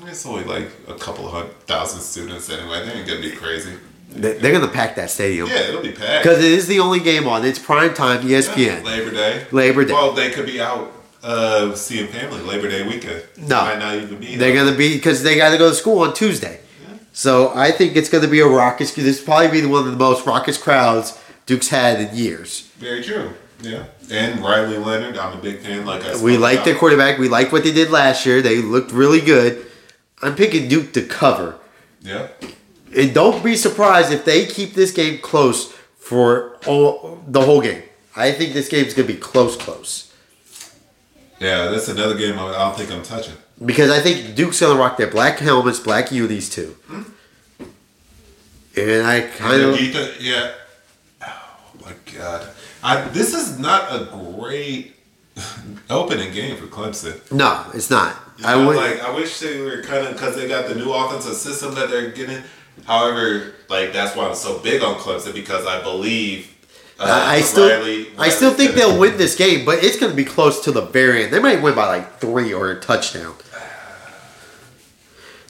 It's 0.06 0.26
only 0.26 0.44
like 0.46 0.70
a 0.88 0.94
couple 0.96 1.26
of 1.28 1.34
hundred 1.34 1.60
thousand 1.68 2.00
students 2.02 2.50
anyway. 2.50 2.86
They 2.86 2.94
ain't 2.94 3.08
gonna 3.08 3.20
be 3.22 3.32
crazy. 3.32 3.74
They- 4.12 4.34
They're 4.34 4.52
gonna 4.52 4.68
pack 4.68 4.96
that 4.96 5.10
stadium 5.12 5.48
Yeah, 5.48 5.70
it'll 5.70 5.82
be 5.82 5.92
packed. 5.92 6.24
because 6.24 6.40
it 6.44 6.52
is 6.52 6.68
the 6.68 6.80
only 6.80 7.00
game 7.00 7.28
on. 7.28 7.46
It's 7.46 7.60
prime 7.60 7.94
time, 7.94 8.26
E 8.28 8.32
Yeah, 8.32 8.40
ESPN. 8.40 8.84
Labor 8.84 9.12
Day. 9.12 9.46
Labor 9.52 9.86
Day. 9.86 9.94
Well, 9.94 10.14
they 10.14 10.30
could 10.32 10.46
be 10.48 10.60
out 10.60 10.92
uh, 11.24 11.76
seeing 11.76 12.08
family 12.08 12.42
Labor 12.42 12.70
Day 12.70 12.88
weekend. 12.88 13.24
No. 13.38 13.62
might 13.62 13.78
not 13.80 13.96
even 13.96 14.20
be. 14.20 14.36
They're 14.36 14.56
gonna 14.56 14.76
be 14.76 14.96
because 14.96 15.22
they 15.24 15.36
got 15.36 15.50
to 15.52 15.58
go 15.58 15.70
to 15.70 15.76
school 15.76 16.00
on 16.00 16.14
Tuesday. 16.14 16.60
Yeah. 16.88 16.96
So 17.14 17.52
I 17.56 17.72
think 17.72 17.96
it's 17.98 18.10
gonna 18.10 18.28
be 18.28 18.40
a 18.40 18.48
raucous. 18.48 18.94
This 18.94 19.20
will 19.20 19.26
probably 19.26 19.62
be 19.62 19.66
one 19.68 19.86
of 19.86 19.92
the 19.92 19.98
most 19.98 20.26
raucous 20.26 20.58
crowds 20.58 21.18
Duke's 21.46 21.68
had 21.70 22.00
in 22.00 22.16
years. 22.16 22.70
Very 22.80 23.04
true. 23.04 23.32
Yeah, 23.62 23.84
and 24.10 24.40
Riley 24.42 24.78
Leonard, 24.78 25.18
I'm 25.18 25.38
a 25.38 25.42
big 25.42 25.60
fan. 25.60 25.86
Like 25.86 26.06
I 26.06 26.16
We 26.22 26.38
like 26.38 26.64
their 26.64 26.76
quarterback. 26.76 27.20
We 27.20 27.28
like 27.28 27.52
what 27.52 27.64
they 27.66 27.74
did 27.74 27.92
last 27.92 28.26
year. 28.26 28.42
They 28.42 28.62
looked 28.62 28.92
really 28.94 29.20
good. 29.20 29.66
I'm 30.22 30.36
picking 30.36 30.70
Duke 30.70 30.94
to 30.94 31.02
cover. 31.02 31.56
Yeah, 32.02 32.28
And 32.96 33.14
don't 33.14 33.44
be 33.44 33.56
surprised 33.56 34.12
if 34.12 34.26
they 34.26 34.46
keep 34.46 34.74
this 34.74 34.92
game 34.92 35.20
close 35.20 35.72
for 36.00 36.58
all, 36.66 37.22
the 37.28 37.42
whole 37.42 37.62
game. 37.62 37.84
I 38.16 38.32
think 38.32 38.54
this 38.54 38.68
game's 38.68 38.94
gonna 38.94 39.08
be 39.08 39.16
close, 39.16 39.56
close. 39.56 40.12
yeah, 41.40 41.68
that's 41.70 41.88
another 41.88 42.16
game 42.18 42.38
I 42.40 42.48
I 42.48 42.58
don't 42.66 42.78
think 42.78 42.92
I'm 42.92 43.04
touching. 43.04 43.36
Because 43.64 43.92
I 43.92 44.00
think 44.00 44.36
Duke's 44.36 44.60
gonna 44.60 44.80
rock 44.80 44.98
their 44.98 45.08
black 45.12 45.38
helmets, 45.40 45.80
black 45.80 46.12
unis 46.12 46.50
too. 46.50 46.76
Hmm? 46.88 47.04
And 48.76 49.06
I 49.06 49.22
kind 49.22 49.62
of 49.62 49.78
do 49.78 49.84
you 49.86 49.92
think- 49.94 50.16
yeah. 50.20 50.52
Oh 51.22 51.86
my 51.86 51.94
god, 52.18 52.48
I, 52.84 53.02
this 53.10 53.34
is 53.34 53.60
not 53.60 53.92
a 53.92 54.06
great 54.38 54.96
opening 55.90 56.32
game 56.34 56.58
for 56.58 56.68
Clemson. 56.68 57.20
no, 57.32 57.66
it's 57.74 57.90
not. 57.90 58.16
You 58.38 58.46
I 58.46 58.54
know, 58.56 58.68
would 58.68 58.78
like 58.78 59.02
I 59.02 59.14
wish 59.14 59.40
they 59.40 59.60
were 59.62 59.82
kind 59.84 60.08
of 60.08 60.14
because 60.14 60.36
they 60.36 60.48
got 60.48 60.68
the 60.68 60.76
new 60.76 60.92
offensive 60.92 61.36
system 61.36 61.76
that 61.76 61.90
they're 61.90 62.10
getting. 62.12 62.42
However, 62.86 63.54
like 63.70 63.94
that's 63.94 64.16
why 64.16 64.28
I'm 64.28 64.36
so 64.36 64.60
big 64.60 64.82
on 64.82 64.96
Clemson 64.96 65.34
because 65.34 65.66
I 65.66 65.82
believe. 65.82 66.56
Uh, 67.00 67.06
I 67.08 67.40
still, 67.42 67.70
Riley- 67.70 68.08
I 68.18 68.28
still 68.28 68.54
think 68.54 68.72
they'll 68.74 69.00
win 69.00 69.16
this 69.18 69.36
game, 69.36 69.64
but 69.64 69.82
it's 69.84 69.98
going 69.98 70.12
to 70.12 70.16
be 70.18 70.26
close 70.26 70.62
to 70.66 70.72
the 70.74 70.82
very 70.82 71.24
end. 71.24 71.34
They 71.34 71.40
might 71.40 71.62
win 71.62 71.74
by 71.74 71.88
like 71.88 72.20
three 72.20 72.54
or 72.54 72.72
a 72.72 72.80
touchdown. 72.82 73.36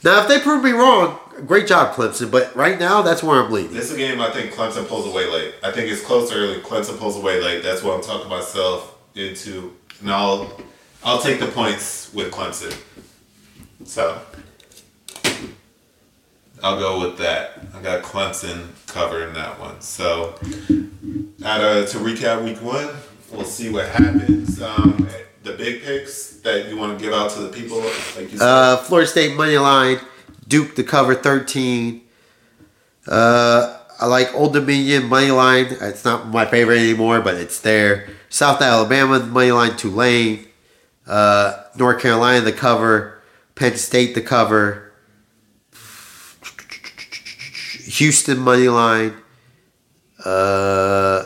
Now, 0.04 0.22
if 0.22 0.28
they 0.28 0.40
prove 0.40 0.64
me 0.64 0.72
wrong, 0.72 1.20
great 1.48 1.68
job, 1.68 1.96
Clemson. 1.96 2.32
But 2.32 2.56
right 2.56 2.80
now, 2.80 3.02
that's 3.02 3.24
where 3.24 3.44
I'm 3.44 3.52
leaning. 3.52 3.74
This 3.74 3.86
is 3.90 3.94
a 3.96 3.98
game 3.98 4.22
I 4.22 4.30
think 4.30 4.54
Clemson 4.54 4.88
pulls 4.88 5.08
away 5.08 5.26
late. 5.30 5.56
I 5.64 5.72
think 5.72 5.92
it's 5.92 6.04
close 6.04 6.32
early. 6.32 6.62
Clemson 6.62 6.98
pulls 7.00 7.18
away 7.18 7.42
late. 7.42 7.64
That's 7.64 7.84
what 7.84 7.96
I'm 7.96 8.02
talking 8.04 8.30
myself 8.30 8.98
into. 9.16 9.74
And 10.02 10.12
I'll 10.12 10.56
I'll 11.04 11.20
take 11.22 11.40
the 11.40 11.48
points 11.48 12.14
with 12.14 12.32
Clemson. 12.32 12.78
So 13.86 14.22
I'll 16.64 16.80
go 16.80 17.00
with 17.00 17.18
that. 17.20 17.60
I 17.74 17.82
got 17.82 18.04
Clemson 18.04 18.68
covering 18.88 19.34
that 19.34 19.60
one. 19.60 19.80
So 19.82 20.36
at, 21.44 21.62
uh, 21.62 21.86
to 21.86 21.98
recap 22.00 22.44
week 22.44 22.62
one, 22.62 22.90
we'll 23.32 23.46
see 23.46 23.70
what 23.70 23.88
happens. 23.90 24.62
Um, 24.62 25.08
the 25.44 25.54
big 25.54 25.82
picks 25.84 26.38
that 26.42 26.70
you 26.70 26.78
want 26.78 26.98
to 26.98 27.04
give 27.04 27.14
out 27.14 27.32
to 27.32 27.40
the 27.40 27.50
people, 27.50 27.80
like 27.80 28.32
you 28.32 28.38
said. 28.38 28.42
Uh, 28.42 28.78
Florida 28.78 29.08
State 29.10 29.36
money 29.36 29.58
line, 29.58 30.00
Duke 30.48 30.76
to 30.76 30.84
cover 30.84 31.16
13. 31.16 32.02
Uh, 33.08 33.78
I 34.00 34.06
like 34.06 34.34
Old 34.34 34.54
Dominion 34.54 35.06
money 35.08 35.32
line. 35.32 35.68
It's 35.82 36.06
not 36.06 36.28
my 36.28 36.46
favorite 36.46 36.80
anymore, 36.80 37.22
but 37.22 37.36
it's 37.36 37.62
there. 37.62 38.10
South 38.30 38.62
Alabama 38.62 39.20
money 39.20 39.52
line, 39.52 39.76
Tulane. 39.78 40.46
Uh, 41.08 41.64
North 41.76 42.02
Carolina 42.02 42.42
the 42.42 42.52
cover. 42.52 43.22
Penn 43.56 43.76
State 43.76 44.14
the 44.16 44.22
cover. 44.22 44.89
Houston 47.90 48.38
money 48.40 48.70
line. 48.70 49.16
Uh, 50.24 51.24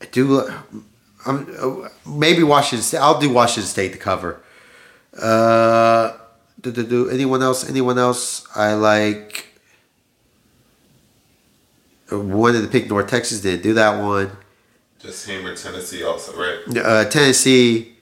I 0.00 0.06
do. 0.12 0.46
I'm 1.24 1.46
uh, 1.58 1.88
maybe 2.06 2.42
Washington 2.42 2.82
State. 2.82 2.98
I'll 2.98 3.18
do 3.18 3.30
Washington 3.30 3.68
State 3.68 3.92
to 3.92 3.98
cover. 3.98 4.42
Uh, 5.18 6.12
do, 6.60 6.70
do, 6.70 6.86
do 6.86 7.08
anyone 7.08 7.42
else? 7.42 7.68
Anyone 7.68 7.98
else? 7.98 8.46
I 8.54 8.74
like. 8.74 9.46
Wanted 12.12 12.62
to 12.62 12.68
pick 12.68 12.88
North 12.88 13.08
Texas. 13.08 13.40
Didn't 13.40 13.62
do 13.62 13.74
that 13.74 14.00
one. 14.00 14.30
Just 14.98 15.26
hammer 15.26 15.56
Tennessee 15.56 16.04
also, 16.04 16.36
right? 16.36 16.76
Uh, 16.76 17.04
Tennessee. 17.06 17.94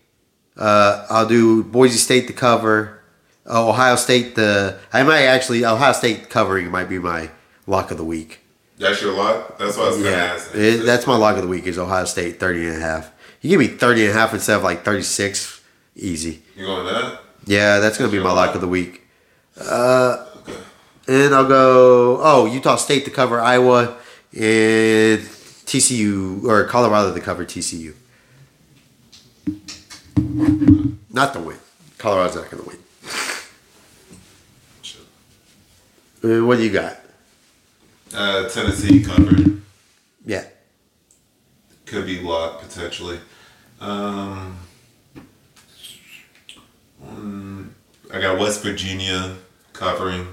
Uh, 0.56 1.06
I'll 1.10 1.26
do 1.26 1.62
Boise 1.62 1.98
State 1.98 2.26
to 2.26 2.32
cover. 2.32 3.00
Uh, 3.48 3.68
Ohio 3.68 3.96
State. 3.96 4.34
The 4.34 4.80
I 4.92 5.04
might 5.04 5.22
actually 5.22 5.64
Ohio 5.64 5.92
State 5.92 6.28
covering 6.28 6.70
might 6.70 6.88
be 6.88 6.98
my 6.98 7.30
lock 7.66 7.90
of 7.90 7.96
the 7.98 8.04
week. 8.04 8.40
That's 8.78 9.00
your 9.00 9.12
lot? 9.14 9.58
That's 9.58 9.76
what 9.76 9.86
I 9.86 9.88
was 9.90 9.98
going 9.98 10.10
to 10.10 10.16
Yeah, 10.18 10.24
ask. 10.34 10.54
it, 10.54 10.84
that's 10.84 11.06
my 11.06 11.16
lock 11.16 11.36
of 11.36 11.42
the 11.42 11.48
week 11.48 11.66
is 11.66 11.78
Ohio 11.78 12.04
State 12.06 12.40
30 12.40 12.66
and 12.68 12.76
a 12.76 12.80
half. 12.80 13.12
You 13.40 13.50
give 13.50 13.60
me 13.60 13.66
30 13.68 14.06
and 14.06 14.10
a 14.10 14.14
half 14.14 14.34
instead 14.34 14.56
of 14.56 14.62
like 14.64 14.84
36, 14.84 15.60
easy. 15.96 16.42
You 16.56 16.66
going 16.66 16.86
that? 16.86 17.20
Yeah, 17.46 17.78
that's 17.78 17.98
going 17.98 18.10
to 18.10 18.16
be 18.16 18.22
my 18.22 18.32
lock 18.32 18.54
of 18.54 18.60
the 18.60 18.68
week. 18.68 19.02
Uh, 19.60 20.26
Okay. 20.38 20.58
and 21.08 21.34
I'll 21.34 21.46
go, 21.46 22.18
oh, 22.22 22.46
Utah 22.46 22.76
State 22.76 23.04
to 23.04 23.10
cover 23.10 23.40
Iowa 23.40 23.96
and 24.32 25.20
TCU, 25.20 26.42
or 26.44 26.64
Colorado 26.64 27.14
to 27.14 27.20
cover 27.20 27.44
TCU. 27.44 27.94
Not 31.12 31.32
the 31.32 31.40
win. 31.40 31.58
Colorado's 31.98 32.34
not 32.34 32.50
going 32.50 32.62
to 32.64 32.68
win. 32.68 32.78
Uh, 36.24 36.44
what 36.46 36.56
do 36.56 36.64
you 36.64 36.70
got? 36.70 36.98
Uh, 38.14 38.48
Tennessee 38.48 39.02
covered. 39.02 39.60
Yeah. 40.24 40.44
Could 41.86 42.06
be 42.06 42.20
locked 42.20 42.62
potentially. 42.62 43.18
Um, 43.80 44.56
I 48.12 48.20
got 48.20 48.38
West 48.38 48.62
Virginia 48.62 49.36
covering. 49.72 50.28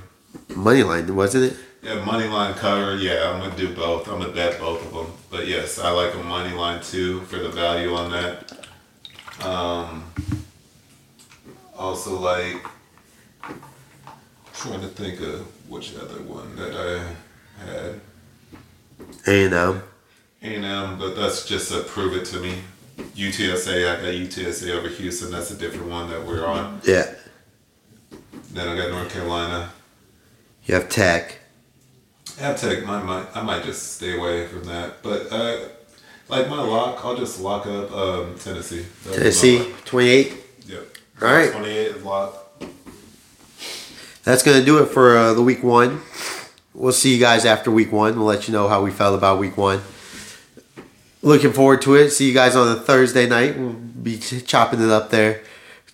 Money 0.55 0.83
line, 0.83 1.13
wasn't 1.15 1.51
it? 1.51 1.57
Yeah, 1.81 2.05
money 2.05 2.27
line 2.27 2.53
cover. 2.53 2.95
Yeah, 2.95 3.31
I'm 3.31 3.39
gonna 3.41 3.57
do 3.57 3.73
both. 3.73 4.07
I'm 4.07 4.19
gonna 4.19 4.31
bet 4.31 4.59
both 4.59 4.85
of 4.85 4.93
them. 4.93 5.11
But 5.31 5.47
yes, 5.47 5.79
I 5.79 5.89
like 5.89 6.13
a 6.13 6.23
money 6.23 6.55
line 6.55 6.81
too 6.83 7.21
for 7.21 7.37
the 7.37 7.49
value 7.49 7.95
on 7.95 8.11
that. 8.11 8.67
Um, 9.43 10.03
also 11.75 12.19
like 12.19 12.63
trying 14.53 14.81
to 14.81 14.87
think 14.87 15.19
of 15.21 15.41
which 15.67 15.95
other 15.95 16.21
one 16.21 16.55
that 16.55 16.75
I 16.75 17.15
had. 17.65 17.99
And 19.27 19.53
um, 19.53 19.83
A&M, 20.41 20.97
but 20.99 21.15
that's 21.15 21.45
just 21.45 21.71
a 21.71 21.81
prove 21.83 22.15
it 22.15 22.25
to 22.25 22.39
me. 22.39 22.55
UTSA, 23.15 23.87
I 23.89 24.01
got 24.01 24.13
UTSA 24.13 24.71
over 24.71 24.87
Houston. 24.87 25.31
That's 25.31 25.51
a 25.51 25.55
different 25.55 25.89
one 25.89 26.09
that 26.09 26.25
we're 26.25 26.45
on. 26.45 26.81
yeah, 26.83 27.13
Then 28.51 28.67
I 28.67 28.75
got 28.75 28.89
North 28.89 29.11
Carolina. 29.11 29.71
you 30.65 30.73
have 30.75 30.89
Tech. 30.89 31.37
I 32.39 32.43
have 32.43 32.59
Tech, 32.59 32.87
I 32.87 33.01
might, 33.03 33.25
I 33.35 33.41
might 33.41 33.63
just 33.63 33.95
stay 33.97 34.17
away 34.17 34.47
from 34.47 34.63
that. 34.65 35.03
But 35.03 35.31
uh, 35.31 35.57
Like 36.29 36.49
my 36.49 36.61
lock, 36.61 37.03
I'll 37.05 37.15
just 37.17 37.39
lock 37.41 37.65
up 37.67 37.91
um, 37.91 38.35
Tennessee. 38.39 38.85
That's 39.03 39.17
Tennessee, 39.17 39.71
28. 39.85 40.33
Yep. 40.67 40.97
All 41.21 41.27
right. 41.33 41.51
28 41.51 41.75
is 41.87 42.03
lock. 42.03 42.37
That's 44.23 44.43
going 44.43 44.59
to 44.59 44.65
do 44.65 44.77
it 44.83 44.87
for 44.87 45.17
uh, 45.17 45.33
the 45.33 45.41
week 45.41 45.63
one. 45.63 46.01
We'll 46.73 46.93
see 46.93 47.13
you 47.13 47.19
guys 47.19 47.45
after 47.45 47.69
week 47.69 47.91
one. 47.91 48.15
We'll 48.15 48.25
let 48.25 48.47
you 48.47 48.53
know 48.53 48.67
how 48.67 48.81
we 48.83 48.91
felt 48.91 49.15
about 49.17 49.39
week 49.39 49.57
one. 49.57 49.81
Looking 51.21 51.53
forward 51.53 51.81
to 51.83 51.95
it. 51.95 52.09
See 52.11 52.27
you 52.27 52.33
guys 52.33 52.55
on 52.55 52.67
a 52.75 52.79
Thursday 52.79 53.27
night. 53.27 53.57
We'll 53.57 53.73
be 53.73 54.17
chopping 54.17 54.81
it 54.81 54.89
up 54.89 55.09
there. 55.11 55.41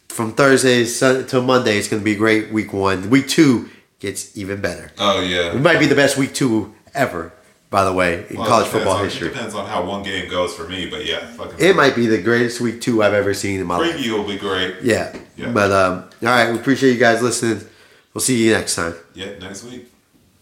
From 0.08 0.34
Thursday 0.34 0.86
Sun- 0.86 1.28
to 1.28 1.42
Monday, 1.42 1.78
it's 1.78 1.88
going 1.90 2.02
to 2.02 2.06
be 2.06 2.16
great 2.16 2.52
week 2.52 2.72
one. 2.74 3.10
Week 3.10 3.28
two 3.28 3.70
gets 4.00 4.36
even 4.38 4.62
better. 4.62 4.92
Oh 4.98 5.22
yeah. 5.22 5.54
It 5.54 5.60
might 5.62 5.80
be 5.80 5.86
the 5.86 5.96
best 5.96 6.18
week 6.18 6.34
two 6.34 6.74
ever, 6.94 7.34
by 7.70 7.84
the 7.84 7.92
way, 7.94 8.26
in 8.30 8.38
Well, 8.38 8.48
college 8.48 8.68
football 8.68 8.98
on- 8.98 9.04
history. 9.04 9.28
It 9.28 9.34
depends 9.34 9.54
on 9.54 9.68
how 9.68 9.84
one 9.86 10.04
game 10.04 10.30
goes 10.30 10.54
for 10.56 10.68
me, 10.68 10.90
but 10.90 11.06
yeah, 11.06 11.26
fucking. 11.34 11.60
It 11.60 11.76
might 11.76 11.96
be 11.96 12.08
the 12.08 12.22
greatest 12.22 12.62
week 12.62 12.80
two 12.82 13.04
I've 13.04 13.14
ever 13.14 13.34
seen 13.34 13.60
in 13.60 13.68
my 13.68 13.78
life. 13.78 13.96
preview 13.96 14.14
will 14.18 14.28
be 14.28 14.38
great. 14.38 14.76
Yeah. 14.82 15.16
Yeah. 15.36 15.52
But 15.52 15.72
um, 15.72 16.04
all 16.22 16.30
right, 16.30 16.52
we 16.52 16.58
appreciate 16.58 16.94
you 16.94 17.00
guys 17.00 17.22
listening. 17.22 17.68
We'll 18.14 18.22
see 18.22 18.44
you 18.44 18.54
next 18.54 18.76
time. 18.76 18.96
Yeah, 19.14 19.38
next 19.40 19.64
week. 19.66 19.92